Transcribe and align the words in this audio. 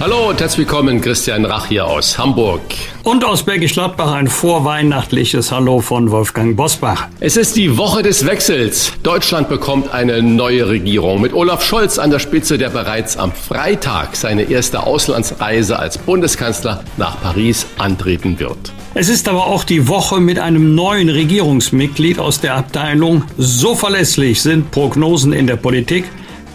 Hallo 0.00 0.30
und 0.30 0.40
herzlich 0.40 0.66
willkommen, 0.66 1.02
Christian 1.02 1.44
Rach 1.44 1.66
hier 1.66 1.86
aus 1.86 2.16
Hamburg. 2.16 2.62
Und 3.02 3.22
aus 3.22 3.42
Bergisch 3.42 3.74
Gladbach 3.74 4.12
ein 4.12 4.28
vorweihnachtliches 4.28 5.52
Hallo 5.52 5.80
von 5.80 6.10
Wolfgang 6.10 6.56
Bosbach. 6.56 7.08
Es 7.20 7.36
ist 7.36 7.54
die 7.56 7.76
Woche 7.76 8.02
des 8.02 8.24
Wechsels. 8.24 8.94
Deutschland 9.02 9.50
bekommt 9.50 9.92
eine 9.92 10.22
neue 10.22 10.66
Regierung 10.70 11.20
mit 11.20 11.34
Olaf 11.34 11.62
Scholz 11.62 11.98
an 11.98 12.10
der 12.10 12.18
Spitze, 12.18 12.56
der 12.56 12.70
bereits 12.70 13.18
am 13.18 13.30
Freitag 13.30 14.16
seine 14.16 14.44
erste 14.44 14.84
Auslandsreise 14.84 15.78
als 15.78 15.98
Bundeskanzler 15.98 16.82
nach 16.96 17.20
Paris 17.20 17.66
antreten 17.76 18.40
wird. 18.40 18.72
Es 18.94 19.10
ist 19.10 19.28
aber 19.28 19.48
auch 19.48 19.64
die 19.64 19.86
Woche 19.86 20.18
mit 20.18 20.38
einem 20.38 20.74
neuen 20.74 21.10
Regierungsmitglied 21.10 22.18
aus 22.18 22.40
der 22.40 22.54
Abteilung. 22.56 23.24
So 23.36 23.74
verlässlich 23.74 24.40
sind 24.40 24.70
Prognosen 24.70 25.34
in 25.34 25.46
der 25.46 25.56
Politik. 25.56 26.06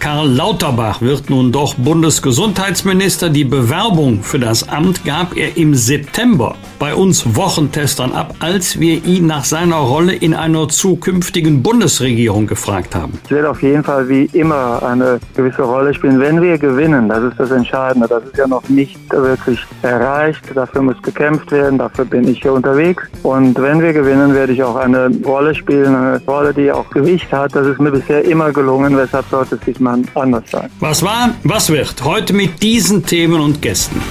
Karl 0.05 0.29
Lauterbach 0.29 1.01
wird 1.01 1.31
nun 1.31 1.51
doch 1.51 1.73
Bundesgesundheitsminister. 1.73 3.31
Die 3.31 3.43
Bewerbung 3.43 4.21
für 4.21 4.37
das 4.37 4.69
Amt 4.69 5.03
gab 5.03 5.35
er 5.35 5.57
im 5.57 5.73
September 5.73 6.55
bei 6.79 6.95
uns 6.95 7.35
Wochentestern 7.35 8.11
ab, 8.11 8.35
als 8.39 8.79
wir 8.79 9.03
ihn 9.05 9.27
nach 9.27 9.45
seiner 9.45 9.77
Rolle 9.77 10.13
in 10.13 10.33
einer 10.33 10.67
zukünftigen 10.67 11.63
Bundesregierung 11.63 12.47
gefragt 12.47 12.95
haben. 12.95 13.13
Es 13.25 13.31
wird 13.31 13.45
auf 13.45 13.61
jeden 13.61 13.83
Fall 13.83 14.07
wie 14.09 14.25
immer 14.33 14.81
eine 14.83 15.19
gewisse 15.35 15.61
Rolle 15.61 15.93
spielen, 15.93 16.19
wenn 16.19 16.41
wir 16.41 16.57
gewinnen. 16.57 17.09
Das 17.09 17.23
ist 17.23 17.39
das 17.39 17.51
Entscheidende. 17.51 18.07
Das 18.07 18.23
ist 18.23 18.37
ja 18.37 18.47
noch 18.47 18.67
nicht 18.69 18.97
wirklich 19.11 19.59
erreicht. 19.81 20.41
Dafür 20.53 20.81
muss 20.81 21.01
gekämpft 21.01 21.51
werden. 21.51 21.77
Dafür 21.77 22.05
bin 22.05 22.27
ich 22.27 22.41
hier 22.41 22.53
unterwegs. 22.53 23.03
Und 23.23 23.59
wenn 23.61 23.81
wir 23.81 23.93
gewinnen, 23.93 24.33
werde 24.33 24.53
ich 24.53 24.63
auch 24.63 24.75
eine 24.75 25.09
Rolle 25.25 25.55
spielen. 25.55 25.95
Eine 25.95 26.21
Rolle, 26.27 26.53
die 26.53 26.71
auch 26.71 26.89
Gewicht 26.89 27.31
hat. 27.31 27.55
Das 27.55 27.67
ist 27.67 27.79
mir 27.79 27.91
bisher 27.91 28.23
immer 28.25 28.51
gelungen. 28.51 28.97
Weshalb 28.97 29.25
sollte 29.29 29.55
es 29.55 29.65
sich 29.65 29.79
mal 29.79 29.99
anders 30.15 30.43
sein. 30.51 30.69
Was 30.79 31.03
war, 31.03 31.31
was 31.43 31.69
wird? 31.69 32.03
Heute 32.03 32.33
mit 32.33 32.61
diesen 32.61 33.05
Themen 33.05 33.39
und 33.39 33.61
Gästen. 33.61 34.01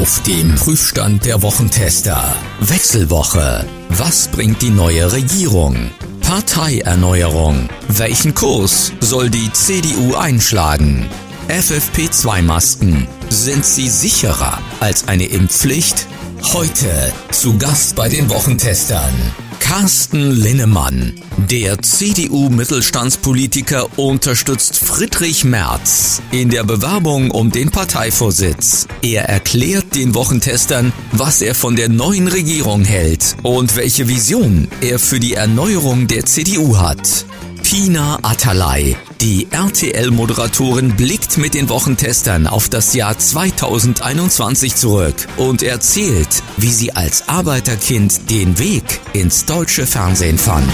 Auf 0.00 0.22
dem 0.24 0.54
Prüfstand 0.56 1.24
der 1.24 1.40
Wochentester. 1.40 2.22
Wechselwoche. 2.60 3.64
Was 3.88 4.28
bringt 4.28 4.60
die 4.60 4.68
neue 4.68 5.10
Regierung? 5.10 5.90
Parteierneuerung. 6.20 7.70
Welchen 7.88 8.34
Kurs 8.34 8.92
soll 9.00 9.30
die 9.30 9.50
CDU 9.52 10.14
einschlagen? 10.14 11.08
FFP2-Masken. 11.48 13.08
Sind 13.30 13.64
sie 13.64 13.88
sicherer 13.88 14.58
als 14.80 15.08
eine 15.08 15.24
Impfpflicht? 15.24 16.06
Heute 16.52 17.10
zu 17.30 17.56
Gast 17.56 17.96
bei 17.96 18.10
den 18.10 18.28
Wochentestern. 18.28 19.14
Carsten 19.60 20.30
Linnemann, 20.30 21.14
der 21.50 21.82
CDU-Mittelstandspolitiker, 21.82 23.98
unterstützt 23.98 24.78
Friedrich 24.78 25.44
Merz 25.44 26.22
in 26.30 26.50
der 26.50 26.64
Bewerbung 26.64 27.30
um 27.30 27.50
den 27.50 27.70
Parteivorsitz. 27.70 28.86
Er 29.02 29.28
erklärt 29.28 29.94
den 29.94 30.14
Wochentestern, 30.14 30.92
was 31.12 31.42
er 31.42 31.54
von 31.54 31.76
der 31.76 31.88
neuen 31.88 32.28
Regierung 32.28 32.84
hält 32.84 33.36
und 33.42 33.76
welche 33.76 34.08
Vision 34.08 34.68
er 34.80 34.98
für 34.98 35.20
die 35.20 35.34
Erneuerung 35.34 36.06
der 36.06 36.24
CDU 36.24 36.78
hat. 36.78 37.26
Pina 37.68 38.20
Atalay, 38.22 38.94
die 39.20 39.48
RTL-Moderatorin, 39.50 40.94
blickt 40.94 41.36
mit 41.36 41.54
den 41.54 41.68
Wochentestern 41.68 42.46
auf 42.46 42.68
das 42.68 42.94
Jahr 42.94 43.18
2021 43.18 44.76
zurück 44.76 45.16
und 45.36 45.64
erzählt, 45.64 46.28
wie 46.58 46.70
sie 46.70 46.92
als 46.92 47.28
Arbeiterkind 47.28 48.30
den 48.30 48.60
Weg 48.60 49.00
ins 49.14 49.46
deutsche 49.46 49.84
Fernsehen 49.84 50.38
fand. 50.38 50.70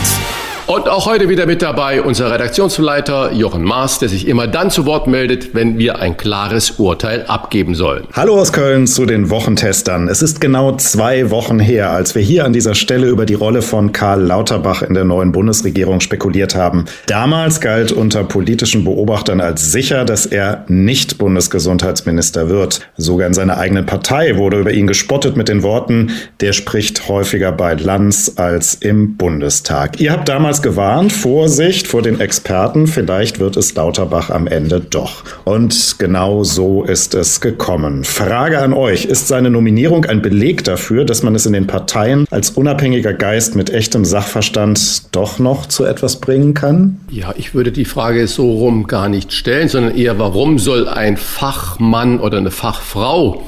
Und 0.72 0.88
auch 0.88 1.04
heute 1.04 1.28
wieder 1.28 1.44
mit 1.44 1.60
dabei 1.60 2.00
unser 2.00 2.32
Redaktionsleiter 2.32 3.34
Jochen 3.34 3.62
Maas, 3.62 3.98
der 3.98 4.08
sich 4.08 4.26
immer 4.26 4.46
dann 4.46 4.70
zu 4.70 4.86
Wort 4.86 5.06
meldet, 5.06 5.54
wenn 5.54 5.76
wir 5.76 5.98
ein 5.98 6.16
klares 6.16 6.78
Urteil 6.78 7.26
abgeben 7.26 7.74
sollen. 7.74 8.06
Hallo 8.14 8.40
aus 8.40 8.54
Köln 8.54 8.86
zu 8.86 9.04
den 9.04 9.28
Wochentestern. 9.28 10.08
Es 10.08 10.22
ist 10.22 10.40
genau 10.40 10.74
zwei 10.76 11.28
Wochen 11.28 11.58
her, 11.58 11.90
als 11.90 12.14
wir 12.14 12.22
hier 12.22 12.46
an 12.46 12.54
dieser 12.54 12.74
Stelle 12.74 13.08
über 13.08 13.26
die 13.26 13.34
Rolle 13.34 13.60
von 13.60 13.92
Karl 13.92 14.22
Lauterbach 14.22 14.80
in 14.80 14.94
der 14.94 15.04
neuen 15.04 15.30
Bundesregierung 15.32 16.00
spekuliert 16.00 16.54
haben. 16.54 16.86
Damals 17.04 17.60
galt 17.60 17.92
unter 17.92 18.24
politischen 18.24 18.82
Beobachtern 18.82 19.42
als 19.42 19.72
sicher, 19.72 20.06
dass 20.06 20.24
er 20.24 20.64
nicht 20.68 21.18
Bundesgesundheitsminister 21.18 22.48
wird. 22.48 22.80
Sogar 22.96 23.26
in 23.26 23.34
seiner 23.34 23.58
eigenen 23.58 23.84
Partei 23.84 24.38
wurde 24.38 24.60
über 24.60 24.72
ihn 24.72 24.86
gespottet 24.86 25.36
mit 25.36 25.50
den 25.50 25.62
Worten, 25.62 26.12
der 26.40 26.54
spricht 26.54 27.10
häufiger 27.10 27.52
bei 27.52 27.74
Lanz 27.74 28.32
als 28.36 28.72
im 28.76 29.18
Bundestag. 29.18 30.00
Ihr 30.00 30.12
habt 30.12 30.30
damals 30.30 30.61
gewarnt, 30.62 31.12
Vorsicht 31.12 31.86
vor 31.86 32.02
den 32.02 32.20
Experten, 32.20 32.86
vielleicht 32.86 33.38
wird 33.38 33.56
es 33.56 33.74
Lauterbach 33.74 34.30
am 34.30 34.46
Ende 34.46 34.80
doch. 34.80 35.24
Und 35.44 35.96
genau 35.98 36.44
so 36.44 36.84
ist 36.84 37.14
es 37.14 37.40
gekommen. 37.40 38.04
Frage 38.04 38.58
an 38.60 38.72
euch, 38.72 39.04
ist 39.04 39.28
seine 39.28 39.50
Nominierung 39.50 40.04
ein 40.04 40.22
Beleg 40.22 40.64
dafür, 40.64 41.04
dass 41.04 41.22
man 41.22 41.34
es 41.34 41.46
in 41.46 41.52
den 41.52 41.66
Parteien 41.66 42.26
als 42.30 42.50
unabhängiger 42.50 43.12
Geist 43.12 43.56
mit 43.56 43.70
echtem 43.70 44.04
Sachverstand 44.04 45.14
doch 45.14 45.38
noch 45.38 45.66
zu 45.66 45.84
etwas 45.84 46.20
bringen 46.20 46.54
kann? 46.54 47.00
Ja, 47.10 47.34
ich 47.36 47.54
würde 47.54 47.72
die 47.72 47.84
Frage 47.84 48.26
so 48.26 48.50
rum 48.50 48.86
gar 48.86 49.08
nicht 49.08 49.32
stellen, 49.32 49.68
sondern 49.68 49.96
eher, 49.96 50.18
warum 50.18 50.58
soll 50.58 50.88
ein 50.88 51.16
Fachmann 51.16 52.20
oder 52.20 52.38
eine 52.38 52.50
Fachfrau 52.50 53.42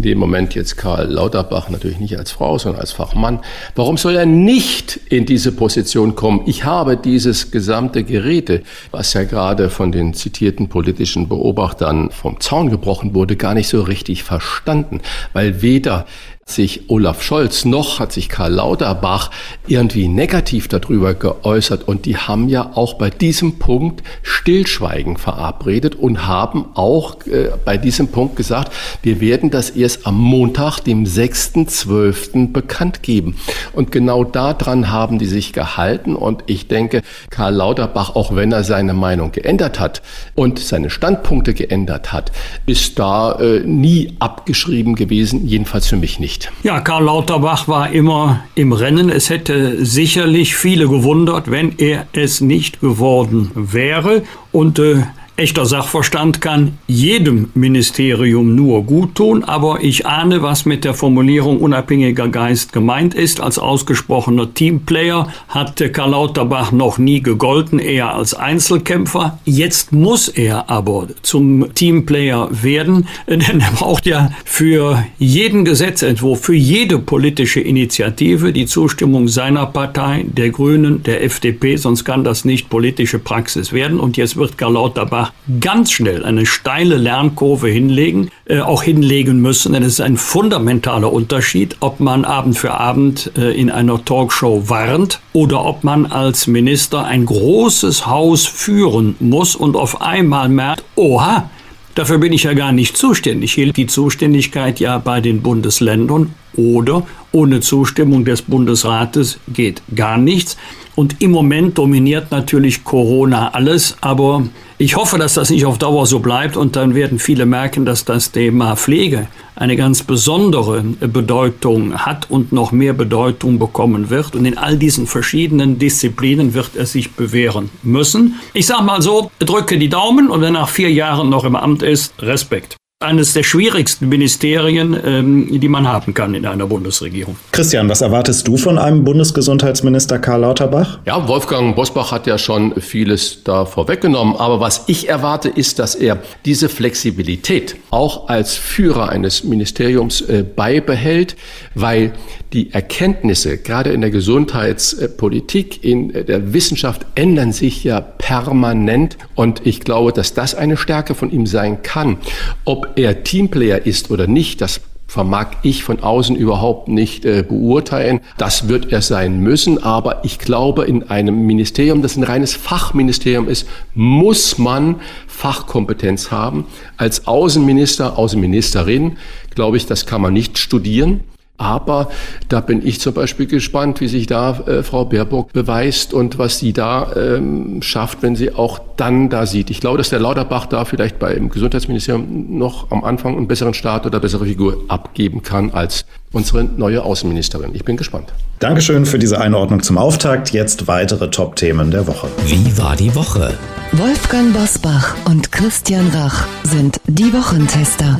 in 0.00 0.04
dem 0.04 0.18
Moment 0.18 0.54
jetzt 0.54 0.78
Karl 0.78 1.12
Lauterbach 1.12 1.68
natürlich 1.68 2.00
nicht 2.00 2.16
als 2.16 2.30
Frau, 2.30 2.56
sondern 2.56 2.80
als 2.80 2.92
Fachmann. 2.92 3.40
Warum 3.74 3.98
soll 3.98 4.16
er 4.16 4.24
nicht 4.24 4.98
in 5.10 5.26
diese 5.26 5.52
Position 5.52 6.14
kommen? 6.14 6.40
Ich 6.50 6.64
habe 6.64 6.96
dieses 6.96 7.52
gesamte 7.52 8.02
Geräte, 8.02 8.64
was 8.90 9.12
ja 9.12 9.22
gerade 9.22 9.70
von 9.70 9.92
den 9.92 10.14
zitierten 10.14 10.68
politischen 10.68 11.28
Beobachtern 11.28 12.10
vom 12.10 12.40
Zaun 12.40 12.70
gebrochen 12.70 13.14
wurde, 13.14 13.36
gar 13.36 13.54
nicht 13.54 13.68
so 13.68 13.82
richtig 13.82 14.24
verstanden, 14.24 15.00
weil 15.32 15.62
weder 15.62 16.06
sich 16.50 16.88
Olaf 16.88 17.22
Scholz 17.22 17.64
noch 17.64 18.00
hat 18.00 18.12
sich 18.12 18.28
Karl 18.28 18.52
Lauterbach 18.52 19.30
irgendwie 19.66 20.08
negativ 20.08 20.68
darüber 20.68 21.14
geäußert. 21.14 21.86
Und 21.86 22.06
die 22.06 22.16
haben 22.16 22.48
ja 22.48 22.72
auch 22.74 22.94
bei 22.94 23.10
diesem 23.10 23.58
Punkt 23.58 24.02
Stillschweigen 24.22 25.16
verabredet 25.16 25.94
und 25.94 26.26
haben 26.26 26.66
auch 26.74 27.26
äh, 27.26 27.50
bei 27.64 27.76
diesem 27.76 28.08
Punkt 28.08 28.36
gesagt, 28.36 28.72
wir 29.02 29.20
werden 29.20 29.50
das 29.50 29.70
erst 29.70 30.06
am 30.06 30.18
Montag, 30.18 30.80
dem 30.80 31.04
6.12. 31.04 32.52
bekannt 32.52 33.02
geben. 33.02 33.36
Und 33.72 33.92
genau 33.92 34.24
daran 34.24 34.90
haben 34.90 35.18
die 35.18 35.26
sich 35.26 35.52
gehalten. 35.52 36.16
Und 36.16 36.44
ich 36.46 36.68
denke, 36.68 37.02
Karl 37.30 37.54
Lauterbach, 37.54 38.16
auch 38.16 38.34
wenn 38.34 38.52
er 38.52 38.64
seine 38.64 38.94
Meinung 38.94 39.32
geändert 39.32 39.78
hat 39.78 40.02
und 40.34 40.58
seine 40.58 40.90
Standpunkte 40.90 41.54
geändert 41.54 42.12
hat, 42.12 42.32
ist 42.66 42.98
da 42.98 43.38
äh, 43.38 43.60
nie 43.60 44.14
abgeschrieben 44.18 44.94
gewesen, 44.94 45.46
jedenfalls 45.46 45.86
für 45.86 45.96
mich 45.96 46.18
nicht 46.18 46.39
nicht. 46.40 46.64
Ja, 46.64 46.80
Karl 46.80 47.04
Lauterbach 47.04 47.68
war 47.68 47.90
immer 47.90 48.44
im 48.54 48.72
Rennen. 48.72 49.10
Es 49.10 49.30
hätte 49.30 49.84
sicherlich 49.84 50.56
viele 50.56 50.88
gewundert, 50.88 51.50
wenn 51.50 51.78
er 51.78 52.06
es 52.12 52.40
nicht 52.40 52.80
geworden 52.80 53.50
wäre. 53.54 54.22
Und 54.52 54.78
äh, 54.78 55.02
Echter 55.40 55.64
Sachverstand 55.64 56.42
kann 56.42 56.76
jedem 56.86 57.48
Ministerium 57.54 58.54
nur 58.54 58.84
gut 58.84 59.14
tun, 59.14 59.42
aber 59.42 59.78
ich 59.80 60.04
ahne, 60.04 60.42
was 60.42 60.66
mit 60.66 60.84
der 60.84 60.92
Formulierung 60.92 61.60
unabhängiger 61.60 62.28
Geist 62.28 62.74
gemeint 62.74 63.14
ist. 63.14 63.40
Als 63.40 63.58
ausgesprochener 63.58 64.52
Teamplayer 64.52 65.28
hat 65.48 65.82
Karl 65.94 66.10
Lauterbach 66.10 66.72
noch 66.72 66.98
nie 66.98 67.22
gegolten, 67.22 67.78
eher 67.78 68.14
als 68.14 68.34
Einzelkämpfer. 68.34 69.38
Jetzt 69.46 69.92
muss 69.92 70.28
er 70.28 70.68
aber 70.68 71.06
zum 71.22 71.72
Teamplayer 71.74 72.50
werden, 72.50 73.08
denn 73.26 73.40
er 73.40 73.72
braucht 73.72 74.04
ja 74.04 74.32
für 74.44 75.06
jeden 75.18 75.64
Gesetzentwurf, 75.64 76.42
für 76.42 76.54
jede 76.54 76.98
politische 76.98 77.60
Initiative 77.60 78.52
die 78.52 78.66
Zustimmung 78.66 79.26
seiner 79.26 79.64
Partei, 79.64 80.26
der 80.28 80.50
Grünen, 80.50 81.02
der 81.02 81.24
FDP, 81.24 81.76
sonst 81.76 82.04
kann 82.04 82.24
das 82.24 82.44
nicht 82.44 82.68
politische 82.68 83.18
Praxis 83.18 83.72
werden. 83.72 83.98
Und 83.98 84.18
jetzt 84.18 84.36
wird 84.36 84.58
Karl 84.58 84.74
Lauterbach 84.74 85.29
ganz 85.60 85.92
schnell 85.92 86.24
eine 86.24 86.46
steile 86.46 86.96
Lernkurve 86.96 87.68
hinlegen, 87.68 88.30
äh, 88.46 88.60
auch 88.60 88.82
hinlegen 88.82 89.40
müssen. 89.40 89.72
Denn 89.72 89.82
es 89.82 89.94
ist 89.94 90.00
ein 90.00 90.16
fundamentaler 90.16 91.12
Unterschied, 91.12 91.76
ob 91.80 92.00
man 92.00 92.24
Abend 92.24 92.58
für 92.58 92.72
Abend 92.72 93.32
äh, 93.36 93.50
in 93.52 93.70
einer 93.70 94.04
Talkshow 94.04 94.68
warnt 94.68 95.20
oder 95.32 95.64
ob 95.64 95.84
man 95.84 96.06
als 96.06 96.46
Minister 96.46 97.04
ein 97.04 97.26
großes 97.26 98.06
Haus 98.06 98.46
führen 98.46 99.16
muss 99.20 99.56
und 99.56 99.76
auf 99.76 100.00
einmal 100.00 100.48
merkt, 100.48 100.84
oha, 100.96 101.50
Dafür 101.96 102.18
bin 102.18 102.32
ich 102.32 102.44
ja 102.44 102.54
gar 102.54 102.70
nicht 102.70 102.96
zuständig. 102.96 103.50
Ich 103.50 103.54
hielt 103.54 103.76
die 103.76 103.88
Zuständigkeit 103.88 104.78
ja 104.78 104.98
bei 104.98 105.20
den 105.20 105.42
Bundesländern 105.42 106.34
oder 106.56 107.04
ohne 107.32 107.60
Zustimmung 107.60 108.24
des 108.24 108.42
Bundesrates 108.42 109.38
geht 109.48 109.82
gar 109.94 110.16
nichts. 110.16 110.56
Und 110.96 111.22
im 111.22 111.30
Moment 111.30 111.78
dominiert 111.78 112.30
natürlich 112.30 112.84
Corona 112.84 113.50
alles, 113.54 113.96
aber 114.00 114.44
ich 114.78 114.96
hoffe, 114.96 115.18
dass 115.18 115.34
das 115.34 115.50
nicht 115.50 115.66
auf 115.66 115.78
Dauer 115.78 116.06
so 116.06 116.20
bleibt 116.20 116.56
und 116.56 116.74
dann 116.74 116.94
werden 116.94 117.18
viele 117.18 117.46
merken, 117.46 117.84
dass 117.84 118.04
das 118.04 118.32
Thema 118.32 118.76
Pflege 118.76 119.28
eine 119.54 119.76
ganz 119.76 120.02
besondere 120.02 120.82
Bedeutung 120.82 121.94
hat 121.94 122.30
und 122.30 122.52
noch 122.52 122.72
mehr 122.72 122.94
Bedeutung 122.94 123.58
bekommen 123.58 124.08
wird. 124.08 124.34
Und 124.34 124.46
in 124.46 124.56
all 124.56 124.78
diesen 124.78 125.06
verschiedenen 125.06 125.78
Disziplinen 125.78 126.54
wird 126.54 126.76
es 126.76 126.92
sich 126.92 127.12
bewähren 127.12 127.68
müssen. 127.82 128.40
Ich 128.54 128.66
sage 128.66 128.84
mal 128.84 129.02
so, 129.02 129.30
drücke 129.38 129.78
die 129.78 129.90
Daumen 129.90 130.30
und 130.30 130.40
wer 130.40 130.50
nach 130.50 130.70
vier 130.70 130.90
Jahren 130.90 131.28
noch 131.28 131.44
im 131.44 131.56
Amt 131.56 131.82
ist, 131.82 132.14
Respekt 132.20 132.79
eines 133.02 133.32
der 133.32 133.44
schwierigsten 133.44 134.10
Ministerien, 134.10 134.94
ähm, 135.02 135.58
die 135.58 135.68
man 135.68 135.88
haben 135.88 136.12
kann 136.12 136.34
in 136.34 136.44
einer 136.44 136.66
Bundesregierung. 136.66 137.34
Christian, 137.50 137.88
was 137.88 138.02
erwartest 138.02 138.46
du 138.46 138.58
von 138.58 138.78
einem 138.78 139.04
Bundesgesundheitsminister 139.04 140.18
Karl 140.18 140.42
Lauterbach? 140.42 140.98
Ja, 141.06 141.26
Wolfgang 141.26 141.74
Bosbach 141.74 142.12
hat 142.12 142.26
ja 142.26 142.36
schon 142.36 142.78
vieles 142.78 143.42
da 143.42 143.64
vorweggenommen. 143.64 144.36
Aber 144.36 144.60
was 144.60 144.84
ich 144.88 145.08
erwarte, 145.08 145.48
ist, 145.48 145.78
dass 145.78 145.94
er 145.94 146.18
diese 146.44 146.68
Flexibilität 146.68 147.76
auch 147.88 148.28
als 148.28 148.54
Führer 148.54 149.08
eines 149.08 149.44
Ministeriums 149.44 150.20
äh, 150.20 150.44
beibehält, 150.44 151.36
weil 151.74 152.12
die 152.52 152.72
Erkenntnisse 152.72 153.58
gerade 153.58 153.90
in 153.90 154.00
der 154.00 154.10
Gesundheitspolitik, 154.10 155.84
in 155.84 156.12
der 156.12 156.52
Wissenschaft 156.52 157.06
ändern 157.14 157.52
sich 157.52 157.84
ja 157.84 158.00
permanent. 158.00 159.18
Und 159.34 159.66
ich 159.66 159.80
glaube, 159.80 160.12
dass 160.12 160.34
das 160.34 160.54
eine 160.54 160.76
Stärke 160.76 161.14
von 161.14 161.30
ihm 161.30 161.46
sein 161.46 161.82
kann. 161.82 162.18
Ob 162.64 162.98
er 162.98 163.22
Teamplayer 163.22 163.86
ist 163.86 164.10
oder 164.10 164.26
nicht, 164.26 164.60
das 164.60 164.80
vermag 165.10 165.48
ich 165.62 165.82
von 165.82 166.00
außen 166.00 166.36
überhaupt 166.36 166.86
nicht 166.86 167.24
äh, 167.24 167.42
beurteilen. 167.46 168.20
Das 168.38 168.68
wird 168.68 168.92
er 168.92 169.02
sein 169.02 169.40
müssen. 169.40 169.82
Aber 169.82 170.24
ich 170.24 170.38
glaube, 170.38 170.84
in 170.84 171.10
einem 171.10 171.46
Ministerium, 171.46 172.00
das 172.00 172.16
ein 172.16 172.22
reines 172.22 172.54
Fachministerium 172.54 173.48
ist, 173.48 173.66
muss 173.94 174.56
man 174.56 175.00
Fachkompetenz 175.26 176.30
haben. 176.30 176.64
Als 176.96 177.26
Außenminister, 177.26 178.18
Außenministerin, 178.18 179.16
glaube 179.56 179.78
ich, 179.78 179.86
das 179.86 180.06
kann 180.06 180.20
man 180.20 180.32
nicht 180.32 180.58
studieren. 180.58 181.20
Aber 181.60 182.08
da 182.48 182.60
bin 182.60 182.84
ich 182.86 183.00
zum 183.00 183.12
Beispiel 183.12 183.46
gespannt, 183.46 184.00
wie 184.00 184.08
sich 184.08 184.26
da 184.26 184.58
äh, 184.66 184.82
Frau 184.82 185.04
Baerbock 185.04 185.52
beweist 185.52 186.14
und 186.14 186.38
was 186.38 186.58
sie 186.58 186.72
da 186.72 187.12
ähm, 187.14 187.82
schafft, 187.82 188.22
wenn 188.22 188.34
sie 188.34 188.54
auch 188.54 188.80
dann 188.96 189.28
da 189.28 189.44
sieht. 189.44 189.68
Ich 189.68 189.80
glaube, 189.80 189.98
dass 189.98 190.08
der 190.08 190.20
Lauterbach 190.20 190.64
da 190.64 190.86
vielleicht 190.86 191.18
beim 191.18 191.50
Gesundheitsministerium 191.50 192.58
noch 192.58 192.90
am 192.90 193.04
Anfang 193.04 193.36
einen 193.36 193.46
besseren 193.46 193.74
Start 193.74 194.06
oder 194.06 194.20
bessere 194.20 194.46
Figur 194.46 194.84
abgeben 194.88 195.42
kann 195.42 195.70
als 195.70 196.06
unsere 196.32 196.64
neue 196.64 197.02
Außenministerin. 197.02 197.74
Ich 197.74 197.84
bin 197.84 197.98
gespannt. 197.98 198.32
Dankeschön 198.58 199.04
für 199.04 199.18
diese 199.18 199.38
Einordnung 199.38 199.82
zum 199.82 199.98
Auftakt. 199.98 200.52
Jetzt 200.52 200.86
weitere 200.86 201.30
Top-Themen 201.30 201.90
der 201.90 202.06
Woche. 202.06 202.28
Wie 202.46 202.78
war 202.78 202.96
die 202.96 203.14
Woche? 203.14 203.52
Wolfgang 203.92 204.54
Bosbach 204.54 205.14
und 205.26 205.52
Christian 205.52 206.08
Rach 206.08 206.46
sind 206.62 207.00
die 207.06 207.32
Wochentester. 207.34 208.18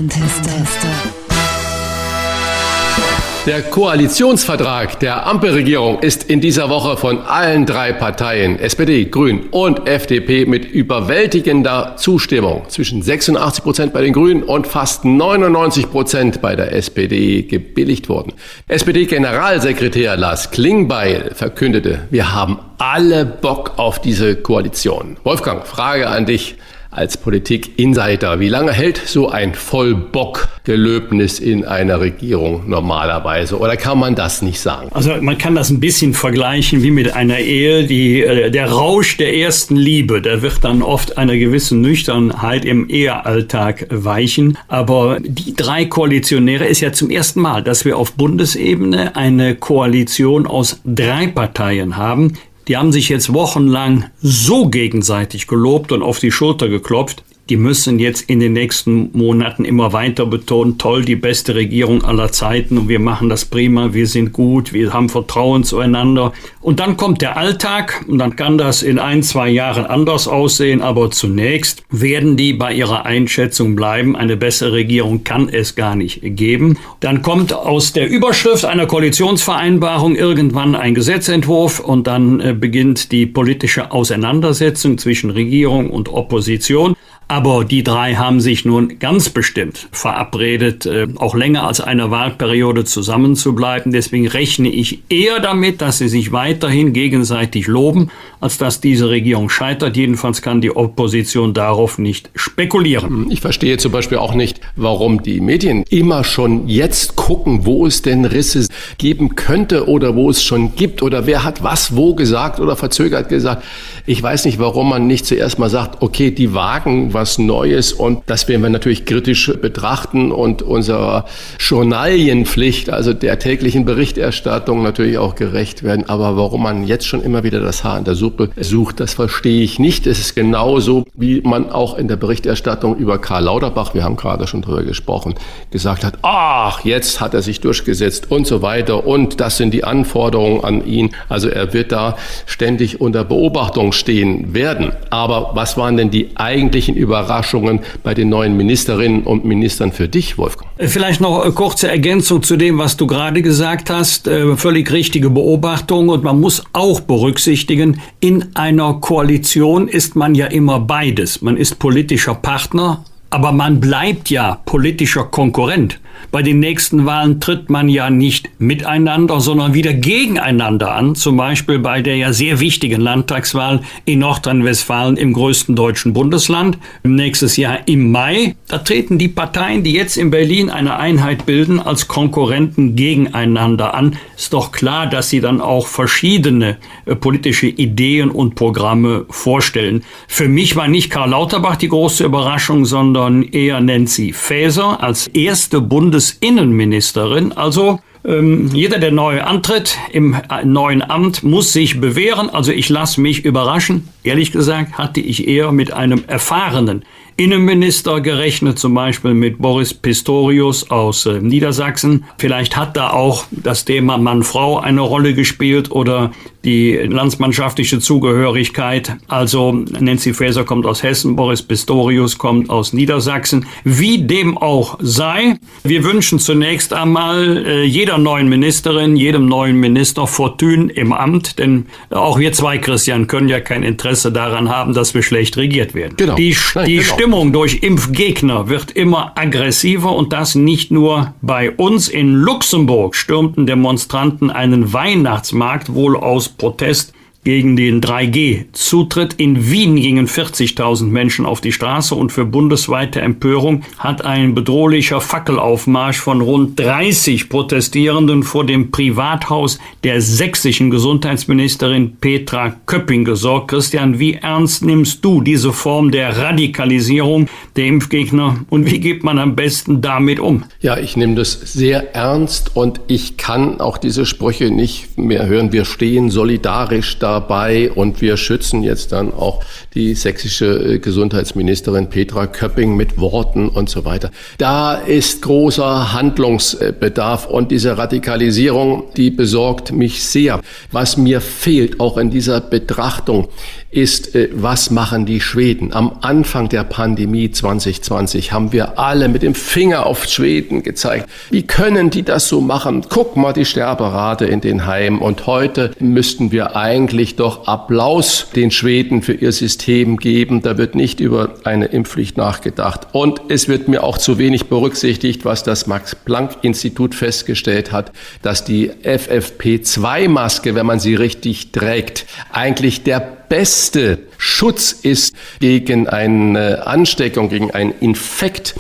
Der 3.51 3.63
Koalitionsvertrag 3.63 5.01
der 5.01 5.27
Ampelregierung 5.27 5.99
ist 5.99 6.23
in 6.23 6.41
dieser 6.41 6.69
Woche 6.69 6.97
von 6.97 7.19
allen 7.23 7.67
drei 7.67 7.93
Parteien, 7.93 8.61
SPD, 8.61 9.07
Grün 9.07 9.49
und 9.51 9.89
FDP, 9.89 10.47
mit 10.47 10.65
überwältigender 10.65 11.97
Zustimmung 11.97 12.69
zwischen 12.69 13.03
86 13.03 13.65
Prozent 13.65 13.93
bei 13.93 14.03
den 14.03 14.13
Grünen 14.13 14.45
und 14.45 14.69
fast 14.69 15.05
99 15.05 15.91
Prozent 15.91 16.41
bei 16.41 16.55
der 16.55 16.73
SPD 16.75 17.43
gebilligt 17.43 18.09
worden. 18.09 18.35
SPD-Generalsekretär 18.69 20.17
Lars 20.17 20.53
Klingbeil 20.53 21.33
verkündete, 21.35 22.07
wir 22.09 22.33
haben 22.33 22.61
alle 22.79 23.27
Bock 23.27 23.73
auf 23.79 24.01
diese 24.01 24.37
Koalition. 24.37 25.17
Wolfgang, 25.25 25.67
Frage 25.67 26.07
an 26.07 26.25
dich 26.25 26.55
als 26.91 27.17
Politik-Insider. 27.17 28.41
Wie 28.41 28.49
lange 28.49 28.73
hält 28.73 29.01
so 29.05 29.29
ein 29.29 29.55
Vollbock-Gelöbnis 29.55 31.39
in 31.39 31.65
einer 31.65 32.01
Regierung 32.01 32.69
normalerweise? 32.69 33.59
Oder 33.59 33.77
kann 33.77 33.99
man 33.99 34.15
das 34.17 34.43
nicht 34.43 34.61
sagen? 34.61 34.89
Also 34.93 35.15
man 35.21 35.39
kann 35.39 35.55
das 35.55 35.71
ein 35.71 35.79
bisschen 35.79 36.15
vergleichen 36.15 36.83
wie 36.83 36.91
mit 36.91 37.15
einer 37.15 37.39
Ehe. 37.39 37.85
Die, 37.85 38.23
äh, 38.23 38.51
der 38.51 38.71
Rausch 38.71 39.17
der 39.17 39.37
ersten 39.37 39.77
Liebe, 39.77 40.21
der 40.21 40.43
wird 40.43 40.65
dann 40.65 40.83
oft 40.83 41.17
einer 41.17 41.37
gewissen 41.37 41.81
Nüchternheit 41.81 42.65
im 42.65 42.89
Ehealltag 42.89 43.87
weichen. 43.91 44.59
Aber 44.67 45.19
die 45.21 45.55
drei 45.55 45.85
Koalitionäre 45.85 46.67
ist 46.67 46.81
ja 46.81 46.93
zum 46.93 47.11
ersten 47.11 47.41
Mal, 47.41 47.63
dass 47.63 47.85
wir 47.85 47.97
auf 47.97 48.13
Bundesebene 48.13 49.15
eine 49.15 49.55
Koalition 49.55 50.47
aus 50.47 50.81
drei 50.85 51.29
Parteien 51.29 51.97
haben, 51.97 52.35
die 52.71 52.77
haben 52.77 52.93
sich 52.93 53.09
jetzt 53.09 53.35
wochenlang 53.35 54.05
so 54.23 54.69
gegenseitig 54.69 55.49
gelobt 55.49 55.91
und 55.91 56.05
auf 56.05 56.21
die 56.21 56.31
Schulter 56.31 56.69
geklopft 56.69 57.25
die 57.51 57.57
müssen 57.57 57.99
jetzt 57.99 58.31
in 58.31 58.39
den 58.39 58.53
nächsten 58.53 59.11
Monaten 59.13 59.65
immer 59.65 59.93
weiter 59.93 60.25
betonen, 60.25 60.79
toll, 60.79 61.05
die 61.05 61.17
beste 61.17 61.57
Regierung 61.57 62.05
aller 62.05 62.31
Zeiten 62.31 62.79
und 62.79 62.89
wir 62.89 63.01
machen 63.01 63.29
das 63.29 63.45
prima, 63.45 63.93
wir 63.93 64.07
sind 64.07 64.33
gut, 64.33 64.73
wir 64.73 64.93
haben 64.93 65.09
Vertrauen 65.09 65.65
zueinander. 65.65 66.33
Und 66.61 66.79
dann 66.79 66.97
kommt 66.97 67.23
der 67.23 67.37
Alltag 67.37 68.05
und 68.07 68.19
dann 68.19 68.37
kann 68.37 68.57
das 68.57 68.83
in 68.83 69.01
ein, 69.01 69.25
zwei 69.25 69.49
Jahren 69.49 69.85
anders 69.85 70.29
aussehen, 70.29 70.81
aber 70.81 71.11
zunächst 71.11 71.83
werden 71.91 72.37
die 72.37 72.53
bei 72.53 72.73
ihrer 72.73 73.05
Einschätzung 73.05 73.75
bleiben, 73.75 74.15
eine 74.15 74.37
bessere 74.37 74.73
Regierung 74.73 75.25
kann 75.25 75.49
es 75.49 75.75
gar 75.75 75.97
nicht 75.97 76.21
geben. 76.23 76.79
Dann 77.01 77.23
kommt 77.23 77.53
aus 77.53 77.93
der 77.93 78.09
Überschrift 78.09 78.65
einer 78.65 78.87
Koalitionsvereinbarung 78.87 80.15
irgendwann 80.15 80.77
ein 80.77 80.95
Gesetzentwurf 80.95 81.81
und 81.81 82.07
dann 82.07 82.41
äh, 82.41 82.55
beginnt 82.55 83.11
die 83.11 83.27
politische 83.27 83.91
Auseinandersetzung 83.91 84.99
zwischen 84.99 85.31
Regierung 85.31 85.91
und 85.91 86.09
Opposition. 86.09 86.95
Aber 87.31 87.65
die 87.65 87.85
drei 87.85 88.17
haben 88.17 88.41
sich 88.41 88.65
nun 88.65 88.99
ganz 88.99 89.29
bestimmt 89.29 89.87
verabredet, 89.93 90.85
äh, 90.85 91.07
auch 91.15 91.37
länger 91.37 91.65
als 91.65 91.81
eine 91.81 92.11
Wahlperiode 92.11 92.85
zusammenzubleiben. 92.85 93.93
Deswegen 93.93 94.27
rechne 94.27 94.69
ich 94.69 95.05
eher 95.09 95.39
damit, 95.39 95.81
dass 95.81 95.99
sie 95.99 96.09
sich 96.09 96.33
weiterhin 96.33 96.93
gegenseitig 96.93 97.69
loben, 97.69 98.11
als 98.41 98.59
dass 98.59 98.81
diese 98.81 99.11
Regierung 99.11 99.49
scheitert. 99.49 99.97
Jedenfalls 99.97 100.43
kann 100.43 100.61
die 100.61 100.75
Opposition 100.75 101.55
darauf 101.55 101.99
nicht 101.99 102.31
spekulieren. 102.35 103.31
Ich 103.31 103.41
verstehe 103.41 103.77
zum 103.77 103.93
Beispiel 103.93 104.19
auch 104.19 104.35
nicht, 104.35 104.61
warum 104.75 105.23
die 105.23 105.41
Medien 105.41 105.85
immer 105.89 106.25
schon 106.25 106.67
jetzt 106.67 107.15
gucken, 107.15 107.65
wo 107.65 107.87
es 107.87 108.03
denn 108.03 108.25
Risse 108.25 108.67
geben 108.99 109.37
könnte 109.37 109.87
oder 109.87 110.17
wo 110.17 110.31
es 110.31 110.43
schon 110.43 110.75
gibt 110.75 111.01
oder 111.01 111.27
wer 111.27 111.45
hat 111.45 111.63
was 111.63 111.95
wo 111.95 112.17
gesagt 112.17 112.59
oder 112.59 112.75
verzögert 112.75 113.29
gesagt. 113.29 113.63
Ich 114.05 114.21
weiß 114.21 114.47
nicht, 114.47 114.59
warum 114.59 114.89
man 114.89 115.07
nicht 115.07 115.27
zuerst 115.27 115.61
mal 115.61 115.71
sagt, 115.71 116.03
okay, 116.03 116.33
die 116.33 116.55
wagen 116.55 117.15
was 117.21 117.39
Neues 117.39 117.93
und 117.93 118.23
das 118.27 118.49
werden 118.49 118.63
wir 118.63 118.71
natürlich 118.71 119.05
kritisch 119.05 119.53
betrachten 119.61 120.33
und 120.33 120.63
unserer 120.63 121.27
Journalienpflicht, 121.59 122.89
also 122.89 123.13
der 123.13 123.39
täglichen 123.39 123.85
Berichterstattung 123.85 124.83
natürlich 124.83 125.19
auch 125.19 125.35
gerecht 125.35 125.83
werden. 125.83 126.09
Aber 126.09 126.39
warum 126.39 126.63
man 126.63 126.87
jetzt 126.87 127.07
schon 127.07 127.23
immer 127.23 127.45
wieder 127.45 127.61
das 127.61 127.85
Haar 127.85 127.99
in 127.99 128.05
der 128.05 128.15
Suppe 128.15 128.49
sucht, 128.57 129.01
das 129.01 129.13
verstehe 129.13 129.63
ich 129.63 129.79
nicht. 129.79 130.07
Es 130.07 130.19
ist 130.19 130.35
genauso, 130.35 131.05
wie 131.15 131.43
man 131.43 131.71
auch 131.71 131.99
in 131.99 132.09
der 132.09 132.17
Berichterstattung 132.17 132.97
über 132.97 133.19
Karl 133.19 133.45
Lauterbach, 133.45 133.93
wir 133.93 134.03
haben 134.03 134.17
gerade 134.17 134.47
schon 134.47 134.63
darüber 134.63 134.83
gesprochen, 134.83 135.35
gesagt 135.71 136.03
hat, 136.03 136.15
ach, 136.23 136.87
jetzt 136.87 137.21
hat 137.21 137.35
er 137.35 137.43
sich 137.43 137.61
durchgesetzt 137.61 138.31
und 138.31 138.47
so 138.47 138.63
weiter 138.63 139.07
und 139.07 139.41
das 139.41 139.59
sind 139.59 139.75
die 139.75 139.85
Anforderungen 139.85 140.65
an 140.65 140.87
ihn. 140.87 141.11
Also 141.29 141.51
er 141.51 141.75
wird 141.75 141.93
da 141.93 142.17
ständig 142.47 143.03
unter 143.03 143.25
Beobachtung 143.25 143.93
stehen 143.93 144.55
werden. 144.55 144.93
Aber 145.11 145.51
was 145.53 145.77
waren 145.77 145.99
denn 145.99 146.11
die 146.11 146.31
eigentlichen 146.37 146.97
Überraschungen 147.11 147.81
bei 148.05 148.15
den 148.15 148.29
neuen 148.29 148.57
Ministerinnen 148.57 149.25
und 149.25 149.45
Ministern 149.45 149.91
für 149.91 150.09
dich, 150.09 150.39
Wolfgang? 150.39 150.71
Vielleicht 150.79 151.21
noch 151.21 151.43
eine 151.43 151.53
kurze 151.53 151.89
Ergänzung 151.89 152.45
zu 152.45 152.57
dem, 152.57 152.79
was 152.79 152.97
du 152.97 153.09
gerade 153.09 153.43
gesagt 153.43 153.91
hast. 153.91 154.29
Äh, 154.29 154.57
völlig 154.57 154.93
richtige 154.93 155.29
Beobachtung 155.29 156.09
und 156.09 156.23
man 156.23 156.41
muss 156.41 156.63
auch 156.73 157.01
berücksichtigen, 157.01 158.01
in 158.21 158.55
einer 158.55 158.95
Koalition 158.95 159.89
ist 159.89 160.15
man 160.15 160.37
ja 160.37 160.47
immer 160.47 160.79
beides. 160.79 161.43
Man 161.43 161.57
ist 161.57 161.81
politischer 161.81 162.35
Partner, 162.35 163.05
aber 163.31 163.51
man 163.51 163.81
bleibt 163.81 164.31
ja 164.31 164.61
politischer 164.65 165.25
Konkurrent. 165.25 165.99
Bei 166.31 166.43
den 166.43 166.61
nächsten 166.61 167.07
Wahlen 167.07 167.41
tritt 167.41 167.71
man 167.71 167.89
ja 167.89 168.09
nicht 168.09 168.51
miteinander, 168.61 169.41
sondern 169.41 169.75
wieder 169.75 169.93
gegeneinander 169.93 170.95
an. 170.95 171.17
Zum 171.17 171.37
Beispiel 171.37 171.81
bei 171.81 172.03
der 172.03 172.17
ja 172.17 172.33
sehr 172.33 172.61
wichtigen 172.61 173.01
Landtagswahl 173.01 173.81
in 174.05 174.21
Nordrhein-Westfalen 174.21 175.17
im 175.17 175.33
größten 175.33 175.75
deutschen 175.75 176.13
Bundesland. 176.13 176.79
Nächstes 177.03 177.57
Jahr 177.57 177.79
im 177.87 178.13
Mai. 178.13 178.55
Da 178.69 178.79
treten 178.79 179.19
die 179.19 179.27
Parteien, 179.27 179.83
die 179.83 179.93
jetzt 179.93 180.17
in 180.17 180.31
Berlin 180.31 180.71
eine 180.71 180.97
Einheit 180.99 181.47
bilden, 181.47 181.81
als 181.81 182.07
Konkurrenten 182.07 182.95
gegeneinander 182.95 183.95
an. 183.95 184.17
Ist 184.37 184.53
doch 184.53 184.71
klar, 184.71 185.09
dass 185.09 185.31
sie 185.31 185.41
dann 185.41 185.61
auch 185.61 185.89
verschiedene 185.89 186.77
äh, 187.07 187.17
politische 187.17 187.67
Ideen 187.67 188.31
und 188.31 188.55
Programme 188.55 189.27
vorstellen. 189.31 190.05
Für 190.29 190.49
mich 190.49 190.77
war 190.77 190.87
nicht 190.87 191.11
Karl 191.11 191.31
Lauterbach 191.31 191.77
die 191.77 191.89
große 191.89 192.25
Überraschung, 192.25 192.85
sondern 192.85 193.43
eher 193.43 193.81
Nancy 193.81 194.33
Faeser 194.33 195.03
als 195.03 195.27
erste 195.27 195.81
Bundesinnenministerin. 196.01 197.53
Also 197.53 198.01
ähm, 198.25 198.71
jeder, 198.73 198.99
der 198.99 199.13
neu 199.13 199.43
antritt 199.43 199.99
im 200.13 200.33
äh, 200.33 200.65
neuen 200.65 201.03
Amt, 201.03 201.43
muss 201.43 201.75
sich 201.75 202.01
bewähren. 202.01 202.49
Also 202.49 202.73
ich 202.73 202.89
lasse 202.89 203.21
mich 203.21 203.45
überraschen. 203.45 204.09
Ehrlich 204.25 204.51
gesagt 204.51 204.97
hatte 204.97 205.21
ich 205.21 205.47
eher 205.47 205.73
mit 205.73 205.93
einem 205.93 206.25
erfahrenen 206.27 207.05
Innenminister 207.41 208.21
gerechnet, 208.21 208.79
zum 208.79 208.93
Beispiel 208.93 209.33
mit 209.33 209.61
Boris 209.61 209.95
Pistorius 209.95 210.91
aus 210.91 211.25
äh, 211.25 211.41
Niedersachsen. 211.41 212.25
Vielleicht 212.37 212.77
hat 212.77 212.99
da 212.99 213.13
auch 213.13 213.47
das 213.51 213.87
Thema 213.87 214.19
Mann-Frau 214.19 214.79
eine 214.79 215.01
Rolle 215.01 215.33
gespielt 215.33 215.91
oder 215.91 216.33
die 216.65 216.97
landsmannschaftliche 216.97 217.99
Zugehörigkeit. 217.99 219.17
Also 219.27 219.73
Nancy 219.73 220.35
Faeser 220.35 220.65
kommt 220.65 220.85
aus 220.85 221.03
Hessen, 221.03 221.35
Boris 221.35 221.63
Pistorius 221.63 222.37
kommt 222.37 222.69
aus 222.69 222.93
Niedersachsen. 222.93 223.65
Wie 223.85 224.19
dem 224.19 224.59
auch 224.59 224.99
sei, 225.01 225.55
wir 225.83 226.05
wünschen 226.05 226.41
zunächst 226.41 226.93
einmal 226.93 227.65
äh, 227.67 227.85
jeder 227.85 228.19
neuen 228.19 228.51
Ministerin, 228.51 229.17
jedem 229.17 229.47
neuen 229.47 229.77
Minister 229.77 230.27
Fortune 230.27 230.93
im 230.93 231.15
Amt, 231.15 231.59
denn 231.59 231.87
auch 232.11 232.39
wir 232.39 232.53
zwei, 232.53 232.77
Christian, 232.77 233.29
können 233.29 233.49
ja 233.49 233.61
kein 233.61 233.83
Interesse 233.83 234.31
daran 234.31 234.69
haben, 234.69 234.93
dass 234.93 235.15
wir 235.15 235.23
schlecht 235.23 235.57
regiert 235.57 235.95
werden. 235.95 236.17
Genau. 236.19 236.35
Die, 236.35 236.55
Nein, 236.75 236.85
die 236.85 236.97
genau. 236.97 237.15
Stimmung 237.15 237.30
durch 237.31 237.85
Impfgegner 237.85 238.69
wird 238.69 238.91
immer 238.91 239.33
aggressiver 239.37 240.17
und 240.17 240.33
das 240.33 240.57
nicht 240.57 240.91
nur 240.91 241.33
bei 241.41 241.71
uns. 241.71 242.09
In 242.09 242.35
Luxemburg 242.35 243.15
stürmten 243.15 243.67
Demonstranten 243.67 244.51
einen 244.51 244.93
Weihnachtsmarkt 244.93 245.95
wohl 245.95 246.17
aus 246.17 246.49
Protest 246.49 247.13
gegen 247.43 247.75
den 247.75 248.03
3G-Zutritt. 248.03 249.35
In 249.35 249.71
Wien 249.71 249.97
gingen 249.97 250.27
40.000 250.27 251.05
Menschen 251.05 251.47
auf 251.47 251.61
die 251.61 251.73
Straße 251.73 252.15
und 252.15 252.33
für 252.33 252.45
bundesweite 252.45 253.21
Empörung 253.23 253.83
hat 253.99 254.25
ein 254.25 254.55
bedrohlicher 254.55 255.21
Fackelaufmarsch 255.21 256.19
von 256.19 256.43
rund 256.43 256.79
30 256.79 257.49
Protestierenden 257.49 258.43
vor 258.43 258.67
dem 258.67 258.91
Privathaus 258.91 259.79
der 260.05 260.21
sächsischen 260.21 260.91
Gesundheitsministerin 260.91 262.17
Petra 262.21 262.77
Köpping 262.85 263.25
gesorgt. 263.25 263.69
Christian, 263.69 264.19
wie 264.19 264.35
ernst 264.35 264.85
nimmst 264.85 265.25
du 265.25 265.41
diese 265.41 265.73
Form 265.73 266.11
der 266.11 266.37
Radikalisierung 266.37 267.49
der 267.77 267.87
Impfgegner 267.87 268.61
und 268.69 268.91
wie 268.91 269.01
geht 269.01 269.25
man 269.25 269.39
am 269.39 269.57
besten 269.57 270.03
damit 270.03 270.41
um? 270.41 270.65
Ja, 270.81 270.99
ich 270.99 271.17
nehme 271.17 271.37
das 271.37 271.53
sehr 271.53 272.15
ernst 272.15 272.77
und 272.77 273.01
ich 273.07 273.39
kann 273.39 273.81
auch 273.81 273.97
diese 273.97 274.27
Sprüche 274.27 274.71
nicht 274.71 275.17
mehr 275.17 275.47
hören. 275.47 275.73
Wir 275.73 275.87
stehen 275.87 276.31
solidarisch 276.31 277.19
da 277.19 277.30
dabei 277.31 277.91
und 277.93 278.21
wir 278.21 278.37
schützen 278.37 278.83
jetzt 278.83 279.13
dann 279.13 279.33
auch 279.33 279.63
die 279.95 280.15
sächsische 280.15 280.95
äh, 280.95 280.99
Gesundheitsministerin 280.99 282.09
Petra 282.09 282.47
Köpping 282.47 282.97
mit 282.97 283.19
Worten 283.19 283.69
und 283.69 283.89
so 283.89 284.05
weiter. 284.05 284.31
Da 284.59 284.95
ist 284.95 285.43
großer 285.43 286.13
Handlungsbedarf 286.13 287.47
und 287.47 287.71
diese 287.71 287.97
Radikalisierung, 287.97 289.05
die 289.17 289.31
besorgt 289.31 289.93
mich 289.93 290.25
sehr. 290.25 290.61
Was 290.91 291.17
mir 291.17 291.41
fehlt 291.41 292.01
auch 292.01 292.19
in 292.19 292.31
dieser 292.31 292.61
Betrachtung 292.61 293.49
ist, 293.91 294.35
äh, 294.37 294.49
was 294.53 294.91
machen 294.91 295.27
die 295.27 295.41
Schweden? 295.41 295.93
Am 295.93 296.19
Anfang 296.21 296.69
der 296.69 296.85
Pandemie 296.85 297.51
2020 297.51 298.53
haben 298.53 298.73
wir 298.73 298.99
alle 298.99 299.29
mit 299.29 299.43
dem 299.43 299.55
Finger 299.55 300.07
auf 300.07 300.27
Schweden 300.27 300.83
gezeigt. 300.83 301.29
Wie 301.51 301.63
können 301.63 302.11
die 302.11 302.23
das 302.23 302.49
so 302.49 302.61
machen? 302.61 303.05
Guck 303.09 303.37
mal 303.37 303.53
die 303.53 303.65
Sterberate 303.65 304.47
in 304.47 304.61
den 304.61 304.87
Heimen. 304.87 305.19
Und 305.19 305.47
heute 305.47 305.91
müssten 305.99 306.53
wir 306.53 306.77
eigentlich 306.77 307.35
doch 307.35 307.67
Applaus 307.67 308.47
den 308.55 308.71
Schweden 308.71 309.23
für 309.23 309.33
ihr 309.33 309.53
System 309.53 310.19
geben. 310.19 310.63
Da 310.63 310.79
wird 310.79 310.95
nicht 310.95 311.19
über 311.19 311.55
eine 311.65 311.87
Impfpflicht 311.87 312.37
nachgedacht. 312.37 313.09
Und 313.13 313.41
es 313.49 313.69
wird 313.69 313.89
mir 313.89 314.05
auch 314.05 314.19
zu 314.19 314.39
wenig 314.39 314.67
berücksichtigt, 314.67 315.45
was 315.45 315.65
das 315.65 315.89
Max-Planck-Institut 315.89 317.17
festgestellt 317.17 317.91
hat, 317.91 318.13
dass 318.43 318.65
die 318.65 318.91
FFP2-Maske, 318.91 320.77
wenn 320.77 320.87
man 320.87 321.01
sie 321.01 321.17
richtig 321.17 321.73
trägt, 321.73 322.27
eigentlich 322.53 323.03
der 323.03 323.40
beste 323.51 324.30
Schutz 324.43 324.93
ist 324.93 325.35
gegen 325.61 326.09
eine 326.09 326.87
Ansteckung, 326.87 327.51
gegen 327.51 327.71
einen 327.73 327.93
Infekt. 328.01 328.75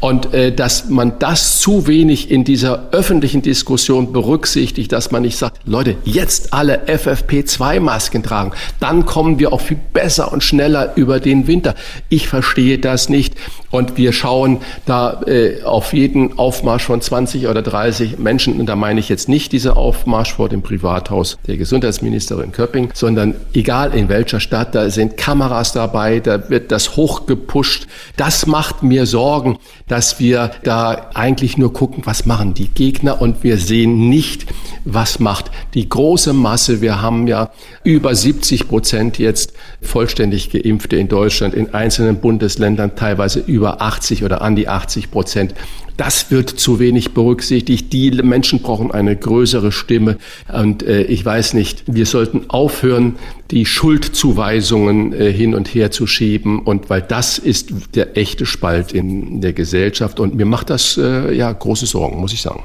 Und 0.00 0.34
äh, 0.34 0.52
dass 0.52 0.90
man 0.90 1.18
das 1.18 1.58
zu 1.58 1.86
wenig 1.86 2.30
in 2.30 2.44
dieser 2.44 2.90
öffentlichen 2.92 3.40
Diskussion 3.40 4.12
berücksichtigt, 4.12 4.92
dass 4.92 5.10
man 5.10 5.22
nicht 5.22 5.38
sagt, 5.38 5.58
Leute, 5.64 5.96
jetzt 6.04 6.52
alle 6.52 6.84
FFP2-Masken 6.86 8.22
tragen, 8.22 8.52
dann 8.78 9.06
kommen 9.06 9.38
wir 9.38 9.54
auch 9.54 9.62
viel 9.62 9.78
besser 9.94 10.32
und 10.32 10.44
schneller 10.44 10.92
über 10.96 11.18
den 11.18 11.46
Winter. 11.46 11.74
Ich 12.10 12.28
verstehe 12.28 12.78
das 12.78 13.08
nicht. 13.08 13.34
Und 13.70 13.96
wir 13.96 14.12
schauen 14.12 14.60
da 14.84 15.22
äh, 15.26 15.62
auf 15.62 15.92
jeden 15.92 16.38
Aufmarsch 16.38 16.84
von 16.84 17.00
20 17.00 17.48
oder 17.48 17.62
30 17.62 18.18
Menschen. 18.18 18.60
Und 18.60 18.66
da 18.66 18.76
meine 18.76 19.00
ich 19.00 19.08
jetzt 19.08 19.28
nicht 19.28 19.52
diese 19.52 19.76
Aufmarsch 19.76 20.34
vor 20.34 20.48
dem 20.48 20.62
Privathaus 20.62 21.36
der 21.46 21.56
Gesundheitsministerin 21.56 22.52
Köpping, 22.52 22.90
sondern 22.94 23.34
egal 23.54 23.94
in 23.94 24.08
welcher 24.08 24.40
Stadt, 24.40 24.74
da 24.74 24.88
sind 24.90 25.05
sind 25.06 25.16
Kameras 25.16 25.72
dabei, 25.72 26.20
da 26.20 26.50
wird 26.50 26.72
das 26.72 26.96
hochgepusht. 26.96 27.86
Das 28.16 28.46
macht 28.46 28.82
mir 28.82 29.06
Sorgen, 29.06 29.58
dass 29.88 30.18
wir 30.18 30.50
da 30.64 31.10
eigentlich 31.14 31.56
nur 31.56 31.72
gucken, 31.72 32.02
was 32.06 32.26
machen 32.26 32.54
die 32.54 32.68
Gegner 32.68 33.20
und 33.20 33.44
wir 33.44 33.58
sehen 33.58 34.08
nicht, 34.08 34.46
was 34.84 35.20
macht 35.20 35.50
die 35.74 35.88
große 35.88 36.32
Masse. 36.32 36.80
Wir 36.80 37.02
haben 37.02 37.28
ja 37.28 37.50
über 37.84 38.14
70 38.14 38.68
Prozent 38.68 39.18
jetzt 39.18 39.52
vollständig 39.80 40.50
Geimpfte 40.50 40.96
in 40.96 41.08
Deutschland, 41.08 41.54
in 41.54 41.72
einzelnen 41.72 42.20
Bundesländern 42.20 42.96
teilweise 42.96 43.40
über 43.40 43.80
80 43.82 44.24
oder 44.24 44.42
an 44.42 44.56
die 44.56 44.68
80 44.68 45.10
Prozent. 45.10 45.54
Das 45.96 46.30
wird 46.30 46.50
zu 46.50 46.78
wenig 46.78 47.14
berücksichtigt. 47.14 47.92
Die 47.92 48.10
Menschen 48.10 48.60
brauchen 48.60 48.90
eine 48.90 49.16
größere 49.16 49.72
Stimme. 49.72 50.18
Und 50.52 50.82
äh, 50.82 51.02
ich 51.02 51.24
weiß 51.24 51.54
nicht, 51.54 51.84
wir 51.86 52.06
sollten 52.06 52.48
aufhören, 52.48 53.16
die 53.50 53.64
Schuldzuweisungen 53.64 55.12
äh, 55.12 55.32
hin 55.32 55.54
und 55.54 55.68
her 55.74 55.90
zu 55.90 56.06
schieben. 56.06 56.60
Und 56.60 56.90
weil 56.90 57.02
das 57.02 57.38
ist 57.38 57.70
der 57.94 58.16
echte 58.16 58.44
Spalt 58.44 58.92
in 58.92 59.40
der 59.40 59.52
Gesellschaft. 59.52 60.20
Und 60.20 60.34
mir 60.34 60.46
macht 60.46 60.70
das 60.70 60.98
äh, 60.98 61.34
ja 61.34 61.50
große 61.50 61.86
Sorgen, 61.86 62.20
muss 62.20 62.32
ich 62.32 62.42
sagen. 62.42 62.62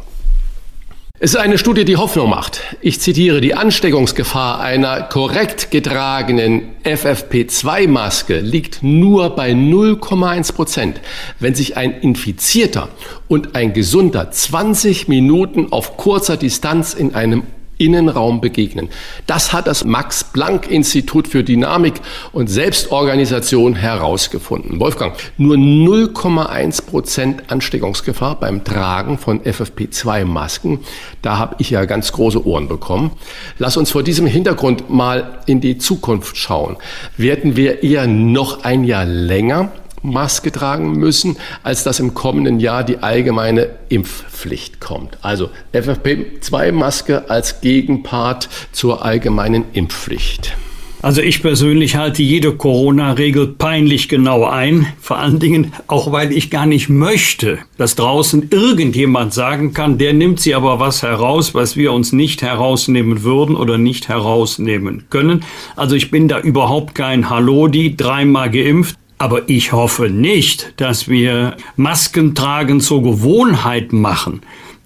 Es 1.24 1.36
ist 1.36 1.40
eine 1.40 1.60
Studie, 1.60 1.86
die 1.86 1.98
Hoffnung 1.98 2.32
macht. 2.32 2.62
Ich 2.82 3.00
zitiere, 3.00 3.42
die 3.42 3.54
Ansteckungsgefahr 3.54 4.60
einer 4.60 5.04
korrekt 5.04 5.70
getragenen 5.70 6.70
FFP2-Maske 6.84 8.40
liegt 8.40 8.82
nur 8.82 9.36
bei 9.36 9.52
0,1 9.52 10.52
Prozent. 10.52 11.00
Wenn 11.38 11.54
sich 11.54 11.78
ein 11.78 11.92
Infizierter 12.02 12.90
und 13.28 13.54
ein 13.54 13.74
Gesunder 13.74 14.32
20 14.32 15.10
Minuten 15.10 15.72
auf 15.72 15.96
kurzer 15.96 16.38
Distanz 16.38 16.96
in 16.96 17.14
einem 17.14 17.44
Innenraum 17.86 18.42
begegnen. 18.42 18.90
Das 19.26 19.54
hat 19.54 19.68
das 19.68 19.84
Max-Planck-Institut 19.84 21.28
für 21.28 21.44
Dynamik 21.44 21.96
und 22.32 22.48
Selbstorganisation 22.48 23.76
herausgefunden. 23.76 24.80
Wolfgang, 24.80 25.16
nur 25.38 25.56
0,1 25.56 26.86
Prozent 26.86 27.52
Ansteckungsgefahr 27.52 28.40
beim 28.40 28.64
Tragen 28.64 29.18
von 29.18 29.42
FFP2-Masken. 29.42 30.80
Da 31.22 31.38
habe 31.38 31.56
ich 31.60 31.72
ja 31.72 31.86
ganz 31.86 32.12
große 32.12 32.46
Ohren 32.46 32.68
bekommen. 32.68 33.12
Lass 33.58 33.78
uns 33.78 33.92
vor 33.92 34.04
diesem 34.04 34.28
Hintergrund 34.28 34.90
mal 34.90 35.40
in 35.48 35.62
die 35.62 35.78
Zukunft 35.78 36.38
schauen. 36.38 36.78
Werden 37.18 37.56
wir 37.56 37.84
eher 37.84 38.06
noch 38.08 38.64
ein 38.64 38.84
Jahr 38.84 39.06
länger 39.06 39.72
Maske 40.04 40.52
tragen 40.52 40.94
müssen, 40.94 41.38
als 41.64 41.84
dass 41.84 42.00
im 42.00 42.14
kommenden 42.14 42.60
Jahr 42.60 42.84
die 42.84 43.00
allgemeine 43.00 43.70
Impfpflicht 43.90 44.80
kommt. 44.80 45.18
Also 45.22 45.50
FFP2-Maske 45.74 47.30
als 47.30 47.62
Gegenpart 47.62 48.50
zur 48.72 49.04
allgemeinen 49.06 49.66
Impfpflicht. 49.74 50.56
Also 51.04 51.22
ich 51.22 51.42
persönlich 51.42 51.96
halte 51.96 52.22
jede 52.22 52.54
Corona-Regel 52.54 53.48
peinlich 53.48 54.08
genau 54.08 54.46
ein, 54.46 54.86
vor 55.00 55.18
allen 55.18 55.40
Dingen 55.40 55.74
auch, 55.88 56.12
weil 56.12 56.32
ich 56.32 56.52
gar 56.52 56.68
nicht 56.68 56.90
möchte, 56.90 57.58
dass 57.78 57.96
draußen 57.96 58.50
irgendjemand 58.52 59.34
sagen 59.34 59.74
kann, 59.74 59.98
der 59.98 60.14
nimmt 60.14 60.40
sie 60.40 60.54
aber 60.54 60.80
was 60.80 61.02
heraus, 61.02 61.56
was 61.56 61.76
wir 61.76 61.92
uns 61.92 62.12
nicht 62.12 62.44
herausnehmen 62.44 63.24
würden 63.24 63.56
oder 63.56 63.80
nicht 63.80 64.10
herausnehmen 64.10 65.06
können. 65.10 65.44
Also 65.76 65.96
ich 65.96 66.12
bin 66.12 66.28
da 66.28 66.40
überhaupt 66.40 66.94
kein 66.94 67.32
Hallo, 67.32 67.68
die 67.68 67.98
dreimal 67.98 68.52
geimpft, 68.52 68.96
Aber 69.22 69.48
ich 69.48 69.72
hoffe 69.72 70.10
nicht, 70.10 70.74
dass 70.78 71.08
wir 71.08 71.56
Maskentragen 71.76 72.82
zur 72.82 73.04
Gewohnheit 73.04 73.94
machen. 73.94 74.42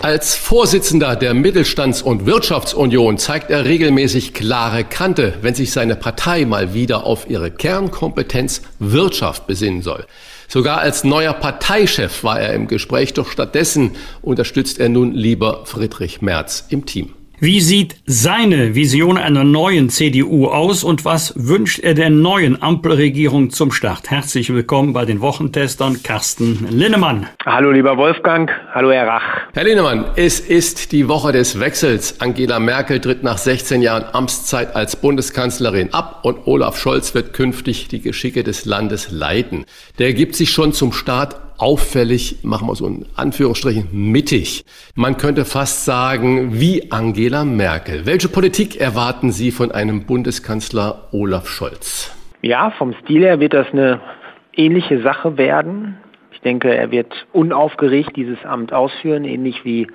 Als 0.00 0.34
Vorsitzender 0.34 1.16
der 1.16 1.34
Mittelstands- 1.34 2.00
und 2.00 2.24
Wirtschaftsunion 2.24 3.18
zeigt 3.18 3.50
er 3.50 3.66
regelmäßig 3.66 4.32
klare 4.32 4.84
Kante, 4.84 5.34
wenn 5.42 5.54
sich 5.54 5.70
seine 5.70 5.96
Partei 5.96 6.46
mal 6.46 6.72
wieder 6.72 7.04
auf 7.04 7.28
ihre 7.28 7.50
Kernkompetenz 7.50 8.62
Wirtschaft 8.78 9.46
besinnen 9.46 9.82
soll. 9.82 10.06
Sogar 10.52 10.78
als 10.78 11.04
neuer 11.04 11.32
Parteichef 11.32 12.24
war 12.24 12.40
er 12.40 12.54
im 12.54 12.66
Gespräch, 12.66 13.14
doch 13.14 13.30
stattdessen 13.30 13.92
unterstützt 14.20 14.80
er 14.80 14.88
nun 14.88 15.12
lieber 15.12 15.64
Friedrich 15.64 16.22
Merz 16.22 16.66
im 16.70 16.86
Team. 16.86 17.14
Wie 17.42 17.62
sieht 17.62 17.96
seine 18.04 18.74
Vision 18.74 19.16
einer 19.16 19.44
neuen 19.44 19.88
CDU 19.88 20.48
aus 20.48 20.84
und 20.84 21.06
was 21.06 21.32
wünscht 21.36 21.78
er 21.78 21.94
der 21.94 22.10
neuen 22.10 22.60
Ampelregierung 22.60 23.48
zum 23.48 23.72
Start? 23.72 24.10
Herzlich 24.10 24.52
willkommen 24.52 24.92
bei 24.92 25.06
den 25.06 25.22
Wochentestern 25.22 26.02
Carsten 26.02 26.68
Linnemann. 26.68 27.28
Hallo 27.46 27.70
lieber 27.70 27.96
Wolfgang, 27.96 28.50
hallo 28.74 28.92
Herr 28.92 29.06
Rach. 29.06 29.22
Herr 29.54 29.64
Linnemann, 29.64 30.04
es 30.16 30.38
ist 30.38 30.92
die 30.92 31.08
Woche 31.08 31.32
des 31.32 31.58
Wechsels. 31.58 32.20
Angela 32.20 32.60
Merkel 32.60 33.00
tritt 33.00 33.22
nach 33.22 33.38
16 33.38 33.80
Jahren 33.80 34.04
Amtszeit 34.12 34.76
als 34.76 34.96
Bundeskanzlerin 34.96 35.94
ab 35.94 36.20
und 36.24 36.46
Olaf 36.46 36.76
Scholz 36.76 37.14
wird 37.14 37.32
künftig 37.32 37.88
die 37.88 38.02
Geschicke 38.02 38.44
des 38.44 38.66
Landes 38.66 39.12
leiten. 39.12 39.64
Der 39.98 40.12
gibt 40.12 40.36
sich 40.36 40.50
schon 40.50 40.74
zum 40.74 40.92
Start 40.92 41.40
auffällig, 41.60 42.38
machen 42.42 42.68
wir 42.68 42.74
so 42.74 42.86
in 42.86 43.06
Anführungsstrichen, 43.16 43.88
mittig. 43.92 44.64
Man 44.94 45.16
könnte 45.16 45.44
fast 45.44 45.84
sagen, 45.84 46.58
wie 46.60 46.90
Angela 46.90 47.44
Merkel. 47.44 48.06
Welche 48.06 48.28
Politik 48.28 48.80
erwarten 48.80 49.30
Sie 49.30 49.50
von 49.50 49.70
einem 49.70 50.06
Bundeskanzler 50.06 51.08
Olaf 51.12 51.48
Scholz? 51.48 52.16
Ja, 52.42 52.70
vom 52.70 52.94
Stil 53.04 53.22
her 53.22 53.40
wird 53.40 53.52
das 53.52 53.66
eine 53.72 54.00
ähnliche 54.54 55.02
Sache 55.02 55.36
werden. 55.36 55.98
Ich 56.32 56.40
denke, 56.40 56.74
er 56.74 56.90
wird 56.90 57.26
unaufgeregt 57.32 58.16
dieses 58.16 58.42
Amt 58.46 58.72
ausführen, 58.72 59.24
ähnlich 59.24 59.62
wie 59.64 59.86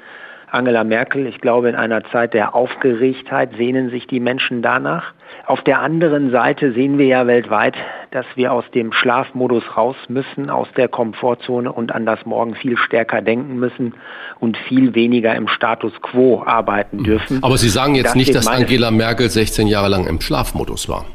Angela 0.52 0.84
Merkel. 0.84 1.26
Ich 1.26 1.42
glaube, 1.42 1.70
in 1.70 1.76
einer 1.76 2.04
Zeit 2.12 2.36
der 2.36 2.54
Aufgeregtheit 2.54 3.56
sehnen 3.58 3.90
sich 3.90 4.06
die 4.06 4.20
Menschen 4.20 4.62
danach. 4.62 5.15
Auf 5.46 5.62
der 5.62 5.80
anderen 5.80 6.32
Seite 6.32 6.74
sehen 6.74 6.98
wir 6.98 7.06
ja 7.06 7.28
weltweit, 7.28 7.76
dass 8.12 8.26
wir 8.36 8.52
aus 8.52 8.66
dem 8.74 8.92
Schlafmodus 8.92 9.64
raus 9.78 9.96
müssen, 10.08 10.50
aus 10.50 10.68
der 10.76 10.88
Komfortzone 10.88 11.72
und 11.72 11.92
an 11.92 12.06
das 12.06 12.26
Morgen 12.26 12.56
viel 12.56 12.78
stärker 12.78 13.22
denken 13.22 13.58
müssen 13.58 13.94
und 14.40 14.58
viel 14.58 14.96
weniger 14.96 15.36
im 15.36 15.48
Status 15.48 15.94
quo 16.02 16.44
arbeiten 16.44 17.04
dürfen. 17.04 17.44
Aber 17.44 17.58
Sie 17.58 17.70
sagen 17.70 17.96
jetzt 17.96 18.08
das 18.08 18.16
nicht, 18.16 18.34
dass 18.34 18.48
Angela 18.48 18.90
Merkel 18.90 19.30
16 19.30 19.68
Jahre 19.68 19.90
lang 19.90 20.08
im 20.08 20.20
Schlafmodus 20.20 20.90
war. 20.90 21.06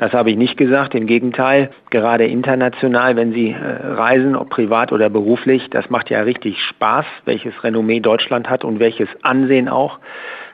Das 0.00 0.14
habe 0.14 0.30
ich 0.30 0.38
nicht 0.38 0.56
gesagt. 0.56 0.94
Im 0.94 1.06
Gegenteil, 1.06 1.68
gerade 1.90 2.24
international, 2.24 3.16
wenn 3.16 3.34
Sie 3.34 3.50
äh, 3.50 3.86
reisen, 3.86 4.34
ob 4.34 4.48
privat 4.48 4.92
oder 4.92 5.10
beruflich, 5.10 5.68
das 5.68 5.90
macht 5.90 6.08
ja 6.08 6.22
richtig 6.22 6.58
Spaß, 6.58 7.04
welches 7.26 7.62
Renommee 7.62 8.00
Deutschland 8.00 8.48
hat 8.48 8.64
und 8.64 8.80
welches 8.80 9.10
Ansehen 9.20 9.68
auch. 9.68 9.98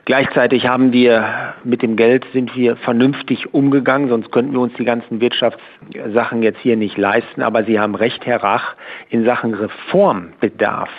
Gleichzeitig 0.03 0.67
haben 0.67 0.91
wir 0.91 1.53
mit 1.63 1.81
dem 1.81 1.95
Geld 1.95 2.25
sind 2.33 2.57
wir 2.57 2.75
vernünftig 2.75 3.53
umgegangen, 3.53 4.09
sonst 4.09 4.33
könnten 4.33 4.51
wir 4.51 4.59
uns 4.59 4.73
die 4.73 4.83
ganzen 4.83 5.21
Wirtschaftssachen 5.21 6.43
jetzt 6.43 6.59
hier 6.59 6.75
nicht 6.75 6.97
leisten. 6.97 7.41
Aber 7.41 7.63
Sie 7.63 7.79
haben 7.79 7.95
recht, 7.95 8.25
Herr 8.25 8.43
Rach, 8.43 8.75
in 9.09 9.23
Sachen 9.23 9.53
Reformbedarf 9.53 10.89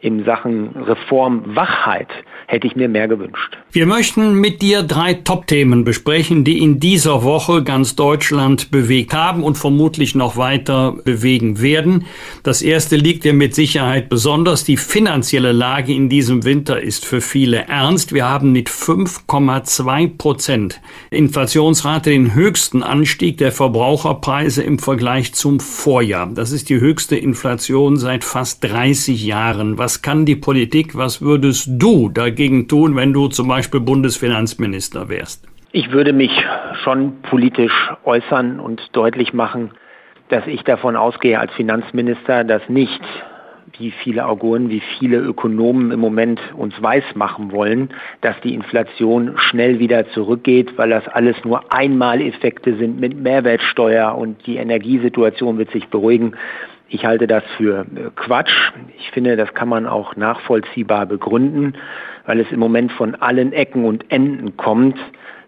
in 0.00 0.24
Sachen 0.24 0.68
Reformwachheit 0.76 2.08
hätte 2.46 2.66
ich 2.66 2.76
mir 2.76 2.88
mehr 2.88 3.08
gewünscht. 3.08 3.58
Wir 3.72 3.84
möchten 3.84 4.34
mit 4.34 4.62
dir 4.62 4.82
drei 4.82 5.14
Top-Themen 5.14 5.84
besprechen, 5.84 6.44
die 6.44 6.62
in 6.62 6.80
dieser 6.80 7.22
Woche 7.22 7.62
ganz 7.62 7.96
Deutschland 7.96 8.70
bewegt 8.70 9.12
haben 9.12 9.42
und 9.42 9.58
vermutlich 9.58 10.14
noch 10.14 10.36
weiter 10.36 10.92
bewegen 11.04 11.60
werden. 11.60 12.06
Das 12.42 12.62
erste 12.62 12.96
liegt 12.96 13.24
dir 13.24 13.34
mit 13.34 13.54
Sicherheit 13.54 14.08
besonders. 14.08 14.64
Die 14.64 14.76
finanzielle 14.76 15.52
Lage 15.52 15.92
in 15.92 16.08
diesem 16.08 16.44
Winter 16.44 16.80
ist 16.80 17.04
für 17.04 17.20
viele 17.20 17.66
ernst. 17.66 18.14
Wir 18.14 18.28
haben 18.28 18.52
mit 18.52 18.70
5,2 18.70 20.16
Prozent 20.16 20.80
Inflationsrate 21.10 22.10
den 22.10 22.34
höchsten 22.34 22.82
Anstieg 22.82 23.36
der 23.38 23.52
Verbraucherpreise 23.52 24.62
im 24.62 24.78
Vergleich 24.78 25.34
zum 25.34 25.60
Vorjahr. 25.60 26.30
Das 26.32 26.52
ist 26.52 26.70
die 26.70 26.80
höchste 26.80 27.16
Inflation 27.16 27.96
seit 27.96 28.24
fast 28.24 28.62
30 28.64 29.24
Jahren. 29.24 29.76
Was 29.76 29.87
was 29.88 30.02
kann 30.02 30.26
die 30.26 30.36
Politik, 30.36 30.98
was 30.98 31.22
würdest 31.22 31.66
du 31.78 32.10
dagegen 32.10 32.68
tun, 32.68 32.94
wenn 32.94 33.14
du 33.14 33.28
zum 33.28 33.48
Beispiel 33.48 33.80
Bundesfinanzminister 33.80 35.08
wärst? 35.08 35.48
Ich 35.72 35.92
würde 35.92 36.12
mich 36.12 36.30
schon 36.84 37.22
politisch 37.22 37.72
äußern 38.04 38.60
und 38.60 38.82
deutlich 38.92 39.32
machen, 39.32 39.70
dass 40.28 40.46
ich 40.46 40.62
davon 40.64 40.94
ausgehe 40.94 41.40
als 41.40 41.54
Finanzminister, 41.54 42.44
dass 42.44 42.60
nicht 42.68 43.00
wie 43.78 43.90
viele 43.90 44.26
Auguren, 44.26 44.68
wie 44.68 44.82
viele 44.98 45.20
Ökonomen 45.20 45.90
im 45.90 46.00
Moment 46.00 46.38
uns 46.54 46.74
weismachen 46.82 47.50
wollen, 47.50 47.88
dass 48.20 48.38
die 48.42 48.52
Inflation 48.52 49.38
schnell 49.38 49.78
wieder 49.78 50.06
zurückgeht, 50.10 50.76
weil 50.76 50.90
das 50.90 51.08
alles 51.08 51.36
nur 51.44 51.72
Einmaleffekte 51.72 52.76
sind 52.76 53.00
mit 53.00 53.16
Mehrwertsteuer 53.16 54.14
und 54.14 54.46
die 54.46 54.56
Energiesituation 54.56 55.56
wird 55.56 55.70
sich 55.70 55.88
beruhigen. 55.88 56.34
Ich 56.90 57.04
halte 57.04 57.26
das 57.26 57.44
für 57.56 57.80
äh, 57.80 58.10
Quatsch. 58.16 58.72
Ich 58.98 59.10
finde, 59.10 59.36
das 59.36 59.52
kann 59.52 59.68
man 59.68 59.86
auch 59.86 60.16
nachvollziehbar 60.16 61.04
begründen, 61.06 61.74
weil 62.24 62.40
es 62.40 62.50
im 62.50 62.60
Moment 62.60 62.92
von 62.92 63.14
allen 63.14 63.52
Ecken 63.52 63.84
und 63.84 64.10
Enden 64.10 64.56
kommt, 64.56 64.98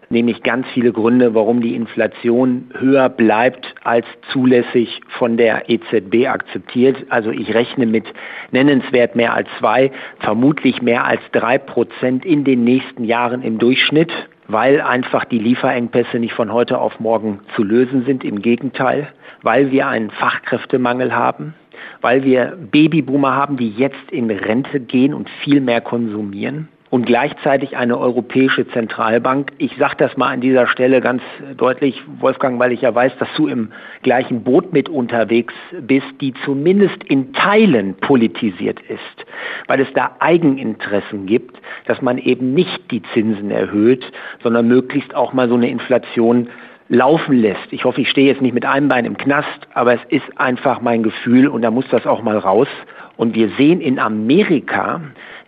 nämlich 0.09 0.43
ganz 0.43 0.67
viele 0.73 0.91
Gründe, 0.91 1.33
warum 1.33 1.61
die 1.61 1.75
Inflation 1.75 2.69
höher 2.77 3.09
bleibt 3.09 3.73
als 3.83 4.05
zulässig 4.31 5.01
von 5.17 5.37
der 5.37 5.67
EZB 5.67 6.27
akzeptiert. 6.27 6.97
Also 7.09 7.31
ich 7.31 7.53
rechne 7.55 7.87
mit 7.87 8.05
nennenswert 8.51 9.15
mehr 9.15 9.33
als 9.33 9.47
zwei, 9.57 9.91
vermutlich 10.19 10.81
mehr 10.83 11.05
als 11.05 11.21
drei 11.31 11.57
Prozent 11.57 12.23
in 12.23 12.43
den 12.43 12.63
nächsten 12.63 13.03
Jahren 13.03 13.41
im 13.41 13.57
Durchschnitt 13.57 14.11
weil 14.51 14.81
einfach 14.81 15.25
die 15.25 15.39
Lieferengpässe 15.39 16.19
nicht 16.19 16.33
von 16.33 16.51
heute 16.51 16.79
auf 16.79 16.99
morgen 16.99 17.39
zu 17.55 17.63
lösen 17.63 18.05
sind. 18.05 18.23
Im 18.23 18.41
Gegenteil, 18.41 19.07
weil 19.41 19.71
wir 19.71 19.87
einen 19.87 20.11
Fachkräftemangel 20.11 21.15
haben, 21.15 21.53
weil 22.01 22.23
wir 22.23 22.57
Babyboomer 22.71 23.35
haben, 23.35 23.57
die 23.57 23.69
jetzt 23.69 24.11
in 24.11 24.29
Rente 24.29 24.79
gehen 24.79 25.13
und 25.13 25.29
viel 25.43 25.61
mehr 25.61 25.81
konsumieren 25.81 26.67
und 26.91 27.05
gleichzeitig 27.05 27.77
eine 27.77 27.97
europäische 27.97 28.67
Zentralbank. 28.67 29.53
Ich 29.57 29.75
sage 29.77 29.95
das 29.97 30.17
mal 30.17 30.27
an 30.27 30.41
dieser 30.41 30.67
Stelle 30.67 30.99
ganz 30.99 31.23
deutlich, 31.55 31.99
Wolfgang, 32.19 32.59
weil 32.59 32.73
ich 32.73 32.81
ja 32.81 32.93
weiß, 32.93 33.13
dass 33.17 33.29
du 33.37 33.47
im 33.47 33.71
gleichen 34.03 34.43
Boot 34.43 34.73
mit 34.73 34.89
unterwegs 34.89 35.53
bist, 35.79 36.07
die 36.19 36.33
zumindest 36.43 37.01
in 37.05 37.31
Teilen 37.31 37.95
politisiert 37.95 38.79
ist, 38.81 39.25
weil 39.67 39.79
es 39.79 39.87
da 39.93 40.17
Eigeninteressen 40.19 41.25
gibt, 41.25 41.57
dass 41.85 42.01
man 42.01 42.17
eben 42.17 42.53
nicht 42.53 42.91
die 42.91 43.01
Zinsen 43.13 43.51
erhöht, 43.51 44.03
sondern 44.43 44.67
möglichst 44.67 45.15
auch 45.15 45.31
mal 45.31 45.47
so 45.47 45.55
eine 45.55 45.69
Inflation 45.69 46.49
laufen 46.89 47.37
lässt. 47.37 47.71
Ich 47.71 47.85
hoffe, 47.85 48.01
ich 48.01 48.09
stehe 48.09 48.27
jetzt 48.27 48.41
nicht 48.41 48.53
mit 48.53 48.65
einem 48.65 48.89
Bein 48.89 49.05
im 49.05 49.15
Knast, 49.15 49.47
aber 49.73 49.93
es 49.93 50.01
ist 50.09 50.37
einfach 50.37 50.81
mein 50.81 51.03
Gefühl 51.03 51.47
und 51.47 51.61
da 51.61 51.71
muss 51.71 51.85
das 51.89 52.05
auch 52.05 52.21
mal 52.21 52.37
raus. 52.37 52.67
Und 53.15 53.33
wir 53.33 53.49
sehen 53.57 53.79
in 53.79 53.97
Amerika, 53.97 54.99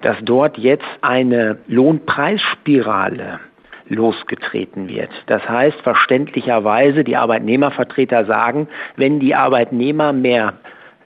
dass 0.03 0.17
dort 0.23 0.57
jetzt 0.57 0.85
eine 1.01 1.57
Lohnpreisspirale 1.67 3.39
losgetreten 3.87 4.87
wird. 4.87 5.09
Das 5.27 5.47
heißt 5.47 5.81
verständlicherweise, 5.81 7.03
die 7.03 7.17
Arbeitnehmervertreter 7.17 8.25
sagen, 8.25 8.67
wenn 8.95 9.19
die 9.19 9.35
Arbeitnehmer 9.35 10.13
mehr 10.13 10.53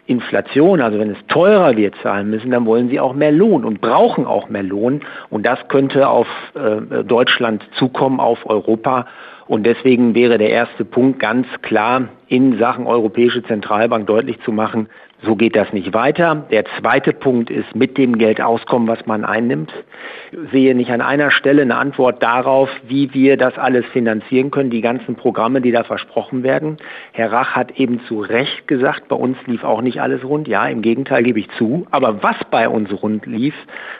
Inflation, 0.06 0.82
also 0.82 1.00
wenn 1.00 1.12
es 1.12 1.18
teurer 1.28 1.76
wird 1.76 1.96
zahlen 2.02 2.30
müssen, 2.30 2.52
dann 2.52 2.66
wollen 2.66 2.90
sie 2.90 3.00
auch 3.00 3.14
mehr 3.14 3.32
Lohn 3.32 3.66
und 3.66 3.82
brauchen 3.82 4.26
auch 4.26 4.50
mehr 4.50 4.64
Lohn. 4.64 5.02
Und 5.30 5.46
das 5.46 5.60
könnte 5.68 6.08
auf 6.08 6.28
äh, 6.56 7.04
Deutschland 7.04 7.68
zukommen, 7.78 8.20
auf 8.20 8.46
Europa. 8.46 9.06
Und 9.48 9.66
deswegen 9.66 10.16
wäre 10.16 10.38
der 10.38 10.50
erste 10.50 10.86
Punkt 10.86 11.20
ganz 11.20 11.48
klar 11.62 12.08
in 12.28 12.58
Sachen 12.58 12.88
Europäische 12.88 13.44
Zentralbank 13.44 14.08
deutlich 14.08 14.40
zu 14.42 14.52
machen, 14.52 14.88
so 15.24 15.36
geht 15.36 15.56
das 15.56 15.74
nicht 15.74 15.94
weiter. 15.94 16.46
Der 16.52 16.64
zweite 16.80 17.12
Punkt 17.12 17.50
ist 17.50 17.76
mit 17.76 17.98
dem 17.98 18.20
Geld 18.20 18.40
auskommen, 18.40 18.88
was 18.88 19.06
man 19.08 19.26
einnimmt. 19.26 19.74
Ich 20.32 20.52
sehe 20.52 20.76
nicht 20.76 20.92
an 20.92 21.02
einer 21.02 21.32
Stelle 21.32 21.64
eine 21.64 21.76
Antwort 21.76 22.22
darauf, 22.22 22.70
wie 22.88 23.12
wir 23.16 23.36
das 23.36 23.58
alles 23.58 23.86
finanzieren 23.88 24.52
können, 24.52 24.70
die 24.70 24.82
ganzen 24.82 25.16
Programme, 25.16 25.60
die 25.62 25.72
da 25.72 25.84
versprochen 25.84 26.44
werden. 26.44 26.78
Herr 27.14 27.32
Rach 27.32 27.56
hat 27.56 27.80
eben 27.80 28.00
zu 28.02 28.20
Recht 28.20 28.68
gesagt, 28.68 29.08
bei 29.08 29.16
uns 29.16 29.38
lief 29.48 29.64
auch 29.64 29.82
nicht 29.82 30.02
alles 30.02 30.24
rund. 30.24 30.48
Ja, 30.48 30.68
im 30.68 30.84
Gegenteil 30.84 31.24
gebe 31.24 31.40
ich 31.40 31.50
zu. 31.58 31.88
Aber 31.90 32.22
was 32.22 32.38
bei 32.52 32.70
uns 32.70 32.92
rund 33.02 33.26
lief, 33.26 33.56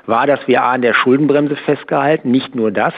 war, 0.06 0.28
dass 0.28 0.48
wir 0.48 0.64
A 0.64 0.74
an 0.74 0.84
der 0.84 0.94
Schuldenbremse 0.94 1.56
festgehalten, 1.56 2.30
nicht 2.30 2.54
nur 2.54 2.70
das, 2.70 2.94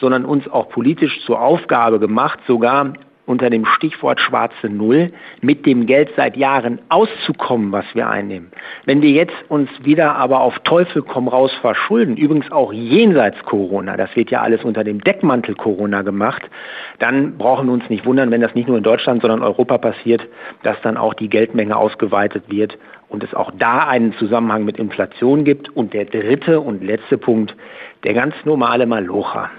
sondern 0.00 0.24
uns 0.24 0.48
auch 0.48 0.68
politisch 0.68 1.20
zur 1.24 1.40
Aufgabe 1.40 2.00
gemacht, 2.00 2.40
sogar 2.48 2.94
unter 3.26 3.50
dem 3.50 3.64
Stichwort 3.64 4.20
schwarze 4.20 4.68
Null 4.68 5.12
mit 5.40 5.64
dem 5.64 5.86
Geld 5.86 6.10
seit 6.16 6.36
Jahren 6.36 6.80
auszukommen, 6.88 7.70
was 7.70 7.84
wir 7.94 8.08
einnehmen. 8.08 8.50
Wenn 8.84 9.00
wir 9.02 9.10
jetzt 9.10 9.34
uns 9.48 9.70
wieder 9.82 10.16
aber 10.16 10.40
auf 10.40 10.58
Teufel 10.60 11.02
komm 11.02 11.28
raus 11.28 11.52
verschulden, 11.60 12.16
übrigens 12.16 12.50
auch 12.50 12.72
jenseits 12.72 13.40
Corona, 13.44 13.96
das 13.96 14.14
wird 14.16 14.30
ja 14.30 14.42
alles 14.42 14.64
unter 14.64 14.82
dem 14.82 15.00
Deckmantel 15.00 15.54
Corona 15.54 16.02
gemacht, 16.02 16.42
dann 16.98 17.38
brauchen 17.38 17.66
wir 17.66 17.72
uns 17.72 17.88
nicht 17.88 18.04
wundern, 18.04 18.30
wenn 18.30 18.40
das 18.40 18.54
nicht 18.54 18.66
nur 18.66 18.78
in 18.78 18.84
Deutschland, 18.84 19.22
sondern 19.22 19.42
Europa 19.42 19.78
passiert, 19.78 20.26
dass 20.64 20.80
dann 20.82 20.96
auch 20.96 21.14
die 21.14 21.28
Geldmenge 21.28 21.76
ausgeweitet 21.76 22.44
wird 22.48 22.76
und 23.08 23.22
es 23.22 23.34
auch 23.34 23.52
da 23.58 23.86
einen 23.86 24.14
Zusammenhang 24.14 24.64
mit 24.64 24.78
Inflation 24.78 25.44
gibt. 25.44 25.68
Und 25.68 25.92
der 25.92 26.06
dritte 26.06 26.60
und 26.60 26.82
letzte 26.82 27.18
Punkt, 27.18 27.54
der 28.04 28.14
ganz 28.14 28.34
normale 28.44 28.86
Malocher 28.86 29.50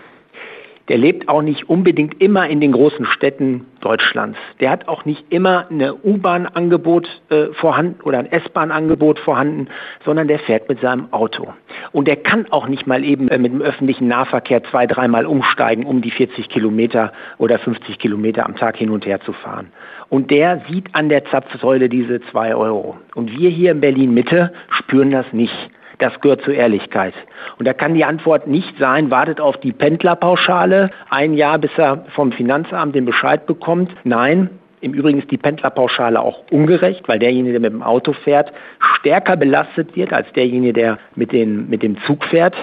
der 0.90 0.98
lebt 0.98 1.30
auch 1.30 1.42
nicht 1.42 1.70
unbedingt 1.70 2.22
immer 2.22 2.48
in 2.50 2.60
den 2.60 2.74
großen 2.74 3.06
Städten 3.06 3.66
Deutschlands. 3.80 4.38
Der 4.60 4.70
hat 4.70 4.88
auch 4.88 5.06
nicht 5.06 5.24
immer 5.30 5.68
ein 5.70 5.82
U-Bahn-Angebot 6.04 7.08
äh, 7.30 7.46
vorhanden 7.54 8.02
oder 8.02 8.20
ein 8.20 8.32
S-Bahn-Angebot 8.32 9.20
vorhanden, 9.20 9.68
sondern 10.04 10.28
der 10.28 10.40
fährt 10.40 10.68
mit 10.68 10.82
seinem 10.82 11.12
Auto. 11.12 11.54
Und 11.94 12.08
der 12.08 12.18
kann 12.18 12.48
auch 12.52 12.68
nicht 12.68 12.86
mal 12.86 13.04
eben 13.04 13.30
äh, 13.30 13.38
mit 13.38 13.54
dem 13.54 13.62
öffentlichen 13.62 14.08
Nahverkehr 14.08 14.64
zwei, 14.66 14.86
dreimal 14.86 15.26
umsteigen, 15.26 15.86
um 15.86 16.02
die 16.02 16.12
40 16.12 16.50
Kilometer 16.50 17.14
oder 17.38 17.60
50 17.60 17.98
Kilometer 17.98 18.46
am 18.46 18.56
Tag 18.56 18.76
hin 18.78 18.90
und 18.90 19.06
her 19.06 19.22
zu 19.22 19.32
fahren. 19.32 19.68
Und 20.10 20.32
der 20.32 20.62
sieht 20.70 20.94
an 20.94 21.08
der 21.08 21.26
Zapfsäule 21.26 21.88
diese 21.88 22.22
zwei 22.32 22.56
Euro. 22.56 22.98
Und 23.16 23.38
wir 23.38 23.50
hier 23.50 23.72
in 23.72 23.80
Berlin 23.80 24.14
Mitte 24.14 24.54
spüren 24.70 25.12
das 25.12 25.32
nicht. 25.32 25.56
Das 26.00 26.20
gehört 26.22 26.42
zur 26.42 26.54
Ehrlichkeit. 26.54 27.14
Und 27.58 27.68
da 27.68 27.74
kann 27.74 27.94
die 27.94 28.06
Antwort 28.06 28.48
nicht 28.48 28.78
sein, 28.78 29.12
wartet 29.12 29.40
auf 29.40 29.58
die 29.58 29.72
Pendlerpauschale 29.72 30.90
ein 31.10 31.34
Jahr, 31.34 31.60
bis 31.60 31.72
er 31.78 32.06
vom 32.16 32.32
Finanzamt 32.32 32.96
den 32.96 33.06
Bescheid 33.06 33.46
bekommt. 33.46 33.92
Nein, 34.04 34.50
im 34.82 34.94
Übrigen 34.94 35.20
ist 35.20 35.32
die 35.32 35.38
Pendlerpauschale 35.38 36.20
auch 36.20 36.44
ungerecht, 36.52 37.08
weil 37.08 37.18
derjenige, 37.18 37.54
der 37.54 37.62
mit 37.62 37.72
dem 37.72 37.84
Auto 37.84 38.12
fährt, 38.12 38.52
stärker 38.98 39.38
belastet 39.38 39.96
wird 39.96 40.12
als 40.12 40.32
derjenige, 40.34 40.74
der 40.74 41.00
mit, 41.16 41.32
den, 41.32 41.70
mit 41.70 41.84
dem 41.84 41.98
Zug 42.06 42.26
fährt. 42.26 42.56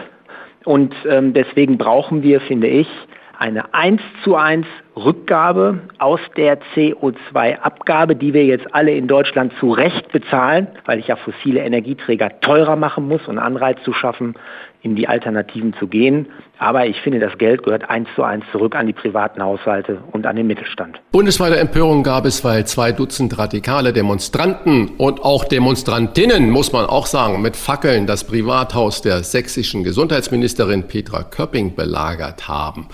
Und 0.64 0.94
ähm, 1.08 1.32
deswegen 1.32 1.78
brauchen 1.78 2.22
wir, 2.22 2.42
finde 2.42 2.66
ich, 2.66 2.88
eine 3.38 3.72
eins 3.72 4.02
zu 4.22 4.36
eins 4.36 4.66
Rückgabe 5.04 5.80
aus 5.98 6.20
der 6.36 6.58
CO2-Abgabe, 6.74 8.16
die 8.16 8.34
wir 8.34 8.44
jetzt 8.44 8.66
alle 8.74 8.92
in 8.92 9.08
Deutschland 9.08 9.52
zu 9.58 9.72
Recht 9.72 10.10
bezahlen, 10.12 10.68
weil 10.84 10.98
ich 10.98 11.08
ja 11.08 11.16
fossile 11.16 11.60
Energieträger 11.60 12.40
teurer 12.40 12.76
machen 12.76 13.08
muss 13.08 13.26
und 13.26 13.38
Anreiz 13.38 13.78
zu 13.84 13.92
schaffen, 13.92 14.34
in 14.82 14.96
die 14.96 15.08
Alternativen 15.08 15.74
zu 15.78 15.86
gehen. 15.86 16.26
Aber 16.58 16.86
ich 16.86 17.00
finde, 17.00 17.18
das 17.18 17.36
Geld 17.38 17.62
gehört 17.62 17.88
eins 17.90 18.08
zu 18.14 18.22
eins 18.22 18.44
zurück 18.52 18.74
an 18.74 18.86
die 18.86 18.92
privaten 18.92 19.42
Haushalte 19.42 19.98
und 20.12 20.26
an 20.26 20.36
den 20.36 20.46
Mittelstand. 20.46 21.00
Bundesweite 21.12 21.58
Empörung 21.58 22.02
gab 22.02 22.24
es, 22.24 22.44
weil 22.44 22.66
zwei 22.66 22.92
Dutzend 22.92 23.38
radikale 23.38 23.92
Demonstranten 23.92 24.92
und 24.96 25.22
auch 25.22 25.44
Demonstrantinnen, 25.44 26.50
muss 26.50 26.72
man 26.72 26.86
auch 26.86 27.06
sagen, 27.06 27.42
mit 27.42 27.56
Fackeln 27.56 28.06
das 28.06 28.24
Privathaus 28.24 29.02
der 29.02 29.22
sächsischen 29.22 29.84
Gesundheitsministerin 29.84 30.86
Petra 30.86 31.24
Köpping 31.24 31.74
belagert 31.74 32.48
haben. 32.48 32.88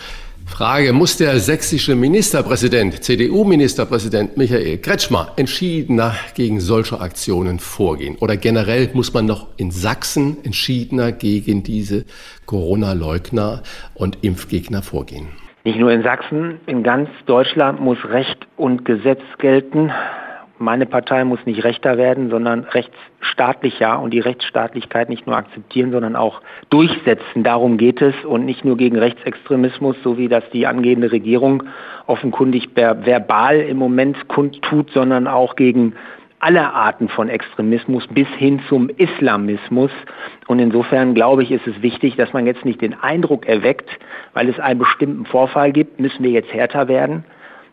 Frage, 0.47 0.93
muss 0.93 1.19
der 1.19 1.39
sächsische 1.39 1.95
Ministerpräsident, 1.95 3.03
CDU-Ministerpräsident 3.03 4.37
Michael 4.39 4.79
Kretschmer 4.79 5.33
entschiedener 5.37 6.15
gegen 6.35 6.61
solche 6.61 7.01
Aktionen 7.01 7.59
vorgehen? 7.59 8.17
Oder 8.21 8.37
generell 8.37 8.89
muss 8.95 9.13
man 9.13 9.27
noch 9.27 9.49
in 9.59 9.71
Sachsen 9.71 10.39
entschiedener 10.45 11.13
gegen 11.13 11.63
diese 11.63 12.05
Corona-Leugner 12.47 13.63
und 13.95 14.19
Impfgegner 14.23 14.83
vorgehen? 14.83 15.29
Nicht 15.65 15.79
nur 15.79 15.91
in 15.91 16.03
Sachsen, 16.03 16.61
in 16.67 16.83
ganz 16.83 17.11
Deutschland 17.27 17.81
muss 17.81 17.99
Recht 18.09 18.47
und 18.57 18.85
Gesetz 18.85 19.21
gelten. 19.39 19.91
Meine 20.59 20.87
Partei 20.87 21.23
muss 21.25 21.45
nicht 21.45 21.65
rechter 21.65 21.99
werden, 21.99 22.31
sondern 22.31 22.65
rechtsstaatlicher 22.65 24.01
und 24.01 24.13
die 24.15 24.21
Rechtsstaatlichkeit 24.21 25.11
nicht 25.11 25.27
nur 25.27 25.37
akzeptieren, 25.37 25.93
sondern 25.93 26.17
auch 26.17 26.41
durchsetzen. 26.71 27.43
Darum 27.43 27.77
geht 27.77 28.01
es 28.01 28.15
und 28.25 28.47
nicht 28.47 28.65
nur 28.65 28.79
gegen 28.79 28.97
Rechtsextremismus, 28.97 29.97
so 30.03 30.17
wie 30.17 30.29
das 30.29 30.49
die 30.55 30.67
angehende 30.67 31.13
Regierung 31.13 31.65
offenkundig 32.07 32.71
verbal 32.75 33.61
im 33.61 33.77
Moment 33.77 34.29
kundtut, 34.29 34.91
sondern 34.93 35.27
auch 35.27 35.57
gegen 35.57 35.95
alle 36.39 36.73
Arten 36.73 37.09
von 37.09 37.29
Extremismus 37.29 38.07
bis 38.09 38.29
hin 38.39 38.61
zum 38.69 38.89
Islamismus. 38.89 39.91
Und 40.47 40.59
insofern 40.59 41.15
glaube 41.15 41.43
ich, 41.43 41.51
ist 41.51 41.67
es 41.67 41.83
wichtig, 41.83 42.17
dass 42.17 42.33
man 42.33 42.47
jetzt 42.47 42.65
nicht 42.65 42.81
den 42.81 42.95
Eindruck 42.95 43.47
erweckt, 43.47 43.91
weil 44.33 44.49
es 44.49 44.59
einen 44.59 44.79
bestimmten 44.79 45.27
Vorfall 45.27 45.73
gibt, 45.73 46.01
müssen 46.01 46.23
wir 46.23 46.31
jetzt 46.31 46.53
härter 46.53 46.89
werden, 46.89 47.25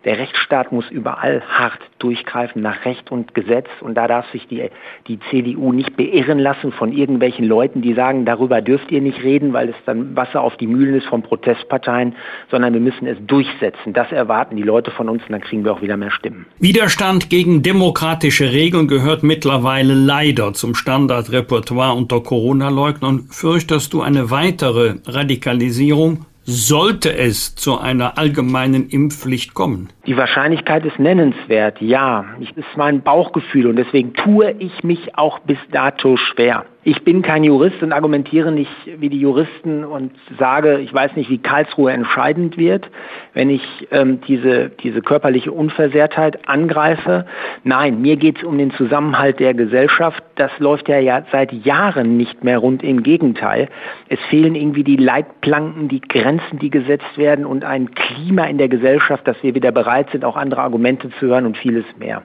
der 0.05 0.17
Rechtsstaat 0.17 0.71
muss 0.71 0.89
überall 0.89 1.41
hart 1.47 1.79
durchgreifen 1.99 2.61
nach 2.61 2.83
Recht 2.85 3.11
und 3.11 3.33
Gesetz 3.33 3.67
und 3.79 3.95
da 3.95 4.07
darf 4.07 4.29
sich 4.31 4.47
die, 4.47 4.69
die 5.07 5.19
CDU 5.29 5.71
nicht 5.71 5.95
beirren 5.95 6.39
lassen 6.39 6.73
von 6.73 6.91
irgendwelchen 6.91 7.45
Leuten, 7.45 7.81
die 7.81 7.93
sagen, 7.93 8.25
darüber 8.25 8.61
dürft 8.61 8.91
ihr 8.91 9.01
nicht 9.01 9.23
reden, 9.23 9.53
weil 9.53 9.69
es 9.69 9.75
dann 9.85 10.15
Wasser 10.15 10.41
auf 10.41 10.57
die 10.57 10.67
Mühlen 10.67 10.95
ist 10.95 11.07
von 11.07 11.21
Protestparteien, 11.21 12.15
sondern 12.51 12.73
wir 12.73 12.81
müssen 12.81 13.07
es 13.07 13.17
durchsetzen. 13.25 13.93
Das 13.93 14.11
erwarten 14.11 14.57
die 14.57 14.63
Leute 14.63 14.91
von 14.91 15.07
uns 15.07 15.23
und 15.23 15.31
dann 15.31 15.41
kriegen 15.41 15.63
wir 15.63 15.71
auch 15.71 15.81
wieder 15.81 15.95
mehr 15.95 16.11
Stimmen. 16.11 16.45
Widerstand 16.59 17.29
gegen 17.29 17.63
demokratische 17.63 18.51
Regeln 18.51 18.87
gehört 18.87 19.23
mittlerweile 19.23 19.93
leider 19.93 20.53
zum 20.53 20.75
Standardrepertoire 20.75 21.95
unter 21.95 22.21
Corona-Leugnern. 22.21 23.27
Fürchtest 23.29 23.93
du 23.93 24.01
eine 24.01 24.29
weitere 24.29 24.95
Radikalisierung 25.05 26.25
sollte 26.45 27.15
es 27.15 27.55
zu 27.55 27.79
einer 27.79 28.17
allgemeinen 28.17 28.89
Impfpflicht 28.89 29.53
kommen? 29.53 29.89
Die 30.05 30.17
Wahrscheinlichkeit 30.17 30.85
ist 30.85 30.99
nennenswert, 30.99 31.81
ja. 31.81 32.25
Das 32.39 32.49
ist 32.57 32.77
mein 32.77 33.01
Bauchgefühl 33.01 33.67
und 33.67 33.77
deswegen 33.77 34.13
tue 34.13 34.51
ich 34.59 34.83
mich 34.83 35.17
auch 35.17 35.39
bis 35.39 35.57
dato 35.71 36.17
schwer. 36.17 36.65
Ich 36.85 37.03
bin 37.03 37.21
kein 37.21 37.45
Jurist 37.45 37.81
und 37.81 37.93
argumentiere 37.93 38.51
nicht 38.51 38.71
wie 38.97 39.07
die 39.07 39.19
Juristen 39.19 39.85
und 39.85 40.11
sage, 40.37 40.79
ich 40.79 40.93
weiß 40.93 41.15
nicht, 41.15 41.29
wie 41.29 41.37
Karlsruhe 41.37 41.93
entscheidend 41.93 42.57
wird, 42.57 42.89
wenn 43.33 43.49
ich 43.49 43.61
ähm, 43.91 44.19
diese, 44.27 44.69
diese 44.69 45.01
körperliche 45.01 45.53
Unversehrtheit 45.53 46.49
angreife. 46.49 47.25
Nein, 47.63 48.01
mir 48.01 48.17
geht 48.17 48.39
es 48.39 48.43
um 48.43 48.57
den 48.57 48.71
Zusammenhalt 48.71 49.39
der 49.39 49.53
Gesellschaft. 49.53 50.21
Das 50.35 50.51
läuft 50.59 50.89
ja, 50.89 50.99
ja 50.99 51.25
seit 51.31 51.53
Jahren 51.53 52.17
nicht 52.17 52.43
mehr 52.43 52.57
rund. 52.57 52.83
Im 52.83 53.01
Gegenteil. 53.03 53.69
Es 54.09 54.19
fehlen 54.29 54.55
irgendwie 54.55 54.83
die 54.83 54.97
Leitplanken, 54.97 55.87
die 55.87 56.01
Grenzen, 56.01 56.59
die 56.59 56.69
gesetzt 56.69 57.17
werden 57.17 57.45
und 57.45 57.63
ein 57.63 57.91
Klima 57.91 58.43
in 58.45 58.57
der 58.57 58.67
Gesellschaft, 58.67 59.25
dass 59.25 59.41
wir 59.41 59.55
wieder 59.55 59.71
bereit 59.71 60.09
sind, 60.11 60.25
auch 60.25 60.35
andere 60.35 60.61
Argumente 60.61 61.09
zu 61.11 61.27
hören 61.27 61.45
und 61.45 61.57
vieles 61.57 61.85
mehr. 61.97 62.23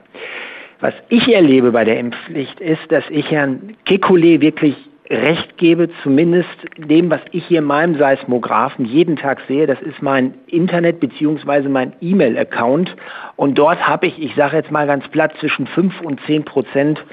Was 0.81 0.93
ich 1.09 1.27
erlebe 1.27 1.71
bei 1.71 1.83
der 1.83 1.99
Impfpflicht 1.99 2.61
ist, 2.61 2.89
dass 2.89 3.03
ich 3.09 3.29
Herrn 3.29 3.75
Kekulé 3.85 4.39
wirklich 4.39 4.75
recht 5.09 5.57
gebe, 5.57 5.89
zumindest 6.03 6.49
dem, 6.77 7.09
was 7.09 7.21
ich 7.31 7.45
hier 7.47 7.59
in 7.59 7.65
meinem 7.65 7.97
Seismographen 7.97 8.85
jeden 8.85 9.15
Tag 9.15 9.41
sehe. 9.47 9.65
Das 9.65 9.81
ist 9.81 10.01
mein 10.01 10.35
Internet 10.47 10.99
bzw. 10.99 11.67
mein 11.67 11.93
E-Mail-Account. 11.99 12.95
Und 13.35 13.57
dort 13.57 13.85
habe 13.85 14.07
ich, 14.07 14.21
ich 14.21 14.35
sage 14.35 14.57
jetzt 14.57 14.71
mal 14.71 14.87
ganz 14.87 15.07
platt, 15.09 15.33
zwischen 15.39 15.67
5 15.67 16.01
und 16.01 16.21
10 16.27 16.45
Prozent 16.45 17.03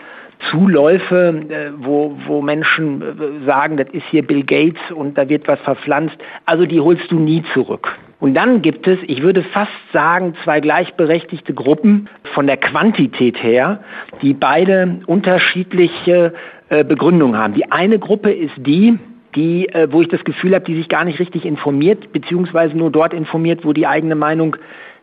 Zuläufe, 0.50 1.46
äh, 1.48 1.70
wo, 1.79 2.16
wo 2.26 2.42
Menschen 2.42 3.00
äh, 3.00 3.46
sagen, 3.46 3.79
das 3.79 3.88
ist 3.88 4.05
hier 4.11 4.26
Bill 4.26 4.44
Gates 4.44 4.83
und 4.94 5.16
da 5.16 5.29
wird 5.29 5.48
was 5.48 5.59
verpflanzt. 5.61 6.16
Also 6.44 6.66
die 6.66 6.81
holst 6.81 7.11
du 7.11 7.18
nie 7.18 7.42
zurück. 7.55 7.96
Und 8.18 8.35
dann 8.35 8.62
gibt 8.62 8.87
es, 8.87 8.98
ich 9.07 9.22
würde 9.22 9.42
fast 9.42 9.72
sagen, 9.92 10.35
zwei 10.42 10.61
gleichberechtigte 10.61 11.52
Gruppen 11.52 12.09
von 12.35 12.46
der 12.46 12.57
Quantität 12.57 13.42
her, 13.42 13.81
die 14.22 14.33
beide 14.33 15.00
unterschiedliche 15.07 16.33
äh, 16.70 16.83
Begründungen 16.83 17.38
haben. 17.38 17.55
Die 17.55 17.70
eine 17.70 17.98
Gruppe 17.98 18.33
ist 18.33 18.55
die, 18.57 18.98
die, 19.35 19.68
äh, 19.68 19.88
wo 19.90 20.00
ich 20.00 20.09
das 20.09 20.24
Gefühl 20.24 20.55
habe, 20.55 20.64
die 20.64 20.76
sich 20.76 20.88
gar 20.88 21.05
nicht 21.05 21.18
richtig 21.18 21.44
informiert, 21.44 22.12
beziehungsweise 22.12 22.76
nur 22.76 22.90
dort 22.90 23.12
informiert, 23.12 23.64
wo 23.64 23.74
die 23.74 23.87
eigene 23.87 24.14
Meinung 24.14 24.57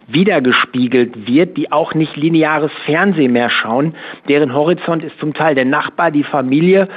wiedergespiegelt 0.08 1.28
wird, 1.28 1.56
die 1.56 1.72
auch 1.72 1.94
nicht 1.94 2.18
lineares 2.18 2.72
Fernsehen 2.86 3.32
mehr 3.32 3.50
schauen. 3.50 3.96
Deren 4.28 4.54
Horizont 4.54 5.04
ist 5.04 5.18
zum 5.20 5.34
Teil 5.34 5.56
der 5.56 5.66
Nachbar, 5.66 6.12
die 6.12 6.24
Familie 6.24 6.90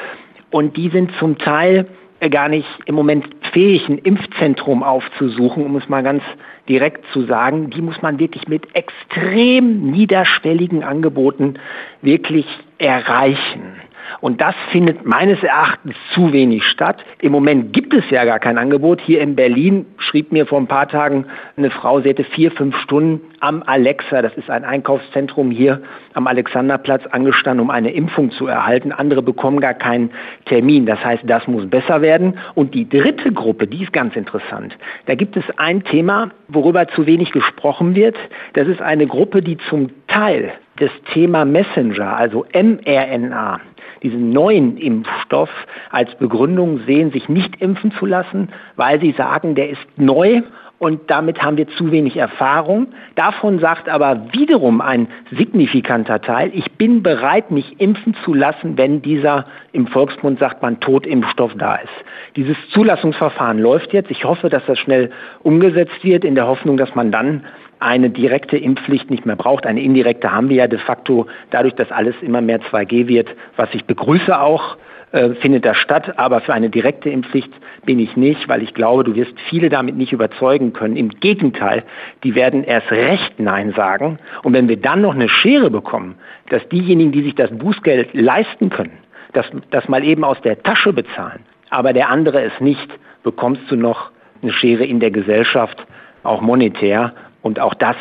und 0.51 0.77
die 0.77 0.89
sind 0.89 1.13
zum 1.19 1.39
Teil 1.39 1.87
gar 2.31 2.49
nicht 2.49 2.69
im 2.87 2.95
Moment 2.95 3.27
fähig, 3.53 3.89
ein 3.89 3.99
Impfzentrum 3.99 4.83
aufzusuchen, 4.83 5.65
um 5.65 5.77
es 5.77 5.89
mal 5.89 6.03
ganz 6.03 6.23
direkt 6.69 7.05
zu 7.13 7.23
sagen. 7.23 7.71
Die 7.71 7.83
muss 7.83 8.01
man 8.03 8.19
wirklich 8.19 8.49
mit 8.49 8.75
extrem 8.75 9.91
niederschwelligen 9.91 10.83
Angeboten 10.83 11.55
wirklich 12.03 12.47
erreichen. 12.79 13.81
Und 14.21 14.41
das 14.41 14.55
findet 14.71 15.05
meines 15.05 15.43
Erachtens 15.43 15.95
zu 16.13 16.33
wenig 16.33 16.65
statt. 16.65 17.05
Im 17.21 17.33
Moment 17.33 17.73
gibt 17.73 17.95
es 17.95 18.09
ja 18.11 18.25
gar 18.25 18.39
kein 18.39 18.59
Angebot. 18.59 19.01
Hier 19.01 19.21
in 19.21 19.37
Berlin 19.37 19.87
schrieb 19.99 20.33
mir 20.33 20.47
vor 20.47 20.59
ein 20.59 20.67
paar 20.67 20.89
Tagen 20.89 21.27
eine 21.57 21.71
Frau, 21.71 22.01
sie 22.01 22.09
hätte 22.09 22.25
vier, 22.25 22.51
fünf 22.51 22.77
Stunden 22.79 23.21
am 23.41 23.63
Alexa, 23.67 24.23
das 24.23 24.35
ist 24.37 24.51
ein 24.51 24.65
Einkaufszentrum 24.65 25.51
hier 25.51 25.83
am 26.15 26.27
Alexanderplatz, 26.27 27.07
angestanden, 27.07 27.61
um 27.63 27.71
eine 27.71 27.93
Impfung 27.93 28.31
zu 28.31 28.47
erhalten. 28.47 28.93
Andere 28.93 29.23
bekommen 29.23 29.61
gar 29.61 29.75
keinen 29.75 30.11
Termin. 30.47 30.87
Das 30.87 31.05
heißt, 31.05 31.23
das 31.27 31.47
muss 31.47 31.69
besser 31.69 32.01
werden. 32.03 32.39
Und 32.55 32.75
die 32.75 32.89
dritte 32.89 33.33
Gruppe, 33.33 33.67
die 33.67 33.83
ist 33.83 33.93
ganz 33.93 34.17
interessant. 34.17 34.77
Da 35.07 35.15
gibt 35.15 35.37
es 35.37 35.45
ein 35.59 35.85
Thema, 35.85 36.31
worüber 36.49 36.89
zu 36.89 37.07
wenig 37.07 37.33
gesprochen 37.33 37.95
wird. 37.95 38.17
Das 38.55 38.67
ist 38.67 38.81
eine 38.81 39.07
Gruppe, 39.07 39.43
die 39.43 39.59
zum 39.69 39.91
Teil 40.07 40.53
das 40.79 40.91
Thema 41.13 41.45
Messenger, 41.45 42.17
also 42.17 42.45
mRNA, 42.53 43.61
diesen 44.07 44.31
neuen 44.31 44.77
Impfstoff 44.77 45.51
als 45.91 46.15
Begründung 46.15 46.81
sehen, 46.87 47.11
sich 47.11 47.29
nicht 47.29 47.61
impfen 47.61 47.91
zu 47.91 48.07
lassen, 48.07 48.51
weil 48.77 49.01
sie 49.01 49.11
sagen, 49.13 49.57
der 49.57 49.71
ist 49.71 49.85
neu 49.97 50.43
und 50.79 51.11
damit 51.11 51.43
haben 51.43 51.57
wir 51.57 51.67
zu 51.69 51.91
wenig 51.91 52.17
Erfahrung. 52.17 52.89
Davon 53.17 53.59
sagt 53.59 53.89
aber 53.89 54.33
wiederum 54.33 54.81
ein 54.81 55.09
signifikanter 55.33 56.21
Teil, 56.21 56.53
ich 56.55 56.71
bin 56.73 57.03
bereit, 57.03 57.51
mich 57.51 57.81
impfen 57.81 58.15
zu 58.25 58.33
lassen, 58.33 58.77
wenn 58.77 59.03
dieser, 59.03 59.47
im 59.73 59.89
Volksmund 59.89 60.39
sagt 60.39 60.63
man, 60.63 60.79
Totimpfstoff 60.79 61.55
da 61.57 61.77
ist. 61.77 62.05
Dieses 62.37 62.57
Zulassungsverfahren 62.71 63.59
läuft 63.59 63.93
jetzt. 63.93 64.11
Ich 64.11 64.25
hoffe, 64.25 64.51
dass 64.51 64.65
das 64.67 64.79
schnell 64.79 65.11
umgesetzt 65.43 66.05
wird, 66.05 66.25
in 66.25 66.37
der 66.37 66.47
Hoffnung, 66.47 66.77
dass 66.77 66.95
man 66.95 67.11
dann 67.11 67.43
eine 67.79 68.11
direkte 68.11 68.57
Impfpflicht 68.57 69.11
nicht 69.11 69.27
mehr 69.27 69.37
braucht. 69.37 69.67
Eine 69.67 69.83
indirekte 69.83 70.33
haben 70.33 70.49
wir 70.49 70.57
ja 70.57 70.67
de 70.67 70.79
facto 70.79 71.27
dadurch, 71.51 71.75
dass 71.75 71.91
alles 71.91 72.15
immer 72.23 72.41
mehr 72.41 72.61
2G 72.61 73.07
wird, 73.09 73.29
was 73.57 73.69
ich 73.73 73.85
begrüße 73.85 74.39
auch, 74.41 74.77
äh, 75.13 75.31
findet 75.35 75.65
das 75.65 75.77
statt. 75.77 76.19
Aber 76.19 76.41
für 76.41 76.55
eine 76.55 76.71
direkte 76.71 77.11
Impfpflicht 77.11 77.53
bin 77.85 77.99
ich 77.99 78.17
nicht, 78.17 78.49
weil 78.49 78.63
ich 78.63 78.75
glaube, 78.75 79.05
du 79.05 79.15
wirst 79.15 79.39
viele 79.49 79.69
damit 79.69 79.97
nicht 79.97 80.13
überzeugen 80.13 80.73
können. 80.73 80.97
Im 80.97 81.11
Gegenteil, 81.11 81.85
die 82.25 82.35
werden 82.35 82.65
erst 82.65 82.91
recht 82.91 83.39
Nein 83.39 83.73
sagen. 83.73 84.19
Und 84.43 84.53
wenn 84.53 84.69
wir 84.69 84.79
dann 84.79 85.03
noch 85.03 85.15
eine 85.15 85.29
Schere 85.29 85.71
bekommen, 85.71 86.17
dass 86.51 86.67
diejenigen, 86.69 87.13
die 87.13 87.23
sich 87.23 87.35
das 87.35 87.51
Bußgeld 87.51 88.15
leisten 88.15 88.71
können, 88.71 88.99
das, 89.33 89.47
das 89.71 89.89
mal 89.89 90.03
eben 90.03 90.25
aus 90.25 90.41
der 90.41 90.63
Tasche 90.63 90.93
bezahlen, 90.93 91.41
aber 91.71 91.93
der 91.93 92.09
andere 92.09 92.43
es 92.43 92.59
nicht, 92.61 92.89
bekommst 93.23 93.63
du 93.71 93.77
noch 93.77 94.11
eine 94.43 94.53
Schere 94.53 94.85
in 94.85 95.01
der 95.01 95.11
Gesellschaft, 95.11 95.87
auch 96.23 96.41
monetär. 96.41 97.13
Und 97.47 97.61
auch 97.61 97.75
das 97.75 97.95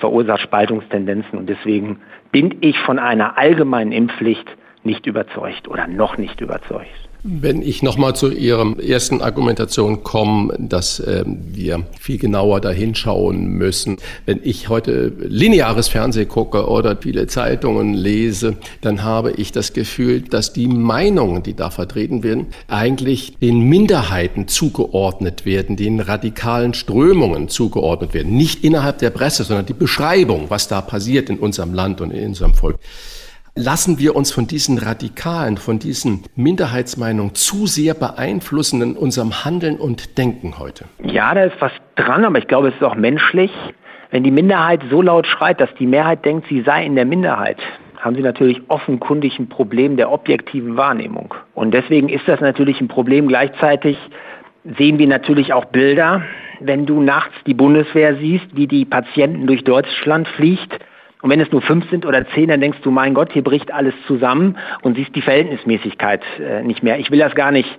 verursacht 0.00 0.42
Spaltungstendenzen. 0.42 1.38
Und 1.38 1.48
deswegen 1.48 2.02
bin 2.30 2.58
ich 2.60 2.78
von 2.80 2.98
einer 2.98 3.38
allgemeinen 3.38 3.90
Impfpflicht 3.90 4.46
nicht 4.84 5.06
überzeugt 5.06 5.66
oder 5.66 5.86
noch 5.86 6.18
nicht 6.18 6.42
überzeugt. 6.42 7.08
Wenn 7.24 7.62
ich 7.62 7.84
nochmal 7.84 8.16
zu 8.16 8.32
Ihrem 8.32 8.80
ersten 8.80 9.22
Argumentation 9.22 10.02
komme, 10.02 10.56
dass 10.58 10.98
äh, 10.98 11.22
wir 11.24 11.84
viel 12.00 12.18
genauer 12.18 12.60
dahinschauen 12.60 13.46
müssen. 13.46 13.98
Wenn 14.26 14.40
ich 14.42 14.68
heute 14.68 15.12
lineares 15.20 15.86
Fernsehen 15.86 16.28
gucke 16.28 16.66
oder 16.66 16.96
viele 17.00 17.28
Zeitungen 17.28 17.94
lese, 17.94 18.56
dann 18.80 19.04
habe 19.04 19.30
ich 19.32 19.52
das 19.52 19.72
Gefühl, 19.72 20.22
dass 20.22 20.52
die 20.52 20.66
Meinungen, 20.66 21.44
die 21.44 21.54
da 21.54 21.70
vertreten 21.70 22.24
werden, 22.24 22.48
eigentlich 22.66 23.38
den 23.38 23.60
Minderheiten 23.60 24.48
zugeordnet 24.48 25.46
werden, 25.46 25.76
den 25.76 26.00
radikalen 26.00 26.74
Strömungen 26.74 27.48
zugeordnet 27.48 28.14
werden. 28.14 28.36
Nicht 28.36 28.64
innerhalb 28.64 28.98
der 28.98 29.10
Presse, 29.10 29.44
sondern 29.44 29.66
die 29.66 29.74
Beschreibung, 29.74 30.46
was 30.48 30.66
da 30.66 30.80
passiert 30.80 31.30
in 31.30 31.38
unserem 31.38 31.72
Land 31.72 32.00
und 32.00 32.10
in 32.10 32.26
unserem 32.30 32.54
Volk. 32.54 32.80
Lassen 33.54 33.98
wir 33.98 34.16
uns 34.16 34.32
von 34.32 34.46
diesen 34.46 34.78
Radikalen, 34.78 35.58
von 35.58 35.78
diesen 35.78 36.24
Minderheitsmeinungen 36.36 37.34
zu 37.34 37.66
sehr 37.66 37.92
beeinflussen 37.92 38.80
in 38.80 38.96
unserem 38.96 39.44
Handeln 39.44 39.76
und 39.76 40.16
Denken 40.16 40.58
heute? 40.58 40.86
Ja, 41.04 41.34
da 41.34 41.44
ist 41.44 41.60
was 41.60 41.72
dran, 41.96 42.24
aber 42.24 42.38
ich 42.38 42.48
glaube, 42.48 42.68
es 42.68 42.74
ist 42.76 42.82
auch 42.82 42.94
menschlich. 42.94 43.50
Wenn 44.10 44.24
die 44.24 44.30
Minderheit 44.30 44.80
so 44.88 45.02
laut 45.02 45.26
schreit, 45.26 45.60
dass 45.60 45.68
die 45.78 45.86
Mehrheit 45.86 46.24
denkt, 46.24 46.46
sie 46.48 46.62
sei 46.62 46.86
in 46.86 46.94
der 46.94 47.04
Minderheit, 47.04 47.58
haben 47.98 48.16
sie 48.16 48.22
natürlich 48.22 48.58
offenkundig 48.68 49.38
ein 49.38 49.50
Problem 49.50 49.98
der 49.98 50.10
objektiven 50.10 50.78
Wahrnehmung. 50.78 51.34
Und 51.54 51.74
deswegen 51.74 52.08
ist 52.08 52.26
das 52.26 52.40
natürlich 52.40 52.80
ein 52.80 52.88
Problem. 52.88 53.28
Gleichzeitig 53.28 53.98
sehen 54.78 54.98
wir 54.98 55.08
natürlich 55.08 55.52
auch 55.52 55.66
Bilder, 55.66 56.22
wenn 56.60 56.86
du 56.86 57.02
nachts 57.02 57.34
die 57.46 57.54
Bundeswehr 57.54 58.16
siehst, 58.16 58.46
wie 58.54 58.66
die 58.66 58.86
Patienten 58.86 59.46
durch 59.46 59.62
Deutschland 59.62 60.26
fliegt 60.28 60.78
und 61.22 61.30
wenn 61.30 61.40
es 61.40 61.50
nur 61.52 61.62
fünf 61.62 61.88
sind 61.88 62.04
oder 62.04 62.26
zehn, 62.28 62.48
dann 62.48 62.60
denkst 62.60 62.80
du, 62.82 62.90
mein 62.90 63.14
Gott, 63.14 63.32
hier 63.32 63.42
bricht 63.42 63.72
alles 63.72 63.94
zusammen 64.06 64.58
und 64.82 64.96
siehst 64.96 65.14
die 65.14 65.22
Verhältnismäßigkeit 65.22 66.22
äh, 66.40 66.62
nicht 66.64 66.82
mehr. 66.82 66.98
Ich 66.98 67.10
will 67.10 67.20
das 67.20 67.34
gar 67.34 67.52
nicht 67.52 67.70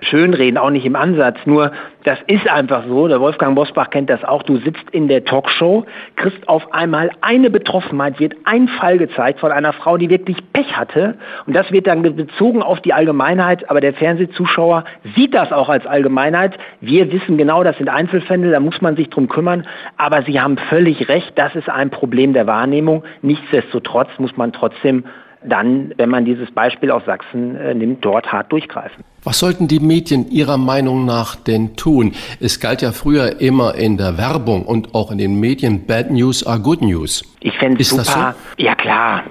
schönreden, 0.00 0.58
auch 0.58 0.70
nicht 0.70 0.86
im 0.86 0.96
Ansatz. 0.96 1.38
Nur 1.44 1.72
das 2.04 2.18
ist 2.26 2.48
einfach 2.48 2.84
so, 2.86 3.08
der 3.08 3.20
Wolfgang 3.20 3.54
Bosbach 3.54 3.90
kennt 3.90 4.08
das 4.08 4.24
auch, 4.24 4.42
du 4.42 4.56
sitzt 4.58 4.88
in 4.92 5.08
der 5.08 5.24
Talkshow, 5.24 5.84
kriegst 6.16 6.48
auf 6.48 6.72
einmal 6.72 7.10
eine 7.20 7.50
Betroffenheit, 7.50 8.20
wird 8.20 8.34
ein 8.44 8.68
Fall 8.68 8.98
gezeigt 8.98 9.40
von 9.40 9.52
einer 9.52 9.72
Frau, 9.72 9.96
die 9.96 10.08
wirklich 10.08 10.36
Pech 10.52 10.76
hatte 10.76 11.16
und 11.46 11.54
das 11.54 11.70
wird 11.72 11.86
dann 11.86 12.02
bezogen 12.02 12.62
auf 12.62 12.80
die 12.80 12.92
Allgemeinheit, 12.92 13.68
aber 13.70 13.80
der 13.80 13.94
Fernsehzuschauer 13.94 14.84
sieht 15.16 15.34
das 15.34 15.52
auch 15.52 15.68
als 15.68 15.86
Allgemeinheit. 15.86 16.58
Wir 16.80 17.12
wissen 17.12 17.36
genau, 17.36 17.64
das 17.64 17.76
sind 17.78 17.88
Einzelfälle, 17.88 18.50
da 18.50 18.60
muss 18.60 18.80
man 18.80 18.96
sich 18.96 19.10
drum 19.10 19.28
kümmern, 19.28 19.66
aber 19.96 20.22
Sie 20.22 20.40
haben 20.40 20.56
völlig 20.56 21.08
recht, 21.08 21.32
das 21.36 21.54
ist 21.56 21.68
ein 21.68 21.90
Problem 21.90 22.32
der 22.32 22.46
Wahrnehmung. 22.46 23.04
Nichtsdestotrotz 23.22 24.10
muss 24.18 24.36
man 24.36 24.52
trotzdem 24.52 25.04
dann, 25.44 25.92
wenn 25.96 26.10
man 26.10 26.24
dieses 26.24 26.50
Beispiel 26.50 26.90
aus 26.90 27.04
Sachsen 27.04 27.56
äh, 27.56 27.74
nimmt, 27.74 28.04
dort 28.04 28.32
hart 28.32 28.50
durchgreifen. 28.52 29.04
Was 29.28 29.40
sollten 29.40 29.68
die 29.68 29.78
Medien 29.78 30.30
Ihrer 30.30 30.56
Meinung 30.56 31.04
nach 31.04 31.36
denn 31.36 31.76
tun? 31.76 32.14
Es 32.40 32.60
galt 32.60 32.80
ja 32.80 32.92
früher 32.92 33.42
immer 33.42 33.74
in 33.74 33.98
der 33.98 34.16
Werbung 34.16 34.64
und 34.64 34.94
auch 34.94 35.10
in 35.10 35.18
den 35.18 35.38
Medien, 35.38 35.84
Bad 35.86 36.10
News 36.10 36.46
are 36.46 36.58
Good 36.58 36.80
News. 36.80 37.22
Ich 37.40 37.58
fände 37.58 37.82
es 37.82 37.90
super. 37.90 38.34
So? 38.56 38.64
Ja 38.64 38.74
klar, 38.74 39.24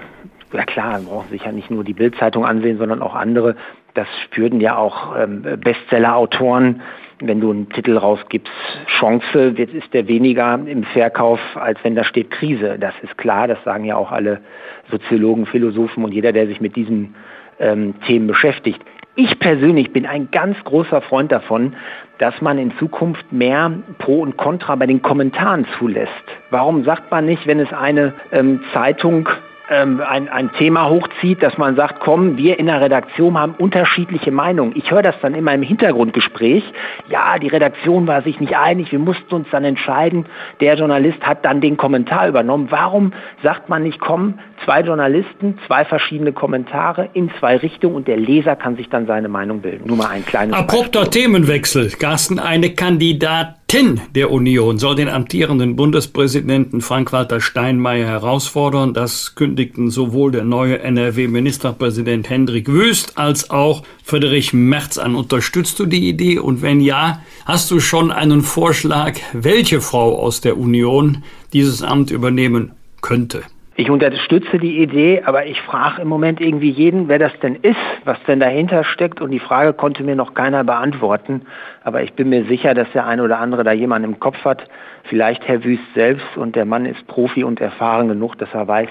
ja 0.52 0.64
klar, 0.66 0.92
man 0.92 1.06
braucht 1.06 1.30
sich 1.30 1.42
ja 1.44 1.50
nicht 1.50 1.68
nur 1.72 1.82
die 1.82 1.94
Bildzeitung 1.94 2.46
ansehen, 2.46 2.78
sondern 2.78 3.02
auch 3.02 3.16
andere. 3.16 3.56
Das 3.94 4.06
spürten 4.26 4.60
ja 4.60 4.76
auch 4.76 5.16
ähm, 5.18 5.42
Bestseller-Autoren 5.42 6.80
wenn 7.20 7.40
du 7.40 7.50
einen 7.50 7.68
Titel 7.70 7.96
rausgibst, 7.96 8.52
Chance, 9.00 9.52
jetzt 9.56 9.74
ist 9.74 9.92
der 9.92 10.06
weniger 10.06 10.54
im 10.54 10.84
Verkauf, 10.84 11.40
als 11.56 11.76
wenn 11.82 11.96
da 11.96 12.04
steht 12.04 12.30
Krise. 12.30 12.78
Das 12.78 12.94
ist 13.02 13.18
klar, 13.18 13.48
das 13.48 13.58
sagen 13.64 13.84
ja 13.84 13.96
auch 13.96 14.12
alle 14.12 14.40
Soziologen, 14.88 15.44
Philosophen 15.46 16.04
und 16.04 16.12
jeder, 16.12 16.32
der 16.32 16.46
sich 16.46 16.60
mit 16.60 16.76
diesen 16.76 17.16
ähm, 17.58 17.94
Themen 18.06 18.28
beschäftigt. 18.28 18.80
Ich 19.20 19.36
persönlich 19.40 19.92
bin 19.92 20.06
ein 20.06 20.30
ganz 20.30 20.56
großer 20.62 21.00
Freund 21.00 21.32
davon, 21.32 21.74
dass 22.18 22.40
man 22.40 22.56
in 22.56 22.70
Zukunft 22.78 23.32
mehr 23.32 23.72
Pro 23.98 24.20
und 24.20 24.36
Contra 24.36 24.76
bei 24.76 24.86
den 24.86 25.02
Kommentaren 25.02 25.66
zulässt. 25.76 26.12
Warum 26.50 26.84
sagt 26.84 27.10
man 27.10 27.26
nicht, 27.26 27.44
wenn 27.44 27.58
es 27.58 27.72
eine 27.72 28.14
ähm, 28.30 28.60
Zeitung 28.72 29.28
ähm, 29.70 30.00
ein, 30.06 30.28
ein 30.28 30.52
Thema 30.52 30.88
hochzieht, 30.88 31.42
dass 31.42 31.58
man 31.58 31.74
sagt, 31.74 31.98
komm, 31.98 32.36
wir 32.36 32.60
in 32.60 32.66
der 32.66 32.80
Redaktion 32.80 33.36
haben 33.36 33.54
unterschiedliche 33.58 34.30
Meinungen. 34.30 34.72
Ich 34.76 34.92
höre 34.92 35.02
das 35.02 35.16
dann 35.20 35.34
immer 35.34 35.52
im 35.52 35.62
Hintergrundgespräch. 35.62 36.62
Ja, 37.08 37.40
die 37.40 37.48
Redaktion 37.48 38.06
war 38.06 38.22
sich 38.22 38.38
nicht 38.38 38.56
einig, 38.56 38.92
wir 38.92 39.00
mussten 39.00 39.34
uns 39.34 39.48
dann 39.50 39.64
entscheiden. 39.64 40.26
Der 40.60 40.76
Journalist 40.76 41.26
hat 41.26 41.44
dann 41.44 41.60
den 41.60 41.76
Kommentar 41.76 42.28
übernommen. 42.28 42.68
Warum 42.70 43.12
sagt 43.42 43.68
man 43.68 43.82
nicht, 43.82 43.98
komm, 43.98 44.38
zwei 44.64 44.82
Journalisten, 44.82 45.58
zwei 45.66 45.84
verschiedene 45.84 46.32
Kommentare 46.32 47.10
in 47.14 47.30
zwei 47.38 47.56
Richtungen 47.56 47.94
und 47.94 48.08
der 48.08 48.16
Leser 48.16 48.56
kann 48.56 48.76
sich 48.76 48.88
dann 48.88 49.06
seine 49.06 49.28
Meinung 49.28 49.60
bilden. 49.60 49.86
Nur 49.86 49.96
mal 49.96 50.08
ein 50.08 50.24
kleines 50.24 50.54
Abrupter 50.54 51.00
Beispiel. 51.00 51.22
Themenwechsel. 51.22 51.90
Carsten, 51.90 52.38
eine 52.38 52.74
Kandidat 52.74 53.58
Tin 53.68 54.00
der 54.14 54.30
Union 54.30 54.78
soll 54.78 54.94
den 54.94 55.10
amtierenden 55.10 55.76
Bundespräsidenten 55.76 56.80
Frank-Walter 56.80 57.42
Steinmeier 57.42 58.06
herausfordern. 58.06 58.94
Das 58.94 59.34
kündigten 59.34 59.90
sowohl 59.90 60.32
der 60.32 60.44
neue 60.44 60.78
NRW-Ministerpräsident 60.78 62.30
Hendrik 62.30 62.68
Wüst 62.68 63.18
als 63.18 63.50
auch 63.50 63.82
Friedrich 64.02 64.54
Merz 64.54 64.96
an. 64.96 65.14
Unterstützt 65.14 65.78
du 65.78 65.84
die 65.84 66.08
Idee? 66.08 66.38
Und 66.38 66.62
wenn 66.62 66.80
ja, 66.80 67.20
hast 67.44 67.70
du 67.70 67.78
schon 67.78 68.10
einen 68.10 68.40
Vorschlag, 68.40 69.18
welche 69.34 69.82
Frau 69.82 70.18
aus 70.18 70.40
der 70.40 70.56
Union 70.56 71.22
dieses 71.52 71.82
Amt 71.82 72.10
übernehmen 72.10 72.72
könnte? 73.02 73.42
Ich 73.80 73.90
unterstütze 73.90 74.58
die 74.58 74.82
Idee, 74.82 75.22
aber 75.24 75.46
ich 75.46 75.62
frage 75.62 76.02
im 76.02 76.08
Moment 76.08 76.40
irgendwie 76.40 76.70
jeden, 76.70 77.06
wer 77.06 77.20
das 77.20 77.30
denn 77.38 77.54
ist, 77.54 77.76
was 78.04 78.18
denn 78.26 78.40
dahinter 78.40 78.82
steckt. 78.82 79.20
Und 79.20 79.30
die 79.30 79.38
Frage 79.38 79.72
konnte 79.72 80.02
mir 80.02 80.16
noch 80.16 80.34
keiner 80.34 80.64
beantworten. 80.64 81.42
Aber 81.84 82.02
ich 82.02 82.12
bin 82.14 82.28
mir 82.28 82.44
sicher, 82.46 82.74
dass 82.74 82.90
der 82.90 83.06
eine 83.06 83.22
oder 83.22 83.38
andere 83.38 83.62
da 83.62 83.70
jemanden 83.70 84.14
im 84.14 84.18
Kopf 84.18 84.44
hat. 84.44 84.64
Vielleicht 85.04 85.46
Herr 85.46 85.62
Wüst 85.62 85.84
selbst. 85.94 86.36
Und 86.36 86.56
der 86.56 86.64
Mann 86.64 86.86
ist 86.86 87.06
Profi 87.06 87.44
und 87.44 87.60
erfahren 87.60 88.08
genug, 88.08 88.36
dass 88.38 88.52
er 88.52 88.66
weiß, 88.66 88.88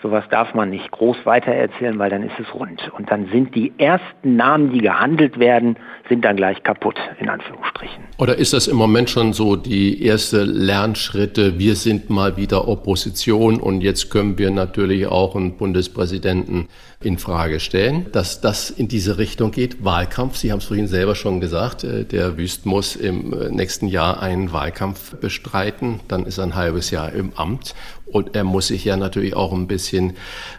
Sowas 0.00 0.24
darf 0.30 0.54
man 0.54 0.70
nicht 0.70 0.88
groß 0.92 1.16
weitererzählen, 1.24 1.98
weil 1.98 2.08
dann 2.08 2.22
ist 2.22 2.38
es 2.38 2.54
rund. 2.54 2.88
Und 2.96 3.10
dann 3.10 3.28
sind 3.32 3.56
die 3.56 3.72
ersten 3.78 4.36
Namen, 4.36 4.72
die 4.72 4.78
gehandelt 4.78 5.40
werden, 5.40 5.76
sind 6.08 6.24
dann 6.24 6.36
gleich 6.36 6.62
kaputt, 6.62 6.94
in 7.18 7.28
Anführungsstrichen. 7.28 8.04
Oder 8.18 8.36
ist 8.36 8.52
das 8.52 8.68
im 8.68 8.76
Moment 8.76 9.10
schon 9.10 9.32
so 9.32 9.56
die 9.56 10.04
erste 10.04 10.44
Lernschritte? 10.44 11.58
Wir 11.58 11.74
sind 11.74 12.10
mal 12.10 12.36
wieder 12.36 12.68
Opposition 12.68 13.58
und 13.58 13.80
jetzt 13.80 14.08
können 14.10 14.38
wir 14.38 14.52
natürlich 14.52 15.08
auch 15.08 15.34
einen 15.34 15.56
Bundespräsidenten 15.56 16.68
in 17.00 17.16
Frage 17.16 17.60
stellen, 17.60 18.06
dass 18.10 18.40
das 18.40 18.70
in 18.70 18.88
diese 18.88 19.18
Richtung 19.18 19.52
geht. 19.52 19.84
Wahlkampf, 19.84 20.36
Sie 20.36 20.50
haben 20.50 20.58
es 20.58 20.64
vorhin 20.64 20.88
selber 20.88 21.14
schon 21.14 21.40
gesagt, 21.40 21.84
äh, 21.84 22.04
der 22.04 22.36
Wüst 22.36 22.66
muss 22.66 22.96
im 22.96 23.32
äh, 23.32 23.50
nächsten 23.50 23.86
Jahr 23.86 24.20
einen 24.20 24.52
Wahlkampf 24.52 25.16
bestreiten, 25.16 26.00
dann 26.08 26.26
ist 26.26 26.38
er 26.38 26.44
ein 26.44 26.56
halbes 26.56 26.90
Jahr 26.90 27.12
im 27.12 27.32
Amt 27.36 27.76
und 28.06 28.34
er 28.34 28.42
muss 28.42 28.68
sich 28.68 28.84
ja 28.84 28.96
natürlich 28.96 29.36
auch 29.36 29.52
ein 29.52 29.68
bisschen 29.68 30.16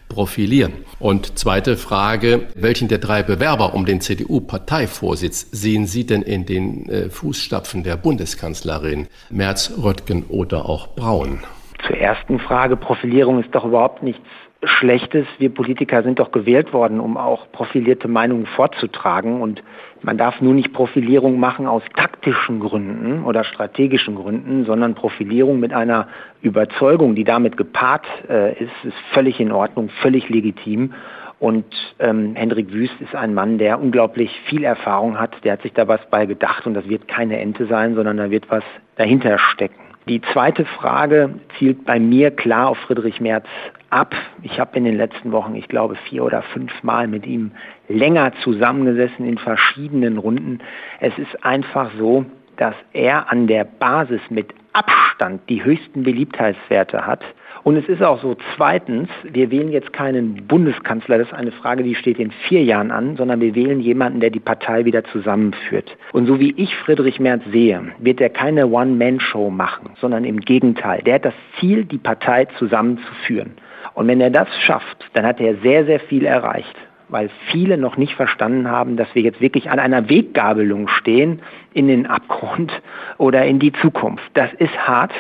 profilieren. 0.08 0.72
Und 1.00 1.38
zweite 1.38 1.76
Frage, 1.76 2.48
welchen 2.56 2.88
der 2.88 3.00
drei 3.00 3.22
Bewerber 3.22 3.74
um 3.74 3.86
den 3.86 4.00
CDU-Parteivorsitz 4.00 5.48
sehen 5.52 5.88
Sie 5.88 6.06
denn 6.06 6.22
in 6.22 6.46
den 6.46 6.88
äh, 6.88 7.10
Fußstapfen 7.10 7.84
der 7.84 7.98
Bundeskanzlerin 7.98 9.08
Merz, 9.30 9.74
Röttgen 9.82 10.24
oder 10.30 10.70
auch 10.70 10.96
Braun? 10.96 11.40
Zur 11.86 11.98
ersten 11.98 12.40
Frage, 12.40 12.78
Profilierung 12.78 13.44
ist 13.44 13.54
doch 13.54 13.66
überhaupt 13.66 14.04
nichts 14.04 14.26
Schlechtes. 14.64 15.26
Wir 15.38 15.54
Politiker 15.54 16.04
sind 16.04 16.20
doch 16.20 16.32
gewählt 16.32 16.74
worden, 16.74 17.00
um 17.00 17.16
auch 17.16 17.50
profilierte 17.52 18.10
Meinungen 18.10 18.46
vorzutragen. 18.46 19.42
Und 19.42 19.64
man 20.02 20.18
darf 20.18 20.42
nur 20.42 20.54
nicht 20.54 20.74
Profilierung 20.74 21.40
machen 21.40 21.66
aus 21.66 21.82
taktischen 21.96 22.60
Gründen 22.60 23.24
oder 23.24 23.46
strategischen 23.46 24.16
Gründen, 24.16 24.66
sondern 24.66 24.96
Profilierung 24.96 25.62
mit 25.62 25.72
einer 25.72 26.10
Überzeugung, 26.42 27.16
die 27.16 27.24
damit 27.24 27.56
gepaart 27.56 28.06
äh, 28.30 28.52
ist, 28.62 28.72
ist 28.84 28.98
völlig 29.14 29.40
in 29.40 29.54
Ordnung, 29.54 29.90
völlig 30.02 30.28
legitim. 30.28 30.94
Und 31.40 31.66
ähm, 32.00 32.36
Hendrik 32.36 32.74
Wüst 32.74 33.00
ist 33.00 33.16
ein 33.16 33.34
Mann, 33.34 33.60
der 33.60 33.80
unglaublich 33.80 34.30
viel 34.50 34.66
Erfahrung 34.66 35.18
hat. 35.18 35.42
Der 35.46 35.54
hat 35.54 35.62
sich 35.62 35.72
da 35.72 35.88
was 35.88 36.02
bei 36.10 36.26
gedacht 36.26 36.68
und 36.68 36.74
das 36.74 36.90
wird 36.90 37.08
keine 37.08 37.40
Ente 37.40 37.66
sein, 37.68 37.96
sondern 37.96 38.18
da 38.18 38.30
wird 38.30 38.52
was 38.52 38.64
dahinter 38.98 39.40
stecken. 39.40 39.89
Die 40.10 40.22
zweite 40.34 40.66
Frage 40.66 41.36
zielt 41.60 41.86
bei 41.86 42.00
mir 42.00 42.32
klar 42.32 42.70
auf 42.70 42.80
Friedrich 42.80 43.22
Merz 43.22 43.46
ab. 43.92 44.16
Ich 44.42 44.60
habe 44.60 44.76
in 44.76 44.84
den 44.84 44.98
letzten 44.98 45.32
Wochen, 45.32 45.54
ich 45.54 45.68
glaube, 45.68 45.96
vier 46.10 46.24
oder 46.24 46.42
fünf 46.42 46.72
Mal 46.82 47.08
mit 47.08 47.28
ihm 47.28 47.52
länger 47.88 48.34
zusammengesessen 48.44 49.28
in 49.28 49.38
verschiedenen 49.38 50.18
Runden. 50.18 50.62
Es 51.00 51.16
ist 51.20 51.46
einfach 51.46 51.92
so, 52.00 52.26
dass 52.58 52.74
er 52.92 53.32
an 53.32 53.46
der 53.46 53.66
Basis 53.66 54.22
mit 54.32 54.48
Abstand 54.74 55.48
die 55.48 55.64
höchsten 55.64 56.02
Beliebtheitswerte 56.02 57.06
hat 57.06 57.24
und 57.64 57.76
es 57.76 57.88
ist 57.90 58.02
auch 58.02 58.22
so, 58.22 58.36
zweitens, 58.56 59.10
wir 59.24 59.52
wählen 59.52 59.72
jetzt 59.72 59.94
keinen 59.94 60.48
Bundeskanzler, 60.48 61.18
das 61.18 61.28
ist 61.28 61.34
eine 61.34 61.52
Frage, 61.52 61.84
die 61.84 61.96
steht 61.96 62.20
in 62.20 62.32
vier 62.48 62.64
Jahren 62.64 62.92
an, 62.92 63.18
sondern 63.18 63.42
wir 63.42 63.56
wählen 63.56 63.80
jemanden, 63.80 64.20
der 64.20 64.30
die 64.30 64.40
Partei 64.40 64.86
wieder 64.86 65.04
zusammenführt. 65.06 65.98
Und 66.14 66.26
so 66.26 66.40
wie 66.40 66.54
ich 66.58 66.76
Friedrich 66.76 67.20
Merz 67.20 67.44
sehe, 67.52 67.82
wird 68.00 68.22
er 68.22 68.30
keine 68.30 68.68
One-Man-Show 68.68 69.50
machen, 69.50 69.92
sondern 70.00 70.24
im 70.24 70.40
Gegenteil. 70.40 71.02
Der 71.04 71.16
hat 71.16 71.26
das 71.26 71.34
Ziel, 71.60 71.86
die 71.86 71.98
Partei 71.98 72.46
zusammenzuführen. 72.58 73.52
Und 73.94 74.08
wenn 74.08 74.22
er 74.22 74.30
das 74.30 74.48
schafft, 74.62 75.10
dann 75.14 75.26
hat 75.26 75.42
er 75.42 75.56
sehr, 75.58 75.86
sehr 75.86 76.00
viel 76.00 76.26
erreicht. 76.26 76.76
weil 77.10 77.30
viele 77.52 77.78
noch 77.78 77.98
nicht 77.98 78.14
verstanden 78.14 78.70
haben, 78.70 78.96
dass 78.96 79.14
wir 79.14 79.22
jetzt 79.22 79.42
wirklich 79.42 79.70
an 79.70 79.80
einer 79.80 80.10
Weggabelung 80.10 80.88
stehen 80.88 81.42
in 81.74 81.88
den 81.88 82.06
Abgrund 82.06 82.72
oder 83.18 83.46
in 83.46 83.60
die 83.60 83.74
Zukunft. 83.74 84.30
Das 84.36 84.54
ist 84.54 84.78
hart, 84.88 85.12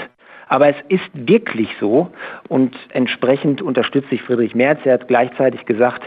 aber 0.49 0.69
es 0.69 0.75
ist 0.89 1.09
wirklich 1.13 1.69
so 1.79 2.09
und 2.49 2.75
entsprechend 2.89 3.61
unterstütze 3.61 4.15
ich 4.15 4.21
Friedrich 4.23 4.55
Merz. 4.55 4.79
Er 4.83 4.95
hat 4.95 5.07
gleichzeitig 5.07 5.65
gesagt, 5.65 6.01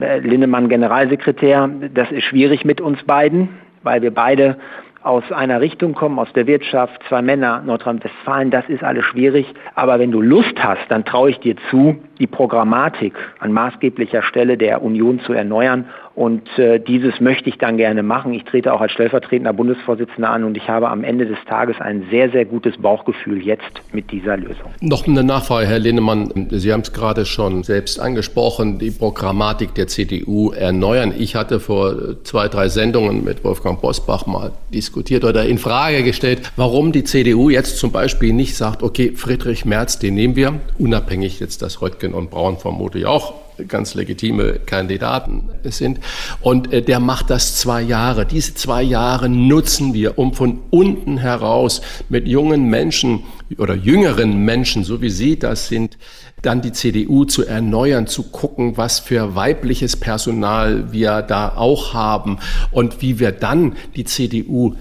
äh, 0.00 0.18
Linnemann 0.18 0.68
Generalsekretär, 0.68 1.70
das 1.94 2.10
ist 2.10 2.24
schwierig 2.24 2.64
mit 2.64 2.80
uns 2.80 3.02
beiden, 3.04 3.50
weil 3.82 4.02
wir 4.02 4.12
beide 4.12 4.56
aus 5.02 5.24
einer 5.32 5.60
Richtung 5.60 5.94
kommen, 5.94 6.18
aus 6.18 6.32
der 6.32 6.46
Wirtschaft, 6.46 7.00
zwei 7.08 7.22
Männer, 7.22 7.60
Nordrhein-Westfalen, 7.66 8.50
das 8.50 8.68
ist 8.68 8.84
alles 8.84 9.04
schwierig. 9.04 9.46
Aber 9.74 9.98
wenn 9.98 10.12
du 10.12 10.20
Lust 10.20 10.54
hast, 10.62 10.82
dann 10.88 11.04
traue 11.04 11.30
ich 11.30 11.40
dir 11.40 11.56
zu, 11.70 11.96
die 12.18 12.26
Programmatik 12.26 13.14
an 13.40 13.52
maßgeblicher 13.52 14.22
Stelle 14.22 14.56
der 14.56 14.82
Union 14.82 15.20
zu 15.20 15.32
erneuern 15.32 15.86
und 16.14 16.46
äh, 16.58 16.78
dieses 16.78 17.20
möchte 17.20 17.48
ich 17.48 17.56
dann 17.56 17.78
gerne 17.78 18.02
machen. 18.02 18.34
Ich 18.34 18.44
trete 18.44 18.72
auch 18.72 18.80
als 18.80 18.92
stellvertretender 18.92 19.52
Bundesvorsitzender 19.52 20.28
an 20.28 20.44
und 20.44 20.56
ich 20.56 20.68
habe 20.68 20.88
am 20.90 21.04
Ende 21.04 21.26
des 21.26 21.38
Tages 21.48 21.80
ein 21.80 22.06
sehr, 22.10 22.30
sehr 22.30 22.44
gutes 22.44 22.76
Bauchgefühl 22.76 23.42
jetzt 23.42 23.70
mit 23.92 24.10
dieser 24.10 24.36
Lösung. 24.36 24.70
Noch 24.80 25.06
eine 25.06 25.24
Nachfrage, 25.24 25.66
Herr 25.66 25.78
Linnemann. 25.78 26.48
Sie 26.50 26.72
haben 26.72 26.82
es 26.82 26.92
gerade 26.92 27.24
schon 27.24 27.62
selbst 27.62 27.98
angesprochen, 27.98 28.78
die 28.78 28.90
Programmatik 28.90 29.74
der 29.74 29.86
CDU 29.86 30.50
erneuern. 30.50 31.14
Ich 31.16 31.34
hatte 31.34 31.60
vor 31.60 32.22
zwei, 32.24 32.48
drei 32.48 32.68
Sendungen 32.68 33.24
mit 33.24 33.42
Wolfgang 33.42 33.80
Bosbach 33.80 34.26
mal 34.26 34.52
diskutiert 34.72 35.24
oder 35.24 35.46
in 35.46 35.56
Frage 35.56 36.02
gestellt, 36.02 36.52
warum 36.56 36.92
die 36.92 37.04
CDU 37.04 37.48
jetzt 37.48 37.78
zum 37.78 37.90
Beispiel 37.90 38.34
nicht 38.34 38.56
sagt, 38.56 38.82
okay, 38.82 39.12
Friedrich 39.16 39.64
Merz, 39.64 39.98
den 39.98 40.14
nehmen 40.14 40.36
wir, 40.36 40.54
unabhängig 40.78 41.40
jetzt, 41.40 41.62
dass 41.62 41.80
Röttgen 41.80 42.12
und 42.12 42.30
Braun 42.30 42.58
vermutlich 42.58 43.06
auch 43.06 43.34
ganz 43.68 43.94
legitime 43.94 44.60
Kandidaten 44.66 45.50
sind. 45.64 46.00
Und 46.40 46.72
äh, 46.72 46.82
der 46.82 47.00
macht 47.00 47.30
das 47.30 47.56
zwei 47.56 47.82
Jahre. 47.82 48.26
Diese 48.26 48.54
zwei 48.54 48.82
Jahre 48.82 49.28
nutzen 49.28 49.94
wir, 49.94 50.18
um 50.18 50.34
von 50.34 50.60
unten 50.70 51.18
heraus 51.18 51.82
mit 52.08 52.28
jungen 52.28 52.64
Menschen 52.64 53.24
oder 53.58 53.74
jüngeren 53.74 54.44
Menschen, 54.44 54.84
so 54.84 55.02
wie 55.02 55.10
Sie 55.10 55.38
das 55.38 55.68
sind, 55.68 55.98
dann 56.42 56.60
die 56.60 56.72
CDU 56.72 57.24
zu 57.24 57.46
erneuern, 57.46 58.06
zu 58.06 58.24
gucken, 58.24 58.76
was 58.76 58.98
für 58.98 59.34
weibliches 59.34 59.96
Personal 59.96 60.92
wir 60.92 61.22
da 61.22 61.50
auch 61.56 61.94
haben 61.94 62.38
und 62.70 63.00
wie 63.00 63.18
wir 63.18 63.32
dann 63.32 63.76
die 63.94 64.04
CDU 64.04 64.74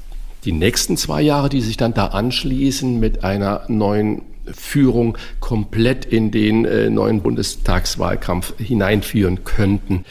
die 0.43 0.51
nächsten 0.51 0.97
zwei 0.97 1.21
Jahre, 1.21 1.49
die 1.49 1.61
sich 1.61 1.77
dann 1.77 1.93
da 1.93 2.07
anschließen, 2.07 2.99
mit 2.99 3.23
einer 3.23 3.63
neuen 3.67 4.23
Führung 4.54 5.18
komplett 5.39 6.06
in 6.06 6.32
den 6.32 6.66
äh, 6.66 6.89
neuen 6.89 7.22
Bundestagswahlkampf 7.22 8.54
hineinführen 8.58 9.43
könnten. 9.43 10.06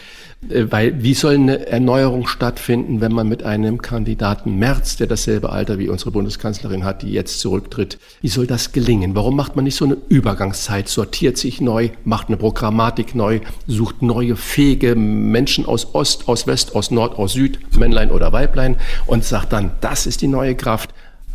Äh, 0.48 0.70
weil 0.70 1.02
wie 1.02 1.14
soll 1.14 1.34
eine 1.34 1.66
Erneuerung 1.66 2.26
stattfinden, 2.26 3.00
wenn 3.00 3.12
man 3.12 3.28
mit 3.28 3.42
einem 3.42 3.82
Kandidaten 3.82 4.58
Merz, 4.58 4.96
der 4.96 5.06
dasselbe 5.06 5.50
Alter 5.50 5.78
wie 5.78 5.88
unsere 5.88 6.10
Bundeskanzlerin 6.10 6.84
hat, 6.84 7.02
die 7.02 7.12
jetzt 7.12 7.40
zurücktritt, 7.40 7.98
wie 8.20 8.28
soll 8.28 8.46
das 8.46 8.72
gelingen? 8.72 9.14
Warum 9.14 9.36
macht 9.36 9.56
man 9.56 9.64
nicht 9.64 9.76
so 9.76 9.84
eine 9.84 9.98
Übergangszeit, 10.08 10.88
sortiert 10.88 11.36
sich 11.36 11.60
neu, 11.60 11.90
macht 12.04 12.28
eine 12.28 12.36
Programmatik 12.36 13.14
neu, 13.14 13.40
sucht 13.66 14.02
neue 14.02 14.36
fähige 14.36 14.94
Menschen 14.94 15.66
aus 15.66 15.94
Ost, 15.94 16.28
aus 16.28 16.46
West, 16.46 16.74
aus 16.74 16.90
Nord, 16.90 17.18
aus 17.18 17.34
Süd, 17.34 17.58
Männlein 17.76 18.10
oder 18.10 18.32
Weiblein 18.32 18.76
und 19.06 19.24
sagt 19.24 19.52
dann, 19.52 19.72
das 19.80 20.06
ist 20.06 20.22
die 20.22 20.28
neue 20.28 20.54
Kraft, 20.54 20.90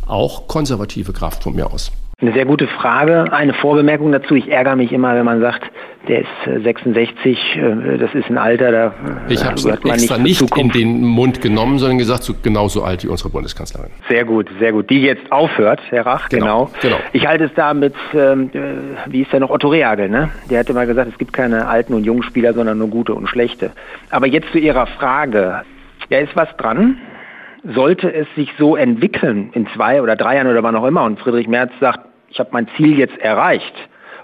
auch 0.06 0.46
konservative 0.46 1.12
Kraft 1.12 1.42
von 1.42 1.54
mir 1.54 1.70
aus. 1.70 1.90
Eine 2.18 2.32
sehr 2.32 2.46
gute 2.46 2.66
Frage. 2.66 3.30
Eine 3.30 3.52
Vorbemerkung 3.52 4.10
dazu. 4.10 4.36
Ich 4.36 4.50
ärgere 4.50 4.74
mich 4.74 4.90
immer, 4.90 5.14
wenn 5.14 5.26
man 5.26 5.42
sagt, 5.42 5.70
der 6.08 6.20
ist 6.20 6.62
66, 6.64 7.36
äh, 7.56 7.60
äh, 7.60 7.98
das 7.98 8.14
ist 8.14 8.30
ein 8.30 8.38
Alter, 8.38 8.72
da 8.72 8.94
Ich 9.28 9.44
habe 9.44 9.56
es 9.56 9.66
extra 9.66 10.16
nicht, 10.16 10.40
nicht 10.40 10.56
in 10.56 10.70
den 10.70 11.04
Mund 11.04 11.42
genommen, 11.42 11.78
sondern 11.78 11.98
gesagt, 11.98 12.22
so 12.22 12.32
genauso 12.42 12.82
alt 12.84 13.04
wie 13.04 13.08
unsere 13.08 13.28
Bundeskanzlerin. 13.28 13.90
Sehr 14.08 14.24
gut, 14.24 14.48
sehr 14.58 14.72
gut. 14.72 14.88
Die 14.88 15.02
jetzt 15.02 15.30
aufhört, 15.30 15.82
Herr 15.90 16.06
Rach, 16.06 16.30
genau. 16.30 16.70
genau. 16.80 16.96
genau. 16.96 16.96
Ich 17.12 17.26
halte 17.26 17.44
es 17.44 17.50
da 17.54 17.74
mit, 17.74 17.92
ähm, 18.14 18.48
äh, 18.54 19.12
wie 19.12 19.20
ist 19.20 19.32
der 19.34 19.40
noch, 19.40 19.50
Otto 19.50 19.68
Rehagel, 19.68 20.08
ne? 20.08 20.30
Der 20.48 20.60
hat 20.60 20.70
immer 20.70 20.86
gesagt, 20.86 21.10
es 21.12 21.18
gibt 21.18 21.34
keine 21.34 21.68
alten 21.68 21.92
und 21.92 22.04
jungen 22.04 22.22
Spieler, 22.22 22.54
sondern 22.54 22.78
nur 22.78 22.88
gute 22.88 23.12
und 23.12 23.28
schlechte. 23.28 23.72
Aber 24.08 24.26
jetzt 24.26 24.50
zu 24.52 24.58
Ihrer 24.58 24.86
Frage. 24.86 25.64
Da 26.08 26.18
ist 26.18 26.34
was 26.34 26.48
dran 26.56 26.96
sollte 27.74 28.12
es 28.12 28.26
sich 28.34 28.52
so 28.58 28.76
entwickeln 28.76 29.50
in 29.52 29.66
zwei 29.68 30.02
oder 30.02 30.16
drei 30.16 30.36
Jahren 30.36 30.46
oder 30.46 30.62
wann 30.62 30.76
auch 30.76 30.84
immer 30.84 31.04
und 31.04 31.18
Friedrich 31.18 31.48
Merz 31.48 31.72
sagt, 31.80 32.00
ich 32.28 32.38
habe 32.38 32.50
mein 32.52 32.68
Ziel 32.76 32.98
jetzt 32.98 33.18
erreicht 33.18 33.74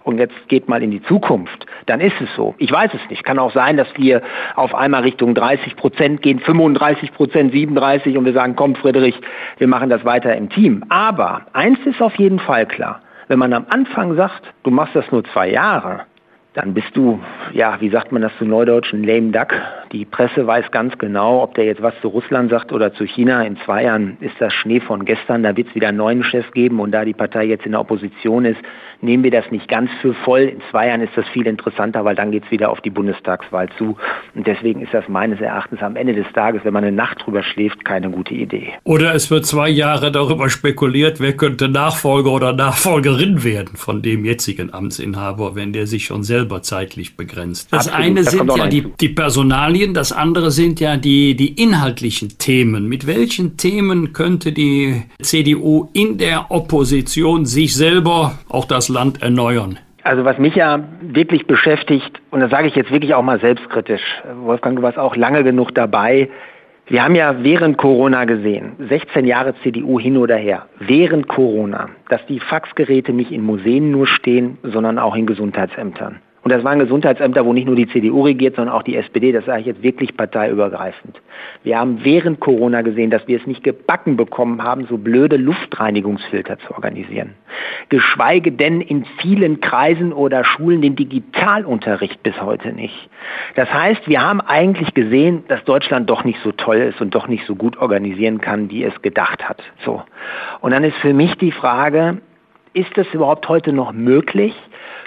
und 0.04 0.18
jetzt 0.18 0.48
geht 0.48 0.68
mal 0.68 0.82
in 0.82 0.90
die 0.90 1.02
Zukunft, 1.02 1.66
dann 1.86 2.00
ist 2.00 2.20
es 2.20 2.28
so. 2.34 2.54
Ich 2.58 2.72
weiß 2.72 2.90
es 2.94 3.10
nicht. 3.10 3.24
Kann 3.24 3.38
auch 3.38 3.52
sein, 3.52 3.76
dass 3.76 3.88
wir 3.96 4.22
auf 4.56 4.74
einmal 4.74 5.02
Richtung 5.02 5.34
30 5.34 5.76
Prozent 5.76 6.22
gehen, 6.22 6.40
35 6.40 7.12
Prozent, 7.12 7.52
37 7.52 8.16
und 8.16 8.24
wir 8.24 8.32
sagen, 8.32 8.56
komm 8.56 8.74
Friedrich, 8.74 9.18
wir 9.58 9.68
machen 9.68 9.90
das 9.90 10.04
weiter 10.04 10.34
im 10.36 10.48
Team. 10.48 10.84
Aber 10.88 11.42
eins 11.52 11.78
ist 11.84 12.02
auf 12.02 12.16
jeden 12.16 12.38
Fall 12.38 12.66
klar. 12.66 13.00
Wenn 13.28 13.38
man 13.38 13.52
am 13.52 13.66
Anfang 13.70 14.16
sagt, 14.16 14.42
du 14.64 14.70
machst 14.70 14.96
das 14.96 15.10
nur 15.10 15.24
zwei 15.24 15.50
Jahre, 15.50 16.02
dann 16.54 16.74
bist 16.74 16.94
du, 16.94 17.18
ja, 17.54 17.80
wie 17.80 17.88
sagt 17.88 18.12
man 18.12 18.22
das 18.22 18.32
zu 18.38 18.44
Neudeutschen, 18.44 19.04
lame 19.04 19.30
duck. 19.30 19.54
Die 19.90 20.04
Presse 20.04 20.46
weiß 20.46 20.70
ganz 20.70 20.96
genau, 20.98 21.42
ob 21.42 21.54
der 21.54 21.64
jetzt 21.64 21.82
was 21.82 21.94
zu 22.02 22.08
Russland 22.08 22.50
sagt 22.50 22.72
oder 22.72 22.92
zu 22.92 23.04
China. 23.04 23.42
In 23.42 23.56
zwei 23.64 23.84
Jahren 23.84 24.18
ist 24.20 24.34
das 24.38 24.52
Schnee 24.52 24.80
von 24.80 25.04
gestern, 25.04 25.42
da 25.42 25.56
wird 25.56 25.68
es 25.68 25.74
wieder 25.74 25.88
einen 25.88 25.98
neuen 25.98 26.24
Chef 26.24 26.50
geben 26.52 26.80
und 26.80 26.92
da 26.92 27.04
die 27.04 27.14
Partei 27.14 27.44
jetzt 27.44 27.64
in 27.64 27.72
der 27.72 27.80
Opposition 27.80 28.44
ist, 28.44 28.60
nehmen 29.02 29.24
wir 29.24 29.30
das 29.30 29.50
nicht 29.50 29.68
ganz 29.68 29.90
für 30.00 30.14
voll. 30.14 30.42
In 30.42 30.60
zwei 30.70 30.88
Jahren 30.88 31.02
ist 31.02 31.16
das 31.16 31.26
viel 31.28 31.46
interessanter, 31.46 32.04
weil 32.04 32.14
dann 32.14 32.30
geht 32.30 32.44
es 32.44 32.50
wieder 32.50 32.70
auf 32.70 32.80
die 32.80 32.90
Bundestagswahl 32.90 33.68
zu. 33.76 33.96
Und 34.34 34.46
deswegen 34.46 34.80
ist 34.80 34.94
das 34.94 35.08
meines 35.08 35.40
Erachtens 35.40 35.82
am 35.82 35.96
Ende 35.96 36.14
des 36.14 36.26
Tages, 36.32 36.64
wenn 36.64 36.72
man 36.72 36.84
eine 36.84 36.94
Nacht 36.94 37.24
drüber 37.24 37.42
schläft, 37.42 37.84
keine 37.84 38.10
gute 38.10 38.34
Idee. 38.34 38.74
Oder 38.84 39.14
es 39.14 39.30
wird 39.30 39.44
zwei 39.44 39.68
Jahre 39.68 40.12
darüber 40.12 40.48
spekuliert, 40.48 41.20
wer 41.20 41.36
könnte 41.36 41.68
Nachfolger 41.68 42.30
oder 42.30 42.52
Nachfolgerin 42.52 43.42
werden 43.42 43.76
von 43.76 44.02
dem 44.02 44.24
jetzigen 44.24 44.72
Amtsinhaber, 44.72 45.56
wenn 45.56 45.72
der 45.72 45.86
sich 45.86 46.04
schon 46.04 46.22
selber 46.42 46.62
zeitlich 46.62 47.16
begrenzt. 47.16 47.72
Das 47.72 47.86
Absolut, 47.86 48.06
eine 48.06 48.22
das 48.22 48.32
sind 48.32 48.56
ja 48.56 48.66
die, 48.66 48.92
die 49.00 49.08
Personalien, 49.08 49.94
das 49.94 50.12
andere 50.12 50.50
sind 50.50 50.80
ja 50.80 50.96
die, 50.96 51.36
die 51.36 51.62
inhaltlichen 51.62 52.36
Themen. 52.38 52.88
Mit 52.88 53.06
welchen 53.06 53.56
Themen 53.56 54.12
könnte 54.12 54.50
die 54.52 55.02
CDU 55.20 55.88
in 55.92 56.18
der 56.18 56.50
Opposition 56.50 57.46
sich 57.46 57.76
selber 57.76 58.38
auch 58.48 58.64
das 58.64 58.88
Land 58.88 59.22
erneuern? 59.22 59.78
Also 60.02 60.24
was 60.24 60.38
mich 60.38 60.56
ja 60.56 60.80
wirklich 61.00 61.46
beschäftigt, 61.46 62.20
und 62.32 62.40
das 62.40 62.50
sage 62.50 62.66
ich 62.66 62.74
jetzt 62.74 62.90
wirklich 62.90 63.14
auch 63.14 63.22
mal 63.22 63.38
selbstkritisch, 63.38 64.02
Wolfgang, 64.42 64.76
du 64.76 64.82
warst 64.82 64.98
auch 64.98 65.14
lange 65.14 65.44
genug 65.44 65.72
dabei, 65.76 66.28
wir 66.86 67.04
haben 67.04 67.14
ja 67.14 67.44
während 67.44 67.78
Corona 67.78 68.24
gesehen, 68.24 68.72
16 68.88 69.24
Jahre 69.24 69.54
CDU 69.62 70.00
hin 70.00 70.16
oder 70.16 70.36
her, 70.36 70.66
während 70.80 71.28
Corona, 71.28 71.88
dass 72.08 72.20
die 72.26 72.40
Faxgeräte 72.40 73.12
nicht 73.12 73.30
in 73.30 73.42
Museen 73.42 73.92
nur 73.92 74.08
stehen, 74.08 74.58
sondern 74.64 74.98
auch 74.98 75.14
in 75.14 75.26
Gesundheitsämtern. 75.26 76.20
Und 76.44 76.50
das 76.50 76.64
waren 76.64 76.80
Gesundheitsämter, 76.80 77.44
wo 77.46 77.52
nicht 77.52 77.66
nur 77.66 77.76
die 77.76 77.86
CDU 77.86 78.22
regiert, 78.22 78.56
sondern 78.56 78.74
auch 78.74 78.82
die 78.82 78.96
SPD. 78.96 79.30
Das 79.30 79.44
sage 79.44 79.60
ich 79.60 79.66
jetzt 79.66 79.82
wirklich 79.82 80.16
parteiübergreifend. 80.16 81.20
Wir 81.62 81.78
haben 81.78 82.00
während 82.02 82.40
Corona 82.40 82.82
gesehen, 82.82 83.10
dass 83.10 83.26
wir 83.28 83.38
es 83.38 83.46
nicht 83.46 83.62
gebacken 83.62 84.16
bekommen 84.16 84.62
haben, 84.62 84.86
so 84.86 84.98
blöde 84.98 85.36
Luftreinigungsfilter 85.36 86.58
zu 86.58 86.74
organisieren. 86.74 87.34
Geschweige 87.90 88.50
denn 88.50 88.80
in 88.80 89.04
vielen 89.20 89.60
Kreisen 89.60 90.12
oder 90.12 90.42
Schulen 90.44 90.82
den 90.82 90.96
Digitalunterricht 90.96 92.22
bis 92.24 92.40
heute 92.40 92.72
nicht. 92.72 93.08
Das 93.54 93.72
heißt, 93.72 94.08
wir 94.08 94.20
haben 94.20 94.40
eigentlich 94.40 94.94
gesehen, 94.94 95.44
dass 95.46 95.62
Deutschland 95.64 96.10
doch 96.10 96.24
nicht 96.24 96.40
so 96.42 96.50
toll 96.50 96.78
ist 96.78 97.00
und 97.00 97.14
doch 97.14 97.28
nicht 97.28 97.46
so 97.46 97.54
gut 97.54 97.76
organisieren 97.76 98.40
kann, 98.40 98.68
wie 98.68 98.82
es 98.82 99.02
gedacht 99.02 99.48
hat. 99.48 99.62
So. 99.84 100.02
Und 100.60 100.72
dann 100.72 100.82
ist 100.82 100.96
für 100.96 101.14
mich 101.14 101.36
die 101.36 101.52
Frage, 101.52 102.18
ist 102.74 102.96
es 102.96 103.06
überhaupt 103.12 103.48
heute 103.48 103.72
noch 103.72 103.92
möglich, 103.92 104.54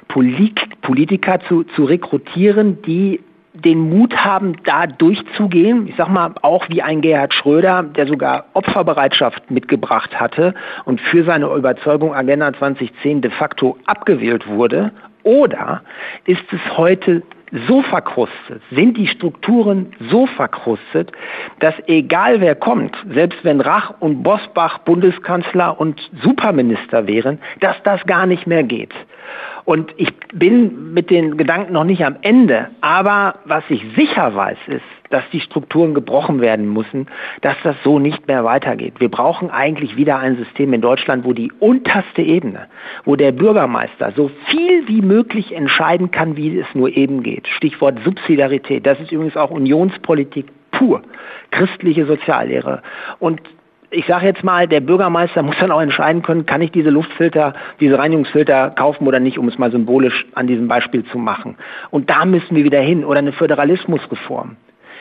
Politiker 0.08 1.40
zu, 1.48 1.64
zu 1.64 1.86
rekrutieren, 1.86 2.82
die 2.84 3.20
den 3.54 3.90
Mut 3.90 4.16
haben, 4.18 4.58
da 4.66 4.86
durchzugehen. 4.86 5.88
Ich 5.88 5.96
sag 5.96 6.10
mal, 6.10 6.34
auch 6.42 6.68
wie 6.70 6.82
ein 6.82 7.02
Gerhard 7.02 7.34
Schröder, 7.34 7.84
der 7.84 8.08
sogar 8.08 8.46
Opferbereitschaft 8.54 9.50
mitgebracht 9.50 10.20
hatte 10.20 10.54
und 10.84 11.00
für 11.00 11.24
seine 11.24 11.48
Überzeugung 11.48 12.14
Agenda 12.14 12.54
2010 12.54 13.22
de 13.22 13.32
facto 13.32 13.78
abgewählt 13.86 14.48
wurde. 14.48 14.92
Oder 15.24 15.82
ist 16.26 16.44
es 16.52 16.78
heute 16.78 17.24
so 17.68 17.82
verkrustet, 17.84 18.62
sind 18.72 18.98
die 18.98 19.08
Strukturen 19.08 19.94
so 20.10 20.26
verkrustet, 20.26 21.12
dass 21.60 21.74
egal 21.88 22.42
wer 22.42 22.56
kommt, 22.56 22.96
selbst 23.10 23.44
wenn 23.44 23.62
Rach 23.62 23.94
und 24.00 24.24
Bosbach 24.24 24.80
Bundeskanzler 24.80 25.80
und 25.80 26.00
Superminister 26.22 27.08
wären, 27.08 27.40
dass 27.62 27.76
das 27.84 28.04
gar 28.06 28.26
nicht 28.26 28.46
mehr 28.46 28.64
geht. 28.64 28.94
Und 29.66 29.94
ich 29.98 30.14
bin 30.34 30.94
mit 30.94 31.10
den 31.10 31.38
Gedanken 31.38 31.74
noch 31.74 31.84
nicht 31.84 32.06
am 32.06 32.18
Ende. 32.22 32.70
Aber 32.82 33.36
was 33.46 33.64
ich 33.70 33.84
sicher 33.96 34.36
weiß, 34.36 34.58
ist, 34.68 34.84
dass 35.10 35.24
die 35.32 35.40
Strukturen 35.40 35.94
gebrochen 35.94 36.42
werden 36.42 36.72
müssen, 36.74 37.08
dass 37.42 37.56
das 37.64 37.76
so 37.84 38.00
nicht 38.00 38.28
mehr 38.28 38.44
weitergeht. 38.44 38.96
Wir 39.00 39.10
brauchen 39.10 39.50
eigentlich 39.50 39.96
wieder 39.96 40.20
ein 40.20 40.38
System 40.38 40.74
in 40.74 40.82
Deutschland, 40.82 41.26
wo 41.26 41.34
die 41.34 41.52
unterste 41.60 42.22
Ebene, 42.22 42.68
wo 43.06 43.16
der 43.16 43.32
Bürgermeister 43.32 44.14
so 44.16 44.30
viel 44.48 44.88
wie 44.88 45.02
möglich 45.02 45.54
entscheiden 45.54 46.12
kann, 46.12 46.38
wie 46.38 46.60
es 46.60 46.68
nur 46.74 46.90
eben 46.90 47.24
geht. 47.24 47.48
Stichwort 47.48 48.00
Subsidiarität. 48.04 48.86
Das 48.86 49.00
ist 49.00 49.12
übrigens 49.12 49.38
auch 49.38 49.52
Unionspolitik 49.52 50.48
pur. 50.72 51.02
Christliche 51.52 52.06
Soziallehre. 52.06 52.82
Und 53.20 53.42
ich 53.90 54.06
sage 54.06 54.26
jetzt 54.26 54.44
mal, 54.44 54.68
der 54.68 54.80
Bürgermeister 54.82 55.42
muss 55.44 55.56
dann 55.60 55.72
auch 55.72 55.82
entscheiden 55.82 56.22
können, 56.22 56.46
kann 56.46 56.62
ich 56.62 56.72
diese 56.72 56.90
Luftfilter, 56.90 57.54
diese 57.80 57.98
Reinigungsfilter 57.98 58.72
kaufen 58.72 59.08
oder 59.08 59.20
nicht, 59.20 59.38
um 59.38 59.48
es 59.48 59.58
mal 59.58 59.72
symbolisch 59.72 60.26
an 60.34 60.48
diesem 60.48 60.68
Beispiel 60.68 61.06
zu 61.06 61.18
machen. 61.18 61.58
Und 61.92 62.10
da 62.10 62.26
müssen 62.26 62.56
wir 62.56 62.64
wieder 62.64 62.82
hin. 62.82 63.06
Oder 63.06 63.20
eine 63.20 63.34
Föderalismusreform. 63.34 64.58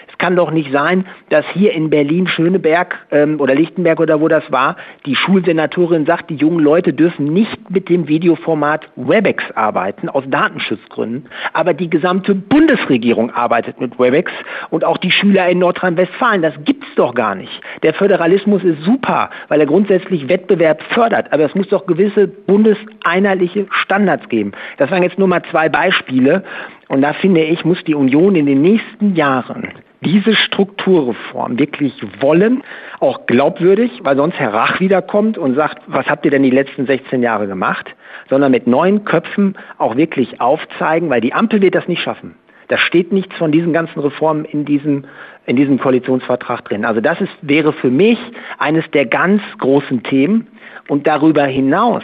Es 0.08 0.18
kann 0.18 0.36
doch 0.36 0.50
nicht 0.50 0.72
sein, 0.72 1.06
dass 1.30 1.44
hier 1.52 1.72
in 1.72 1.90
Berlin 1.90 2.26
Schöneberg 2.26 2.96
ähm, 3.10 3.40
oder 3.40 3.54
Lichtenberg 3.54 4.00
oder 4.00 4.20
wo 4.20 4.28
das 4.28 4.50
war, 4.50 4.76
die 5.06 5.16
Schulsenatorin 5.16 6.06
sagt, 6.06 6.30
die 6.30 6.36
jungen 6.36 6.60
Leute 6.60 6.92
dürfen 6.92 7.26
nicht 7.26 7.70
mit 7.70 7.88
dem 7.88 8.08
Videoformat 8.08 8.88
WebEx 8.96 9.44
arbeiten, 9.54 10.08
aus 10.08 10.24
Datenschutzgründen. 10.26 11.28
Aber 11.52 11.74
die 11.74 11.90
gesamte 11.90 12.34
Bundesregierung 12.34 13.30
arbeitet 13.30 13.80
mit 13.80 13.98
WebEx 13.98 14.30
und 14.70 14.84
auch 14.84 14.98
die 14.98 15.10
Schüler 15.10 15.48
in 15.48 15.58
Nordrhein-Westfalen. 15.58 16.42
Das 16.42 16.54
gibt's 16.64 16.88
doch 16.96 17.14
gar 17.14 17.34
nicht. 17.34 17.60
Der 17.82 17.94
Föderalismus 17.94 18.62
ist 18.64 18.82
super, 18.82 19.30
weil 19.48 19.60
er 19.60 19.66
grundsätzlich 19.66 20.28
Wettbewerb 20.28 20.82
fördert. 20.90 21.32
Aber 21.32 21.44
es 21.44 21.54
muss 21.54 21.68
doch 21.68 21.86
gewisse 21.86 22.28
bundeseinheitliche 22.28 23.66
Standards 23.70 24.28
geben. 24.28 24.52
Das 24.78 24.90
waren 24.90 25.02
jetzt 25.02 25.18
nur 25.18 25.28
mal 25.28 25.42
zwei 25.50 25.68
Beispiele. 25.68 26.44
Und 26.88 27.02
da 27.02 27.12
finde 27.14 27.42
ich, 27.42 27.64
muss 27.64 27.82
die 27.84 27.94
Union 27.94 28.36
in 28.36 28.46
den 28.46 28.62
nächsten 28.62 29.14
Jahren 29.14 29.68
diese 30.04 30.34
Strukturreform 30.34 31.58
wirklich 31.58 31.94
wollen, 32.20 32.62
auch 33.00 33.26
glaubwürdig, 33.26 34.00
weil 34.02 34.16
sonst 34.16 34.38
Herr 34.38 34.52
Rach 34.52 34.80
wiederkommt 34.80 35.38
und 35.38 35.54
sagt, 35.54 35.82
was 35.86 36.06
habt 36.06 36.24
ihr 36.24 36.30
denn 36.30 36.42
die 36.42 36.50
letzten 36.50 36.86
16 36.86 37.22
Jahre 37.22 37.46
gemacht, 37.46 37.94
sondern 38.28 38.52
mit 38.52 38.66
neuen 38.66 39.04
Köpfen 39.04 39.56
auch 39.78 39.96
wirklich 39.96 40.40
aufzeigen, 40.40 41.08
weil 41.10 41.20
die 41.20 41.32
Ampel 41.32 41.62
wird 41.62 41.74
das 41.74 41.88
nicht 41.88 42.02
schaffen. 42.02 42.34
Da 42.68 42.78
steht 42.78 43.12
nichts 43.12 43.34
von 43.36 43.52
diesen 43.52 43.72
ganzen 43.72 44.00
Reformen 44.00 44.44
in 44.44 44.64
diesem, 44.64 45.04
in 45.46 45.56
diesem 45.56 45.78
Koalitionsvertrag 45.78 46.64
drin. 46.64 46.84
Also 46.84 47.00
das 47.00 47.20
ist, 47.20 47.32
wäre 47.42 47.72
für 47.72 47.90
mich 47.90 48.18
eines 48.58 48.90
der 48.92 49.06
ganz 49.06 49.42
großen 49.58 50.02
Themen. 50.02 50.46
Und 50.88 51.06
darüber 51.06 51.44
hinaus 51.44 52.02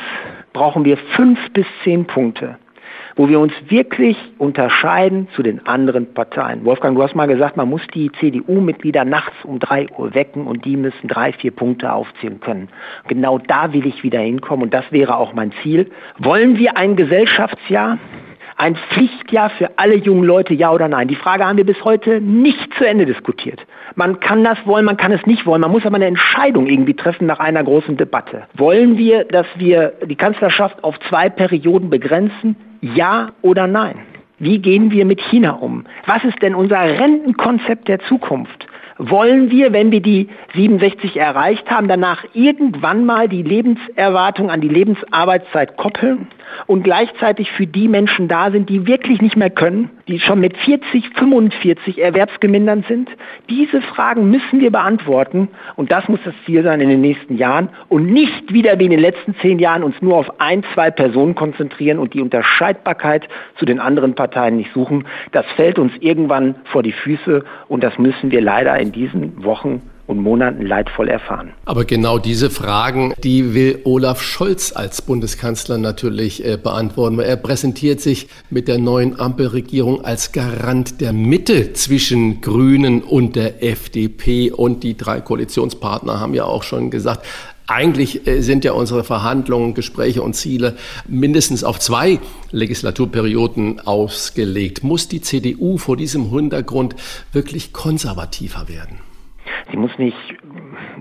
brauchen 0.53 0.85
wir 0.85 0.97
fünf 1.17 1.39
bis 1.53 1.67
zehn 1.85 2.07
Punkte, 2.07 2.59
wo 3.17 3.29
wir 3.29 3.41
uns 3.41 3.53
wirklich 3.69 4.17
unterscheiden 4.39 5.29
zu 5.35 5.43
den 5.43 5.67
anderen 5.67 6.13
Parteien. 6.15 6.65
Wolfgang, 6.65 6.97
du 6.97 7.03
hast 7.03 7.15
mal 7.15 7.27
gesagt, 7.27 7.57
man 7.57 7.69
muss 7.69 7.83
die 7.95 8.11
CDU-Mitglieder 8.13 9.05
nachts 9.05 9.37
um 9.45 9.59
drei 9.59 9.89
Uhr 9.97 10.15
wecken 10.15 10.47
und 10.47 10.65
die 10.65 10.77
müssen 10.77 11.09
drei, 11.09 11.33
vier 11.33 11.51
Punkte 11.51 11.93
aufzählen 11.93 12.41
können. 12.41 12.69
Genau 13.09 13.39
da 13.39 13.73
will 13.73 13.87
ich 13.87 14.03
wieder 14.03 14.21
hinkommen 14.21 14.65
und 14.65 14.75
das 14.75 14.91
wäre 14.91 15.17
auch 15.17 15.33
mein 15.33 15.53
Ziel. 15.63 15.91
Wollen 16.19 16.59
wir 16.59 16.77
ein 16.77 16.97
Gesellschaftsjahr? 16.97 17.99
Ein 18.57 18.77
Pflichtjahr 18.77 19.49
für 19.51 19.71
alle 19.79 19.97
jungen 19.97 20.25
Leute, 20.25 20.53
ja 20.53 20.71
oder 20.71 20.87
nein? 20.87 21.09
Die 21.09 21.17
Frage 21.17 21.47
haben 21.47 21.57
wir 21.57 21.65
bis 21.65 21.83
heute 21.83 22.21
nicht 22.21 22.75
zu 22.75 22.87
Ende 22.87 23.07
diskutiert. 23.07 23.65
Man 24.01 24.19
kann 24.19 24.43
das 24.43 24.57
wollen, 24.65 24.87
man 24.87 24.97
kann 24.97 25.13
es 25.13 25.27
nicht 25.27 25.45
wollen. 25.45 25.61
Man 25.61 25.73
muss 25.73 25.85
aber 25.85 25.97
eine 25.97 26.07
Entscheidung 26.07 26.69
irgendwie 26.69 26.95
treffen 26.95 27.27
nach 27.27 27.39
einer 27.39 27.63
großen 27.63 27.99
Debatte. 27.99 28.45
Wollen 28.55 28.97
wir, 28.97 29.25
dass 29.25 29.47
wir 29.57 29.93
die 30.07 30.17
Kanzlerschaft 30.17 30.83
auf 30.83 30.99
zwei 31.11 31.29
Perioden 31.29 31.91
begrenzen? 31.91 32.57
Ja 32.81 33.33
oder 33.43 33.67
nein? 33.67 33.97
Wie 34.39 34.57
gehen 34.57 34.91
wir 34.91 35.05
mit 35.05 35.21
China 35.21 35.51
um? 35.51 35.85
Was 36.07 36.25
ist 36.25 36.41
denn 36.41 36.55
unser 36.55 36.81
Rentenkonzept 36.81 37.89
der 37.89 38.01
Zukunft? 38.01 38.67
wollen 39.01 39.51
wir, 39.51 39.73
wenn 39.73 39.91
wir 39.91 40.03
die 40.03 40.29
67 40.55 41.17
erreicht 41.17 41.71
haben, 41.71 41.89
danach 41.89 42.23
irgendwann 42.35 43.07
mal 43.07 43.29
die 43.29 43.43
Lebenserwartung 43.43 44.51
an 44.51 44.61
die 44.61 44.69
Lebensarbeitszeit 44.69 45.79
koppeln 45.79 46.29
und 46.67 46.83
gleichzeitig 46.83 47.51
für 47.53 47.67
die 47.67 47.89
Menschen 47.89 48.29
da 48.29 48.51
sind, 48.51 48.69
die 48.69 48.87
wirklich 48.87 49.23
nicht 49.23 49.37
mehr 49.37 49.49
können, 49.49 49.91
die 50.11 50.19
schon 50.19 50.41
mit 50.41 50.57
40, 50.57 51.11
45 51.17 51.99
erwerbsgemindert 51.99 52.87
sind? 52.89 53.09
Diese 53.49 53.81
Fragen 53.81 54.29
müssen 54.29 54.61
wir 54.61 54.73
beantworten 54.73 55.49
und 55.77 55.93
das 55.93 56.09
muss 56.09 56.19
das 56.25 56.35
Ziel 56.45 56.63
sein 56.65 56.81
in 56.81 56.89
den 56.89 57.01
nächsten 57.01 57.37
Jahren 57.37 57.69
und 57.89 58.07
nicht 58.07 58.53
wieder 58.53 58.79
wie 58.79 58.87
in 58.87 58.91
den 58.91 59.01
letzten 59.01 59.35
zehn 59.37 59.59
Jahren 59.61 59.85
uns 59.85 59.95
nur 60.03 60.17
auf 60.17 60.41
ein, 60.41 60.65
zwei 60.75 60.91
Personen 60.91 61.35
konzentrieren 61.35 61.99
und 61.99 62.13
die 62.13 62.21
Unterscheidbarkeit 62.21 63.29
zu 63.57 63.65
den 63.65 63.79
anderen 63.79 64.15
Parteien 64.15 64.57
nicht 64.57 64.73
suchen. 64.73 65.07
Das 65.31 65.47
fällt 65.57 65.79
uns 65.79 65.93
irgendwann 66.01 66.57
vor 66.65 66.83
die 66.83 66.93
Füße 66.93 67.45
und 67.69 67.85
das 67.85 67.97
müssen 67.99 68.33
wir 68.33 68.41
leider 68.41 68.79
in 68.79 68.91
diesen 68.93 69.45
Wochen 69.45 69.83
und 70.11 70.19
Monaten 70.19 70.67
leidvoll 70.67 71.09
erfahren. 71.09 71.53
Aber 71.65 71.85
genau 71.85 72.19
diese 72.19 72.51
Fragen, 72.51 73.15
die 73.23 73.55
will 73.55 73.81
Olaf 73.85 74.21
Scholz 74.23 74.73
als 74.75 75.03
Bundeskanzler 75.03 75.79
natürlich 75.79 76.45
äh, 76.45 76.57
beantworten, 76.57 77.19
er 77.21 77.37
präsentiert 77.37 78.01
sich 78.01 78.29
mit 78.51 78.67
der 78.67 78.79
neuen 78.79 79.19
Ampelregierung 79.19 80.05
als 80.05 80.33
Garant 80.33 81.01
der 81.01 81.13
Mitte 81.13 81.73
zwischen 81.75 82.41
Grünen 82.41 83.03
und 83.03 83.37
der 83.37 83.63
FDP. 83.63 84.51
Und 84.51 84.83
die 84.83 84.97
drei 84.97 85.21
Koalitionspartner 85.21 86.19
haben 86.19 86.35
ja 86.35 86.45
auch 86.45 86.65
schon 86.65 86.91
gesagt, 86.91 87.25
eigentlich 87.69 88.27
äh, 88.27 88.41
sind 88.41 88.65
ja 88.65 88.73
unsere 88.73 89.05
Verhandlungen, 89.05 89.75
Gespräche 89.75 90.23
und 90.23 90.35
Ziele 90.35 90.77
mindestens 91.07 91.63
auf 91.63 91.79
zwei 91.79 92.19
Legislaturperioden 92.51 93.79
ausgelegt. 93.79 94.83
Muss 94.83 95.07
die 95.07 95.21
CDU 95.21 95.79
vor 95.79 95.97
diesem 95.97 96.31
Hintergrund 96.31 96.97
wirklich 97.33 97.73
konservativer 97.73 98.69
werden? 98.69 99.10
Sie 99.71 99.77
muss 99.77 99.97
nicht 99.99 100.17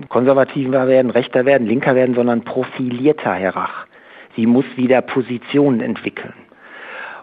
konservativer 0.08 0.86
werden, 0.86 1.10
rechter 1.10 1.44
werden, 1.44 1.66
linker 1.66 1.94
werden, 1.94 2.14
sondern 2.14 2.42
profilierter, 2.42 3.34
Herr 3.34 3.56
Rach. 3.56 3.86
Sie 4.36 4.46
muss 4.46 4.64
wieder 4.76 5.02
Positionen 5.02 5.80
entwickeln. 5.80 6.34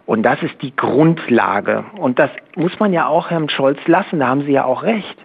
Und 0.06 0.24
das 0.24 0.42
ist 0.42 0.62
die 0.62 0.76
Grundlage. 0.76 1.84
Und 1.98 2.18
das 2.18 2.32
muss 2.56 2.80
man 2.80 2.94
ja 2.94 3.08
auch 3.08 3.30
Herrn 3.30 3.50
Scholz 3.50 3.80
lassen, 3.88 4.20
da 4.20 4.28
haben 4.28 4.42
Sie 4.42 4.54
ja 4.54 4.66
auch 4.66 4.84
recht. 4.84 5.18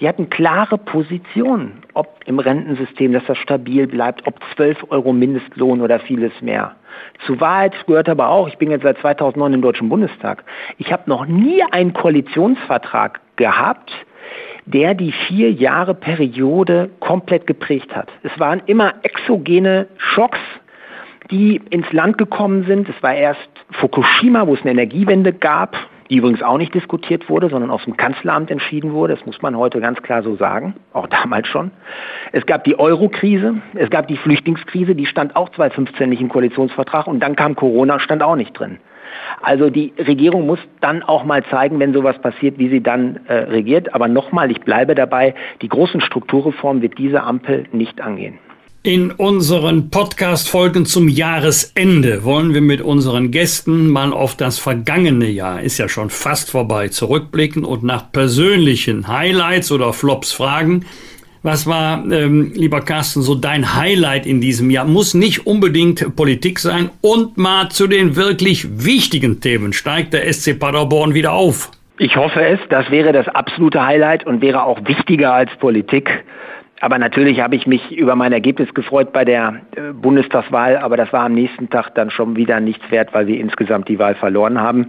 Die 0.00 0.08
hatten 0.08 0.28
klare 0.28 0.76
Positionen, 0.76 1.84
ob 1.94 2.18
im 2.26 2.40
Rentensystem, 2.40 3.12
dass 3.12 3.24
das 3.26 3.38
stabil 3.38 3.86
bleibt, 3.86 4.26
ob 4.26 4.40
12 4.56 4.86
Euro 4.90 5.12
Mindestlohn 5.12 5.80
oder 5.80 6.00
vieles 6.00 6.32
mehr. 6.40 6.74
Zu 7.26 7.40
Wahrheit 7.40 7.74
gehört 7.86 8.08
aber 8.08 8.28
auch, 8.28 8.48
ich 8.48 8.58
bin 8.58 8.72
jetzt 8.72 8.82
seit 8.82 8.98
2009 8.98 9.54
im 9.54 9.62
Deutschen 9.62 9.88
Bundestag, 9.88 10.44
ich 10.78 10.92
habe 10.92 11.04
noch 11.06 11.26
nie 11.26 11.62
einen 11.70 11.92
Koalitionsvertrag 11.92 13.20
gehabt, 13.36 13.92
der 14.66 14.94
die 14.94 15.12
vier 15.12 15.52
Jahre 15.52 15.94
Periode 15.94 16.90
komplett 17.00 17.46
geprägt 17.46 17.94
hat. 17.94 18.08
Es 18.22 18.38
waren 18.38 18.62
immer 18.66 18.94
exogene 19.02 19.86
Schocks, 19.98 20.38
die 21.30 21.60
ins 21.70 21.90
Land 21.92 22.18
gekommen 22.18 22.64
sind. 22.64 22.88
Es 22.88 23.02
war 23.02 23.14
erst 23.14 23.48
Fukushima, 23.72 24.46
wo 24.46 24.54
es 24.54 24.60
eine 24.62 24.72
Energiewende 24.72 25.32
gab, 25.32 25.76
die 26.10 26.16
übrigens 26.16 26.42
auch 26.42 26.58
nicht 26.58 26.74
diskutiert 26.74 27.28
wurde, 27.28 27.48
sondern 27.48 27.70
aus 27.70 27.84
dem 27.84 27.96
Kanzleramt 27.96 28.50
entschieden 28.50 28.92
wurde. 28.92 29.14
Das 29.14 29.26
muss 29.26 29.40
man 29.42 29.56
heute 29.56 29.80
ganz 29.80 30.02
klar 30.02 30.22
so 30.22 30.36
sagen, 30.36 30.74
auch 30.92 31.06
damals 31.06 31.48
schon. 31.48 31.70
Es 32.32 32.44
gab 32.46 32.64
die 32.64 32.78
Euro-Krise, 32.78 33.56
es 33.74 33.90
gab 33.90 34.08
die 34.08 34.16
Flüchtlingskrise, 34.16 34.94
die 34.94 35.06
stand 35.06 35.34
auch 35.36 35.48
2015 35.50 36.08
nicht 36.08 36.20
im 36.20 36.28
Koalitionsvertrag 36.28 37.06
und 37.06 37.20
dann 37.20 37.36
kam 37.36 37.54
Corona, 37.54 37.98
stand 38.00 38.22
auch 38.22 38.36
nicht 38.36 38.58
drin. 38.58 38.78
Also 39.42 39.70
die 39.70 39.92
Regierung 39.98 40.46
muss 40.46 40.58
dann 40.80 41.02
auch 41.02 41.24
mal 41.24 41.44
zeigen, 41.50 41.78
wenn 41.80 41.92
sowas 41.92 42.18
passiert, 42.20 42.58
wie 42.58 42.68
sie 42.68 42.82
dann 42.82 43.20
äh, 43.26 43.34
regiert. 43.34 43.94
Aber 43.94 44.08
nochmal, 44.08 44.50
ich 44.50 44.60
bleibe 44.60 44.94
dabei, 44.94 45.34
die 45.62 45.68
großen 45.68 46.00
Strukturreformen 46.00 46.82
wird 46.82 46.98
diese 46.98 47.22
Ampel 47.22 47.64
nicht 47.72 48.00
angehen. 48.00 48.38
In 48.86 49.12
unseren 49.12 49.88
Podcast-Folgen 49.88 50.84
zum 50.84 51.08
Jahresende 51.08 52.22
wollen 52.22 52.52
wir 52.52 52.60
mit 52.60 52.82
unseren 52.82 53.30
Gästen 53.30 53.88
mal 53.88 54.12
auf 54.12 54.36
das 54.36 54.58
vergangene 54.58 55.30
Jahr, 55.30 55.62
ist 55.62 55.78
ja 55.78 55.88
schon 55.88 56.10
fast 56.10 56.50
vorbei, 56.50 56.88
zurückblicken 56.88 57.64
und 57.64 57.82
nach 57.82 58.12
persönlichen 58.12 59.08
Highlights 59.08 59.72
oder 59.72 59.94
Flops 59.94 60.32
fragen. 60.32 60.84
Was 61.44 61.66
war, 61.66 62.02
ähm, 62.10 62.52
lieber 62.54 62.80
Carsten, 62.80 63.20
so 63.20 63.34
dein 63.34 63.76
Highlight 63.76 64.24
in 64.24 64.40
diesem 64.40 64.70
Jahr? 64.70 64.86
Muss 64.86 65.12
nicht 65.12 65.46
unbedingt 65.46 66.16
Politik 66.16 66.58
sein. 66.58 66.88
Und 67.02 67.36
mal 67.36 67.68
zu 67.68 67.86
den 67.86 68.16
wirklich 68.16 68.66
wichtigen 68.82 69.42
Themen. 69.42 69.74
Steigt 69.74 70.14
der 70.14 70.32
SC 70.32 70.58
Paderborn 70.58 71.12
wieder 71.12 71.34
auf? 71.34 71.70
Ich 71.98 72.16
hoffe 72.16 72.42
es. 72.42 72.60
Das 72.70 72.90
wäre 72.90 73.12
das 73.12 73.28
absolute 73.28 73.84
Highlight 73.84 74.26
und 74.26 74.40
wäre 74.40 74.62
auch 74.62 74.78
wichtiger 74.86 75.34
als 75.34 75.54
Politik. 75.56 76.24
Aber 76.80 76.98
natürlich 76.98 77.40
habe 77.40 77.56
ich 77.56 77.66
mich 77.66 77.92
über 77.92 78.16
mein 78.16 78.32
Ergebnis 78.32 78.72
gefreut 78.72 79.12
bei 79.12 79.26
der 79.26 79.60
äh, 79.76 79.92
Bundestagswahl, 79.92 80.78
aber 80.78 80.96
das 80.96 81.12
war 81.12 81.26
am 81.26 81.34
nächsten 81.34 81.68
Tag 81.68 81.94
dann 81.94 82.10
schon 82.10 82.36
wieder 82.36 82.58
nichts 82.60 82.90
wert, 82.90 83.12
weil 83.12 83.26
wir 83.26 83.38
insgesamt 83.38 83.90
die 83.90 83.98
Wahl 83.98 84.14
verloren 84.14 84.58
haben. 84.58 84.86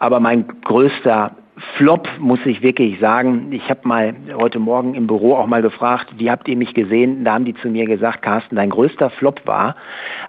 Aber 0.00 0.20
mein 0.20 0.44
größter 0.64 1.34
Flop 1.76 2.08
muss 2.18 2.40
ich 2.44 2.62
wirklich 2.62 2.98
sagen. 2.98 3.52
Ich 3.52 3.68
habe 3.70 3.86
mal 3.86 4.14
heute 4.34 4.58
Morgen 4.58 4.94
im 4.94 5.06
Büro 5.06 5.36
auch 5.36 5.46
mal 5.46 5.62
gefragt, 5.62 6.08
wie 6.16 6.30
habt 6.30 6.48
ihr 6.48 6.56
mich 6.56 6.74
gesehen? 6.74 7.24
Da 7.24 7.34
haben 7.34 7.44
die 7.44 7.54
zu 7.54 7.68
mir 7.68 7.86
gesagt, 7.86 8.22
Carsten, 8.22 8.56
dein 8.56 8.70
größter 8.70 9.10
Flop 9.10 9.40
war, 9.46 9.76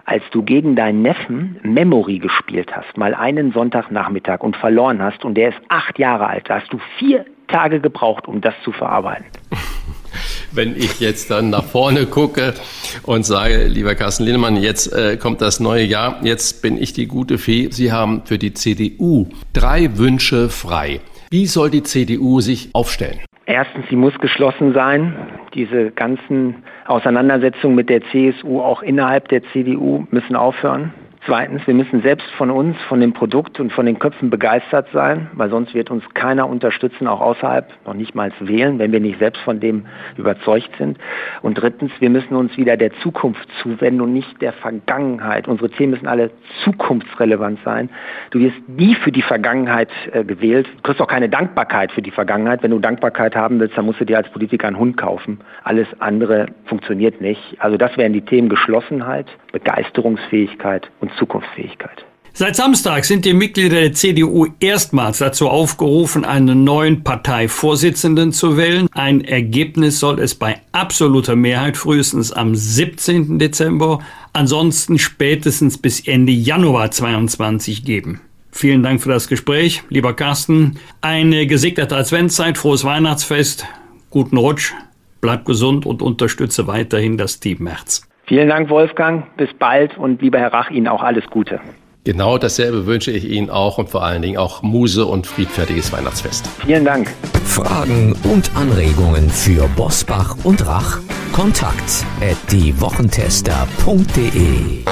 als 0.04 0.22
du 0.30 0.42
gegen 0.42 0.76
deinen 0.76 1.02
Neffen 1.02 1.58
Memory 1.62 2.18
gespielt 2.18 2.70
hast, 2.74 2.96
mal 2.96 3.14
einen 3.14 3.52
Sonntagnachmittag 3.52 4.40
und 4.40 4.56
verloren 4.56 5.02
hast 5.02 5.24
und 5.24 5.34
der 5.34 5.48
ist 5.48 5.58
acht 5.68 5.98
Jahre 5.98 6.28
alt. 6.28 6.48
Da 6.48 6.60
hast 6.60 6.72
du 6.72 6.78
vier 6.98 7.24
Tage 7.48 7.80
gebraucht, 7.80 8.28
um 8.28 8.40
das 8.40 8.54
zu 8.62 8.70
verarbeiten. 8.70 9.26
Wenn 10.52 10.76
ich 10.76 11.00
jetzt 11.00 11.30
dann 11.30 11.50
nach 11.50 11.64
vorne 11.64 12.06
gucke 12.06 12.54
und 13.02 13.26
sage, 13.26 13.66
lieber 13.66 13.94
Carsten 13.94 14.24
Lindemann, 14.24 14.56
jetzt 14.56 14.92
äh, 14.92 15.16
kommt 15.16 15.40
das 15.42 15.60
neue 15.60 15.84
Jahr, 15.84 16.20
jetzt 16.22 16.62
bin 16.62 16.80
ich 16.80 16.92
die 16.92 17.06
gute 17.06 17.36
Fee. 17.36 17.68
Sie 17.70 17.92
haben 17.92 18.22
für 18.24 18.38
die 18.38 18.54
CDU 18.54 19.28
drei 19.52 19.98
Wünsche 19.98 20.48
frei. 20.48 21.00
Wie 21.30 21.46
soll 21.46 21.70
die 21.70 21.82
CDU 21.82 22.40
sich 22.40 22.70
aufstellen? 22.72 23.18
Erstens, 23.46 23.84
sie 23.88 23.96
muss 23.96 24.16
geschlossen 24.20 24.72
sein. 24.74 25.14
Diese 25.54 25.90
ganzen 25.90 26.62
Auseinandersetzungen 26.86 27.74
mit 27.74 27.88
der 27.88 28.00
CSU 28.10 28.60
auch 28.60 28.82
innerhalb 28.82 29.28
der 29.28 29.42
CDU 29.52 30.06
müssen 30.10 30.36
aufhören. 30.36 30.92
Zweitens, 31.26 31.66
wir 31.66 31.74
müssen 31.74 32.02
selbst 32.02 32.30
von 32.38 32.52
uns, 32.52 32.76
von 32.88 33.00
dem 33.00 33.12
Produkt 33.12 33.58
und 33.58 33.72
von 33.72 33.84
den 33.84 33.98
Köpfen 33.98 34.30
begeistert 34.30 34.86
sein, 34.92 35.28
weil 35.32 35.50
sonst 35.50 35.74
wird 35.74 35.90
uns 35.90 36.04
keiner 36.14 36.48
unterstützen, 36.48 37.08
auch 37.08 37.20
außerhalb, 37.20 37.68
noch 37.84 37.94
nicht 37.94 38.14
mal 38.14 38.30
wählen, 38.38 38.78
wenn 38.78 38.92
wir 38.92 39.00
nicht 39.00 39.18
selbst 39.18 39.42
von 39.42 39.58
dem 39.58 39.86
überzeugt 40.16 40.70
sind. 40.78 40.98
Und 41.42 41.54
drittens, 41.54 41.90
wir 41.98 42.10
müssen 42.10 42.36
uns 42.36 42.56
wieder 42.56 42.76
der 42.76 42.92
Zukunft 43.02 43.48
zuwenden 43.60 44.02
und 44.02 44.12
nicht 44.12 44.40
der 44.40 44.52
Vergangenheit. 44.52 45.48
Unsere 45.48 45.68
Themen 45.68 45.94
müssen 45.94 46.06
alle 46.06 46.30
zukunftsrelevant 46.62 47.58
sein. 47.64 47.90
Du 48.30 48.38
wirst 48.38 48.68
nie 48.68 48.94
für 48.94 49.10
die 49.10 49.22
Vergangenheit 49.22 49.90
äh, 50.12 50.22
gewählt. 50.22 50.68
Du 50.76 50.82
kriegst 50.82 51.02
auch 51.02 51.08
keine 51.08 51.28
Dankbarkeit 51.28 51.90
für 51.90 52.02
die 52.02 52.12
Vergangenheit. 52.12 52.62
Wenn 52.62 52.70
du 52.70 52.78
Dankbarkeit 52.78 53.34
haben 53.34 53.58
willst, 53.58 53.76
dann 53.76 53.86
musst 53.86 54.00
du 54.00 54.04
dir 54.04 54.18
als 54.18 54.28
Politiker 54.30 54.68
einen 54.68 54.78
Hund 54.78 54.96
kaufen. 54.96 55.40
Alles 55.64 55.88
andere 55.98 56.46
funktioniert 56.66 57.20
nicht. 57.20 57.56
Also 57.58 57.76
das 57.76 57.96
wären 57.96 58.12
die 58.12 58.22
Themen 58.22 58.48
Geschlossenheit, 58.48 59.26
Begeisterungsfähigkeit 59.50 60.88
und 61.00 61.15
Zukunftsfähigkeit. 61.16 62.04
Seit 62.38 62.54
Samstag 62.54 63.06
sind 63.06 63.24
die 63.24 63.32
Mitglieder 63.32 63.80
der 63.80 63.94
CDU 63.94 64.48
erstmals 64.60 65.16
dazu 65.16 65.48
aufgerufen, 65.48 66.26
einen 66.26 66.64
neuen 66.64 67.02
Parteivorsitzenden 67.02 68.30
zu 68.30 68.58
wählen. 68.58 68.88
Ein 68.92 69.22
Ergebnis 69.22 70.00
soll 70.00 70.20
es 70.20 70.34
bei 70.34 70.60
absoluter 70.70 71.34
Mehrheit 71.34 71.78
frühestens 71.78 72.32
am 72.32 72.54
17. 72.54 73.38
Dezember, 73.38 74.00
ansonsten 74.34 74.98
spätestens 74.98 75.78
bis 75.78 76.06
Ende 76.06 76.32
Januar 76.32 76.90
2022 76.90 77.86
geben. 77.86 78.20
Vielen 78.52 78.82
Dank 78.82 79.02
für 79.02 79.08
das 79.08 79.28
Gespräch, 79.28 79.82
lieber 79.88 80.12
Carsten. 80.12 80.78
Eine 81.00 81.46
gesegnete 81.46 81.96
Adventszeit, 81.96 82.58
frohes 82.58 82.84
Weihnachtsfest, 82.84 83.64
guten 84.10 84.36
Rutsch, 84.36 84.74
bleib 85.22 85.46
gesund 85.46 85.86
und 85.86 86.02
unterstütze 86.02 86.66
weiterhin 86.66 87.16
das 87.16 87.40
Team 87.40 87.64
März. 87.64 88.05
Vielen 88.26 88.48
Dank, 88.48 88.68
Wolfgang. 88.70 89.24
Bis 89.36 89.50
bald 89.58 89.96
und 89.96 90.20
lieber 90.20 90.38
Herr 90.38 90.52
Rach, 90.52 90.70
Ihnen 90.70 90.88
auch 90.88 91.02
alles 91.02 91.24
Gute. 91.30 91.60
Genau 92.04 92.38
dasselbe 92.38 92.86
wünsche 92.86 93.10
ich 93.10 93.28
Ihnen 93.28 93.50
auch 93.50 93.78
und 93.78 93.88
vor 93.88 94.04
allen 94.04 94.22
Dingen 94.22 94.38
auch 94.38 94.62
Muse 94.62 95.06
und 95.06 95.26
friedfertiges 95.26 95.92
Weihnachtsfest. 95.92 96.46
Vielen 96.64 96.84
Dank. 96.84 97.12
Fragen 97.44 98.14
und 98.24 98.52
Anregungen 98.54 99.28
für 99.28 99.68
Bosbach 99.76 100.36
und 100.44 100.64
Rach? 100.66 101.00
Kontakt 101.32 102.04
at 102.20 102.36
diewochentester.de 102.52 104.84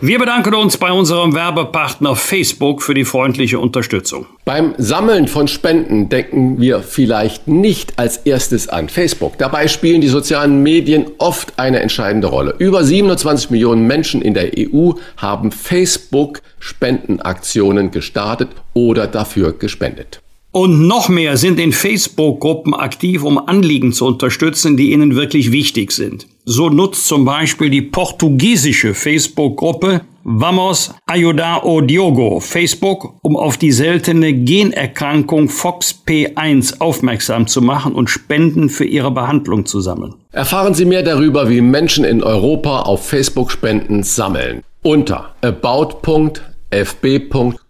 wir 0.00 0.18
bedanken 0.18 0.54
uns 0.54 0.76
bei 0.76 0.92
unserem 0.92 1.34
Werbepartner 1.34 2.16
Facebook 2.16 2.82
für 2.82 2.94
die 2.94 3.04
freundliche 3.04 3.58
Unterstützung. 3.58 4.26
Beim 4.44 4.74
Sammeln 4.78 5.28
von 5.28 5.48
Spenden 5.48 6.08
denken 6.08 6.60
wir 6.60 6.80
vielleicht 6.80 7.48
nicht 7.48 7.98
als 7.98 8.18
erstes 8.18 8.68
an 8.68 8.88
Facebook. 8.88 9.38
Dabei 9.38 9.68
spielen 9.68 10.00
die 10.00 10.08
sozialen 10.08 10.62
Medien 10.62 11.06
oft 11.18 11.58
eine 11.58 11.80
entscheidende 11.80 12.28
Rolle. 12.28 12.54
Über 12.58 12.84
27 12.84 13.50
Millionen 13.50 13.86
Menschen 13.86 14.22
in 14.22 14.34
der 14.34 14.52
EU 14.58 14.92
haben 15.16 15.52
Facebook 15.52 16.42
Spendenaktionen 16.58 17.90
gestartet 17.90 18.50
oder 18.74 19.06
dafür 19.06 19.52
gespendet. 19.52 20.20
Und 20.52 20.86
noch 20.86 21.08
mehr 21.08 21.36
sind 21.36 21.60
in 21.60 21.72
Facebook-Gruppen 21.72 22.72
aktiv, 22.72 23.24
um 23.24 23.36
Anliegen 23.36 23.92
zu 23.92 24.06
unterstützen, 24.06 24.76
die 24.76 24.92
ihnen 24.92 25.14
wirklich 25.14 25.52
wichtig 25.52 25.92
sind. 25.92 26.26
So 26.48 26.70
nutzt 26.70 27.06
zum 27.06 27.24
Beispiel 27.24 27.70
die 27.70 27.82
portugiesische 27.82 28.94
Facebook-Gruppe 28.94 30.02
Vamos 30.22 30.94
Ayudar 31.06 31.64
o 31.64 31.80
Diogo 31.80 32.40
Facebook, 32.40 33.14
um 33.22 33.36
auf 33.36 33.58
die 33.58 33.70
seltene 33.72 34.32
Generkrankung 34.32 35.48
FOXP1 35.48 36.80
aufmerksam 36.80 37.46
zu 37.46 37.62
machen 37.62 37.94
und 37.94 38.10
Spenden 38.10 38.68
für 38.68 38.84
ihre 38.84 39.10
Behandlung 39.10 39.66
zu 39.66 39.80
sammeln. 39.80 40.14
Erfahren 40.32 40.74
Sie 40.74 40.84
mehr 40.84 41.02
darüber, 41.02 41.48
wie 41.48 41.60
Menschen 41.60 42.04
in 42.04 42.22
Europa 42.22 42.82
auf 42.82 43.06
Facebook 43.06 43.52
Spenden 43.52 44.02
sammeln. 44.02 44.62
Unter 44.82 45.34
about.fb.com 45.42 46.36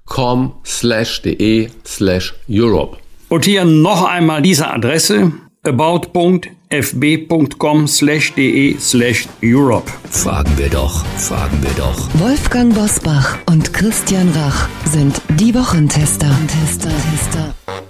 com 0.06 0.52
slash 0.64 1.20
de 1.22 1.68
slash 1.84 2.34
Europe. 2.48 2.96
Und 3.28 3.44
hier 3.44 3.64
noch 3.64 4.04
einmal 4.04 4.40
diese 4.42 4.68
Adresse 4.68 5.32
about.fb.com 5.62 6.55
slash 7.86 8.32
de 8.34 8.76
slash 8.78 9.28
Europe. 9.42 9.90
Fragen 10.10 10.56
wir 10.56 10.68
doch, 10.68 11.04
fragen 11.16 11.62
wir 11.62 11.70
doch. 11.76 12.08
Wolfgang 12.14 12.74
Bosbach 12.74 13.38
und 13.46 13.72
Christian 13.72 14.28
Rach 14.30 14.68
sind 14.84 15.20
die 15.38 15.54
Wochentester. 15.54 16.30
Tester, 16.48 16.90
Tester. 17.10 17.85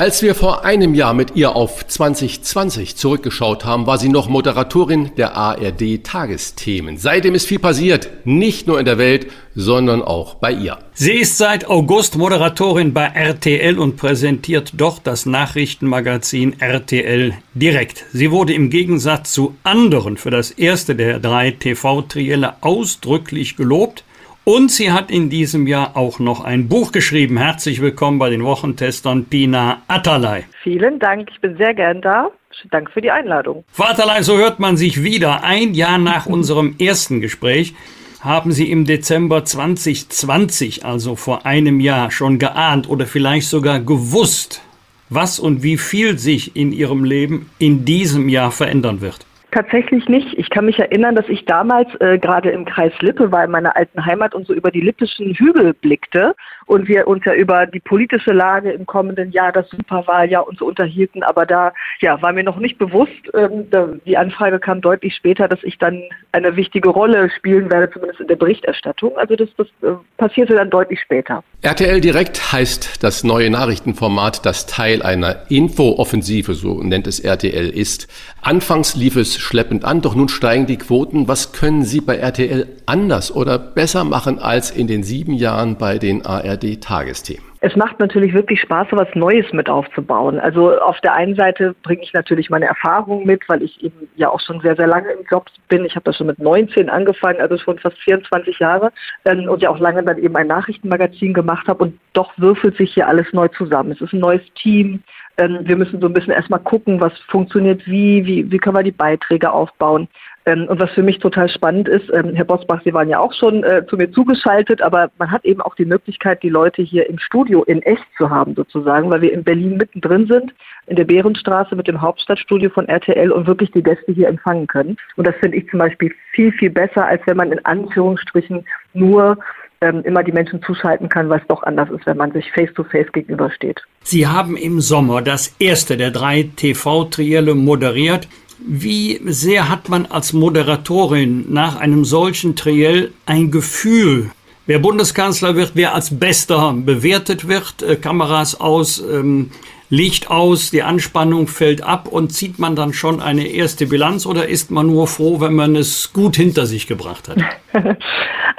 Als 0.00 0.22
wir 0.22 0.34
vor 0.34 0.64
einem 0.64 0.94
Jahr 0.94 1.12
mit 1.12 1.36
ihr 1.36 1.54
auf 1.54 1.86
2020 1.86 2.96
zurückgeschaut 2.96 3.66
haben, 3.66 3.86
war 3.86 3.98
sie 3.98 4.08
noch 4.08 4.30
Moderatorin 4.30 5.10
der 5.18 5.36
ARD 5.36 6.02
Tagesthemen. 6.02 6.96
Seitdem 6.96 7.34
ist 7.34 7.46
viel 7.46 7.58
passiert, 7.58 8.08
nicht 8.24 8.66
nur 8.66 8.78
in 8.78 8.86
der 8.86 8.96
Welt, 8.96 9.26
sondern 9.54 10.00
auch 10.00 10.36
bei 10.36 10.52
ihr. 10.52 10.78
Sie 10.94 11.12
ist 11.12 11.36
seit 11.36 11.68
August 11.68 12.16
Moderatorin 12.16 12.94
bei 12.94 13.08
RTL 13.08 13.78
und 13.78 13.98
präsentiert 13.98 14.72
dort 14.74 15.02
das 15.04 15.26
Nachrichtenmagazin 15.26 16.58
RTL 16.60 17.34
direkt. 17.52 18.06
Sie 18.10 18.30
wurde 18.30 18.54
im 18.54 18.70
Gegensatz 18.70 19.34
zu 19.34 19.54
anderen 19.64 20.16
für 20.16 20.30
das 20.30 20.50
erste 20.50 20.94
der 20.94 21.20
drei 21.20 21.50
TV-Trielle 21.50 22.54
ausdrücklich 22.62 23.54
gelobt. 23.54 24.04
Und 24.44 24.70
sie 24.70 24.90
hat 24.90 25.10
in 25.10 25.28
diesem 25.28 25.66
Jahr 25.66 25.96
auch 25.96 26.18
noch 26.18 26.42
ein 26.42 26.68
Buch 26.68 26.92
geschrieben. 26.92 27.36
Herzlich 27.36 27.82
willkommen 27.82 28.18
bei 28.18 28.30
den 28.30 28.42
Wochentestern 28.42 29.26
Pina 29.26 29.82
Atalay. 29.86 30.44
Vielen 30.62 30.98
Dank, 30.98 31.28
ich 31.30 31.40
bin 31.40 31.56
sehr 31.58 31.74
gern 31.74 32.00
da. 32.00 32.30
Danke 32.70 32.90
für 32.90 33.00
die 33.02 33.10
Einladung. 33.10 33.64
Atalay, 33.76 34.22
so 34.22 34.38
hört 34.38 34.58
man 34.58 34.76
sich 34.76 35.02
wieder. 35.02 35.44
Ein 35.44 35.74
Jahr 35.74 35.98
nach 35.98 36.26
unserem 36.26 36.76
ersten 36.78 37.20
Gespräch 37.20 37.74
haben 38.20 38.52
Sie 38.52 38.70
im 38.70 38.86
Dezember 38.86 39.44
2020, 39.44 40.84
also 40.84 41.16
vor 41.16 41.46
einem 41.46 41.80
Jahr, 41.80 42.10
schon 42.10 42.38
geahnt 42.38 42.88
oder 42.88 43.06
vielleicht 43.06 43.48
sogar 43.48 43.80
gewusst, 43.80 44.62
was 45.10 45.38
und 45.38 45.62
wie 45.62 45.76
viel 45.76 46.18
sich 46.18 46.56
in 46.56 46.72
Ihrem 46.72 47.04
Leben 47.04 47.50
in 47.58 47.84
diesem 47.84 48.28
Jahr 48.28 48.52
verändern 48.52 49.00
wird? 49.00 49.26
Tatsächlich 49.52 50.08
nicht. 50.08 50.38
Ich 50.38 50.48
kann 50.50 50.66
mich 50.66 50.78
erinnern, 50.78 51.16
dass 51.16 51.28
ich 51.28 51.44
damals 51.44 51.88
äh, 52.00 52.18
gerade 52.18 52.50
im 52.50 52.64
Kreis 52.64 52.92
Lippe 53.00 53.32
war, 53.32 53.44
in 53.44 53.50
meiner 53.50 53.76
alten 53.76 54.04
Heimat 54.04 54.32
und 54.32 54.46
so 54.46 54.54
über 54.54 54.70
die 54.70 54.80
lippischen 54.80 55.34
Hügel 55.34 55.74
blickte 55.74 56.36
und 56.70 56.86
wir 56.86 57.08
uns 57.08 57.24
ja 57.24 57.34
über 57.34 57.66
die 57.66 57.80
politische 57.80 58.30
Lage 58.30 58.70
im 58.70 58.86
kommenden 58.86 59.32
Jahr, 59.32 59.50
das 59.50 59.68
Superwahljahr 59.70 60.46
und 60.46 60.56
so 60.56 60.66
unterhielten. 60.66 61.24
Aber 61.24 61.44
da 61.44 61.72
ja, 62.00 62.22
war 62.22 62.32
mir 62.32 62.44
noch 62.44 62.60
nicht 62.60 62.78
bewusst, 62.78 63.10
ähm, 63.34 63.66
die 64.06 64.16
Anfrage 64.16 64.60
kam 64.60 64.80
deutlich 64.80 65.16
später, 65.16 65.48
dass 65.48 65.58
ich 65.64 65.78
dann 65.78 66.00
eine 66.30 66.54
wichtige 66.54 66.90
Rolle 66.90 67.28
spielen 67.36 67.72
werde, 67.72 67.90
zumindest 67.92 68.20
in 68.20 68.28
der 68.28 68.36
Berichterstattung. 68.36 69.18
Also 69.18 69.34
das, 69.34 69.48
das 69.56 69.66
äh, 69.82 69.96
passierte 70.16 70.54
dann 70.54 70.70
deutlich 70.70 71.00
später. 71.00 71.42
RTL 71.62 72.00
Direkt 72.00 72.52
heißt 72.52 73.02
das 73.02 73.24
neue 73.24 73.50
Nachrichtenformat, 73.50 74.46
das 74.46 74.66
Teil 74.66 75.02
einer 75.02 75.50
Infooffensive, 75.50 76.54
so 76.54 76.82
nennt 76.84 77.08
es 77.08 77.18
RTL, 77.18 77.68
ist. 77.68 78.06
Anfangs 78.42 78.94
lief 78.94 79.16
es 79.16 79.36
schleppend 79.36 79.84
an, 79.84 80.02
doch 80.02 80.14
nun 80.14 80.28
steigen 80.28 80.66
die 80.66 80.78
Quoten. 80.78 81.26
Was 81.26 81.52
können 81.52 81.84
Sie 81.84 82.00
bei 82.00 82.16
RTL 82.16 82.66
anders 82.86 83.34
oder 83.34 83.58
besser 83.58 84.04
machen 84.04 84.38
als 84.38 84.70
in 84.70 84.86
den 84.86 85.02
sieben 85.02 85.34
Jahren 85.34 85.76
bei 85.76 85.98
den 85.98 86.24
ARD-Tagesthemen? 86.60 87.50
Es 87.62 87.76
macht 87.76 88.00
natürlich 88.00 88.32
wirklich 88.32 88.60
Spaß, 88.62 88.88
was 88.92 89.08
Neues 89.14 89.52
mit 89.52 89.68
aufzubauen. 89.68 90.40
Also 90.40 90.80
auf 90.80 90.98
der 91.00 91.12
einen 91.12 91.34
Seite 91.34 91.74
bringe 91.82 92.02
ich 92.02 92.14
natürlich 92.14 92.48
meine 92.48 92.64
Erfahrungen 92.64 93.26
mit, 93.26 93.46
weil 93.48 93.62
ich 93.62 93.82
eben 93.84 94.08
ja 94.16 94.30
auch 94.30 94.40
schon 94.40 94.60
sehr, 94.62 94.76
sehr 94.76 94.86
lange 94.86 95.10
im 95.10 95.26
Job 95.30 95.46
bin. 95.68 95.84
Ich 95.84 95.94
habe 95.94 96.04
das 96.04 96.16
schon 96.16 96.28
mit 96.28 96.38
19 96.38 96.88
angefangen, 96.88 97.38
also 97.38 97.58
schon 97.58 97.78
fast 97.78 97.98
24 97.98 98.58
Jahre 98.60 98.92
ähm, 99.26 99.46
und 99.46 99.60
ja 99.60 99.68
auch 99.68 99.78
lange 99.78 100.02
dann 100.02 100.16
eben 100.16 100.34
ein 100.36 100.46
Nachrichtenmagazin 100.46 101.34
gemacht 101.34 101.68
habe. 101.68 101.84
Und 101.84 102.00
doch 102.14 102.32
würfelt 102.38 102.78
sich 102.78 102.94
hier 102.94 103.06
alles 103.06 103.26
neu 103.32 103.48
zusammen. 103.48 103.92
Es 103.92 104.00
ist 104.00 104.14
ein 104.14 104.20
neues 104.20 104.42
Team. 104.54 105.02
Ähm, 105.36 105.58
wir 105.62 105.76
müssen 105.76 106.00
so 106.00 106.06
ein 106.06 106.14
bisschen 106.14 106.32
erstmal 106.32 106.60
gucken, 106.60 106.98
was 106.98 107.12
funktioniert 107.28 107.86
wie, 107.86 108.24
wie, 108.24 108.50
wie 108.50 108.58
können 108.58 108.76
wir 108.76 108.82
die 108.82 108.90
Beiträge 108.90 109.52
aufbauen. 109.52 110.08
Ähm, 110.46 110.66
und 110.68 110.80
was 110.80 110.90
für 110.92 111.02
mich 111.02 111.18
total 111.18 111.48
spannend 111.48 111.88
ist, 111.88 112.10
ähm, 112.12 112.34
Herr 112.34 112.44
Bosbach, 112.44 112.80
Sie 112.84 112.94
waren 112.94 113.08
ja 113.08 113.18
auch 113.18 113.32
schon 113.34 113.62
äh, 113.62 113.84
zu 113.86 113.96
mir 113.96 114.10
zugeschaltet, 114.10 114.80
aber 114.80 115.10
man 115.18 115.30
hat 115.30 115.44
eben 115.44 115.60
auch 115.60 115.74
die 115.74 115.84
Möglichkeit, 115.84 116.42
die 116.42 116.48
Leute 116.48 116.82
hier 116.82 117.08
im 117.08 117.18
Studio 117.18 117.62
in 117.64 117.82
echt 117.82 118.04
zu 118.16 118.30
haben 118.30 118.54
sozusagen, 118.54 119.10
weil 119.10 119.20
wir 119.20 119.32
in 119.32 119.44
Berlin 119.44 119.76
mittendrin 119.76 120.26
sind, 120.26 120.54
in 120.86 120.96
der 120.96 121.04
Bärenstraße 121.04 121.76
mit 121.76 121.88
dem 121.88 122.00
Hauptstadtstudio 122.00 122.70
von 122.70 122.88
RTL 122.88 123.30
und 123.30 123.46
wirklich 123.46 123.70
die 123.72 123.82
Gäste 123.82 124.12
hier 124.12 124.28
empfangen 124.28 124.66
können. 124.66 124.96
Und 125.16 125.26
das 125.26 125.34
finde 125.40 125.58
ich 125.58 125.68
zum 125.68 125.78
Beispiel 125.78 126.12
viel, 126.32 126.52
viel 126.52 126.70
besser, 126.70 127.06
als 127.06 127.20
wenn 127.26 127.36
man 127.36 127.52
in 127.52 127.64
Anführungsstrichen 127.64 128.64
nur 128.94 129.36
ähm, 129.82 130.02
immer 130.04 130.22
die 130.22 130.32
Menschen 130.32 130.62
zuschalten 130.62 131.08
kann, 131.08 131.30
es 131.32 131.46
doch 131.48 131.62
anders 131.62 131.90
ist, 131.90 132.06
wenn 132.06 132.16
man 132.16 132.32
sich 132.32 132.50
face-to-face 132.52 133.06
-face 133.06 133.12
gegenübersteht. 133.12 133.82
Sie 134.02 134.26
haben 134.26 134.56
im 134.56 134.80
Sommer 134.80 135.22
das 135.22 135.54
erste 135.58 135.96
der 135.96 136.10
drei 136.10 136.48
TV-Trielle 136.56 137.54
moderiert. 137.54 138.28
Wie 138.66 139.20
sehr 139.24 139.68
hat 139.68 139.88
man 139.88 140.06
als 140.06 140.32
Moderatorin 140.32 141.46
nach 141.52 141.76
einem 141.76 142.04
solchen 142.04 142.56
Triell 142.56 143.12
ein 143.26 143.50
Gefühl, 143.50 144.30
wer 144.66 144.78
Bundeskanzler 144.78 145.56
wird, 145.56 145.72
wer 145.74 145.94
als 145.94 146.18
Bester 146.18 146.74
bewertet 146.74 147.48
wird, 147.48 147.82
äh, 147.82 147.96
Kameras 147.96 148.60
aus, 148.60 149.00
ähm, 149.00 149.50
Licht 149.90 150.30
aus, 150.30 150.70
die 150.70 150.82
Anspannung 150.82 151.48
fällt 151.48 151.82
ab 151.82 152.06
und 152.08 152.32
zieht 152.32 152.60
man 152.60 152.76
dann 152.76 152.92
schon 152.92 153.20
eine 153.20 153.48
erste 153.48 153.86
Bilanz 153.86 154.24
oder 154.24 154.48
ist 154.48 154.70
man 154.70 154.86
nur 154.86 155.08
froh, 155.08 155.40
wenn 155.40 155.54
man 155.54 155.74
es 155.74 156.12
gut 156.12 156.36
hinter 156.36 156.66
sich 156.66 156.86
gebracht 156.86 157.28
hat? 157.28 157.38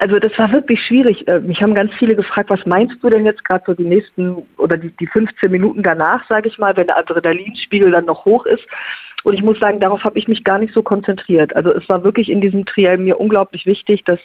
Also 0.04 0.18
das 0.18 0.36
war 0.40 0.52
wirklich 0.52 0.84
schwierig. 0.84 1.28
Äh, 1.28 1.42
mich 1.42 1.62
haben 1.62 1.76
ganz 1.76 1.94
viele 2.00 2.16
gefragt, 2.16 2.50
was 2.50 2.66
meinst 2.66 2.96
du 3.04 3.10
denn 3.12 3.24
jetzt 3.24 3.46
gerade 3.46 3.64
so 3.68 3.76
die 3.76 3.84
nächsten 3.84 4.48
oder 4.58 4.76
die, 4.76 4.90
die 5.00 5.06
15 5.06 5.52
Minuten 5.52 5.84
danach, 5.84 6.28
sage 6.28 6.50
ich 6.50 6.58
mal, 6.58 6.76
wenn 6.76 6.88
der 6.88 6.98
Adrenalinspiegel 6.98 7.92
dann 7.92 8.06
noch 8.06 8.26
hoch 8.26 8.48
ist. 8.48 8.66
Und 9.24 9.36
ich 9.36 9.44
muss 9.44 9.60
sagen, 9.60 9.80
darauf 9.80 10.04
habe 10.04 10.18
ich 10.18 10.28
mich 10.28 10.44
gar 10.44 10.58
nicht 10.58 10.74
so 10.74 10.82
konzentriert. 10.82 11.56
Also 11.56 11.72
es 11.72 11.88
war 11.88 12.04
wirklich 12.04 12.30
in 12.30 12.42
diesem 12.42 12.66
Triell 12.66 12.98
mir 12.98 13.20
unglaublich 13.20 13.68
wichtig, 13.68 14.04
dass 14.06 14.20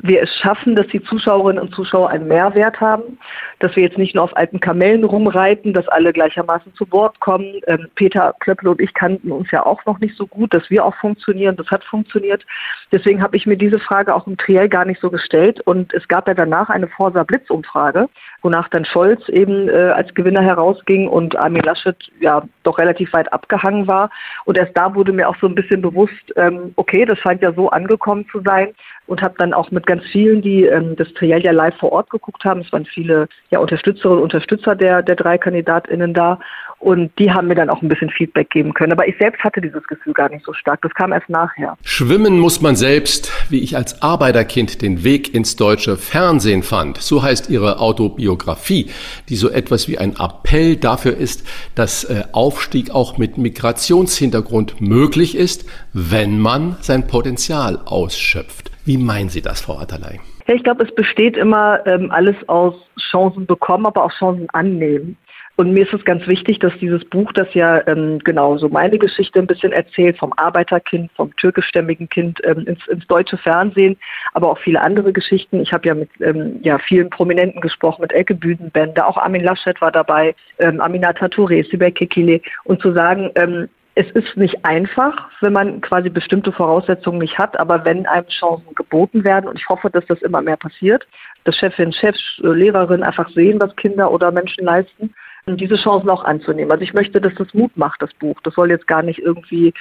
wir 0.00 0.22
es 0.22 0.34
schaffen, 0.36 0.76
dass 0.76 0.86
die 0.88 1.02
Zuschauerinnen 1.02 1.62
und 1.62 1.74
Zuschauer 1.74 2.10
einen 2.10 2.28
Mehrwert 2.28 2.80
haben, 2.80 3.18
dass 3.58 3.74
wir 3.74 3.82
jetzt 3.82 3.98
nicht 3.98 4.14
nur 4.14 4.24
auf 4.24 4.36
alten 4.36 4.60
Kamellen 4.60 5.04
rumreiten, 5.04 5.72
dass 5.72 5.88
alle 5.88 6.12
gleichermaßen 6.12 6.74
zu 6.74 6.90
Wort 6.92 7.18
kommen. 7.20 7.60
Ähm, 7.66 7.88
Peter 7.94 8.34
Klöppel 8.40 8.68
und 8.68 8.80
ich 8.80 8.94
kannten 8.94 9.32
uns 9.32 9.50
ja 9.50 9.66
auch 9.66 9.84
noch 9.86 9.98
nicht 9.98 10.16
so 10.16 10.26
gut, 10.26 10.54
dass 10.54 10.70
wir 10.70 10.84
auch 10.84 10.94
funktionieren. 10.96 11.56
Das 11.56 11.68
hat 11.68 11.84
funktioniert. 11.84 12.44
Deswegen 12.92 13.22
habe 13.22 13.36
ich 13.36 13.46
mir 13.46 13.56
diese 13.56 13.80
Frage 13.80 14.14
auch 14.14 14.26
im 14.26 14.36
Triell 14.36 14.68
gar 14.68 14.84
nicht 14.84 15.00
so 15.00 15.10
gestellt. 15.10 15.60
Und 15.62 15.92
es 15.94 16.06
gab 16.08 16.28
ja 16.28 16.34
danach 16.34 16.68
eine 16.68 16.88
Forsa 16.88 17.24
Blitzumfrage, 17.24 18.08
wonach 18.42 18.68
dann 18.68 18.84
Scholz 18.84 19.28
eben 19.28 19.68
äh, 19.68 19.72
als 19.72 20.14
Gewinner 20.14 20.42
herausging 20.42 21.08
und 21.08 21.36
Armin 21.36 21.62
Laschet 21.62 21.96
ja 22.20 22.42
doch 22.62 22.78
relativ 22.78 23.12
weit 23.12 23.32
abgehangen 23.32 23.86
war. 23.86 24.10
Und 24.44 24.58
erst 24.58 24.76
da 24.76 24.94
wurde 24.94 25.12
mir 25.12 25.28
auch 25.28 25.36
so 25.40 25.46
ein 25.46 25.54
bisschen 25.54 25.82
bewusst, 25.82 26.32
ähm, 26.36 26.72
okay, 26.76 27.04
das 27.04 27.18
scheint 27.18 27.42
ja 27.42 27.52
so 27.52 27.70
angekommen 27.70 28.26
zu 28.30 28.40
sein. 28.44 28.74
Und 29.06 29.22
habe 29.22 29.34
dann 29.38 29.54
auch 29.54 29.70
mit 29.70 29.86
ganz 29.86 30.04
vielen, 30.12 30.42
die 30.42 30.64
ähm, 30.66 30.94
das 30.94 31.12
Triell 31.14 31.42
ja 31.42 31.52
live 31.52 31.74
vor 31.76 31.92
Ort 31.92 32.10
geguckt 32.10 32.44
haben, 32.44 32.60
es 32.60 32.70
waren 32.72 32.84
viele 32.84 33.26
ja, 33.50 33.58
Unterstützerinnen 33.58 34.18
und 34.18 34.24
Unterstützer 34.24 34.76
der, 34.76 35.02
der 35.02 35.16
drei 35.16 35.38
KandidatInnen 35.38 36.12
da 36.12 36.38
und 36.78 37.10
die 37.18 37.30
haben 37.32 37.48
mir 37.48 37.54
dann 37.54 37.70
auch 37.70 37.82
ein 37.82 37.88
bisschen 37.88 38.10
Feedback 38.10 38.50
geben 38.50 38.72
können. 38.74 38.92
Aber 38.92 39.06
ich 39.08 39.16
selbst 39.18 39.42
hatte 39.42 39.60
dieses 39.60 39.84
Gefühl 39.86 40.12
gar 40.12 40.28
nicht 40.28 40.44
so 40.44 40.52
stark. 40.52 40.80
Das 40.82 40.94
kam 40.94 41.12
erst 41.12 41.28
nachher. 41.28 41.76
Schwimmen 41.82 42.38
muss 42.38 42.60
man 42.60 42.76
selbst, 42.76 43.32
wie 43.50 43.60
ich 43.60 43.76
als 43.76 44.00
Arbeiterkind 44.02 44.80
den 44.82 45.02
Weg 45.04 45.34
ins 45.34 45.56
deutsche 45.56 45.96
Fernsehen 45.96 46.62
fand. 46.62 46.98
So 46.98 47.22
heißt 47.22 47.50
ihre 47.50 47.80
Autobiografie, 47.80 48.90
die 49.28 49.36
so 49.36 49.50
etwas 49.50 49.88
wie 49.88 49.98
ein 49.98 50.14
Appell 50.18 50.76
dafür 50.76 51.16
ist, 51.16 51.46
dass 51.74 52.04
äh, 52.04 52.24
Aufstieg 52.32 52.90
auch 52.90 53.18
mit 53.18 53.38
Migrationshintergrund 53.38 54.80
möglich 54.80 55.36
ist, 55.36 55.68
wenn 55.92 56.38
man 56.38 56.76
sein 56.80 57.06
Potenzial 57.06 57.80
ausschöpft. 57.84 58.70
Wie 58.84 58.96
meinen 58.96 59.28
Sie 59.28 59.42
das, 59.42 59.60
Frau? 59.60 59.78
Ja, 59.78 60.54
ich 60.54 60.64
glaube, 60.64 60.84
es 60.84 60.94
besteht 60.94 61.36
immer 61.36 61.86
ähm, 61.86 62.10
alles 62.10 62.36
aus 62.48 62.74
Chancen 63.10 63.46
bekommen, 63.46 63.86
aber 63.86 64.04
auch 64.04 64.12
Chancen 64.12 64.48
annehmen. 64.50 65.16
Und 65.58 65.72
mir 65.72 65.82
ist 65.82 65.92
es 65.92 66.04
ganz 66.04 66.24
wichtig, 66.28 66.60
dass 66.60 66.72
dieses 66.80 67.04
Buch, 67.06 67.32
das 67.32 67.52
ja 67.52 67.84
ähm, 67.88 68.20
genau 68.20 68.56
so 68.58 68.68
meine 68.68 68.96
Geschichte 68.96 69.40
ein 69.40 69.48
bisschen 69.48 69.72
erzählt, 69.72 70.16
vom 70.16 70.32
Arbeiterkind, 70.36 71.10
vom 71.16 71.34
türkischstämmigen 71.34 72.08
Kind 72.08 72.40
ähm, 72.44 72.64
ins, 72.68 72.86
ins 72.86 73.04
deutsche 73.08 73.36
Fernsehen, 73.38 73.96
aber 74.34 74.52
auch 74.52 74.58
viele 74.60 74.80
andere 74.80 75.12
Geschichten. 75.12 75.60
Ich 75.60 75.72
habe 75.72 75.88
ja 75.88 75.94
mit 75.96 76.10
ähm, 76.20 76.60
ja, 76.62 76.78
vielen 76.78 77.10
Prominenten 77.10 77.60
gesprochen, 77.60 78.02
mit 78.02 78.12
Elke 78.12 78.36
Büdenbender, 78.36 79.08
auch 79.08 79.16
Armin 79.16 79.42
Laschet 79.42 79.80
war 79.80 79.90
dabei, 79.90 80.36
ähm, 80.60 80.80
Aminata 80.80 81.26
Touré, 81.26 81.68
Sibel 81.68 81.90
Kekile. 81.90 82.40
Und 82.62 82.80
zu 82.80 82.92
sagen, 82.92 83.32
ähm, 83.34 83.68
es 83.96 84.08
ist 84.12 84.36
nicht 84.36 84.64
einfach, 84.64 85.28
wenn 85.40 85.54
man 85.54 85.80
quasi 85.80 86.08
bestimmte 86.08 86.52
Voraussetzungen 86.52 87.18
nicht 87.18 87.36
hat, 87.36 87.58
aber 87.58 87.84
wenn 87.84 88.06
einem 88.06 88.28
Chancen 88.28 88.76
geboten 88.76 89.24
werden, 89.24 89.48
und 89.48 89.58
ich 89.58 89.68
hoffe, 89.68 89.90
dass 89.90 90.06
das 90.06 90.22
immer 90.22 90.40
mehr 90.40 90.56
passiert, 90.56 91.04
dass 91.42 91.56
Chefin, 91.56 91.92
Chefs, 91.92 92.40
äh, 92.44 92.46
Lehrerinnen 92.46 93.02
einfach 93.02 93.28
sehen, 93.30 93.60
was 93.60 93.74
Kinder 93.74 94.12
oder 94.12 94.30
Menschen 94.30 94.64
leisten, 94.64 95.12
diese 95.56 95.76
Chancen 95.76 96.10
auch 96.10 96.24
anzunehmen. 96.24 96.70
Also 96.70 96.82
ich 96.82 96.94
möchte, 96.94 97.20
dass 97.20 97.34
das 97.34 97.52
Mut 97.54 97.76
macht, 97.76 98.02
das 98.02 98.12
Buch. 98.14 98.40
Das 98.42 98.54
soll 98.54 98.70
jetzt 98.70 98.86
gar 98.86 99.02
nicht 99.02 99.18
irgendwie 99.18 99.72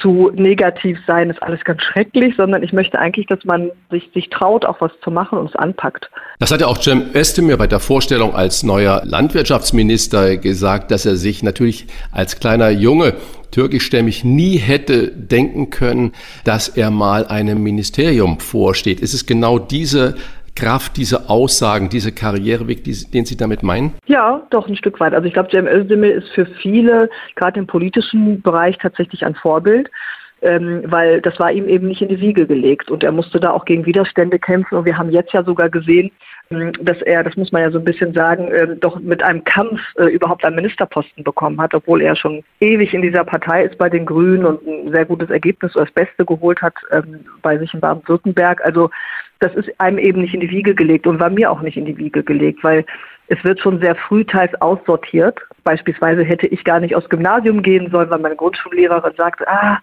zu 0.00 0.30
negativ 0.34 0.98
sein, 1.06 1.30
ist 1.30 1.42
alles 1.42 1.62
ganz 1.64 1.82
schrecklich, 1.82 2.34
sondern 2.36 2.62
ich 2.62 2.72
möchte 2.72 2.98
eigentlich, 2.98 3.26
dass 3.26 3.44
man 3.44 3.70
sich, 3.90 4.08
sich 4.14 4.30
traut, 4.30 4.64
auch 4.64 4.80
was 4.80 4.92
zu 5.02 5.10
machen 5.10 5.38
und 5.38 5.50
es 5.50 5.56
anpackt. 5.56 6.10
Das 6.38 6.50
hat 6.50 6.60
ja 6.60 6.66
auch 6.68 6.80
Cem 6.80 7.10
Özdemir 7.14 7.56
bei 7.58 7.66
der 7.66 7.80
Vorstellung 7.80 8.34
als 8.34 8.62
neuer 8.62 9.02
Landwirtschaftsminister 9.04 10.38
gesagt, 10.38 10.90
dass 10.90 11.04
er 11.06 11.16
sich 11.16 11.42
natürlich 11.42 11.86
als 12.12 12.40
kleiner 12.40 12.70
Junge 12.70 13.14
türkischstämmig 13.50 14.24
nie 14.24 14.56
hätte 14.56 15.08
denken 15.08 15.70
können, 15.70 16.12
dass 16.44 16.68
er 16.68 16.90
mal 16.90 17.26
einem 17.26 17.62
Ministerium 17.62 18.38
vorsteht. 18.38 19.00
Ist 19.00 19.12
es 19.12 19.26
genau 19.26 19.58
diese 19.58 20.14
Kraft, 20.60 20.96
diese 20.98 21.30
Aussagen, 21.30 21.88
diese 21.88 22.12
Karriereweg, 22.12 22.84
den 22.84 23.24
Sie 23.24 23.36
damit 23.36 23.62
meinen? 23.62 23.94
Ja, 24.06 24.42
doch 24.50 24.68
ein 24.68 24.76
Stück 24.76 25.00
weit. 25.00 25.14
Also 25.14 25.26
ich 25.26 25.32
glaube, 25.32 25.50
Cem 25.50 25.66
Özdemir 25.66 26.14
ist 26.16 26.28
für 26.34 26.44
viele, 26.44 27.08
gerade 27.34 27.58
im 27.58 27.66
politischen 27.66 28.42
Bereich, 28.42 28.76
tatsächlich 28.76 29.24
ein 29.24 29.34
Vorbild. 29.34 29.90
Ähm, 30.42 30.84
weil 30.86 31.20
das 31.20 31.38
war 31.38 31.52
ihm 31.52 31.68
eben 31.68 31.88
nicht 31.88 32.00
in 32.00 32.08
die 32.08 32.20
Wiege 32.20 32.46
gelegt 32.46 32.90
und 32.90 33.04
er 33.04 33.12
musste 33.12 33.38
da 33.38 33.50
auch 33.50 33.66
gegen 33.66 33.84
Widerstände 33.84 34.38
kämpfen 34.38 34.74
und 34.78 34.86
wir 34.86 34.96
haben 34.96 35.10
jetzt 35.10 35.34
ja 35.34 35.44
sogar 35.44 35.68
gesehen, 35.68 36.10
ähm, 36.50 36.72
dass 36.80 37.02
er, 37.02 37.22
das 37.22 37.36
muss 37.36 37.52
man 37.52 37.60
ja 37.60 37.70
so 37.70 37.78
ein 37.78 37.84
bisschen 37.84 38.14
sagen, 38.14 38.48
äh, 38.48 38.74
doch 38.74 38.98
mit 39.00 39.22
einem 39.22 39.44
Kampf 39.44 39.78
äh, 39.98 40.06
überhaupt 40.06 40.42
einen 40.42 40.56
Ministerposten 40.56 41.24
bekommen 41.24 41.60
hat, 41.60 41.74
obwohl 41.74 42.00
er 42.00 42.16
schon 42.16 42.42
ewig 42.60 42.94
in 42.94 43.02
dieser 43.02 43.22
Partei 43.22 43.64
ist 43.64 43.76
bei 43.76 43.90
den 43.90 44.06
Grünen 44.06 44.46
und 44.46 44.66
ein 44.66 44.90
sehr 44.90 45.04
gutes 45.04 45.28
Ergebnis 45.28 45.76
oder 45.76 45.84
das 45.84 45.92
Beste 45.92 46.24
geholt 46.24 46.62
hat 46.62 46.74
ähm, 46.90 47.20
bei 47.42 47.58
sich 47.58 47.74
in 47.74 47.80
Baden-Württemberg. 47.80 48.64
Also 48.64 48.88
das 49.40 49.54
ist 49.54 49.68
einem 49.80 49.98
eben 49.98 50.20
nicht 50.20 50.34
in 50.34 50.40
die 50.40 50.50
Wiege 50.50 50.74
gelegt 50.74 51.06
und 51.06 51.18
war 51.18 51.30
mir 51.30 51.50
auch 51.50 51.62
nicht 51.62 51.76
in 51.76 51.86
die 51.86 51.96
Wiege 51.96 52.22
gelegt, 52.22 52.62
weil 52.62 52.84
es 53.28 53.42
wird 53.42 53.60
schon 53.60 53.80
sehr 53.80 53.94
früh 53.94 54.24
teils 54.24 54.52
aussortiert. 54.60 55.40
Beispielsweise 55.64 56.22
hätte 56.22 56.46
ich 56.46 56.62
gar 56.64 56.80
nicht 56.80 56.94
aufs 56.94 57.08
Gymnasium 57.08 57.62
gehen 57.62 57.90
sollen, 57.90 58.10
weil 58.10 58.18
meine 58.18 58.36
Grundschullehrerin 58.36 59.14
sagt, 59.16 59.46
ah, 59.48 59.78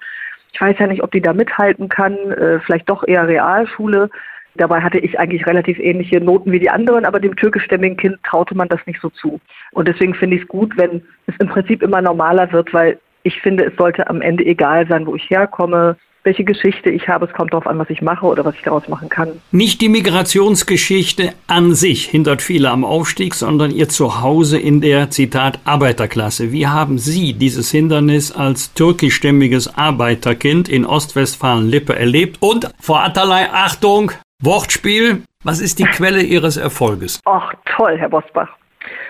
ich 0.54 0.62
weiß 0.62 0.78
ja 0.80 0.88
nicht, 0.88 1.04
ob 1.04 1.12
die 1.12 1.22
da 1.22 1.34
mithalten 1.34 1.90
kann, 1.90 2.14
äh, 2.32 2.60
vielleicht 2.60 2.90
doch 2.90 3.08
eher 3.08 3.28
Realschule. 3.28 4.10
Dabei 4.56 4.82
hatte 4.82 5.00
ich 5.00 5.20
eigentlich 5.20 5.46
relativ 5.46 5.80
ähnliche 5.80 6.20
Noten 6.20 6.52
wie 6.52 6.60
die 6.60 6.70
anderen, 6.70 7.06
aber 7.06 7.20
dem 7.20 7.36
türkischstämmigen 7.36 7.98
Kind 7.98 8.18
traute 8.24 8.56
man 8.56 8.68
das 8.68 8.80
nicht 8.86 9.02
so 9.02 9.10
zu. 9.10 9.40
Und 9.72 9.88
deswegen 9.88 10.16
finde 10.16 10.36
ich 10.36 10.44
es 10.44 10.48
gut, 10.48 10.76
wenn 10.78 11.02
es 11.28 11.36
im 11.40 11.48
Prinzip 11.48 11.82
immer 11.84 12.02
normaler 12.02 12.52
wird, 12.52 12.74
weil 12.74 13.00
ich 13.24 13.40
finde, 13.42 13.66
es 13.66 13.76
sollte 13.76 14.10
am 14.10 14.22
Ende 14.22 14.46
egal 14.46 14.88
sein, 14.88 15.06
wo 15.06 15.16
ich 15.16 15.30
herkomme, 15.30 15.98
welche 16.28 16.44
Geschichte 16.44 16.90
ich 16.90 17.08
habe. 17.08 17.26
Es 17.26 17.34
kommt 17.34 17.54
darauf 17.54 17.66
an, 17.66 17.80
was 17.80 17.90
ich 17.90 18.02
mache 18.02 18.26
oder 18.26 18.44
was 18.44 18.54
ich 18.56 18.62
daraus 18.62 18.88
machen 18.90 19.08
kann. 19.08 19.42
Nicht 19.52 19.80
die 19.80 19.88
Migrationsgeschichte 19.88 21.34
an 21.48 21.74
sich 21.74 22.06
hindert 22.06 22.42
viele 22.42 22.70
am 22.70 22.84
Aufstieg, 22.84 23.34
sondern 23.34 23.72
ihr 23.72 23.88
Zuhause 23.88 24.60
in 24.60 24.82
der, 24.82 25.10
Zitat, 25.10 25.60
Arbeiterklasse. 25.64 26.52
Wie 26.52 26.68
haben 26.68 26.98
Sie 26.98 27.32
dieses 27.34 27.72
Hindernis 27.72 28.34
als 28.34 28.74
türkischstämmiges 28.74 29.78
Arbeiterkind 29.78 30.68
in 30.68 30.86
Ostwestfalen-Lippe 30.86 31.96
erlebt? 31.96 32.38
Und, 32.42 32.70
Frau 32.82 32.96
Atterlei, 32.96 33.48
Achtung, 33.50 34.12
Wortspiel, 34.44 35.24
was 35.46 35.62
ist 35.62 35.80
die 35.80 35.86
Quelle 35.86 36.22
Ihres 36.22 36.58
Erfolges? 36.58 37.22
Ach, 37.24 37.54
toll, 37.78 37.98
Herr 37.98 38.10
Bosbach 38.10 38.50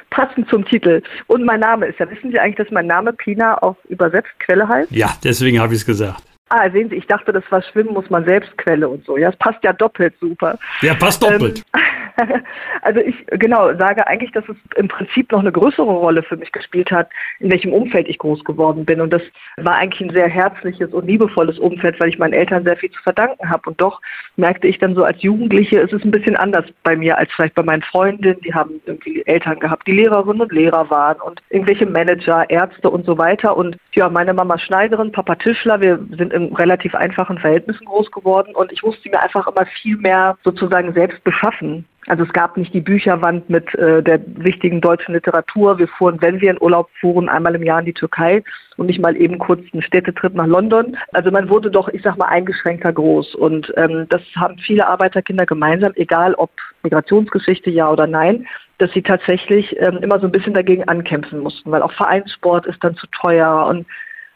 passend 0.09 0.49
zum 0.49 0.63
Titel. 0.65 1.03
Und 1.27 1.43
mein 1.43 1.59
Name 1.59 1.85
ist 1.87 1.99
ja, 1.99 2.09
wissen 2.09 2.31
Sie 2.31 2.39
eigentlich, 2.39 2.55
dass 2.55 2.71
mein 2.71 2.87
Name 2.87 3.11
Pina 3.11 3.55
auf 3.55 3.75
übersetzt 3.89 4.31
Quelle 4.39 4.67
heißt? 4.67 4.89
Ja, 4.89 5.09
deswegen 5.21 5.59
habe 5.59 5.73
ich 5.73 5.81
es 5.81 5.85
gesagt. 5.85 6.23
Ah, 6.49 6.69
sehen 6.69 6.89
Sie, 6.89 6.95
ich 6.95 7.07
dachte, 7.07 7.33
das 7.33 7.43
war 7.49 7.61
Schwimmen 7.61 7.93
muss 7.93 8.09
man 8.09 8.25
selbst 8.25 8.57
Quelle 8.57 8.87
und 8.87 9.05
so. 9.05 9.17
Ja, 9.17 9.29
es 9.29 9.35
passt 9.37 9.63
ja 9.63 9.73
doppelt 9.73 10.13
super. 10.19 10.57
Ja, 10.81 10.93
passt 10.93 11.21
doppelt. 11.21 11.63
Ähm, 11.73 11.81
also 12.81 12.99
ich 12.99 13.15
genau 13.27 13.73
sage 13.77 14.07
eigentlich, 14.07 14.31
dass 14.31 14.47
es 14.49 14.55
im 14.75 14.87
Prinzip 14.87 15.31
noch 15.31 15.39
eine 15.39 15.51
größere 15.51 15.85
Rolle 15.85 16.23
für 16.23 16.37
mich 16.37 16.51
gespielt 16.51 16.91
hat, 16.91 17.09
in 17.39 17.51
welchem 17.51 17.73
Umfeld 17.73 18.07
ich 18.07 18.17
groß 18.17 18.43
geworden 18.43 18.85
bin. 18.85 19.01
Und 19.01 19.13
das 19.13 19.21
war 19.57 19.75
eigentlich 19.75 20.09
ein 20.09 20.15
sehr 20.15 20.27
herzliches 20.27 20.93
und 20.93 21.07
liebevolles 21.07 21.59
Umfeld, 21.59 21.99
weil 21.99 22.09
ich 22.09 22.17
meinen 22.17 22.33
Eltern 22.33 22.63
sehr 22.63 22.77
viel 22.77 22.91
zu 22.91 23.01
verdanken 23.01 23.49
habe. 23.49 23.69
Und 23.69 23.79
doch 23.79 24.01
merkte 24.35 24.67
ich 24.67 24.79
dann 24.79 24.95
so 24.95 25.03
als 25.03 25.21
Jugendliche, 25.21 25.79
es 25.79 25.93
ist 25.93 26.05
ein 26.05 26.11
bisschen 26.11 26.35
anders 26.35 26.65
bei 26.83 26.95
mir 26.95 27.17
als 27.17 27.31
vielleicht 27.33 27.55
bei 27.55 27.63
meinen 27.63 27.83
Freundinnen. 27.83 28.41
Die 28.41 28.53
haben 28.53 28.81
irgendwie 28.85 29.23
Eltern 29.25 29.59
gehabt, 29.59 29.87
die 29.87 29.93
Lehrerinnen 29.93 30.41
und 30.41 30.51
Lehrer 30.51 30.89
waren 30.89 31.21
und 31.21 31.41
irgendwelche 31.49 31.85
Manager, 31.85 32.49
Ärzte 32.49 32.89
und 32.89 33.05
so 33.05 33.17
weiter. 33.17 33.55
Und 33.55 33.77
ja, 33.93 34.09
meine 34.09 34.33
Mama 34.33 34.57
Schneiderin, 34.57 35.11
Papa 35.11 35.35
Tischler, 35.35 35.81
wir 35.81 35.99
sind 36.17 36.33
in 36.33 36.53
relativ 36.55 36.95
einfachen 36.95 37.37
Verhältnissen 37.37 37.85
groß 37.85 38.11
geworden 38.11 38.55
und 38.55 38.71
ich 38.71 38.81
musste 38.83 39.09
mir 39.09 39.21
einfach 39.21 39.47
immer 39.47 39.65
viel 39.81 39.97
mehr 39.97 40.37
sozusagen 40.43 40.93
selbst 40.93 41.23
beschaffen. 41.23 41.85
Also 42.07 42.23
es 42.23 42.31
gab 42.31 42.55
nicht 42.55 42.73
die 42.73 42.81
Bücherwand 42.81 43.49
mit 43.49 43.75
äh, 43.75 44.01
der 44.01 44.21
wichtigen 44.37 44.79
deutschen 44.79 45.13
Literatur. 45.13 45.77
Wir 45.77 45.89
fuhren, 45.89 46.21
wenn 46.21 46.39
wir 46.39 46.51
in 46.51 46.61
Urlaub 46.61 46.89
fuhren, 47.01 47.27
einmal 47.27 47.53
im 47.55 47.63
Jahr 47.63 47.79
in 47.79 47.85
die 47.85 47.93
Türkei 47.93 48.43
und 48.77 48.85
nicht 48.85 49.01
mal 49.01 49.17
eben 49.17 49.37
kurz 49.37 49.61
einen 49.73 49.81
Städtetrip 49.81 50.33
nach 50.33 50.47
London. 50.47 50.97
Also 51.11 51.31
man 51.31 51.49
wurde 51.49 51.69
doch, 51.69 51.89
ich 51.89 52.01
sag 52.01 52.17
mal, 52.17 52.27
eingeschränkter 52.27 52.93
groß. 52.93 53.35
Und 53.35 53.73
ähm, 53.75 54.05
das 54.09 54.21
haben 54.37 54.57
viele 54.57 54.87
Arbeiterkinder 54.87 55.45
gemeinsam, 55.45 55.91
egal 55.95 56.33
ob 56.35 56.49
Migrationsgeschichte 56.83 57.69
ja 57.69 57.91
oder 57.91 58.07
nein, 58.07 58.47
dass 58.77 58.91
sie 58.93 59.01
tatsächlich 59.01 59.75
ähm, 59.79 59.97
immer 59.97 60.19
so 60.19 60.27
ein 60.27 60.31
bisschen 60.31 60.53
dagegen 60.53 60.87
ankämpfen 60.87 61.39
mussten, 61.39 61.69
weil 61.71 61.81
auch 61.81 61.91
Vereinssport 61.91 62.67
ist 62.67 62.81
dann 62.83 62.95
zu 62.95 63.07
teuer 63.07 63.67
und 63.67 63.85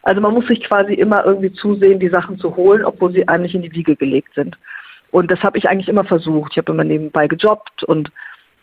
also 0.03 0.19
man 0.19 0.33
muss 0.33 0.47
sich 0.47 0.63
quasi 0.63 0.93
immer 0.93 1.23
irgendwie 1.25 1.53
zusehen, 1.53 1.99
die 1.99 2.09
Sachen 2.09 2.39
zu 2.39 2.55
holen, 2.55 2.83
obwohl 2.83 3.11
sie 3.11 3.27
eigentlich 3.27 3.53
in 3.53 3.61
die 3.61 3.71
Wiege 3.71 3.95
gelegt 3.95 4.33
sind. 4.33 4.57
Und 5.11 5.29
das 5.29 5.41
habe 5.41 5.57
ich 5.57 5.67
eigentlich 5.67 5.89
immer 5.89 6.05
versucht. 6.05 6.53
Ich 6.53 6.57
habe 6.57 6.71
immer 6.71 6.83
nebenbei 6.83 7.27
gejobbt 7.27 7.83
und 7.83 8.11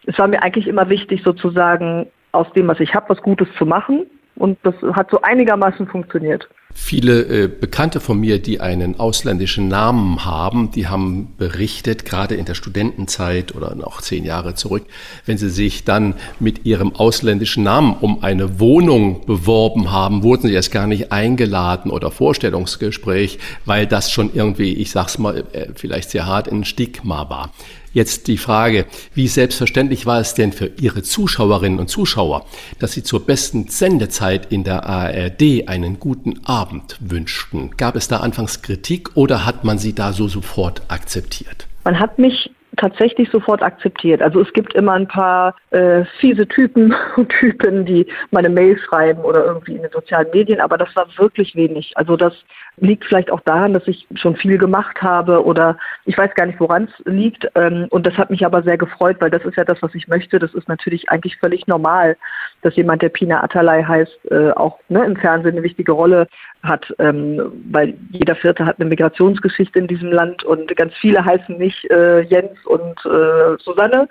es 0.07 0.19
war 0.19 0.27
mir 0.27 0.43
eigentlich 0.43 0.67
immer 0.67 0.89
wichtig, 0.89 1.23
sozusagen 1.23 2.07
aus 2.33 2.51
dem, 2.53 2.67
was 2.69 2.81
ich 2.81 2.95
habe, 2.95 3.11
was 3.11 3.23
Gutes 3.23 3.49
zu 3.59 3.67
machen. 3.67 4.07
Und 4.39 4.59
das 4.63 4.75
hat 4.95 5.11
so 5.11 5.21
einigermaßen 5.21 5.87
funktioniert. 5.87 6.49
Viele 6.75 7.23
äh, 7.23 7.49
Bekannte 7.49 7.99
von 7.99 8.21
mir, 8.21 8.41
die 8.41 8.61
einen 8.61 9.01
ausländischen 9.01 9.69
Namen 9.69 10.25
haben, 10.25 10.71
die 10.71 10.87
haben 10.87 11.35
berichtet, 11.37 12.05
gerade 12.05 12.37
in 12.37 12.45
der 12.45 12.55
Studentenzeit 12.55 13.55
oder 13.55 13.75
noch 13.75 14.01
zehn 14.01 14.25
Jahre 14.25 14.55
zurück, 14.55 14.85
wenn 15.27 15.39
sie 15.39 15.49
sich 15.51 15.85
dann 15.85 16.15
mit 16.39 16.67
ihrem 16.67 16.95
ausländischen 16.95 17.65
Namen 17.65 17.97
um 18.01 18.23
eine 18.23 18.61
Wohnung 18.61 19.27
beworben 19.27 19.91
haben, 19.91 20.23
wurden 20.23 20.47
sie 20.47 20.55
erst 20.55 20.71
gar 20.71 20.87
nicht 20.87 21.11
eingeladen 21.11 21.91
oder 21.91 22.11
Vorstellungsgespräch, 22.11 23.39
weil 23.65 23.87
das 23.87 24.13
schon 24.13 24.31
irgendwie, 24.33 24.75
ich 24.75 24.93
sag's 24.93 25.19
mal, 25.19 25.45
äh, 25.53 25.69
vielleicht 25.75 26.11
sehr 26.11 26.27
hart 26.27 26.51
ein 26.53 26.65
Stigma 26.65 27.29
war. 27.29 27.51
Jetzt 27.99 28.29
die 28.29 28.39
Frage, 28.39 28.87
wie 29.15 29.27
selbstverständlich 29.27 30.07
war 30.07 30.21
es 30.21 30.35
denn 30.35 30.53
für 30.53 30.71
Ihre 30.81 31.03
Zuschauerinnen 31.03 31.81
und 31.81 31.89
Zuschauer, 31.89 32.47
dass 32.79 32.93
Sie 32.93 33.03
zur 33.03 33.27
besten 33.27 33.67
Sendezeit 33.67 34.53
in 34.53 34.63
der 34.63 34.87
ARD 34.87 35.67
einen 35.67 35.99
guten 35.99 36.39
Abend 36.45 36.97
wünschten? 37.01 37.73
Gab 37.77 37.97
es 37.97 38.07
da 38.07 38.19
anfangs 38.19 38.63
Kritik 38.63 39.17
oder 39.17 39.45
hat 39.45 39.65
man 39.65 39.79
sie 39.79 39.95
da 39.95 40.13
so 40.13 40.29
sofort 40.29 40.83
akzeptiert? 40.87 41.67
Man 41.83 41.99
hat 41.99 42.21
mich 42.21 42.53
tatsächlich 42.79 43.31
sofort 43.31 43.63
akzeptiert. 43.63 44.23
Also 44.23 44.41
es 44.41 44.53
gibt 44.53 44.75
immer 44.75 44.93
ein 44.93 45.09
paar 45.09 45.55
äh, 45.71 46.05
fiese 46.19 46.47
Typen 46.49 46.95
und 47.17 47.29
Typen, 47.29 47.85
die 47.85 48.07
meine 48.31 48.49
Mail 48.49 48.79
schreiben 48.79 49.21
oder 49.21 49.45
irgendwie 49.45 49.77
in 49.77 49.83
den 49.83 49.91
sozialen 49.91 50.31
Medien, 50.33 50.61
aber 50.61 50.79
das 50.79 50.95
war 50.97 51.07
wirklich 51.19 51.55
wenig. 51.55 51.93
Also 51.97 52.17
das 52.17 52.33
liegt 52.81 53.05
vielleicht 53.05 53.31
auch 53.31 53.41
daran, 53.41 53.75
dass 53.75 53.87
ich 53.87 54.07
schon 54.15 54.37
viel 54.37 54.59
gemacht 54.59 55.03
habe 55.03 55.45
oder 55.45 55.77
ich 56.05 56.17
weiß 56.17 56.35
gar 56.35 56.47
nicht, 56.47 56.61
woran 56.61 56.85
es 56.85 57.13
liegt. 57.13 57.49
Ähm, 57.55 57.87
und 57.91 58.07
das 58.07 58.17
hat 58.17 58.31
mich 58.31 58.45
aber 58.47 58.63
sehr 58.63 58.79
gefreut, 58.79 59.17
weil 59.21 59.31
das 59.31 59.45
ist 59.45 59.57
ja 59.57 59.65
das, 59.65 59.83
was 59.83 59.95
ich 59.95 60.09
möchte. 60.09 60.39
Das 60.39 60.55
ist 60.55 60.69
natürlich 60.69 61.09
eigentlich 61.11 61.37
völlig 61.37 61.67
normal, 61.67 62.17
dass 62.63 62.77
jemand, 62.77 63.03
der 63.03 63.09
Pina 63.09 63.43
Atalay 63.43 63.83
heißt, 63.83 64.31
äh, 64.31 64.51
auch 64.53 64.79
ne, 64.89 65.05
im 65.05 65.17
Fernsehen 65.17 65.53
eine 65.53 65.63
wichtige 65.63 65.93
Rolle 65.93 66.29
hat, 66.63 66.93
ähm, 66.99 67.53
weil 67.71 67.95
jeder 68.11 68.35
Vierte 68.35 68.67
hat 68.67 68.81
eine 68.81 68.89
Migrationsgeschichte 68.89 69.79
in 69.79 69.87
diesem 69.87 70.11
Land 70.11 70.45
und 70.45 70.75
ganz 70.77 70.93
viele 71.01 71.25
heißen 71.25 71.57
nicht 71.57 71.91
äh, 71.91 72.21
Jens 72.23 72.59
und 72.67 72.99
äh, 73.05 73.57
Susanne. 73.63 74.09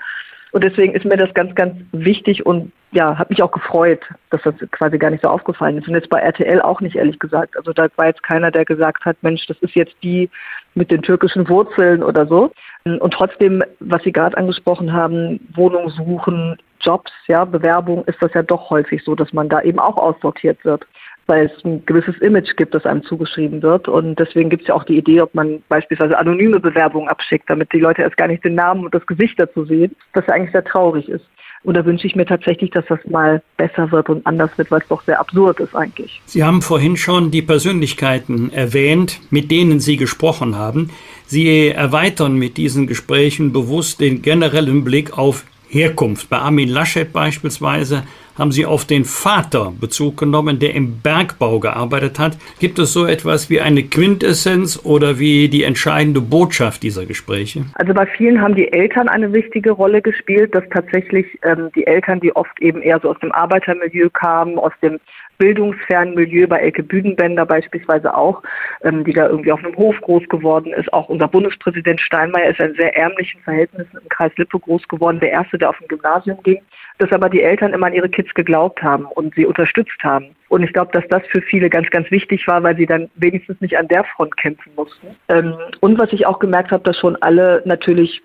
Und 0.52 0.64
deswegen 0.64 0.94
ist 0.94 1.06
mir 1.06 1.18
das 1.18 1.34
ganz, 1.34 1.54
ganz 1.56 1.76
wichtig 1.92 2.46
und 2.46 2.72
ja, 2.92 3.18
hat 3.18 3.30
mich 3.30 3.44
auch 3.44 3.52
gefreut, 3.52 4.00
dass 4.30 4.42
das 4.44 4.56
quasi 4.72 4.98
gar 4.98 5.12
nicht 5.12 5.22
so 5.22 5.30
aufgefallen 5.30 5.78
ist. 5.78 5.90
Und 5.90 5.94
jetzt 5.94 6.10
bei 6.10 6.20
RTL 6.20 6.62
auch 6.62 6.80
nicht, 6.80 6.96
ehrlich 6.96 7.20
gesagt. 7.20 7.58
Also 7.58 7.74
da 7.74 7.88
war 7.98 8.08
jetzt 8.08 8.24
keiner, 8.24 8.50
der 8.50 8.64
gesagt 8.64 9.04
hat, 9.04 9.18
Mensch, 9.22 9.46
das 9.48 9.58
ist 9.60 9.76
jetzt 9.76 9.96
die 10.02 10.30
mit 10.74 10.90
den 10.90 11.02
türkischen 11.02 11.50
Wurzeln 11.50 12.02
oder 12.02 12.26
so. 12.26 12.52
Und 12.86 13.14
trotzdem, 13.14 13.62
was 13.82 14.02
Sie 14.04 14.14
gerade 14.14 14.38
angesprochen 14.38 14.94
haben, 14.94 15.42
Wohnung 15.54 15.90
suchen, 15.90 16.58
Jobs, 16.80 17.12
ja, 17.28 17.44
Bewerbung, 17.44 18.06
ist 18.06 18.22
das 18.22 18.34
ja 18.34 18.42
doch 18.42 18.70
häufig 18.70 19.04
so, 19.04 19.16
dass 19.16 19.34
man 19.34 19.50
da 19.50 19.62
eben 19.62 19.80
auch 19.80 19.98
aussortiert 19.98 20.64
wird 20.64 20.88
weil 21.28 21.52
es 21.54 21.66
ein 21.66 21.86
gewisses 21.86 22.18
Image 22.20 22.56
gibt, 22.56 22.74
das 22.74 22.86
einem 22.86 23.04
zugeschrieben 23.04 23.62
wird. 23.62 23.88
Und 23.88 24.18
deswegen 24.18 24.50
gibt 24.50 24.64
es 24.64 24.70
ja 24.70 24.76
auch 24.76 24.86
die 24.86 24.98
Idee, 24.98 25.22
ob 25.22 25.36
man 25.36 25.62
beispielsweise 25.70 26.18
anonyme 26.18 26.60
Bewerbungen 26.60 27.10
abschickt, 27.10 27.50
damit 27.50 27.72
die 27.74 27.80
Leute 27.80 28.02
erst 28.02 28.18
gar 28.18 28.28
nicht 28.28 28.44
den 28.44 28.56
Namen 28.56 28.86
und 28.86 28.96
das 28.96 29.06
Gesicht 29.06 29.40
dazu 29.40 29.66
sehen, 29.66 29.96
was 30.14 30.26
ja 30.28 30.34
eigentlich 30.34 30.54
sehr 30.54 30.64
traurig 30.64 31.08
ist. 31.10 31.26
Und 31.64 31.76
da 31.76 31.86
wünsche 31.86 32.08
ich 32.08 32.16
mir 32.16 32.26
tatsächlich, 32.26 32.70
dass 32.72 32.86
das 32.88 33.00
mal 33.10 33.42
besser 33.58 33.92
wird 33.92 34.10
und 34.10 34.26
anders 34.26 34.58
wird, 34.58 34.72
weil 34.72 34.80
es 34.80 34.88
doch 34.88 35.02
sehr 35.02 35.20
absurd 35.20 35.60
ist 35.60 35.76
eigentlich. 35.76 36.22
Sie 36.26 36.44
haben 36.44 36.62
vorhin 36.62 36.96
schon 36.96 37.30
die 37.30 37.42
Persönlichkeiten 37.42 38.54
erwähnt, 38.54 39.20
mit 39.32 39.52
denen 39.52 39.82
Sie 39.82 39.98
gesprochen 39.98 40.56
haben. 40.56 40.92
Sie 41.26 41.68
erweitern 41.70 42.38
mit 42.38 42.56
diesen 42.56 42.88
Gesprächen 42.88 43.52
bewusst 43.52 44.00
den 44.00 44.22
generellen 44.22 44.86
Blick 44.86 45.18
auf 45.18 45.44
Herkunft. 45.68 46.30
Bei 46.30 46.38
Armin 46.38 46.70
Laschet 46.70 47.12
beispielsweise 47.12 48.04
haben 48.38 48.52
Sie 48.52 48.66
auf 48.66 48.86
den 48.86 49.06
Vater 49.06 49.74
Bezug 49.80 50.18
genommen, 50.18 50.60
der 50.60 50.76
im 50.76 51.02
Bergbau 51.02 51.60
gearbeitet 51.60 52.20
hat. 52.20 52.38
Gibt 52.60 52.80
es 52.80 52.94
so 52.94 53.06
etwas 53.06 53.50
wie 53.50 53.62
eine 53.62 53.84
Quintessenz 53.84 54.80
oder 54.84 55.20
wie 55.20 55.50
die 55.50 55.64
entscheidende 55.64 56.22
Botschaft 56.22 56.84
dieser 56.84 57.06
Gespräche? 57.06 57.66
Also 57.76 57.94
bei 57.94 58.06
vielen 58.06 58.42
haben 58.42 58.56
die 58.56 58.72
Eltern 58.72 59.08
eine 59.08 59.34
wichtige 59.34 59.72
Rolle 59.72 60.02
gespielt, 60.02 60.54
dass 60.54 60.64
tatsächlich 60.72 61.26
ähm, 61.44 61.70
die 61.76 61.88
Eltern, 61.88 62.20
die 62.20 62.36
oft 62.36 62.60
eben 62.62 62.82
eher 62.82 63.00
so 63.00 63.10
aus 63.10 63.20
dem 63.20 63.32
Arbeitermilieu 63.32 64.10
kamen, 64.10 64.58
aus 64.58 64.74
dem 64.82 65.00
bildungsfernen 65.38 66.16
Milieu 66.16 66.48
bei 66.48 66.60
Elke 66.60 66.84
Büdenbender 66.84 67.46
beispielsweise 67.46 68.16
auch, 68.16 68.42
ähm, 68.84 69.04
die 69.04 69.14
da 69.14 69.28
irgendwie 69.28 69.52
auf 69.52 69.64
einem 69.64 69.76
Hof 69.76 69.96
groß 70.02 70.28
geworden 70.30 70.74
ist. 70.74 70.92
Auch 70.94 71.10
unser 71.10 71.28
Bundespräsident 71.28 72.02
Steinmeier 72.02 72.52
ist 72.52 72.60
in 72.60 72.76
sehr 72.76 72.96
ärmlichen 72.96 73.42
Verhältnissen 73.42 73.98
im 74.02 74.10
Kreis 74.10 74.32
Lippe 74.38 74.60
groß 74.60 74.88
geworden, 74.88 75.20
der 75.20 75.32
erste, 75.32 75.58
der 75.58 75.70
auf 75.70 75.82
ein 75.82 75.88
Gymnasium 75.88 76.42
ging, 76.44 76.62
dass 76.98 77.12
aber 77.12 77.30
die 77.30 77.42
Eltern 77.42 77.74
immer 77.74 77.88
an 77.88 77.94
ihre 77.94 78.10
Kids 78.10 78.34
geglaubt 78.34 78.82
haben 78.82 79.06
und 79.06 79.36
sie 79.36 79.46
unterstützt 79.46 80.04
haben. 80.04 80.36
Und 80.50 80.64
ich 80.64 80.74
glaube, 80.74 80.92
dass 80.94 81.08
das 81.10 81.22
für 81.28 81.42
viele 81.42 81.70
ganz, 81.70 81.90
ganz 81.90 82.10
wichtig 82.10 82.48
war, 82.48 82.64
weil 82.64 82.78
sie 82.78 82.86
dann 82.86 83.10
wenigstens 83.16 83.60
nicht 83.62 83.78
an 83.78 83.88
der 83.88 84.04
Front 84.06 84.38
kämpfen 84.38 84.72
mussten. 84.76 85.08
Ähm, 85.28 85.54
und 85.82 86.00
was 86.00 86.14
ich 86.14 86.26
auch 86.26 86.40
gemerkt 86.40 86.72
habe, 86.72 86.84
dass 86.84 86.98
schon 86.98 87.16
alle 87.22 87.62
natürlich 87.66 88.22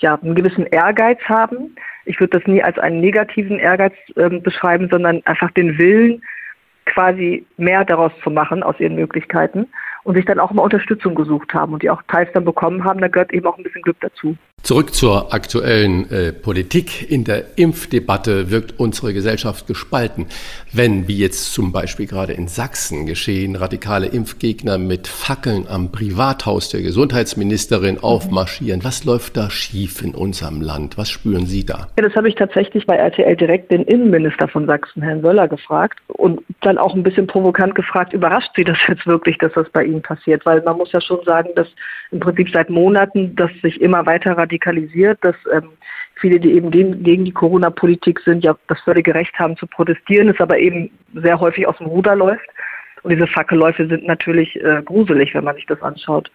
ja, 0.00 0.18
einen 0.20 0.34
gewissen 0.34 0.66
Ehrgeiz 0.66 1.18
haben. 1.24 1.76
Ich 2.06 2.18
würde 2.18 2.38
das 2.38 2.46
nie 2.46 2.62
als 2.62 2.78
einen 2.78 3.00
negativen 3.00 3.58
Ehrgeiz 3.58 3.92
ähm, 4.16 4.42
beschreiben, 4.42 4.88
sondern 4.90 5.22
einfach 5.26 5.50
den 5.52 5.78
Willen, 5.78 6.22
quasi 6.90 7.46
mehr 7.56 7.84
daraus 7.84 8.12
zu 8.22 8.30
machen 8.30 8.62
aus 8.62 8.78
ihren 8.78 8.94
Möglichkeiten 8.94 9.66
und 10.04 10.14
sich 10.14 10.24
dann 10.24 10.40
auch 10.40 10.50
mal 10.52 10.62
Unterstützung 10.62 11.14
gesucht 11.14 11.52
haben 11.54 11.72
und 11.72 11.82
die 11.82 11.90
auch 11.90 12.02
teils 12.08 12.30
dann 12.32 12.44
bekommen 12.44 12.84
haben, 12.84 13.00
da 13.00 13.08
gehört 13.08 13.32
eben 13.32 13.46
auch 13.46 13.56
ein 13.56 13.62
bisschen 13.62 13.82
Glück 13.82 13.98
dazu. 14.00 14.36
Zurück 14.62 14.94
zur 14.94 15.32
aktuellen 15.32 16.10
äh, 16.10 16.32
Politik. 16.32 17.10
In 17.10 17.24
der 17.24 17.44
Impfdebatte 17.56 18.50
wirkt 18.50 18.78
unsere 18.78 19.14
Gesellschaft 19.14 19.66
gespalten. 19.66 20.26
Wenn, 20.72 21.08
wie 21.08 21.16
jetzt 21.16 21.54
zum 21.54 21.72
Beispiel 21.72 22.06
gerade 22.06 22.34
in 22.34 22.46
Sachsen 22.46 23.06
geschehen, 23.06 23.56
radikale 23.56 24.06
Impfgegner 24.06 24.76
mit 24.76 25.08
Fackeln 25.08 25.66
am 25.66 25.90
Privathaus 25.90 26.68
der 26.68 26.82
Gesundheitsministerin 26.82 27.96
mhm. 27.96 28.04
aufmarschieren, 28.04 28.84
was 28.84 29.04
läuft 29.04 29.36
da 29.36 29.50
schief 29.50 30.02
in 30.02 30.14
unserem 30.14 30.60
Land? 30.60 30.98
Was 30.98 31.08
spüren 31.08 31.46
Sie 31.46 31.64
da? 31.64 31.88
Ja, 31.98 32.06
das 32.06 32.14
habe 32.14 32.28
ich 32.28 32.34
tatsächlich 32.34 32.86
bei 32.86 32.96
RTL 32.96 33.36
direkt 33.36 33.72
den 33.72 33.82
Innenminister 33.84 34.46
von 34.46 34.66
Sachsen, 34.66 35.02
Herrn 35.02 35.22
Wöller, 35.22 35.48
gefragt 35.48 35.98
und 36.08 36.42
dann 36.60 36.76
auch 36.76 36.94
ein 36.94 37.02
bisschen 37.02 37.26
provokant 37.26 37.74
gefragt, 37.74 38.12
überrascht 38.12 38.50
Sie 38.54 38.64
das 38.64 38.76
jetzt 38.86 39.06
wirklich, 39.06 39.38
dass 39.38 39.52
das 39.54 39.68
bei 39.70 39.84
Ihnen 39.84 40.02
passiert? 40.02 40.44
Weil 40.44 40.60
man 40.62 40.76
muss 40.76 40.92
ja 40.92 41.00
schon 41.00 41.20
sagen, 41.24 41.48
dass 41.56 41.68
im 42.10 42.20
Prinzip 42.20 42.50
seit 42.52 42.70
Monaten 42.70 43.34
das 43.36 43.50
sich 43.62 43.80
immer 43.80 44.04
weiter 44.06 44.36
radikalisiert, 44.50 45.18
dass 45.22 45.36
ähm, 45.52 45.70
viele, 46.20 46.40
die 46.40 46.52
eben 46.52 46.70
gegen, 46.70 47.02
gegen 47.02 47.24
die 47.24 47.32
Corona-Politik 47.32 48.20
sind, 48.20 48.44
ja 48.44 48.56
das 48.68 48.80
völlige 48.80 49.14
Recht 49.14 49.38
haben 49.38 49.56
zu 49.56 49.66
protestieren, 49.66 50.28
es 50.28 50.40
aber 50.40 50.58
eben 50.58 50.90
sehr 51.14 51.38
häufig 51.40 51.66
aus 51.66 51.78
dem 51.78 51.86
Ruder 51.86 52.16
läuft. 52.16 52.46
Und 53.02 53.10
diese 53.10 53.26
Fackelläufe 53.26 53.86
sind 53.86 54.06
natürlich 54.06 54.54
äh, 54.62 54.82
gruselig, 54.84 55.34
wenn 55.34 55.44
man 55.44 55.56
sich 55.56 55.66
das 55.66 55.80
anschaut. 55.80 56.30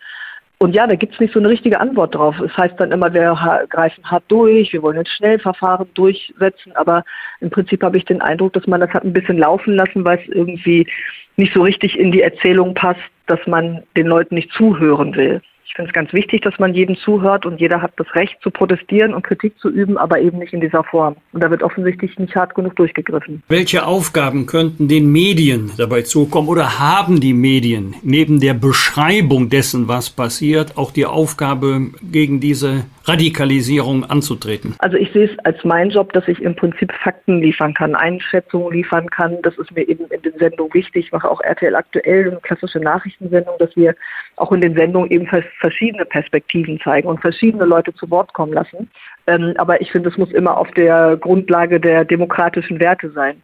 Und 0.57 0.73
ja, 0.73 0.87
da 0.87 0.95
gibt 0.95 1.13
es 1.13 1.19
nicht 1.19 1.33
so 1.33 1.39
eine 1.39 1.49
richtige 1.49 1.79
Antwort 1.79 2.15
drauf. 2.15 2.39
Es 2.39 2.55
heißt 2.57 2.79
dann 2.79 2.91
immer, 2.91 3.13
wir 3.13 3.35
greifen 3.69 4.03
hart 4.09 4.23
durch, 4.29 4.71
wir 4.71 4.81
wollen 4.81 4.97
jetzt 4.97 5.11
Schnellverfahren 5.11 5.87
durchsetzen, 5.93 6.71
aber 6.75 7.03
im 7.41 7.49
Prinzip 7.49 7.83
habe 7.83 7.97
ich 7.97 8.05
den 8.05 8.21
Eindruck, 8.21 8.53
dass 8.53 8.65
man 8.65 8.79
das 8.79 8.89
hat 8.91 9.03
ein 9.03 9.13
bisschen 9.13 9.37
laufen 9.37 9.75
lassen, 9.75 10.05
weil 10.05 10.17
es 10.17 10.33
irgendwie 10.33 10.87
nicht 11.35 11.53
so 11.53 11.61
richtig 11.61 11.99
in 11.99 12.11
die 12.11 12.21
Erzählung 12.21 12.73
passt, 12.73 13.01
dass 13.27 13.39
man 13.45 13.83
den 13.97 14.07
Leuten 14.07 14.35
nicht 14.35 14.51
zuhören 14.53 15.13
will. 15.15 15.41
Ich 15.75 15.77
finde 15.77 15.89
es 15.89 15.93
ganz 15.93 16.13
wichtig, 16.13 16.41
dass 16.41 16.57
man 16.57 16.73
jedem 16.73 16.95
zuhört 16.95 17.45
und 17.45 17.59
jeder 17.59 17.81
hat 17.81 17.91
das 17.97 18.07
Recht 18.15 18.37
zu 18.41 18.49
protestieren 18.49 19.13
und 19.13 19.23
Kritik 19.23 19.59
zu 19.59 19.69
üben, 19.69 19.97
aber 19.97 20.21
eben 20.21 20.37
nicht 20.37 20.53
in 20.53 20.61
dieser 20.61 20.85
Form. 20.85 21.17
Und 21.33 21.43
da 21.43 21.51
wird 21.51 21.63
offensichtlich 21.63 22.17
nicht 22.17 22.33
hart 22.33 22.55
genug 22.55 22.77
durchgegriffen. 22.77 23.43
Welche 23.49 23.85
Aufgaben 23.85 24.45
könnten 24.45 24.87
den 24.87 25.11
Medien 25.11 25.71
dabei 25.75 26.03
zukommen 26.03 26.47
oder 26.47 26.79
haben 26.79 27.19
die 27.19 27.33
Medien 27.33 27.93
neben 28.03 28.39
der 28.39 28.53
Beschreibung 28.53 29.49
dessen, 29.49 29.89
was 29.89 30.09
passiert, 30.09 30.77
auch 30.77 30.91
die 30.91 31.05
Aufgabe, 31.05 31.89
gegen 32.09 32.39
diese 32.39 32.85
Radikalisierung 33.07 34.03
anzutreten? 34.03 34.75
Also 34.79 34.97
ich 34.97 35.11
sehe 35.11 35.29
es 35.29 35.39
als 35.45 35.63
mein 35.63 35.89
Job, 35.89 36.11
dass 36.13 36.27
ich 36.27 36.41
im 36.41 36.55
Prinzip 36.55 36.91
Fakten 36.91 37.39
liefern 37.41 37.73
kann, 37.73 37.95
Einschätzungen 37.95 38.71
liefern 38.73 39.09
kann. 39.09 39.41
Das 39.43 39.57
ist 39.57 39.71
mir 39.71 39.87
eben 39.87 40.05
in 40.07 40.21
den 40.21 40.37
Sendungen 40.39 40.73
wichtig. 40.73 41.05
Ich 41.05 41.11
mache 41.11 41.29
auch 41.29 41.41
RTL 41.41 41.75
aktuell 41.75 42.31
eine 42.31 42.39
klassische 42.39 42.79
Nachrichtensendung, 42.79 43.55
dass 43.59 43.75
wir 43.75 43.95
auch 44.37 44.51
in 44.51 44.61
den 44.61 44.75
Sendungen 44.75 45.11
eben 45.11 45.27
verschiedene 45.59 46.05
Perspektiven 46.05 46.79
zeigen 46.83 47.07
und 47.07 47.21
verschiedene 47.21 47.65
Leute 47.65 47.93
zu 47.93 48.09
Wort 48.09 48.33
kommen 48.33 48.53
lassen. 48.53 48.89
Ähm, 49.27 49.53
aber 49.57 49.81
ich 49.81 49.91
finde, 49.91 50.09
es 50.09 50.17
muss 50.17 50.31
immer 50.31 50.57
auf 50.57 50.71
der 50.71 51.17
Grundlage 51.17 51.79
der 51.79 52.05
demokratischen 52.05 52.79
Werte 52.79 53.11
sein. 53.11 53.41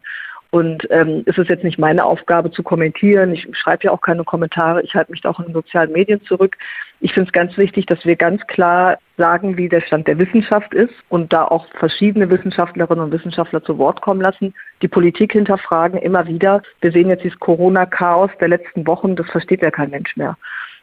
Und 0.52 0.86
ähm, 0.92 1.24
es 1.28 1.38
ist 1.38 1.50
jetzt 1.50 1.64
nicht 1.64 1.80
meine 1.80 2.04
Aufgabe 2.04 2.52
zu 2.52 2.62
kommentieren. 2.62 3.32
Ich 3.32 3.48
schreibe 3.54 3.86
ja 3.86 3.92
auch 3.92 4.02
keine 4.02 4.26
Kommentare. 4.26 4.82
Ich 4.82 4.94
halte 4.94 5.12
mich 5.12 5.22
da 5.22 5.30
auch 5.30 5.40
in 5.40 5.46
den 5.46 5.54
sozialen 5.54 5.94
Medien 5.94 6.22
zurück. 6.26 6.58
Ich 7.00 7.14
finde 7.14 7.30
es 7.30 7.32
ganz 7.32 7.58
wichtig, 7.58 7.86
dass 7.86 8.06
wir 8.06 8.18
ganz 8.18 8.46
klar 8.48 8.98
sagen, 9.18 9.56
wie 9.56 9.70
der 9.70 9.80
Stand 9.80 10.08
der 10.08 10.20
Wissenschaft 10.20 10.74
ist 10.74 10.94
und 11.08 11.32
da 11.32 11.46
auch 11.46 11.68
verschiedene 11.80 12.30
Wissenschaftlerinnen 12.30 13.06
und 13.06 13.14
Wissenschaftler 13.14 13.64
zu 13.64 13.78
Wort 13.78 14.02
kommen 14.02 14.20
lassen, 14.20 14.54
die 14.82 14.90
Politik 14.90 15.32
hinterfragen 15.32 15.98
immer 16.02 16.28
wieder. 16.28 16.62
Wir 16.82 16.92
sehen 16.92 17.10
jetzt 17.10 17.24
dieses 17.24 17.40
Corona-Chaos 17.40 18.32
der 18.42 18.50
letzten 18.50 18.86
Wochen, 18.88 19.16
das 19.16 19.30
versteht 19.30 19.64
ja 19.64 19.72
kein 19.72 19.90
Mensch 19.90 20.18
mehr 20.18 20.38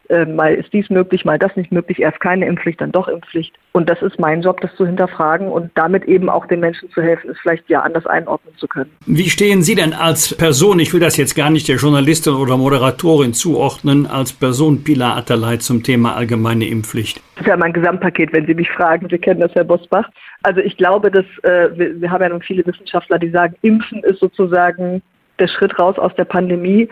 äh, 0.09 0.25
mal 0.25 0.55
ist 0.55 0.73
dies 0.73 0.89
möglich, 0.91 1.25
mal 1.25 1.39
das 1.39 1.55
nicht 1.57 1.73
möglich, 1.73 2.01
erst 2.01 2.21
keine 2.21 2.47
Impfpflicht, 2.47 2.81
dann 2.81 2.93
doch 2.93 3.09
Impfpflicht. 3.09 3.55
Und 3.73 3.89
das 3.89 4.01
ist 4.03 4.19
mein 4.19 4.43
Job, 4.43 4.61
das 4.61 4.75
zu 4.77 4.87
hinterfragen 4.87 5.49
und 5.49 5.71
damit 5.75 6.05
eben 6.05 6.29
auch 6.29 6.47
den 6.47 6.61
Menschen 6.61 6.91
zu 6.91 7.03
helfen, 7.03 7.31
es 7.31 7.39
vielleicht 7.41 7.69
ja 7.69 7.83
anders 7.83 8.07
einordnen 8.07 8.55
zu 8.57 8.67
können. 8.67 8.91
Wie 9.07 9.29
stehen 9.29 9.63
Sie 9.63 9.75
denn 9.75 9.93
als 9.93 10.35
Person, 10.35 10.81
ich 10.81 10.93
will 10.93 11.01
das 11.01 11.17
jetzt 11.17 11.35
gar 11.35 11.51
nicht 11.51 11.69
der 11.69 11.77
Journalistin 11.77 12.35
oder 12.35 12.57
Moderatorin 12.57 13.35
zuordnen, 13.35 14.07
als 14.07 14.33
Person 14.33 14.83
Pilar 14.83 15.17
Atterlei 15.17 15.59
zum 15.59 15.83
Thema 15.83 16.17
allgemeine 16.17 16.67
Impfpflicht? 16.67 17.23
Das 17.35 17.43
ist 17.43 17.49
ja 17.49 17.57
mein 17.57 17.73
Gesamtpaket, 17.73 18.33
wenn 18.33 18.47
Sie 18.47 18.55
mich 18.55 18.71
fragen. 18.71 19.09
Sie 19.11 19.19
kennen 19.19 19.41
das, 19.41 19.55
Herr 19.55 19.65
Bosbach. 19.65 20.09
Also 20.43 20.61
ich 20.61 20.77
glaube, 20.77 21.11
dass 21.11 21.27
äh, 21.43 21.69
wir, 21.77 22.01
wir 22.01 22.11
haben 22.11 22.23
ja 22.23 22.29
nun 22.31 22.43
viele 22.43 22.67
Wissenschaftler, 22.67 23.19
die 23.19 23.31
sagen, 23.31 23.55
Impfen 23.63 24.03
ist 24.05 24.21
sozusagen 24.21 25.03
der 25.39 25.49
Schritt 25.49 25.79
raus 25.79 25.99
aus 25.99 26.15
der 26.17 26.25
Pandemie. 26.25 26.89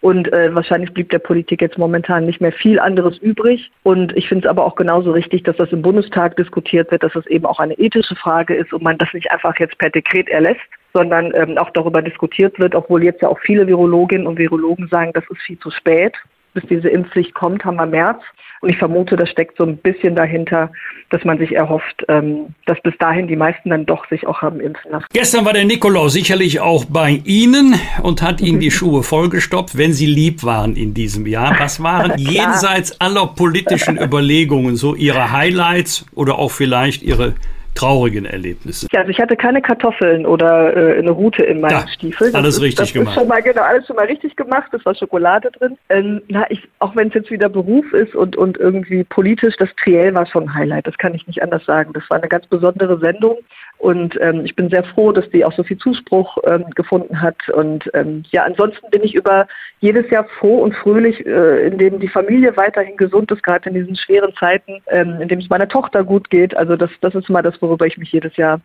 Und 0.00 0.32
äh, 0.32 0.54
wahrscheinlich 0.54 0.92
blieb 0.94 1.10
der 1.10 1.18
Politik 1.18 1.60
jetzt 1.60 1.76
momentan 1.76 2.24
nicht 2.24 2.40
mehr 2.40 2.52
viel 2.52 2.78
anderes 2.78 3.18
übrig. 3.18 3.70
Und 3.82 4.16
ich 4.16 4.28
finde 4.28 4.46
es 4.46 4.50
aber 4.50 4.64
auch 4.64 4.76
genauso 4.76 5.10
richtig, 5.10 5.42
dass 5.42 5.56
das 5.56 5.72
im 5.72 5.82
Bundestag 5.82 6.36
diskutiert 6.36 6.90
wird, 6.92 7.02
dass 7.02 7.16
es 7.16 7.26
eben 7.26 7.46
auch 7.46 7.58
eine 7.58 7.74
ethische 7.74 8.14
Frage 8.14 8.54
ist 8.54 8.72
und 8.72 8.82
man 8.82 8.98
das 8.98 9.12
nicht 9.12 9.30
einfach 9.32 9.58
jetzt 9.58 9.76
per 9.78 9.90
Dekret 9.90 10.28
erlässt, 10.28 10.60
sondern 10.94 11.32
ähm, 11.34 11.58
auch 11.58 11.70
darüber 11.70 12.00
diskutiert 12.00 12.58
wird, 12.60 12.76
obwohl 12.76 13.02
jetzt 13.02 13.22
ja 13.22 13.28
auch 13.28 13.40
viele 13.40 13.66
Virologinnen 13.66 14.26
und 14.26 14.38
Virologen 14.38 14.86
sagen, 14.88 15.12
das 15.14 15.24
ist 15.30 15.40
viel 15.42 15.58
zu 15.58 15.70
spät 15.70 16.14
bis 16.58 16.68
diese 16.68 16.88
Impfpflicht 16.88 17.34
kommt, 17.34 17.64
haben 17.64 17.76
wir 17.76 17.86
März. 17.86 18.20
Und 18.60 18.70
ich 18.70 18.78
vermute, 18.78 19.14
das 19.14 19.30
steckt 19.30 19.56
so 19.56 19.64
ein 19.64 19.76
bisschen 19.76 20.16
dahinter, 20.16 20.72
dass 21.10 21.24
man 21.24 21.38
sich 21.38 21.54
erhofft, 21.54 22.04
ähm, 22.08 22.54
dass 22.66 22.80
bis 22.82 22.94
dahin 22.98 23.28
die 23.28 23.36
meisten 23.36 23.70
dann 23.70 23.86
doch 23.86 24.08
sich 24.08 24.26
auch 24.26 24.42
haben 24.42 24.60
impfen 24.60 24.90
lassen. 24.90 25.06
Gestern 25.12 25.44
war 25.44 25.52
der 25.52 25.64
Nikolaus 25.64 26.12
sicherlich 26.14 26.58
auch 26.60 26.84
bei 26.84 27.22
Ihnen 27.24 27.76
und 28.02 28.20
hat 28.20 28.40
Ihnen 28.40 28.58
die 28.58 28.70
Schuhe 28.72 29.04
vollgestopft, 29.04 29.78
wenn 29.78 29.92
Sie 29.92 30.06
lieb 30.06 30.42
waren 30.42 30.74
in 30.74 30.92
diesem 30.92 31.26
Jahr. 31.26 31.54
Was 31.60 31.80
waren 31.82 32.14
jenseits 32.18 33.00
aller 33.00 33.28
politischen 33.28 33.96
Überlegungen 34.02 34.74
so 34.74 34.96
Ihre 34.96 35.30
Highlights 35.30 36.06
oder 36.14 36.38
auch 36.38 36.50
vielleicht 36.50 37.02
Ihre 37.02 37.34
traurigen 37.78 38.24
Erlebnisse? 38.24 38.86
Ja, 38.92 39.00
also 39.00 39.10
ich 39.10 39.20
hatte 39.20 39.36
keine 39.36 39.62
Kartoffeln 39.62 40.26
oder 40.26 40.76
äh, 40.76 40.98
eine 40.98 41.10
Rute 41.10 41.44
in 41.44 41.60
meinen 41.60 41.72
ja, 41.72 41.88
Stiefeln. 41.88 42.34
alles 42.34 42.56
ist, 42.56 42.62
richtig 42.62 42.92
gemacht. 42.92 43.14
Schon 43.14 43.28
mal, 43.28 43.40
genau, 43.42 43.62
alles 43.62 43.86
schon 43.86 43.96
mal 43.96 44.06
richtig 44.06 44.34
gemacht. 44.36 44.72
Es 44.74 44.84
war 44.84 44.94
Schokolade 44.94 45.50
drin. 45.52 45.78
Ähm, 45.88 46.22
na, 46.28 46.44
ich, 46.50 46.68
auch 46.80 46.96
wenn 46.96 47.08
es 47.08 47.14
jetzt 47.14 47.30
wieder 47.30 47.48
Beruf 47.48 47.92
ist 47.92 48.14
und, 48.14 48.36
und 48.36 48.58
irgendwie 48.58 49.04
politisch, 49.04 49.54
das 49.58 49.68
Triell 49.82 50.14
war 50.14 50.26
schon 50.26 50.44
ein 50.44 50.54
Highlight. 50.54 50.86
Das 50.86 50.98
kann 50.98 51.14
ich 51.14 51.26
nicht 51.26 51.42
anders 51.42 51.64
sagen. 51.64 51.92
Das 51.92 52.02
war 52.08 52.18
eine 52.18 52.28
ganz 52.28 52.46
besondere 52.46 52.98
Sendung. 52.98 53.38
Und 53.78 54.20
ähm, 54.20 54.44
ich 54.44 54.56
bin 54.56 54.70
sehr 54.70 54.82
froh, 54.82 55.12
dass 55.12 55.30
die 55.30 55.44
auch 55.44 55.52
so 55.52 55.62
viel 55.62 55.78
Zuspruch 55.78 56.36
ähm, 56.44 56.64
gefunden 56.74 57.22
hat. 57.22 57.48
Und 57.50 57.88
ähm, 57.94 58.24
ja, 58.30 58.42
ansonsten 58.42 58.90
bin 58.90 59.04
ich 59.04 59.14
über 59.14 59.46
jedes 59.78 60.10
Jahr 60.10 60.26
froh 60.40 60.58
und 60.58 60.74
fröhlich, 60.74 61.24
äh, 61.24 61.68
indem 61.68 62.00
die 62.00 62.08
Familie 62.08 62.56
weiterhin 62.56 62.96
gesund 62.96 63.30
ist, 63.30 63.42
gerade 63.44 63.68
in 63.68 63.76
diesen 63.76 63.94
schweren 63.94 64.34
Zeiten, 64.34 64.82
ähm, 64.88 65.20
indem 65.20 65.38
es 65.38 65.48
meiner 65.48 65.68
Tochter 65.68 66.02
gut 66.02 66.28
geht. 66.28 66.56
Also 66.56 66.76
das, 66.76 66.90
das 67.00 67.14
ist 67.14 67.30
mal 67.30 67.42
das, 67.42 67.60
worüber 67.62 67.86
ich 67.86 67.98
mich 67.98 68.10
jedes 68.10 68.36
Jahr 68.36 68.60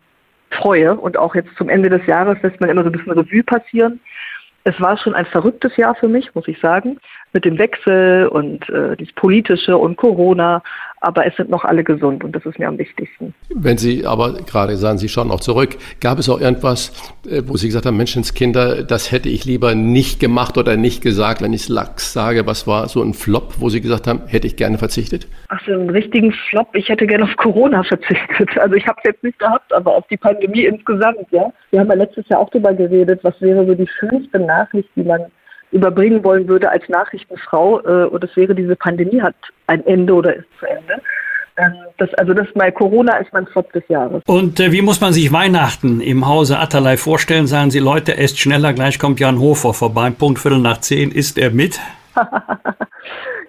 freue. 0.50 0.96
Und 0.96 1.16
auch 1.18 1.36
jetzt 1.36 1.56
zum 1.58 1.70
Ende 1.70 1.90
des 1.90 2.06
Jahres 2.08 2.42
lässt 2.42 2.60
man 2.60 2.72
immer 2.72 2.82
so 2.82 2.90
ein 2.90 2.94
bisschen 2.94 3.12
Revue 3.12 3.44
passieren. 3.44 4.00
Es 4.64 4.80
war 4.80 4.98
schon 4.98 5.14
ein 5.14 5.26
verrücktes 5.26 5.76
Jahr 5.76 5.94
für 5.94 6.08
mich, 6.08 6.34
muss 6.34 6.48
ich 6.48 6.60
sagen, 6.60 6.98
mit 7.34 7.46
dem 7.46 7.58
Wechsel 7.58 8.28
und 8.28 8.68
äh, 8.70 8.96
dieses 8.96 9.14
Politische 9.14 9.78
und 9.78 9.98
Corona 9.98 10.64
aber 11.04 11.28
es 11.28 11.36
sind 11.36 11.50
noch 11.50 11.66
alle 11.66 11.84
gesund 11.84 12.24
und 12.24 12.34
das 12.34 12.46
ist 12.46 12.58
mir 12.58 12.68
am 12.68 12.78
wichtigsten. 12.78 13.34
Wenn 13.54 13.78
Sie 13.78 14.06
aber 14.06 14.34
gerade 14.34 14.78
sagen, 14.78 14.98
Sie 14.98 15.10
schauen 15.10 15.32
auch 15.32 15.42
zurück, 15.42 15.76
gab 16.00 16.18
es 16.18 16.30
auch 16.30 16.40
irgendwas, 16.40 16.94
äh, 17.30 17.42
wo 17.46 17.58
Sie 17.58 17.68
gesagt 17.68 17.86
haben, 17.86 17.98
Menschenskinder, 17.98 18.84
das 18.84 19.12
hätte 19.12 19.28
ich 19.28 19.44
lieber 19.44 19.76
nicht 19.76 20.22
gemacht 20.22 20.58
oder 20.58 20.78
nicht 20.78 21.04
gesagt, 21.04 21.42
wenn 21.42 21.52
ich 21.52 21.64
es 21.64 21.70
lax 21.70 22.14
sage, 22.14 22.48
was 22.48 22.68
war 22.68 22.88
so 22.88 23.04
ein 23.04 23.14
Flop, 23.14 23.56
wo 23.60 23.68
Sie 23.68 23.82
gesagt 23.82 24.08
haben, 24.08 24.22
hätte 24.28 24.48
ich 24.48 24.56
gerne 24.56 24.78
verzichtet? 24.78 25.28
Ach 25.50 25.60
so, 25.66 25.74
einen 25.74 25.90
richtigen 25.90 26.32
Flop, 26.50 26.70
ich 26.74 26.88
hätte 26.88 27.06
gerne 27.06 27.26
auf 27.26 27.36
Corona 27.36 27.84
verzichtet. 27.84 28.50
Also 28.64 28.76
ich 28.76 28.88
habe 28.88 28.98
es 29.04 29.10
jetzt 29.10 29.24
nicht 29.24 29.40
gehabt, 29.40 29.74
aber 29.74 29.94
auf 29.94 30.08
die 30.08 30.16
Pandemie 30.16 30.64
insgesamt, 30.64 31.28
ja. 31.32 31.52
Wir 31.72 31.82
haben 31.82 31.90
ja 31.90 31.96
letztes 31.96 32.28
Jahr 32.30 32.40
auch 32.40 32.50
darüber 32.50 32.74
geredet, 32.74 33.20
was 33.24 33.40
wäre 33.42 33.66
so 33.66 33.74
die 33.74 33.88
schönste 33.88 34.40
Nachricht, 34.40 34.90
die 34.96 35.04
man 35.04 35.26
überbringen 35.74 36.24
wollen 36.24 36.48
würde 36.48 36.70
als 36.70 36.88
Nachrichtenfrau. 36.88 37.82
Äh, 37.82 38.06
und 38.06 38.24
das 38.24 38.36
wäre, 38.36 38.56
diese 38.56 38.76
Pandemie 38.76 39.22
hat 39.22 39.36
ein 39.68 39.86
Ende 39.86 40.14
oder 40.14 40.36
ist 40.36 40.48
zu 40.60 40.66
Ende. 40.66 41.02
Ähm, 41.58 41.74
das, 41.98 42.14
also 42.16 42.34
das 42.34 42.48
mal 42.56 42.72
Corona 42.72 43.18
ist 43.18 43.32
mein 43.34 43.46
Flop 43.48 43.72
des 43.74 43.84
Jahres. 43.88 44.24
Und 44.26 44.60
äh, 44.60 44.72
wie 44.72 44.82
muss 44.82 45.02
man 45.02 45.14
sich 45.14 45.32
Weihnachten 45.32 46.02
im 46.02 46.28
Hause 46.28 46.58
Atterlei 46.60 46.98
vorstellen? 46.98 47.48
Sagen 47.48 47.72
Sie, 47.72 47.80
Leute, 47.80 48.18
esst 48.18 48.40
schneller, 48.40 48.74
gleich 48.74 48.98
kommt 48.98 49.20
Jan 49.20 49.40
Hofer 49.40 49.74
vorbei. 49.74 50.10
Punkt 50.10 50.40
Viertel 50.40 50.60
nach 50.60 50.80
zehn, 50.80 51.12
ist 51.12 51.38
er 51.38 51.52
mit? 51.52 51.80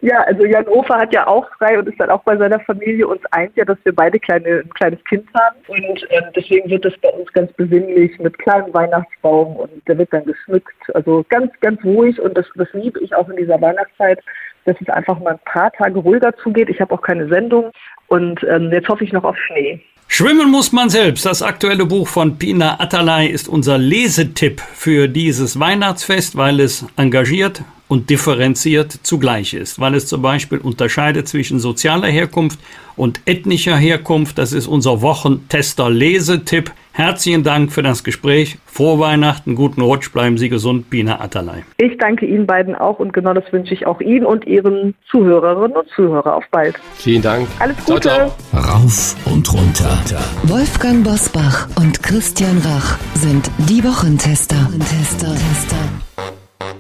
ja, 0.05 0.21
also 0.25 0.45
Jan 0.45 0.67
Hofer 0.67 0.99
hat 0.99 1.15
ja 1.15 1.27
auch 1.27 1.49
frei 1.57 1.79
und 1.79 1.89
ist 1.89 1.99
dann 1.99 2.11
auch 2.11 2.23
bei 2.25 2.37
seiner 2.37 2.61
Familie. 2.61 3.09
Uns 3.09 3.23
eint 3.31 3.57
ja, 3.57 3.65
dass 3.65 3.79
wir 3.85 3.95
beide 3.95 4.21
kleine, 4.21 4.61
ein 4.61 4.75
kleines 4.75 5.03
Kind 5.05 5.27
haben. 5.35 5.57
Und 5.67 6.07
ähm, 6.11 6.25
deswegen 6.37 6.69
wird 6.69 6.85
das 6.85 6.93
bei 7.01 7.09
uns 7.09 7.33
ganz 7.33 7.51
besinnlich 7.55 8.19
mit 8.19 8.39
kleinem 8.39 8.73
Weihnachtsbaum 8.75 9.57
und 9.57 9.71
der 9.89 9.97
wird 9.97 10.13
dann 10.13 10.27
geschmückt. 10.27 10.77
Also 10.93 11.25
ganz, 11.31 11.51
ganz 11.61 11.83
ruhig 11.85 12.21
und 12.21 12.37
das, 12.37 12.45
das 12.55 12.69
liebe 12.75 13.01
ich 13.01 13.15
auch 13.15 13.31
in 13.31 13.37
dieser 13.37 13.59
Weihnachtszeit, 13.59 14.21
dass 14.67 14.77
es 14.79 14.89
einfach 14.91 15.19
mal 15.21 15.33
ein 15.33 15.41
paar 15.47 15.73
Tage 15.73 15.99
ruhiger 15.99 16.37
zugeht. 16.37 16.69
Ich 16.69 16.83
habe 16.83 16.93
auch 16.93 17.03
keine 17.03 17.27
Sendung 17.29 17.71
und 18.09 18.45
ähm, 18.45 18.71
jetzt 18.73 18.89
hoffe 18.91 19.05
ich 19.05 19.13
noch 19.13 19.25
auf 19.25 19.39
Schnee. 19.39 19.83
Schwimmen 20.07 20.51
muss 20.51 20.71
man 20.73 20.91
selbst. 20.91 21.27
Das 21.27 21.43
aktuelle 21.43 21.87
Buch 21.87 22.07
von 22.07 22.39
Pina 22.39 22.79
Atalay 22.79 23.29
ist 23.29 23.49
unser 23.49 23.79
Lesetipp 23.79 24.61
für 24.75 25.09
dieses 25.09 25.59
Weihnachtsfest, 25.59 26.37
weil 26.37 26.61
es 26.61 26.85
engagiert, 26.97 27.65
und 27.89 28.11
differenziert 28.11 28.99
zugleich 29.03 29.55
ist, 29.55 29.79
weil 29.79 29.95
es 29.95 30.07
zum 30.07 30.23
Beispiel 30.23 30.59
unterscheidet 30.59 31.29
zwischen 31.29 31.61
sozialer 31.61 32.09
Herkunft 32.09 32.59
und 32.97 33.21
ethnischer 33.27 33.77
Herkunft. 33.77 34.39
Das 34.39 34.53
ist 34.53 34.67
unser 34.67 35.03
Wochentester-Lesetipp. 35.03 36.73
Herzlichen 36.97 37.43
Dank 37.43 37.73
für 37.73 37.83
das 37.83 38.05
Gespräch. 38.05 38.57
Frohe 38.67 39.01
Weihnachten, 39.01 39.57
guten 39.57 39.81
Rutsch, 39.81 40.13
bleiben 40.13 40.39
Sie 40.39 40.49
gesund, 40.49 40.91
Bina 40.91 41.21
Atalay. 41.21 41.65
Ich 41.77 41.99
danke 41.99 42.25
Ihnen 42.25 42.47
beiden 42.47 42.77
auch 42.77 43.01
und 43.01 43.13
genau 43.13 43.35
das 43.35 43.43
wünsche 43.53 43.75
ich 43.75 43.85
auch 43.85 44.01
Ihnen 44.01 44.25
und 44.25 44.47
Ihren 44.47 44.95
Zuhörerinnen 45.11 45.77
und 45.77 45.89
Zuhörern. 45.97 46.35
Auf 46.35 46.45
bald. 46.53 46.77
Vielen 46.95 47.23
Dank. 47.23 47.49
Alles 47.59 47.77
Gute. 47.85 48.01
Ciao, 48.09 48.31
ciao. 48.53 48.63
Rauf 48.63 49.17
und 49.25 49.53
runter. 49.53 49.99
Wolfgang 50.45 51.03
Bosbach 51.03 51.67
und 51.81 52.01
Christian 52.01 52.59
Rach 52.59 52.97
sind 53.15 53.51
die 53.59 53.83
Wochentester. 53.83 54.55
Wochentester. 54.55 55.35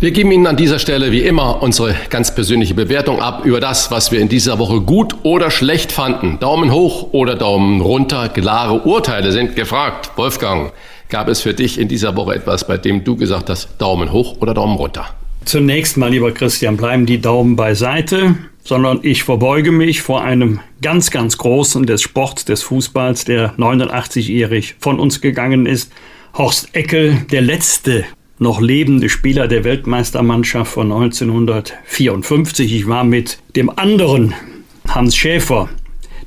Wir 0.01 0.11
geben 0.11 0.33
Ihnen 0.33 0.47
an 0.47 0.57
dieser 0.57 0.79
Stelle 0.79 1.13
wie 1.13 1.23
immer 1.23 1.63
unsere 1.63 1.95
ganz 2.11 2.35
persönliche 2.35 2.75
Bewertung 2.75 3.21
ab 3.21 3.45
über 3.45 3.61
das, 3.61 3.91
was 3.91 4.13
wir 4.13 4.21
in 4.21 4.29
dieser 4.29 4.59
Woche 4.59 4.81
gut 4.81 5.15
oder 5.23 5.51
schlecht 5.51 5.93
fanden. 5.93 6.39
Daumen 6.41 6.73
hoch 6.73 7.13
oder 7.13 7.37
Daumen 7.37 7.81
runter. 7.81 8.29
Klare 8.29 8.83
Urteile 8.83 9.33
sind 9.33 9.57
gefragt. 9.57 10.11
Wolfgang, 10.17 10.73
gab 11.09 11.29
es 11.29 11.41
für 11.41 11.55
dich 11.55 11.79
in 11.79 11.89
dieser 11.89 12.17
Woche 12.17 12.35
etwas, 12.35 12.67
bei 12.67 12.77
dem 12.77 13.05
du 13.05 13.17
gesagt 13.17 13.51
hast, 13.51 13.69
Daumen 13.79 14.13
hoch 14.13 14.37
oder 14.41 14.55
Daumen 14.55 14.77
runter? 14.77 15.07
Zunächst 15.45 15.97
mal, 15.97 16.11
lieber 16.11 16.33
Christian, 16.33 16.77
bleiben 16.77 17.07
die 17.07 17.21
Daumen 17.21 17.55
beiseite, 17.57 18.35
sondern 18.65 19.01
ich 19.03 19.25
verbeuge 19.25 19.73
mich 19.73 20.01
vor 20.01 20.23
einem 20.23 20.61
ganz, 20.81 21.11
ganz 21.11 21.37
großen 21.37 21.85
des 21.87 22.03
Sports, 22.03 22.45
des 22.45 22.63
Fußballs, 22.63 23.25
der 23.27 23.55
89-jährig 23.57 24.77
von 24.79 24.99
uns 24.99 25.21
gegangen 25.21 25.67
ist. 25.67 25.93
Horst 26.37 26.75
Eckel, 26.75 27.27
der 27.31 27.43
letzte 27.43 28.05
noch 28.39 28.61
lebende 28.61 29.09
Spieler 29.09 29.49
der 29.49 29.65
Weltmeistermannschaft 29.65 30.73
von 30.73 30.93
1954. 30.93 32.75
Ich 32.75 32.89
war 32.89 33.05
mit 33.05 33.39
dem 33.57 33.71
anderen 33.71 34.35
Hans 34.89 35.17
Schäfer, 35.17 35.69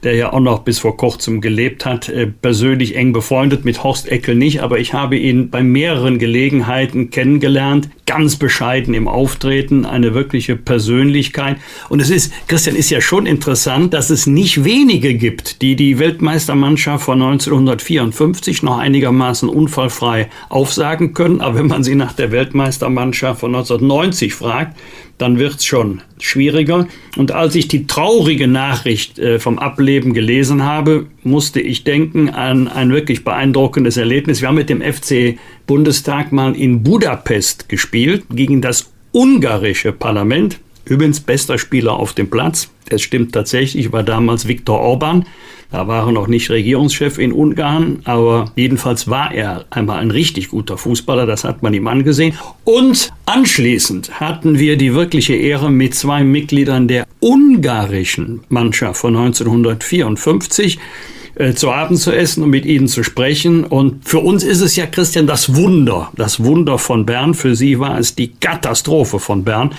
der 0.04 0.16
ja 0.16 0.34
auch 0.34 0.40
noch 0.40 0.60
bis 0.60 0.80
vor 0.80 0.98
kurzem 0.98 1.42
gelebt 1.42 1.86
hat, 1.86 2.10
äh, 2.10 2.28
persönlich 2.28 2.96
eng 2.96 3.14
befreundet, 3.14 3.66
mit 3.66 3.84
Horst 3.84 4.10
Eckel 4.10 4.36
nicht, 4.36 4.62
aber 4.62 4.80
ich 4.80 4.94
habe 4.94 5.18
ihn 5.18 5.50
bei 5.50 5.64
mehreren 5.64 6.20
Gelegenheiten 6.20 7.10
kennengelernt, 7.10 7.90
ganz 8.06 8.38
bescheiden 8.38 8.94
im 8.94 9.08
Auftreten, 9.08 9.86
eine 9.86 10.14
wirkliche 10.14 10.56
Persönlichkeit. 10.56 11.58
Und 11.90 12.02
es 12.02 12.10
ist, 12.10 12.32
Christian, 12.48 12.76
ist 12.76 12.90
ja 12.90 13.02
schon 13.02 13.26
interessant, 13.26 13.94
dass 13.94 14.10
es 14.10 14.28
nicht 14.28 14.64
wenige 14.64 15.14
gibt, 15.14 15.62
die 15.62 15.76
die 15.76 16.00
Weltmeistermannschaft 16.00 17.04
von 17.04 17.22
1954 17.22 18.64
noch 18.64 18.78
einigermaßen 18.78 19.50
unfallfrei 19.50 20.30
aufsagen 20.50 21.14
können. 21.14 21.42
Aber 21.42 21.56
wenn 21.56 21.68
man 21.68 21.84
sie 21.84 21.96
nach 21.96 22.14
der 22.14 22.32
Weltmeistermannschaft 22.32 23.42
von 23.42 23.54
1990 23.54 24.34
fragt, 24.34 24.78
dann 25.18 25.40
wird's 25.40 25.66
schon 25.66 26.02
schwieriger. 26.20 26.88
Und 27.16 27.32
als 27.32 27.56
ich 27.56 27.68
die 27.68 27.88
traurige 27.88 28.48
Nachricht 28.48 29.20
äh, 29.20 29.40
vom 29.40 29.60
Ableben 29.60 30.14
gelesen 30.14 30.64
habe, 30.64 31.08
musste 31.24 31.60
ich 31.60 31.84
denken 31.84 32.30
an 32.30 32.68
ein 32.68 32.92
wirklich 32.92 33.24
beeindruckendes 33.24 33.98
Erlebnis. 33.98 34.42
Wir 34.42 34.50
haben 34.50 34.56
mit 34.56 34.70
dem 34.70 34.82
FC 34.82 35.38
Bundestag 35.66 36.32
mal 36.32 36.56
in 36.56 36.84
Budapest 36.84 37.70
gespielt 37.70 38.26
gegen 38.30 38.62
das 38.62 38.92
ungarische 39.12 39.92
Parlament. 39.92 40.60
Übrigens 40.86 41.20
bester 41.20 41.58
Spieler 41.58 41.94
auf 41.94 42.14
dem 42.14 42.30
Platz. 42.30 42.70
Es 42.90 43.02
stimmt 43.02 43.34
tatsächlich, 43.34 43.92
war 43.92 44.04
damals 44.04 44.48
Viktor 44.48 44.80
Orban. 44.80 45.26
Da 45.72 45.88
war 45.88 46.08
er 46.08 46.12
noch 46.14 46.28
nicht 46.28 46.50
Regierungschef 46.50 47.18
in 47.18 47.34
Ungarn, 47.34 48.00
aber 48.06 48.52
jedenfalls 48.56 49.10
war 49.10 49.34
er 49.34 49.66
einmal 49.70 50.00
ein 50.00 50.12
richtig 50.12 50.50
guter 50.50 50.78
Fußballer, 50.78 51.26
das 51.26 51.44
hat 51.44 51.62
man 51.62 51.74
ihm 51.74 51.88
angesehen. 51.88 52.38
Und 52.64 53.12
anschließend 53.26 54.20
hatten 54.20 54.60
wir 54.60 54.78
die 54.78 54.94
wirkliche 54.94 55.36
Ehre, 55.36 55.70
mit 55.70 55.94
zwei 55.94 56.24
Mitgliedern 56.24 56.88
der 56.88 57.06
ungarischen 57.20 58.42
Mannschaft 58.48 59.02
von 59.02 59.16
1954 59.18 60.80
äh, 61.36 61.54
zu 61.54 61.70
Abend 61.72 62.00
zu 62.00 62.12
essen 62.12 62.44
und 62.44 62.50
mit 62.50 62.66
ihnen 62.66 62.88
zu 62.88 63.04
sprechen. 63.04 63.64
Und 63.64 64.08
für 64.08 64.20
uns 64.20 64.44
ist 64.44 64.62
es 64.62 64.76
ja, 64.76 64.86
Christian, 64.88 65.28
das 65.28 65.56
Wunder, 65.56 66.12
das 66.16 66.44
Wunder 66.44 66.78
von 66.78 67.06
Bern. 67.06 67.34
Für 67.34 67.56
sie 67.56 67.80
war 67.80 68.00
es 68.00 68.16
die 68.16 68.30
Katastrophe 68.30 69.20
von 69.20 69.44
Bern. 69.44 69.72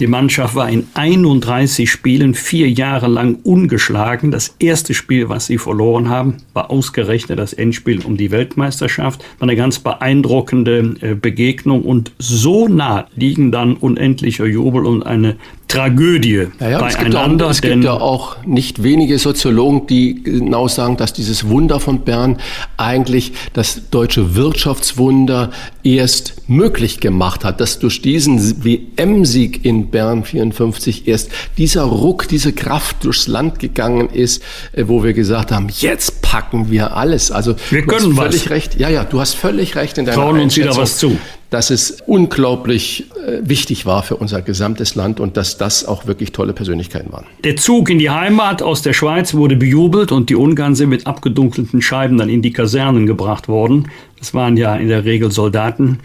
Die 0.00 0.08
Mannschaft 0.08 0.56
war 0.56 0.68
in 0.68 0.88
31 0.94 1.88
Spielen 1.88 2.34
vier 2.34 2.68
Jahre 2.68 3.06
lang 3.06 3.36
ungeschlagen. 3.44 4.32
Das 4.32 4.56
erste 4.58 4.92
Spiel, 4.92 5.28
was 5.28 5.46
sie 5.46 5.56
verloren 5.56 6.08
haben, 6.08 6.38
war 6.52 6.72
ausgerechnet 6.72 7.38
das 7.38 7.52
Endspiel 7.52 8.04
um 8.04 8.16
die 8.16 8.32
Weltmeisterschaft. 8.32 9.24
War 9.38 9.48
eine 9.48 9.56
ganz 9.56 9.78
beeindruckende 9.78 10.96
äh, 11.00 11.14
Begegnung 11.14 11.82
und 11.82 12.10
so 12.18 12.66
nah 12.66 13.06
liegen 13.14 13.52
dann 13.52 13.74
unendlicher 13.74 14.46
Jubel 14.46 14.84
und 14.84 15.04
eine 15.04 15.36
Tragödie 15.68 16.48
ja, 16.60 16.78
beieinander. 16.78 16.80
Es, 16.80 16.90
gibt, 16.96 17.16
auch, 17.16 17.50
es 17.50 17.60
gibt 17.60 17.84
ja 17.84 17.92
auch 17.94 18.44
nicht 18.44 18.82
wenige 18.82 19.18
Soziologen, 19.18 19.86
die 19.86 20.22
genau 20.22 20.68
sagen, 20.68 20.96
dass 20.96 21.12
dieses 21.12 21.48
Wunder 21.48 21.80
von 21.80 22.00
Bern 22.00 22.38
eigentlich 22.76 23.32
das 23.54 23.90
deutsche 23.90 24.36
Wirtschaftswunder 24.36 25.50
erst 25.82 26.48
möglich 26.48 27.00
gemacht 27.00 27.44
hat, 27.44 27.60
dass 27.60 27.78
durch 27.78 28.02
diesen 28.02 28.64
WM-Sieg 28.64 29.64
in 29.64 29.83
Bern 29.84 30.24
54 30.24 31.08
erst 31.08 31.30
dieser 31.58 31.82
Ruck, 31.82 32.28
diese 32.28 32.52
Kraft 32.52 33.04
durchs 33.04 33.26
Land 33.26 33.58
gegangen 33.58 34.08
ist, 34.10 34.42
äh, 34.72 34.84
wo 34.86 35.02
wir 35.02 35.12
gesagt 35.12 35.52
haben, 35.52 35.68
jetzt 35.70 36.22
packen 36.22 36.70
wir 36.70 36.96
alles. 36.96 37.30
Also 37.30 37.54
wir 37.70 37.86
können 37.86 38.14
du 38.14 38.16
hast 38.16 38.26
völlig 38.26 38.44
was. 38.44 38.50
recht. 38.50 38.80
Ja, 38.80 38.88
ja, 38.88 39.04
du 39.04 39.20
hast 39.20 39.34
völlig 39.34 39.76
recht 39.76 39.98
in 39.98 40.04
deiner 40.04 40.16
Trauen 40.16 40.40
uns 40.40 40.56
wieder 40.56 40.76
was 40.76 40.98
zu 40.98 41.16
dass 41.54 41.70
es 41.70 41.98
unglaublich 42.06 43.12
äh, 43.24 43.38
wichtig 43.48 43.86
war 43.86 44.02
für 44.02 44.16
unser 44.16 44.42
gesamtes 44.42 44.96
Land 44.96 45.20
und 45.20 45.36
dass 45.36 45.56
das 45.56 45.84
auch 45.84 46.04
wirklich 46.04 46.32
tolle 46.32 46.52
Persönlichkeiten 46.52 47.12
waren. 47.12 47.26
Der 47.44 47.54
Zug 47.54 47.90
in 47.90 48.00
die 48.00 48.10
Heimat 48.10 48.60
aus 48.60 48.82
der 48.82 48.92
Schweiz 48.92 49.34
wurde 49.34 49.54
bejubelt 49.54 50.10
und 50.10 50.30
die 50.30 50.34
Ungarn 50.34 50.74
sind 50.74 50.88
mit 50.88 51.06
abgedunkelten 51.06 51.80
Scheiben 51.80 52.18
dann 52.18 52.28
in 52.28 52.42
die 52.42 52.52
Kasernen 52.52 53.06
gebracht 53.06 53.46
worden. 53.46 53.88
Das 54.18 54.34
waren 54.34 54.56
ja 54.56 54.74
in 54.74 54.88
der 54.88 55.04
Regel 55.04 55.30
Soldaten. 55.30 56.00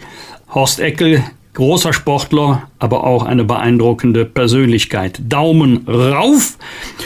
Horst 0.54 0.78
Eckel, 0.78 1.24
großer 1.54 1.92
Sportler, 1.92 2.68
aber 2.78 3.02
auch 3.04 3.24
eine 3.24 3.44
beeindruckende 3.44 4.24
Persönlichkeit. 4.24 5.20
Daumen 5.28 5.84
rauf 5.88 6.56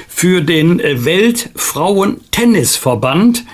für 0.08 0.42
den 0.42 0.78
Weltfrauen-Tennisverband 0.78 3.44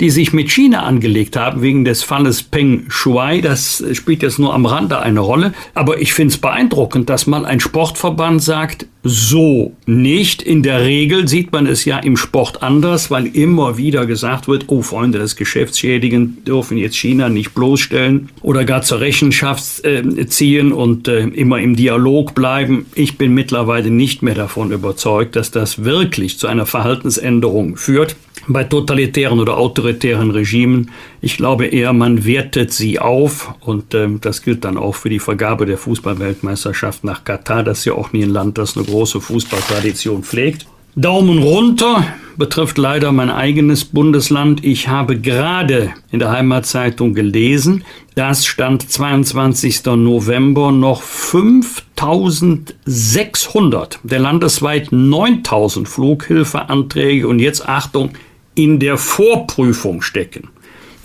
die 0.00 0.10
sich 0.10 0.32
mit 0.32 0.50
China 0.50 0.82
angelegt 0.82 1.36
haben, 1.36 1.62
wegen 1.62 1.84
des 1.84 2.02
Falles 2.02 2.42
Peng 2.42 2.86
Shuai. 2.88 3.40
Das 3.40 3.82
spielt 3.92 4.22
jetzt 4.22 4.38
nur 4.38 4.54
am 4.54 4.66
Rande 4.66 5.00
eine 5.00 5.20
Rolle. 5.20 5.54
Aber 5.74 6.00
ich 6.00 6.12
finde 6.12 6.34
es 6.34 6.40
beeindruckend, 6.40 7.08
dass 7.08 7.26
mal 7.26 7.46
ein 7.46 7.60
Sportverband 7.60 8.42
sagt, 8.42 8.86
so 9.06 9.74
nicht. 9.86 10.42
In 10.42 10.62
der 10.62 10.82
Regel 10.82 11.28
sieht 11.28 11.52
man 11.52 11.66
es 11.66 11.84
ja 11.84 11.98
im 11.98 12.16
Sport 12.16 12.62
anders, 12.62 13.10
weil 13.10 13.26
immer 13.26 13.78
wieder 13.78 14.06
gesagt 14.06 14.48
wird, 14.48 14.64
oh 14.68 14.82
Freunde, 14.82 15.18
das 15.18 15.36
Geschäftsschädigen 15.36 16.44
dürfen 16.44 16.76
jetzt 16.76 16.96
China 16.96 17.28
nicht 17.28 17.54
bloßstellen 17.54 18.28
oder 18.42 18.64
gar 18.64 18.82
zur 18.82 19.00
Rechenschaft 19.00 19.84
äh, 19.84 20.26
ziehen 20.26 20.72
und 20.72 21.08
äh, 21.08 21.20
immer 21.20 21.60
im 21.60 21.76
Dialog 21.76 22.34
bleiben. 22.34 22.86
Ich 22.94 23.18
bin 23.18 23.34
mittlerweile 23.34 23.90
nicht 23.90 24.22
mehr 24.22 24.34
davon 24.34 24.72
überzeugt, 24.72 25.36
dass 25.36 25.50
das 25.50 25.84
wirklich 25.84 26.38
zu 26.38 26.46
einer 26.46 26.66
Verhaltensänderung 26.66 27.76
führt 27.76 28.16
bei 28.48 28.64
totalitären 28.64 29.40
oder 29.40 29.56
autoritären 29.56 30.30
Regimen. 30.30 30.90
Ich 31.26 31.36
glaube 31.38 31.66
eher, 31.66 31.92
man 31.92 32.24
wertet 32.24 32.72
sie 32.72 33.00
auf 33.00 33.52
und 33.58 33.94
äh, 33.94 34.08
das 34.20 34.42
gilt 34.42 34.64
dann 34.64 34.76
auch 34.76 34.94
für 34.94 35.08
die 35.08 35.18
Vergabe 35.18 35.66
der 35.66 35.76
Fußballweltmeisterschaft 35.76 37.02
nach 37.02 37.24
Katar. 37.24 37.64
Das 37.64 37.80
ist 37.80 37.86
ja 37.86 37.94
auch 37.94 38.12
nie 38.12 38.22
ein 38.22 38.30
Land, 38.30 38.58
das 38.58 38.76
eine 38.76 38.86
große 38.86 39.20
Fußballtradition 39.20 40.22
pflegt. 40.22 40.68
Daumen 40.94 41.42
runter 41.42 42.06
betrifft 42.36 42.78
leider 42.78 43.10
mein 43.10 43.30
eigenes 43.30 43.84
Bundesland. 43.84 44.64
Ich 44.64 44.86
habe 44.86 45.18
gerade 45.18 45.94
in 46.12 46.20
der 46.20 46.30
Heimatzeitung 46.30 47.12
gelesen, 47.12 47.82
dass 48.14 48.46
Stand 48.46 48.88
22. 48.88 49.84
November 49.84 50.70
noch 50.70 51.02
5600 51.02 53.98
der 54.04 54.20
landesweit 54.20 54.92
9000 54.92 55.88
Flughilfeanträge 55.88 57.26
und 57.26 57.40
jetzt 57.40 57.68
Achtung 57.68 58.10
in 58.54 58.78
der 58.78 58.96
Vorprüfung 58.96 60.02
stecken. 60.02 60.50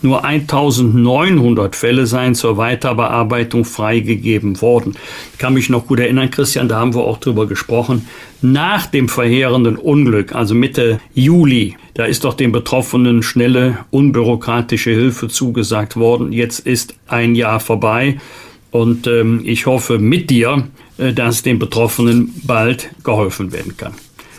Nur 0.02 0.24
1900 0.24 1.76
Fälle 1.76 2.06
seien 2.06 2.34
zur 2.34 2.56
Weiterbearbeitung 2.56 3.64
freigegeben 3.64 4.60
worden. 4.60 4.94
Ich 5.32 5.38
kann 5.38 5.54
mich 5.54 5.70
noch 5.70 5.86
gut 5.86 6.00
erinnern, 6.00 6.30
Christian, 6.30 6.68
da 6.68 6.80
haben 6.80 6.94
wir 6.94 7.02
auch 7.02 7.18
drüber 7.18 7.46
gesprochen. 7.46 8.06
Nach 8.40 8.86
dem 8.86 9.08
verheerenden 9.08 9.76
Unglück, 9.76 10.34
also 10.34 10.54
Mitte 10.54 11.00
Juli, 11.14 11.76
da 11.94 12.04
ist 12.04 12.24
doch 12.24 12.34
den 12.34 12.50
Betroffenen 12.50 13.22
schnelle, 13.22 13.78
unbürokratische 13.90 14.90
Hilfe 14.90 15.28
zugesagt 15.28 15.96
worden. 15.96 16.32
Jetzt 16.32 16.60
ist 16.60 16.96
ein 17.06 17.36
Jahr 17.36 17.60
vorbei 17.60 18.18
und 18.72 19.06
ähm, 19.06 19.42
ich 19.44 19.66
hoffe 19.66 19.98
mit 19.98 20.30
dir, 20.30 20.68
äh, 20.98 21.12
dass 21.12 21.42
den 21.42 21.58
Betroffenen 21.58 22.34
bald 22.42 22.90
geholfen 23.04 23.52
werden 23.52 23.76
kann. 23.76 23.92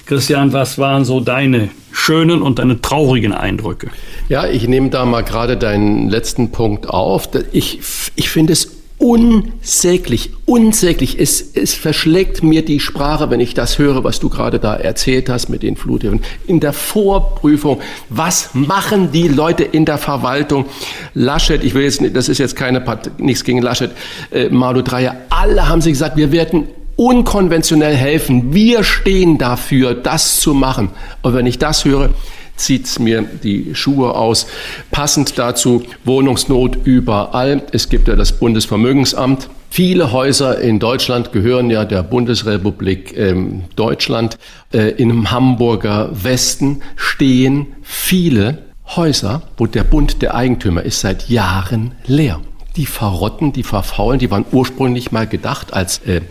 Christian, 0.06 0.52
was 0.52 0.78
waren 0.78 1.06
so 1.06 1.22
deine 1.22 1.70
schönen 1.92 2.42
und 2.42 2.60
deine 2.60 2.82
traurigen 2.82 3.32
Eindrücke? 3.32 3.90
Ja, 4.28 4.48
ich 4.48 4.68
nehme 4.68 4.90
da 4.90 5.06
mal 5.06 5.24
gerade 5.24 5.56
deinen 5.56 6.10
letzten 6.10 6.52
Punkt 6.52 6.90
auf. 6.90 7.30
Ich, 7.54 7.80
ich 8.16 8.30
finde 8.30 8.54
es 8.54 8.70
unsäglich, 8.98 10.32
unsäglich. 10.46 11.20
Es, 11.20 11.42
es 11.56 11.74
verschlägt 11.74 12.44
mir 12.44 12.64
die 12.64 12.80
Sprache, 12.80 13.30
wenn 13.30 13.40
ich 13.40 13.54
das 13.54 13.78
höre, 13.78 14.04
was 14.04 14.20
du 14.20 14.30
gerade 14.30 14.60
da 14.60 14.76
erzählt 14.76 15.30
hast 15.30 15.50
mit 15.50 15.64
den 15.64 15.76
Fluthilfen. 15.76 16.22
In 16.48 16.60
der 16.60 16.74
Vorprüfung, 16.74 17.82
was 18.10 18.52
machen 18.54 19.12
die 19.12 19.28
Leute 19.28 19.64
in 19.64 19.86
der 19.86 19.98
Verwaltung? 19.98 20.66
Laschet, 21.14 21.64
ich 21.64 21.74
will 21.74 21.84
jetzt, 21.84 22.02
das 22.14 22.30
ist 22.30 22.38
jetzt 22.38 22.56
keine, 22.56 22.84
nichts 23.18 23.44
gegen 23.44 23.62
Laschet, 23.62 23.92
äh, 24.32 24.50
Malu 24.50 24.82
Dreyer, 24.82 25.16
alle 25.30 25.68
haben 25.68 25.82
sie 25.82 25.92
gesagt, 25.92 26.16
wir 26.16 26.32
werden 26.32 26.68
unkonventionell 26.96 27.96
helfen. 27.96 28.54
Wir 28.54 28.84
stehen 28.84 29.38
dafür, 29.38 29.94
das 29.94 30.40
zu 30.40 30.54
machen. 30.54 30.90
Und 31.22 31.34
wenn 31.34 31.46
ich 31.46 31.60
das 31.60 31.86
höre, 31.86 32.10
zieht 32.56 32.86
es 32.86 33.00
mir 33.00 33.22
die 33.22 33.74
Schuhe 33.74 34.16
aus. 34.16 34.48
Passend 34.92 35.38
dazu 35.38 35.84
Wohnungsnot 36.06 36.78
überall. 36.86 37.64
Es 37.72 37.90
gibt 37.90 38.08
ja 38.08 38.16
das 38.16 38.34
Bundesvermögensamt. 38.34 39.50
Viele 39.70 40.12
Häuser 40.12 40.60
in 40.60 40.80
Deutschland 40.80 41.32
gehören 41.32 41.72
ja 41.72 41.84
der 41.84 42.04
Bundesrepublik 42.04 43.18
ähm, 43.18 43.64
Deutschland. 43.76 44.38
Äh, 44.72 44.90
Im 44.92 45.32
Hamburger 45.32 46.12
Westen 46.14 46.84
stehen 46.96 47.68
viele 47.82 48.60
Häuser, 48.96 49.42
wo 49.58 49.66
der 49.66 49.84
Bund 49.84 50.22
der 50.22 50.36
Eigentümer 50.36 50.84
ist 50.84 51.00
seit 51.00 51.28
Jahren 51.28 51.94
leer. 52.06 52.40
Die 52.76 52.86
verrotten, 52.86 53.52
die 53.52 53.64
verfaulen, 53.64 54.20
die 54.20 54.30
waren 54.30 54.46
ursprünglich 54.52 55.12
mal 55.12 55.26
gedacht 55.26 55.74
als 55.74 56.00
äh, 56.06 56.22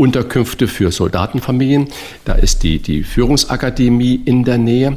Unterkünfte 0.00 0.66
für 0.66 0.90
Soldatenfamilien. 0.90 1.88
Da 2.24 2.32
ist 2.32 2.62
die, 2.62 2.78
die 2.78 3.04
Führungsakademie 3.04 4.20
in 4.24 4.44
der 4.44 4.58
Nähe. 4.58 4.96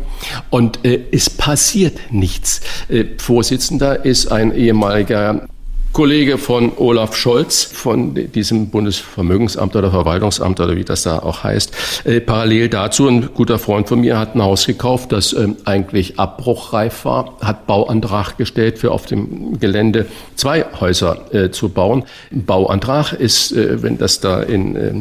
Und 0.49 0.85
äh, 0.85 1.01
es 1.11 1.29
passiert 1.29 1.99
nichts. 2.09 2.61
Äh, 2.87 3.05
Vorsitzender 3.17 4.05
ist 4.05 4.31
ein 4.31 4.55
ehemaliger 4.55 5.47
Kollege 5.93 6.39
von 6.39 6.71
Olaf 6.77 7.15
Scholz 7.15 7.63
von 7.63 8.15
diesem 8.15 8.69
Bundesvermögensamt 8.71 9.75
oder 9.75 9.91
Verwaltungsamt 9.91 10.59
oder 10.59 10.75
wie 10.75 10.83
das 10.83 11.03
da 11.03 11.19
auch 11.19 11.43
heißt. 11.43 11.71
Äh, 12.05 12.19
parallel 12.19 12.67
dazu 12.69 13.07
ein 13.07 13.29
guter 13.31 13.59
Freund 13.59 13.87
von 13.87 14.01
mir 14.01 14.17
hat 14.17 14.33
ein 14.33 14.41
Haus 14.41 14.65
gekauft, 14.65 15.11
das 15.11 15.33
ähm, 15.33 15.55
eigentlich 15.65 16.19
abbruchreif 16.19 17.05
war, 17.05 17.37
hat 17.41 17.67
Bauantrag 17.67 18.39
gestellt 18.39 18.79
für 18.79 18.91
auf 18.91 19.05
dem 19.05 19.59
Gelände 19.59 20.07
zwei 20.35 20.65
Häuser 20.79 21.31
äh, 21.31 21.51
zu 21.51 21.69
bauen. 21.69 22.05
Bauantrag 22.31 23.13
ist, 23.13 23.51
äh, 23.51 23.83
wenn 23.83 23.99
das 23.99 24.19
da 24.19 24.41
in 24.41 24.75
äh, 24.75 24.93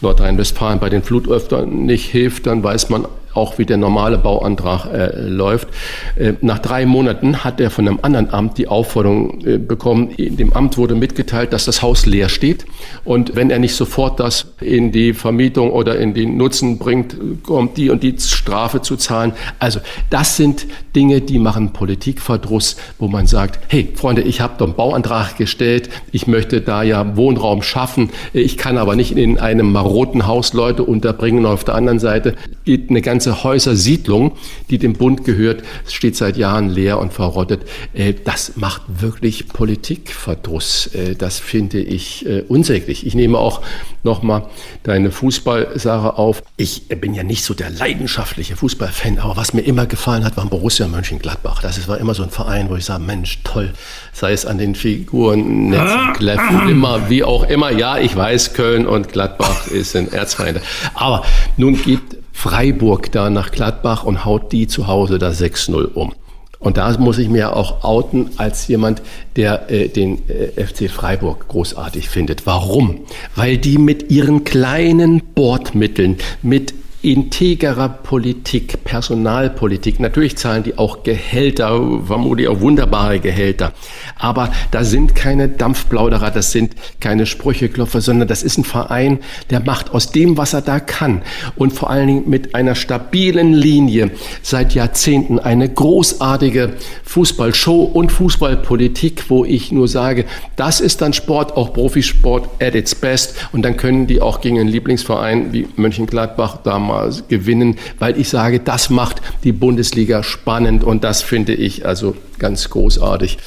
Nordrhein-Westfalen 0.00 0.80
bei 0.80 0.88
den 0.88 1.04
Flutöftern 1.04 1.86
nicht 1.86 2.06
hilft, 2.06 2.46
dann 2.46 2.64
weiß 2.64 2.88
man 2.88 3.06
auch 3.34 3.58
wie 3.58 3.66
der 3.66 3.76
normale 3.76 4.18
Bauantrag 4.18 4.86
äh, 4.92 5.20
läuft. 5.20 5.68
Äh, 6.16 6.34
nach 6.40 6.58
drei 6.58 6.86
Monaten 6.86 7.44
hat 7.44 7.60
er 7.60 7.70
von 7.70 7.86
einem 7.86 7.98
anderen 8.02 8.30
Amt 8.30 8.58
die 8.58 8.68
Aufforderung 8.68 9.44
äh, 9.46 9.58
bekommen. 9.58 10.10
Dem 10.18 10.52
Amt 10.52 10.78
wurde 10.78 10.94
mitgeteilt, 10.94 11.52
dass 11.52 11.64
das 11.64 11.82
Haus 11.82 12.06
leer 12.06 12.28
steht 12.28 12.66
und 13.04 13.36
wenn 13.36 13.50
er 13.50 13.58
nicht 13.58 13.74
sofort 13.74 14.20
das 14.20 14.46
in 14.60 14.92
die 14.92 15.12
Vermietung 15.12 15.70
oder 15.70 15.98
in 15.98 16.14
den 16.14 16.36
Nutzen 16.36 16.78
bringt, 16.78 17.16
kommt 17.42 17.76
die 17.76 17.90
und 17.90 18.02
die 18.02 18.14
Strafe 18.18 18.82
zu 18.82 18.96
zahlen. 18.96 19.32
Also 19.58 19.80
das 20.10 20.36
sind 20.36 20.66
Dinge, 20.96 21.20
die 21.20 21.38
machen 21.38 21.72
Politikverdruss, 21.72 22.76
wo 22.98 23.08
man 23.08 23.26
sagt, 23.26 23.60
hey 23.68 23.88
Freunde, 23.94 24.22
ich 24.22 24.40
habe 24.40 24.54
doch 24.58 24.66
einen 24.66 24.76
Bauantrag 24.76 25.36
gestellt, 25.36 25.90
ich 26.12 26.26
möchte 26.26 26.60
da 26.60 26.82
ja 26.82 27.16
Wohnraum 27.16 27.62
schaffen, 27.62 28.10
ich 28.32 28.56
kann 28.56 28.78
aber 28.78 28.96
nicht 28.96 29.16
in 29.16 29.38
einem 29.38 29.72
maroten 29.72 30.26
Haus 30.26 30.52
Leute 30.52 30.82
unterbringen. 30.82 31.46
Auf 31.46 31.64
der 31.64 31.74
anderen 31.74 31.98
Seite 31.98 32.34
geht 32.64 32.90
eine 32.90 33.02
ganze 33.02 33.19
ganze 33.20 33.44
Häusersiedlung, 33.44 34.32
die 34.70 34.78
dem 34.78 34.94
Bund 34.94 35.24
gehört, 35.24 35.62
steht 35.86 36.16
seit 36.16 36.38
Jahren 36.38 36.70
leer 36.70 36.98
und 36.98 37.12
verrottet. 37.12 37.68
Äh, 37.92 38.14
das 38.24 38.56
macht 38.56 38.80
wirklich 38.88 39.48
Politikverdruss. 39.48 40.86
Äh, 40.94 41.16
das 41.16 41.38
finde 41.38 41.80
ich 41.80 42.24
äh, 42.24 42.44
unsäglich. 42.48 43.06
Ich 43.06 43.14
nehme 43.14 43.36
auch 43.36 43.60
nochmal 44.04 44.46
deine 44.84 45.10
Fußballsache 45.10 46.16
auf. 46.16 46.42
Ich 46.56 46.88
bin 46.88 47.12
ja 47.12 47.22
nicht 47.22 47.44
so 47.44 47.52
der 47.52 47.68
leidenschaftliche 47.68 48.56
Fußballfan, 48.56 49.18
aber 49.18 49.36
was 49.36 49.52
mir 49.52 49.60
immer 49.60 49.84
gefallen 49.84 50.24
hat, 50.24 50.38
war 50.38 50.46
Borussia 50.46 50.88
Mönchengladbach. 50.88 51.60
Das 51.60 51.86
war 51.88 51.98
immer 51.98 52.14
so 52.14 52.22
ein 52.22 52.30
Verein, 52.30 52.70
wo 52.70 52.76
ich 52.76 52.86
sage, 52.86 53.04
Mensch, 53.04 53.40
toll. 53.44 53.74
Sei 54.14 54.32
es 54.32 54.46
an 54.46 54.56
den 54.56 54.74
Figuren, 54.74 55.68
Netzen, 55.68 56.14
Kleff, 56.14 56.40
immer, 56.66 57.10
wie 57.10 57.22
auch 57.22 57.44
immer. 57.44 57.70
Ja, 57.70 57.98
ich 57.98 58.16
weiß, 58.16 58.54
Köln 58.54 58.86
und 58.86 59.12
Gladbach 59.12 59.66
sind 59.82 60.14
Erzfeinde. 60.14 60.62
Aber 60.94 61.22
nun 61.58 61.82
gibt 61.82 62.19
Freiburg 62.32 63.12
da 63.12 63.30
nach 63.30 63.50
Gladbach 63.50 64.04
und 64.04 64.24
haut 64.24 64.52
die 64.52 64.66
zu 64.66 64.86
Hause 64.86 65.18
da 65.18 65.30
6-0 65.30 65.92
um. 65.94 66.12
Und 66.60 66.76
da 66.76 66.96
muss 66.98 67.18
ich 67.18 67.30
mir 67.30 67.56
auch 67.56 67.84
outen 67.84 68.30
als 68.36 68.68
jemand, 68.68 69.00
der 69.36 69.70
äh, 69.70 69.88
den 69.88 70.28
äh, 70.28 70.62
FC 70.62 70.90
Freiburg 70.90 71.48
großartig 71.48 72.10
findet. 72.10 72.44
Warum? 72.44 73.00
Weil 73.34 73.56
die 73.56 73.78
mit 73.78 74.10
ihren 74.10 74.44
kleinen 74.44 75.22
Bordmitteln, 75.34 76.18
mit 76.42 76.74
integrer 77.02 77.88
Politik, 77.88 78.84
Personalpolitik. 78.84 80.00
Natürlich 80.00 80.36
zahlen 80.36 80.64
die 80.64 80.76
auch 80.76 81.02
Gehälter, 81.02 81.80
vermutlich 82.06 82.48
auch 82.48 82.60
wunderbare 82.60 83.20
Gehälter. 83.20 83.72
Aber 84.18 84.52
da 84.70 84.84
sind 84.84 85.14
keine 85.14 85.48
Dampfplauderer, 85.48 86.30
das 86.30 86.52
sind 86.52 86.74
keine 87.00 87.24
Sprücheklopfer, 87.24 88.02
sondern 88.02 88.28
das 88.28 88.42
ist 88.42 88.58
ein 88.58 88.64
Verein, 88.64 89.20
der 89.48 89.60
macht 89.60 89.94
aus 89.94 90.12
dem, 90.12 90.36
was 90.36 90.52
er 90.52 90.60
da 90.60 90.78
kann 90.78 91.22
und 91.56 91.72
vor 91.72 91.88
allen 91.88 92.06
Dingen 92.06 92.28
mit 92.28 92.54
einer 92.54 92.74
stabilen 92.74 93.54
Linie 93.54 94.10
seit 94.42 94.74
Jahrzehnten 94.74 95.38
eine 95.38 95.70
großartige 95.70 96.74
Fußballshow 97.04 97.82
und 97.82 98.12
Fußballpolitik, 98.12 99.30
wo 99.30 99.46
ich 99.46 99.72
nur 99.72 99.88
sage, 99.88 100.26
das 100.56 100.80
ist 100.80 101.00
dann 101.00 101.14
Sport, 101.14 101.56
auch 101.56 101.72
Profisport 101.72 102.48
at 102.60 102.74
its 102.74 102.94
best. 102.94 103.48
Und 103.52 103.62
dann 103.62 103.78
können 103.78 104.06
die 104.06 104.20
auch 104.20 104.42
gegen 104.42 104.58
einen 104.58 104.68
Lieblingsverein 104.68 105.52
wie 105.52 105.66
Mönchengladbach 105.76 106.58
damals 106.62 106.89
mal 106.90 107.12
gewinnen, 107.28 107.76
weil 107.98 108.18
ich 108.18 108.28
sage, 108.28 108.60
das 108.60 108.90
macht 108.90 109.22
die 109.44 109.52
Bundesliga 109.52 110.22
spannend 110.22 110.84
und 110.84 111.04
das 111.04 111.22
finde 111.22 111.54
ich 111.54 111.86
also 111.86 112.16
ganz 112.38 112.68
großartig. 112.70 113.38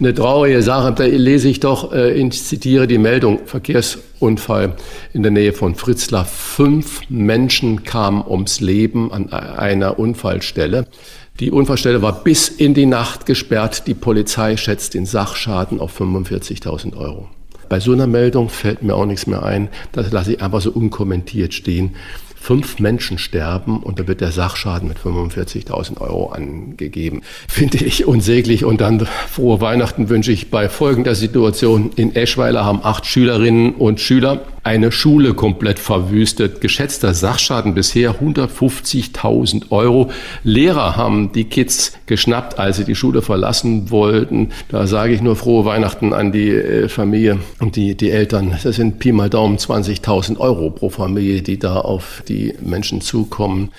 Eine 0.00 0.14
traurige 0.14 0.62
Sache, 0.62 0.92
da 0.92 1.04
lese 1.04 1.48
ich 1.48 1.60
doch, 1.60 1.92
äh, 1.92 2.12
ich 2.12 2.44
zitiere 2.44 2.86
die 2.86 2.98
Meldung, 2.98 3.40
Verkehrsunfall 3.46 4.74
in 5.12 5.22
der 5.22 5.32
Nähe 5.32 5.52
von 5.52 5.74
Fritzlar. 5.74 6.24
Fünf 6.24 7.00
Menschen 7.08 7.82
kamen 7.82 8.24
ums 8.24 8.60
Leben 8.60 9.12
an 9.12 9.32
einer 9.32 9.98
Unfallstelle. 9.98 10.86
Die 11.40 11.50
Unfallstelle 11.50 12.00
war 12.00 12.22
bis 12.24 12.48
in 12.48 12.74
die 12.74 12.86
Nacht 12.86 13.26
gesperrt. 13.26 13.86
Die 13.86 13.94
Polizei 13.94 14.56
schätzt 14.56 14.94
den 14.94 15.06
Sachschaden 15.06 15.80
auf 15.80 16.00
45.000 16.00 16.96
Euro. 16.96 17.28
Bei 17.68 17.80
so 17.80 17.92
einer 17.92 18.06
Meldung 18.06 18.48
fällt 18.48 18.82
mir 18.82 18.94
auch 18.94 19.04
nichts 19.04 19.26
mehr 19.26 19.42
ein. 19.42 19.68
Das 19.92 20.10
lasse 20.10 20.34
ich 20.34 20.42
einfach 20.42 20.60
so 20.60 20.70
unkommentiert 20.70 21.54
stehen 21.54 21.96
fünf 22.40 22.78
Menschen 22.78 23.18
sterben 23.18 23.82
und 23.82 23.98
da 23.98 24.06
wird 24.06 24.20
der 24.20 24.32
Sachschaden 24.32 24.88
mit 24.88 24.98
45.000 24.98 26.00
Euro 26.00 26.28
angegeben. 26.30 27.22
Finde 27.48 27.78
ich 27.84 28.06
unsäglich. 28.06 28.64
Und 28.64 28.80
dann 28.80 29.06
frohe 29.28 29.60
Weihnachten 29.60 30.08
wünsche 30.08 30.32
ich 30.32 30.50
bei 30.50 30.68
folgender 30.68 31.14
Situation. 31.14 31.90
In 31.96 32.14
Eschweiler 32.14 32.64
haben 32.64 32.80
acht 32.82 33.06
Schülerinnen 33.06 33.74
und 33.74 34.00
Schüler 34.00 34.42
eine 34.68 34.92
Schule 34.92 35.32
komplett 35.32 35.78
verwüstet. 35.78 36.60
Geschätzter 36.60 37.14
Sachschaden 37.14 37.74
bisher 37.74 38.20
150.000 38.20 39.70
Euro. 39.70 40.10
Lehrer 40.42 40.94
haben 40.94 41.32
die 41.32 41.44
Kids 41.44 41.92
geschnappt, 42.04 42.58
als 42.58 42.76
sie 42.76 42.84
die 42.84 42.94
Schule 42.94 43.22
verlassen 43.22 43.90
wollten. 43.90 44.50
Da 44.68 44.86
sage 44.86 45.14
ich 45.14 45.22
nur 45.22 45.36
frohe 45.36 45.64
Weihnachten 45.64 46.12
an 46.12 46.32
die 46.32 46.50
äh, 46.50 46.88
Familie 46.88 47.38
und 47.60 47.76
die, 47.76 47.94
die 47.94 48.10
Eltern. 48.10 48.58
Das 48.62 48.76
sind 48.76 48.98
Pi 48.98 49.12
mal 49.12 49.30
Daumen 49.30 49.56
20.000 49.56 50.38
Euro 50.38 50.70
pro 50.70 50.90
Familie, 50.90 51.40
die 51.40 51.58
da 51.58 51.76
auf 51.76 52.22
die 52.28 52.37
Menschen 52.60 53.00
zukommen. 53.00 53.72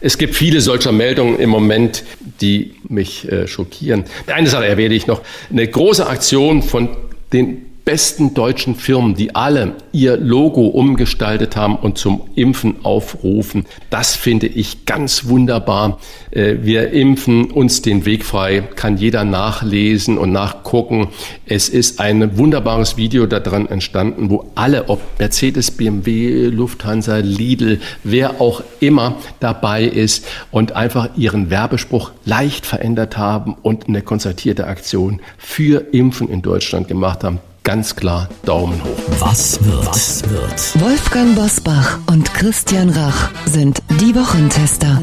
Es 0.00 0.18
gibt 0.18 0.34
viele 0.34 0.60
solcher 0.60 0.92
Meldungen 0.92 1.38
im 1.38 1.50
Moment, 1.50 2.04
die 2.40 2.74
mich 2.88 3.30
äh, 3.30 3.46
schockieren. 3.46 4.04
Eine 4.26 4.48
Sache 4.48 4.66
erwähne 4.66 4.94
ich 4.94 5.06
noch. 5.06 5.22
Eine 5.50 5.66
große 5.66 6.06
Aktion 6.06 6.62
von 6.62 6.90
den 7.32 7.75
besten 7.86 8.34
deutschen 8.34 8.74
Firmen, 8.74 9.14
die 9.14 9.36
alle 9.36 9.76
ihr 9.92 10.16
Logo 10.16 10.66
umgestaltet 10.66 11.54
haben 11.54 11.76
und 11.76 11.96
zum 11.98 12.22
Impfen 12.34 12.84
aufrufen. 12.84 13.64
Das 13.90 14.16
finde 14.16 14.48
ich 14.48 14.86
ganz 14.86 15.28
wunderbar. 15.28 16.00
Äh, 16.32 16.56
wir 16.62 16.90
impfen 16.90 17.52
uns 17.52 17.82
den 17.82 18.04
Weg 18.04 18.24
frei, 18.24 18.64
kann 18.74 18.96
jeder 18.96 19.22
nachlesen 19.22 20.18
und 20.18 20.32
nachgucken. 20.32 21.10
Es 21.46 21.68
ist 21.68 22.00
ein 22.00 22.36
wunderbares 22.36 22.96
Video 22.96 23.24
daran 23.26 23.68
entstanden, 23.68 24.30
wo 24.30 24.50
alle, 24.56 24.88
ob 24.88 25.00
Mercedes, 25.20 25.70
BMW, 25.70 26.46
Lufthansa, 26.46 27.18
Lidl, 27.18 27.80
wer 28.02 28.40
auch 28.40 28.64
immer 28.80 29.14
dabei 29.38 29.84
ist 29.84 30.26
und 30.50 30.72
einfach 30.72 31.10
ihren 31.16 31.50
Werbespruch 31.50 32.10
leicht 32.24 32.66
verändert 32.66 33.16
haben 33.16 33.54
und 33.62 33.86
eine 33.86 34.02
konzertierte 34.02 34.66
Aktion 34.66 35.20
für 35.38 35.94
Impfen 35.94 36.28
in 36.28 36.42
Deutschland 36.42 36.88
gemacht 36.88 37.22
haben 37.22 37.38
ganz 37.66 37.96
klar 37.96 38.28
Daumen 38.44 38.80
hoch. 38.82 38.96
Was 39.18 39.62
wird? 39.64 39.86
Was 39.86 40.22
wird? 40.30 40.80
Wolfgang 40.80 41.34
Bosbach 41.34 41.98
und 42.06 42.32
Christian 42.32 42.90
Rach 42.90 43.30
sind 43.44 43.82
die 44.00 44.14
Wochentester. 44.14 45.02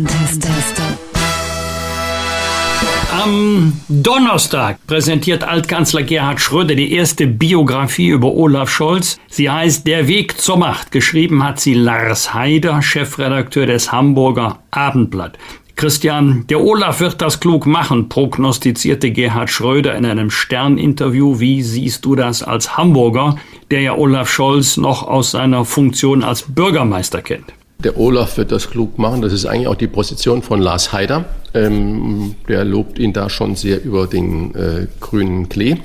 Am 3.11 3.73
Donnerstag 3.89 4.77
präsentiert 4.87 5.43
Altkanzler 5.43 6.03
Gerhard 6.03 6.39
Schröder 6.39 6.75
die 6.75 6.93
erste 6.93 7.27
Biografie 7.27 8.07
über 8.07 8.33
Olaf 8.33 8.69
Scholz. 8.69 9.19
Sie 9.27 9.49
heißt 9.49 9.85
Der 9.85 10.07
Weg 10.07 10.39
zur 10.39 10.57
Macht. 10.57 10.91
Geschrieben 10.91 11.43
hat 11.43 11.59
sie 11.59 11.73
Lars 11.73 12.33
Haider, 12.33 12.81
Chefredakteur 12.81 13.65
des 13.65 13.91
Hamburger 13.91 14.59
Abendblatt. 14.71 15.37
Christian, 15.75 16.45
der 16.49 16.61
Olaf 16.61 16.99
wird 16.99 17.21
das 17.21 17.39
klug 17.39 17.65
machen, 17.65 18.07
prognostizierte 18.07 19.11
Gerhard 19.11 19.49
Schröder 19.49 19.95
in 19.95 20.05
einem 20.05 20.29
Stern-Interview. 20.29 21.39
Wie 21.39 21.63
siehst 21.63 22.05
du 22.05 22.15
das 22.15 22.43
als 22.43 22.77
Hamburger, 22.77 23.37
der 23.71 23.81
ja 23.81 23.97
Olaf 23.97 24.29
Scholz 24.29 24.77
noch 24.77 25.03
aus 25.03 25.31
seiner 25.31 25.65
Funktion 25.65 26.23
als 26.23 26.43
Bürgermeister 26.43 27.21
kennt? 27.21 27.53
Der 27.83 27.97
Olaf 27.97 28.37
wird 28.37 28.51
das 28.51 28.69
klug 28.69 28.97
machen. 28.97 29.21
Das 29.21 29.33
ist 29.33 29.45
eigentlich 29.45 29.67
auch 29.67 29.75
die 29.75 29.87
Position 29.87 30.41
von 30.41 30.61
Lars 30.61 30.93
Haider. 30.93 31.25
Ähm, 31.53 32.35
der 32.47 32.63
lobt 32.63 32.97
ihn 32.97 33.11
da 33.11 33.29
schon 33.29 33.55
sehr 33.55 33.83
über 33.83 34.07
den 34.07 34.55
äh, 34.55 34.87
grünen 35.01 35.49
Klee. 35.49 35.77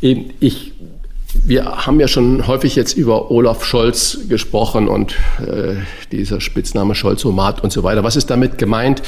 Ich 0.00 0.72
wir 1.46 1.86
haben 1.86 2.00
ja 2.00 2.08
schon 2.08 2.46
häufig 2.48 2.74
jetzt 2.74 2.96
über 2.96 3.30
Olaf 3.30 3.64
Scholz 3.64 4.18
gesprochen 4.28 4.88
und 4.88 5.14
äh, 5.40 5.76
dieser 6.10 6.40
Spitzname 6.40 6.96
Scholzomat 6.96 7.62
und 7.62 7.72
so 7.72 7.84
weiter. 7.84 8.02
Was 8.02 8.16
ist 8.16 8.30
damit 8.30 8.58
gemeint? 8.58 9.02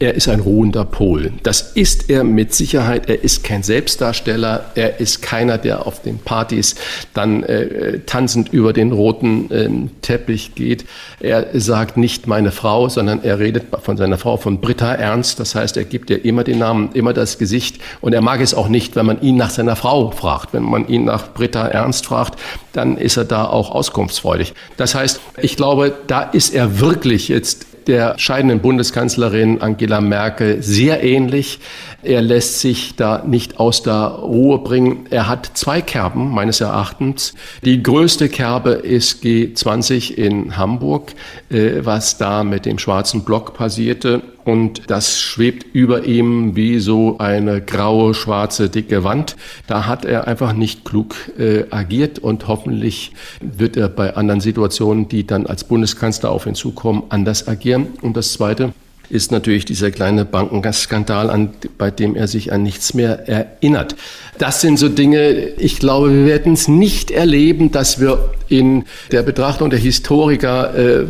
Er 0.00 0.14
ist 0.14 0.28
ein 0.28 0.38
ruhender 0.38 0.84
Pol. 0.84 1.32
Das 1.42 1.72
ist 1.72 2.08
er 2.08 2.22
mit 2.22 2.54
Sicherheit. 2.54 3.08
Er 3.08 3.24
ist 3.24 3.42
kein 3.42 3.64
Selbstdarsteller. 3.64 4.70
Er 4.76 5.00
ist 5.00 5.22
keiner, 5.22 5.58
der 5.58 5.86
auf 5.86 6.02
den 6.02 6.18
Partys 6.18 6.76
dann 7.14 7.42
äh, 7.42 7.98
tanzend 8.06 8.52
über 8.52 8.72
den 8.72 8.92
roten 8.92 9.50
äh, 9.50 9.68
Teppich 10.02 10.54
geht. 10.54 10.84
Er 11.18 11.48
sagt 11.52 11.96
nicht 11.96 12.28
meine 12.28 12.52
Frau, 12.52 12.88
sondern 12.88 13.24
er 13.24 13.40
redet 13.40 13.64
von 13.82 13.96
seiner 13.96 14.18
Frau, 14.18 14.36
von 14.36 14.60
Britta 14.60 14.94
Ernst. 14.94 15.40
Das 15.40 15.56
heißt, 15.56 15.76
er 15.76 15.84
gibt 15.84 16.10
ihr 16.10 16.24
immer 16.24 16.44
den 16.44 16.58
Namen, 16.58 16.90
immer 16.94 17.12
das 17.12 17.36
Gesicht. 17.38 17.80
Und 18.00 18.12
er 18.12 18.20
mag 18.20 18.40
es 18.40 18.54
auch 18.54 18.68
nicht, 18.68 18.94
wenn 18.94 19.06
man 19.06 19.20
ihn 19.20 19.36
nach 19.36 19.50
seiner 19.50 19.74
Frau 19.74 20.12
fragt. 20.12 20.52
Wenn 20.52 20.62
man 20.62 20.86
ihn 20.86 21.06
nach 21.06 21.34
Britta 21.34 21.66
Ernst 21.66 22.06
fragt, 22.06 22.38
dann 22.72 22.98
ist 22.98 23.16
er 23.16 23.24
da 23.24 23.46
auch 23.46 23.72
auskunftsfreudig. 23.72 24.54
Das 24.76 24.94
heißt, 24.94 25.20
ich 25.42 25.56
glaube, 25.56 25.92
da 26.06 26.22
ist 26.22 26.54
er 26.54 26.78
wirklich 26.78 27.26
jetzt 27.26 27.66
der 27.88 28.18
scheidenden 28.18 28.60
Bundeskanzlerin 28.60 29.60
Angela 29.60 30.00
Merkel 30.00 30.62
sehr 30.62 31.02
ähnlich. 31.02 31.58
Er 32.02 32.22
lässt 32.22 32.60
sich 32.60 32.94
da 32.94 33.24
nicht 33.26 33.58
aus 33.58 33.82
der 33.82 34.06
Ruhe 34.06 34.58
bringen. 34.58 35.06
Er 35.10 35.26
hat 35.26 35.50
zwei 35.54 35.80
Kerben 35.80 36.30
meines 36.30 36.60
Erachtens. 36.60 37.34
Die 37.64 37.82
größte 37.82 38.28
Kerbe 38.28 38.70
ist 38.70 39.24
G20 39.24 40.14
in 40.14 40.56
Hamburg, 40.56 41.14
was 41.50 42.18
da 42.18 42.44
mit 42.44 42.66
dem 42.66 42.78
schwarzen 42.78 43.24
Block 43.24 43.54
passierte. 43.54 44.22
Und 44.44 44.82
das 44.88 45.20
schwebt 45.20 45.66
über 45.74 46.04
ihm 46.04 46.56
wie 46.56 46.78
so 46.78 47.18
eine 47.18 47.60
graue, 47.60 48.14
schwarze, 48.14 48.70
dicke 48.70 49.04
Wand. 49.04 49.36
Da 49.66 49.86
hat 49.86 50.04
er 50.04 50.26
einfach 50.26 50.52
nicht 50.52 50.84
klug 50.84 51.14
äh, 51.38 51.64
agiert 51.70 52.18
und 52.18 52.48
hoffentlich 52.48 53.12
wird 53.40 53.76
er 53.76 53.88
bei 53.88 54.16
anderen 54.16 54.40
Situationen, 54.40 55.08
die 55.08 55.26
dann 55.26 55.46
als 55.46 55.64
Bundeskanzler 55.64 56.30
auf 56.30 56.46
ihn 56.46 56.54
zukommen, 56.54 57.02
anders 57.10 57.46
agieren. 57.46 57.88
Und 58.00 58.16
das 58.16 58.32
Zweite, 58.32 58.72
ist 59.10 59.32
natürlich 59.32 59.64
dieser 59.64 59.90
kleine 59.90 60.24
Bankenskandal, 60.24 61.30
an, 61.30 61.50
bei 61.78 61.90
dem 61.90 62.14
er 62.14 62.28
sich 62.28 62.52
an 62.52 62.62
nichts 62.62 62.94
mehr 62.94 63.28
erinnert. 63.28 63.96
Das 64.38 64.60
sind 64.60 64.78
so 64.78 64.88
Dinge, 64.88 65.30
ich 65.56 65.78
glaube, 65.78 66.12
wir 66.12 66.26
werden 66.26 66.52
es 66.52 66.68
nicht 66.68 67.10
erleben, 67.10 67.70
dass 67.70 68.00
wir 68.00 68.34
in 68.48 68.84
der 69.10 69.22
Betrachtung 69.22 69.70
der 69.70 69.78
Historiker 69.78 70.74
äh, 70.74 71.06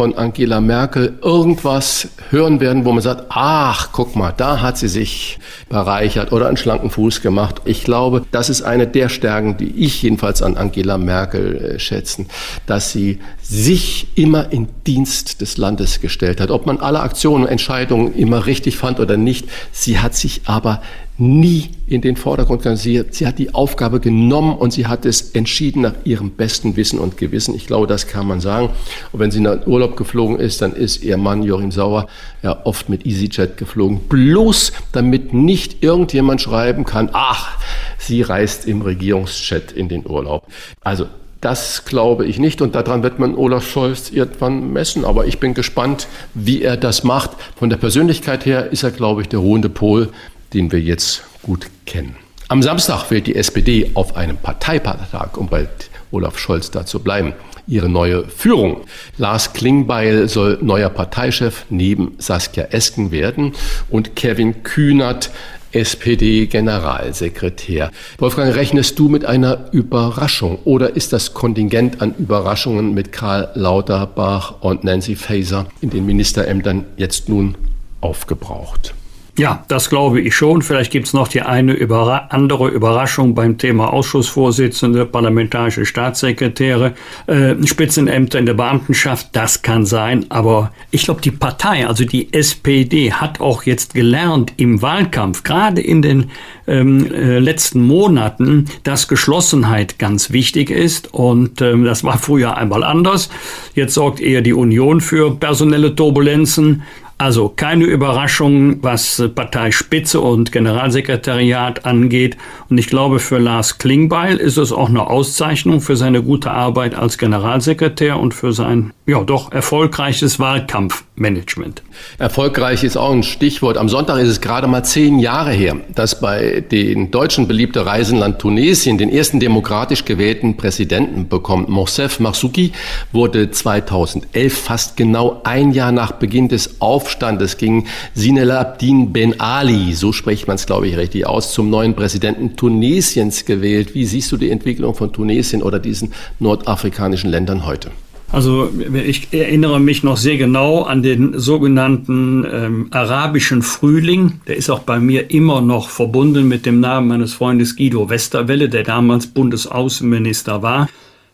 von 0.00 0.14
Angela 0.14 0.62
Merkel 0.62 1.18
irgendwas 1.20 2.08
hören 2.30 2.58
werden, 2.58 2.86
wo 2.86 2.92
man 2.92 3.02
sagt, 3.02 3.24
ach, 3.28 3.90
guck 3.92 4.16
mal, 4.16 4.32
da 4.34 4.62
hat 4.62 4.78
sie 4.78 4.88
sich 4.88 5.38
bereichert 5.68 6.32
oder 6.32 6.48
einen 6.48 6.56
schlanken 6.56 6.88
Fuß 6.88 7.20
gemacht. 7.20 7.56
Ich 7.66 7.84
glaube, 7.84 8.24
das 8.30 8.48
ist 8.48 8.62
eine 8.62 8.86
der 8.86 9.10
Stärken, 9.10 9.58
die 9.58 9.68
ich 9.84 10.00
jedenfalls 10.00 10.40
an 10.40 10.56
Angela 10.56 10.96
Merkel 10.96 11.74
äh, 11.74 11.78
schätzen, 11.78 12.28
dass 12.64 12.92
sie 12.92 13.18
sich 13.42 14.06
immer 14.14 14.50
in 14.50 14.68
Dienst 14.86 15.42
des 15.42 15.58
Landes 15.58 16.00
gestellt 16.00 16.40
hat. 16.40 16.50
Ob 16.50 16.64
man 16.64 16.78
alle 16.78 17.00
Aktionen 17.00 17.44
und 17.44 17.50
Entscheidungen 17.50 18.14
immer 18.14 18.46
richtig 18.46 18.78
fand 18.78 19.00
oder 19.00 19.18
nicht, 19.18 19.48
sie 19.70 19.98
hat 19.98 20.14
sich 20.14 20.40
aber 20.46 20.80
nie 21.20 21.70
in 21.86 22.00
den 22.00 22.16
Vordergrund 22.16 22.62
gegangen. 22.62 22.76
Sie 22.76 23.26
hat 23.26 23.38
die 23.38 23.54
Aufgabe 23.54 24.00
genommen 24.00 24.56
und 24.56 24.72
sie 24.72 24.86
hat 24.86 25.04
es 25.04 25.32
entschieden 25.32 25.82
nach 25.82 25.94
ihrem 26.04 26.30
besten 26.30 26.76
Wissen 26.76 26.98
und 26.98 27.16
Gewissen. 27.16 27.54
Ich 27.54 27.66
glaube, 27.66 27.86
das 27.86 28.06
kann 28.06 28.26
man 28.26 28.40
sagen. 28.40 28.70
Und 29.12 29.20
wenn 29.20 29.30
sie 29.30 29.38
in 29.38 29.44
den 29.44 29.66
Urlaub 29.66 29.96
geflogen 29.96 30.38
ist, 30.38 30.62
dann 30.62 30.72
ist 30.72 31.02
ihr 31.02 31.16
Mann 31.16 31.42
Joachim 31.42 31.70
Sauer 31.70 32.08
ja 32.42 32.64
oft 32.64 32.88
mit 32.88 33.04
EasyJet 33.06 33.56
geflogen. 33.56 34.00
Bloß 34.08 34.72
damit 34.92 35.34
nicht 35.34 35.82
irgendjemand 35.82 36.40
schreiben 36.40 36.84
kann, 36.84 37.10
ach, 37.12 37.58
sie 37.98 38.22
reist 38.22 38.66
im 38.66 38.82
Regierungschat 38.82 39.72
in 39.72 39.88
den 39.88 40.06
Urlaub. 40.06 40.46
Also 40.80 41.06
das 41.40 41.84
glaube 41.86 42.26
ich 42.26 42.38
nicht 42.38 42.60
und 42.60 42.74
daran 42.74 43.02
wird 43.02 43.18
man 43.18 43.34
Olaf 43.34 43.66
Scholz 43.66 44.10
irgendwann 44.10 44.72
messen. 44.72 45.04
Aber 45.04 45.26
ich 45.26 45.38
bin 45.38 45.54
gespannt, 45.54 46.06
wie 46.34 46.62
er 46.62 46.76
das 46.76 47.02
macht. 47.02 47.30
Von 47.56 47.70
der 47.70 47.78
Persönlichkeit 47.78 48.44
her 48.46 48.70
ist 48.70 48.82
er, 48.82 48.90
glaube 48.90 49.22
ich, 49.22 49.28
der 49.28 49.38
ruhende 49.38 49.68
Pol, 49.70 50.10
den 50.52 50.72
wir 50.72 50.80
jetzt 50.80 51.22
gut 51.42 51.66
kennen. 51.86 52.16
Am 52.48 52.62
Samstag 52.62 53.10
wählt 53.10 53.26
die 53.26 53.36
SPD 53.36 53.90
auf 53.94 54.16
einem 54.16 54.36
Parteiparteitag, 54.36 55.36
um 55.36 55.48
bei 55.48 55.68
Olaf 56.10 56.38
Scholz 56.38 56.70
da 56.70 56.84
zu 56.84 57.00
bleiben, 57.00 57.32
ihre 57.66 57.88
neue 57.88 58.28
Führung. 58.28 58.82
Lars 59.16 59.52
Klingbeil 59.52 60.28
soll 60.28 60.58
neuer 60.60 60.90
Parteichef 60.90 61.66
neben 61.70 62.14
Saskia 62.18 62.64
Esken 62.64 63.12
werden 63.12 63.52
und 63.88 64.16
Kevin 64.16 64.64
Kühnert 64.64 65.30
SPD-Generalsekretär. 65.72 67.92
Wolfgang, 68.18 68.54
rechnest 68.54 68.98
du 68.98 69.08
mit 69.08 69.24
einer 69.24 69.68
Überraschung 69.70 70.58
oder 70.64 70.96
ist 70.96 71.12
das 71.12 71.32
Kontingent 71.32 72.02
an 72.02 72.12
Überraschungen 72.18 72.92
mit 72.92 73.12
Karl 73.12 73.50
Lauterbach 73.54 74.62
und 74.62 74.82
Nancy 74.82 75.14
Faeser 75.14 75.66
in 75.80 75.90
den 75.90 76.06
Ministerämtern 76.06 76.86
jetzt 76.96 77.28
nun 77.28 77.54
aufgebraucht? 78.00 78.94
Ja, 79.40 79.64
das 79.68 79.88
glaube 79.88 80.20
ich 80.20 80.34
schon. 80.34 80.60
Vielleicht 80.60 80.92
gibt 80.92 81.06
es 81.06 81.14
noch 81.14 81.26
die 81.26 81.40
eine 81.40 81.72
Überra 81.72 82.26
andere 82.28 82.68
Überraschung 82.68 83.34
beim 83.34 83.56
Thema 83.56 83.90
Ausschussvorsitzende, 83.90 85.06
parlamentarische 85.06 85.86
Staatssekretäre, 85.86 86.92
äh, 87.26 87.54
Spitzenämter 87.64 88.38
in 88.38 88.44
der 88.44 88.52
Beamtenschaft. 88.52 89.28
Das 89.32 89.62
kann 89.62 89.86
sein. 89.86 90.26
Aber 90.28 90.72
ich 90.90 91.04
glaube, 91.04 91.22
die 91.22 91.30
Partei, 91.30 91.86
also 91.86 92.04
die 92.04 92.34
SPD, 92.34 93.14
hat 93.14 93.40
auch 93.40 93.62
jetzt 93.62 93.94
gelernt 93.94 94.52
im 94.58 94.82
Wahlkampf, 94.82 95.42
gerade 95.42 95.80
in 95.80 96.02
den 96.02 96.30
ähm, 96.66 97.10
äh, 97.10 97.38
letzten 97.38 97.80
Monaten, 97.86 98.66
dass 98.82 99.08
Geschlossenheit 99.08 99.98
ganz 99.98 100.32
wichtig 100.32 100.68
ist. 100.68 101.14
Und 101.14 101.62
ähm, 101.62 101.84
das 101.84 102.04
war 102.04 102.18
früher 102.18 102.58
einmal 102.58 102.84
anders. 102.84 103.30
Jetzt 103.74 103.94
sorgt 103.94 104.20
eher 104.20 104.42
die 104.42 104.52
Union 104.52 105.00
für 105.00 105.34
personelle 105.34 105.96
Turbulenzen. 105.96 106.82
Also 107.20 107.50
keine 107.54 107.84
Überraschung, 107.84 108.82
was 108.82 109.22
Parteispitze 109.34 110.22
und 110.22 110.52
Generalsekretariat 110.52 111.84
angeht. 111.84 112.38
Und 112.70 112.78
ich 112.78 112.86
glaube, 112.86 113.18
für 113.18 113.36
Lars 113.36 113.76
Klingbeil 113.76 114.38
ist 114.38 114.56
es 114.56 114.72
auch 114.72 114.88
eine 114.88 115.06
Auszeichnung 115.06 115.82
für 115.82 115.96
seine 115.96 116.22
gute 116.22 116.50
Arbeit 116.50 116.94
als 116.94 117.18
Generalsekretär 117.18 118.18
und 118.18 118.32
für 118.32 118.54
sein, 118.54 118.94
ja, 119.04 119.22
doch 119.22 119.52
erfolgreiches 119.52 120.40
Wahlkampfmanagement. 120.40 121.82
Erfolgreich 122.16 122.84
ist 122.84 122.96
auch 122.96 123.12
ein 123.12 123.22
Stichwort. 123.22 123.76
Am 123.76 123.90
Sonntag 123.90 124.20
ist 124.20 124.28
es 124.30 124.40
gerade 124.40 124.66
mal 124.66 124.82
zehn 124.82 125.18
Jahre 125.18 125.50
her, 125.52 125.76
dass 125.94 126.22
bei 126.22 126.64
den 126.70 127.10
Deutschen 127.10 127.46
beliebte 127.46 127.84
Reisenland 127.84 128.38
Tunesien 128.38 128.96
den 128.96 129.10
ersten 129.10 129.40
demokratisch 129.40 130.06
gewählten 130.06 130.56
Präsidenten 130.56 131.28
bekommt. 131.28 131.68
Moussef 131.68 132.18
Marsouki 132.18 132.72
wurde 133.12 133.50
2011 133.50 134.58
fast 134.58 134.96
genau 134.96 135.42
ein 135.44 135.72
Jahr 135.72 135.92
nach 135.92 136.12
Beginn 136.12 136.48
des 136.48 136.80
Aufstands 136.80 137.09
Aufstandes 137.10 137.56
ging 137.56 137.86
Sinel 138.14 138.52
Abdin 138.52 139.12
Ben 139.12 139.40
Ali, 139.40 139.94
so 139.94 140.12
spricht 140.12 140.46
man 140.46 140.54
es, 140.54 140.66
glaube 140.66 140.86
ich, 140.86 140.96
richtig 140.96 141.26
aus, 141.26 141.52
zum 141.52 141.68
neuen 141.68 141.94
Präsidenten 141.94 142.54
Tunesiens 142.54 143.44
gewählt. 143.44 143.96
Wie 143.96 144.04
siehst 144.04 144.30
du 144.30 144.36
die 144.36 144.48
Entwicklung 144.48 144.94
von 144.94 145.12
Tunesien 145.12 145.60
oder 145.60 145.80
diesen 145.80 146.12
nordafrikanischen 146.38 147.28
Ländern 147.28 147.66
heute? 147.66 147.90
Also 148.30 148.70
ich 148.94 149.32
erinnere 149.32 149.80
mich 149.80 150.04
noch 150.04 150.16
sehr 150.16 150.36
genau 150.36 150.82
an 150.82 151.02
den 151.02 151.36
sogenannten 151.36 152.46
ähm, 152.48 152.86
arabischen 152.92 153.62
Frühling. 153.62 154.40
Der 154.46 154.56
ist 154.56 154.70
auch 154.70 154.78
bei 154.78 155.00
mir 155.00 155.32
immer 155.32 155.60
noch 155.60 155.88
verbunden 155.88 156.46
mit 156.46 156.64
dem 156.64 156.78
Namen 156.78 157.08
meines 157.08 157.32
Freundes 157.32 157.74
Guido 157.74 158.08
Westerwelle, 158.08 158.68
der 158.68 158.84
damals 158.84 159.26
Bundesaußenminister 159.26 160.62
war. 160.62 160.88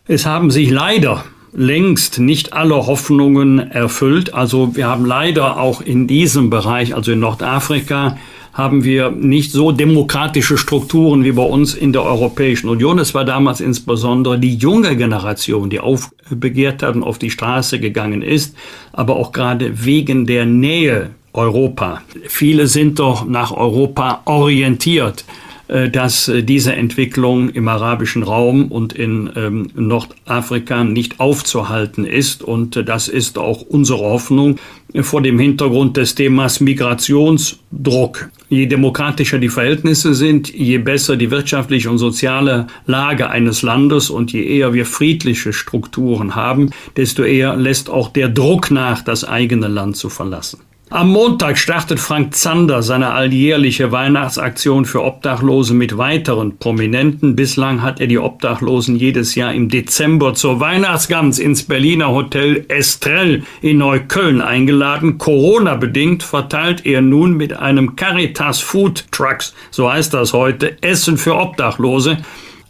Es 0.07 0.25
haben 0.25 0.49
sich 0.49 0.71
leider 0.71 1.23
längst 1.53 2.19
nicht 2.19 2.53
alle 2.53 2.75
Hoffnungen 2.87 3.59
erfüllt. 3.59 4.33
Also 4.33 4.75
wir 4.75 4.87
haben 4.87 5.05
leider 5.05 5.59
auch 5.59 5.81
in 5.81 6.07
diesem 6.07 6.49
Bereich, 6.49 6.95
also 6.95 7.11
in 7.11 7.19
Nordafrika, 7.19 8.17
haben 8.57 8.83
wir 8.83 9.11
nicht 9.11 9.51
so 9.51 9.71
demokratische 9.71 10.57
Strukturen 10.57 11.23
wie 11.23 11.31
bei 11.31 11.43
uns 11.43 11.75
in 11.75 11.93
der 11.93 12.01
Europäischen 12.01 12.69
Union. 12.69 12.97
Es 12.97 13.13
war 13.13 13.23
damals 13.23 13.61
insbesondere 13.61 14.39
die 14.39 14.55
junge 14.55 14.97
Generation, 14.97 15.69
die 15.69 15.79
aufbegehrt 15.79 16.81
hat 16.81 16.95
und 16.95 17.03
auf 17.03 17.19
die 17.19 17.29
Straße 17.29 17.79
gegangen 17.79 18.23
ist, 18.23 18.55
aber 18.93 19.15
auch 19.15 19.31
gerade 19.31 19.85
wegen 19.85 20.25
der 20.25 20.47
Nähe 20.47 21.11
Europa. 21.33 22.01
Viele 22.27 22.65
sind 22.65 22.97
doch 22.97 23.25
nach 23.25 23.51
Europa 23.51 24.21
orientiert. 24.25 25.23
Äh, 25.67 25.89
dass 25.89 26.29
äh, 26.29 26.43
diese 26.43 26.73
Entwicklung 26.73 27.49
im 27.49 27.67
arabischen 27.67 28.23
Raum 28.23 28.71
und 28.71 28.93
in 28.93 29.29
ähm, 29.35 29.67
Nordafrika 29.75 30.85
nicht 30.85 31.19
aufzuhalten 31.19 32.05
ist. 32.05 32.41
Und 32.41 32.77
äh, 32.77 32.85
das 32.85 33.09
ist 33.09 33.37
auch 33.37 33.63
unsere 33.63 33.99
Hoffnung 33.99 34.59
vor 35.01 35.21
dem 35.21 35.37
Hintergrund 35.37 35.97
des 35.97 36.15
Themas 36.15 36.61
Migrationsdruck. 36.61 38.29
Je 38.47 38.67
demokratischer 38.67 39.39
die 39.39 39.49
Verhältnisse 39.49 40.13
sind, 40.13 40.53
je 40.53 40.77
besser 40.77 41.17
die 41.17 41.31
wirtschaftliche 41.31 41.89
und 41.89 41.97
soziale 41.97 42.67
Lage 42.85 43.29
eines 43.29 43.61
Landes 43.61 44.09
und 44.09 44.31
je 44.31 44.43
eher 44.43 44.73
wir 44.73 44.85
friedliche 44.85 45.51
Strukturen 45.51 46.35
haben, 46.35 46.69
desto 46.95 47.23
eher 47.23 47.57
lässt 47.57 47.89
auch 47.89 48.07
der 48.07 48.29
Druck 48.29 48.71
nach, 48.71 49.01
das 49.01 49.25
eigene 49.25 49.67
Land 49.67 49.97
zu 49.97 50.07
verlassen. 50.07 50.59
Am 50.89 51.09
Montag 51.09 51.57
startet 51.57 51.99
Frank 51.99 52.33
Zander 52.33 52.81
seine 52.81 53.11
alljährliche 53.11 53.91
Weihnachtsaktion 53.91 54.85
für 54.85 55.03
Obdachlose 55.03 55.73
mit 55.73 55.97
weiteren 55.97 56.57
Prominenten. 56.59 57.35
Bislang 57.35 57.81
hat 57.81 57.99
er 57.99 58.07
die 58.07 58.19
Obdachlosen 58.19 58.95
jedes 58.95 59.35
Jahr 59.35 59.53
im 59.53 59.67
Dezember 59.67 60.33
zur 60.33 60.61
Weihnachtsgans 60.61 61.39
ins 61.39 61.63
Berliner 61.63 62.11
Hotel 62.11 62.63
Estrell 62.69 63.43
in 63.61 63.79
Neukölln 63.79 64.39
eingeladen. 64.39 65.17
Corona-bedingt 65.17 66.23
verteilt 66.23 66.85
er 66.85 67.01
nun 67.01 67.35
mit 67.35 67.51
einem 67.51 67.97
Caritas 67.97 68.61
Food 68.61 69.11
Trucks, 69.11 69.53
so 69.71 69.91
heißt 69.91 70.13
das 70.13 70.31
heute, 70.31 70.81
Essen 70.81 71.17
für 71.17 71.35
Obdachlose 71.35 72.19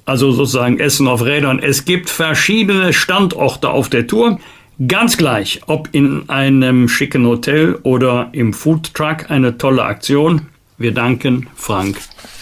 also 0.07 0.31
sozusagen 0.31 0.79
Essen 0.79 1.07
auf 1.07 1.23
Rädern. 1.25 1.59
Es 1.59 1.83
gibt 1.83 2.09
verschiedene 2.09 2.93
Standorte 2.93 3.69
auf 3.69 3.89
der 3.89 4.07
Tour. 4.07 4.39
Ganz 4.85 5.17
gleich, 5.17 5.61
ob 5.65 5.89
in 5.91 6.29
einem 6.29 6.87
schicken 6.87 7.25
Hotel 7.25 7.79
oder 7.81 8.29
im 8.31 8.53
Foodtruck, 8.53 9.31
eine 9.31 9.57
tolle 9.57 9.83
Aktion. 9.83 10.49
Wir 10.77 10.93
danken 10.93 11.47
Frank 11.55 11.97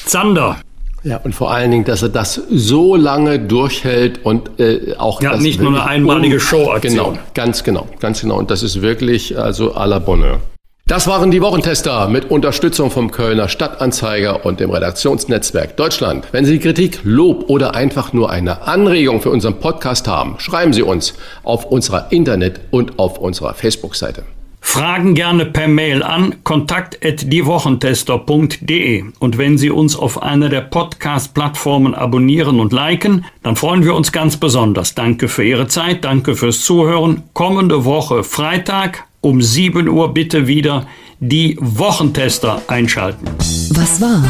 Zander. 0.05 0.57
Ja, 1.03 1.17
und 1.17 1.33
vor 1.33 1.51
allen 1.51 1.71
Dingen, 1.71 1.85
dass 1.85 2.01
er 2.01 2.09
das 2.09 2.41
so 2.49 2.97
lange 2.97 3.39
durchhält 3.39 4.25
und 4.25 4.59
äh, 4.59 4.95
auch 4.97 5.21
ja, 5.21 5.37
nicht 5.37 5.61
nur 5.61 5.69
eine 5.69 5.85
einmalige 5.85 6.41
Showaktion. 6.41 7.13
Genau, 7.13 7.17
ganz 7.33 7.63
genau, 7.63 7.87
ganz 8.01 8.19
genau. 8.19 8.37
Und 8.39 8.51
das 8.51 8.63
ist 8.63 8.81
wirklich 8.81 9.37
also 9.37 9.73
à 9.73 9.85
la 9.85 9.99
Bonheur. 9.99 10.41
Das 10.87 11.07
waren 11.07 11.31
die 11.31 11.41
Wochentester 11.41 12.07
mit 12.09 12.29
Unterstützung 12.29 12.91
vom 12.91 13.09
Kölner 13.09 13.49
Stadtanzeiger 13.49 14.45
und 14.45 14.59
dem 14.59 14.69
Redaktionsnetzwerk 14.69 15.75
Deutschland. 15.77 16.27
Wenn 16.31 16.45
Sie 16.45 16.59
Kritik, 16.59 16.99
Lob 17.03 17.49
oder 17.49 17.73
einfach 17.73 18.13
nur 18.13 18.29
eine 18.29 18.67
Anregung 18.67 19.19
für 19.19 19.31
unseren 19.31 19.59
Podcast 19.59 20.07
haben, 20.07 20.35
schreiben 20.37 20.73
Sie 20.73 20.83
uns 20.83 21.15
auf 21.41 21.65
unserer 21.65 22.11
Internet- 22.11 22.59
und 22.69 22.99
auf 22.99 23.17
unserer 23.17 23.55
Facebook-Seite. 23.55 24.25
Fragen 24.61 25.15
gerne 25.15 25.45
per 25.45 25.67
Mail 25.67 26.03
an 26.03 26.35
kontakt@diewochentester.de 26.43 29.05
und 29.17 29.39
wenn 29.39 29.57
Sie 29.57 29.71
uns 29.71 29.95
auf 29.95 30.21
einer 30.21 30.49
der 30.49 30.61
Podcast-Plattformen 30.61 31.95
abonnieren 31.95 32.59
und 32.59 32.71
liken, 32.71 33.25
dann 33.41 33.55
freuen 33.55 33.83
wir 33.83 33.95
uns 33.95 34.11
ganz 34.11 34.37
besonders. 34.37 34.93
Danke 34.93 35.29
für 35.29 35.43
Ihre 35.43 35.67
Zeit, 35.67 36.05
danke 36.05 36.35
fürs 36.35 36.61
Zuhören. 36.61 37.23
Kommende 37.33 37.85
Woche 37.85 38.23
Freitag 38.23 39.05
um 39.25 39.41
7 39.41 39.89
Uhr 39.89 40.13
bitte 40.13 40.45
wieder 40.45 40.85
die 41.19 41.57
Wochentester 41.59 42.61
einschalten. 42.67 43.25
Was 43.71 43.99
war? 43.99 44.23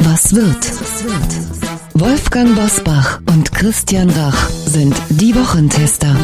Was 0.00 0.34
wird? 0.34 0.72
Wolfgang 1.94 2.56
Bosbach 2.56 3.20
und 3.26 3.52
Christian 3.52 4.10
Rach 4.10 4.48
sind 4.50 4.96
die 5.10 5.32
Wochentester. 5.34 6.16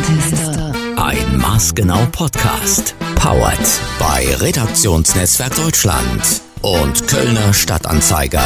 Ein 0.97 1.39
Maßgenau 1.39 2.07
Podcast. 2.11 2.97
Powered 3.15 3.81
bei 4.01 4.35
Redaktionsnetzwerk 4.35 5.55
Deutschland 5.55 6.43
und 6.61 7.07
Kölner 7.07 7.55
Stadtanzeiger. 7.55 8.43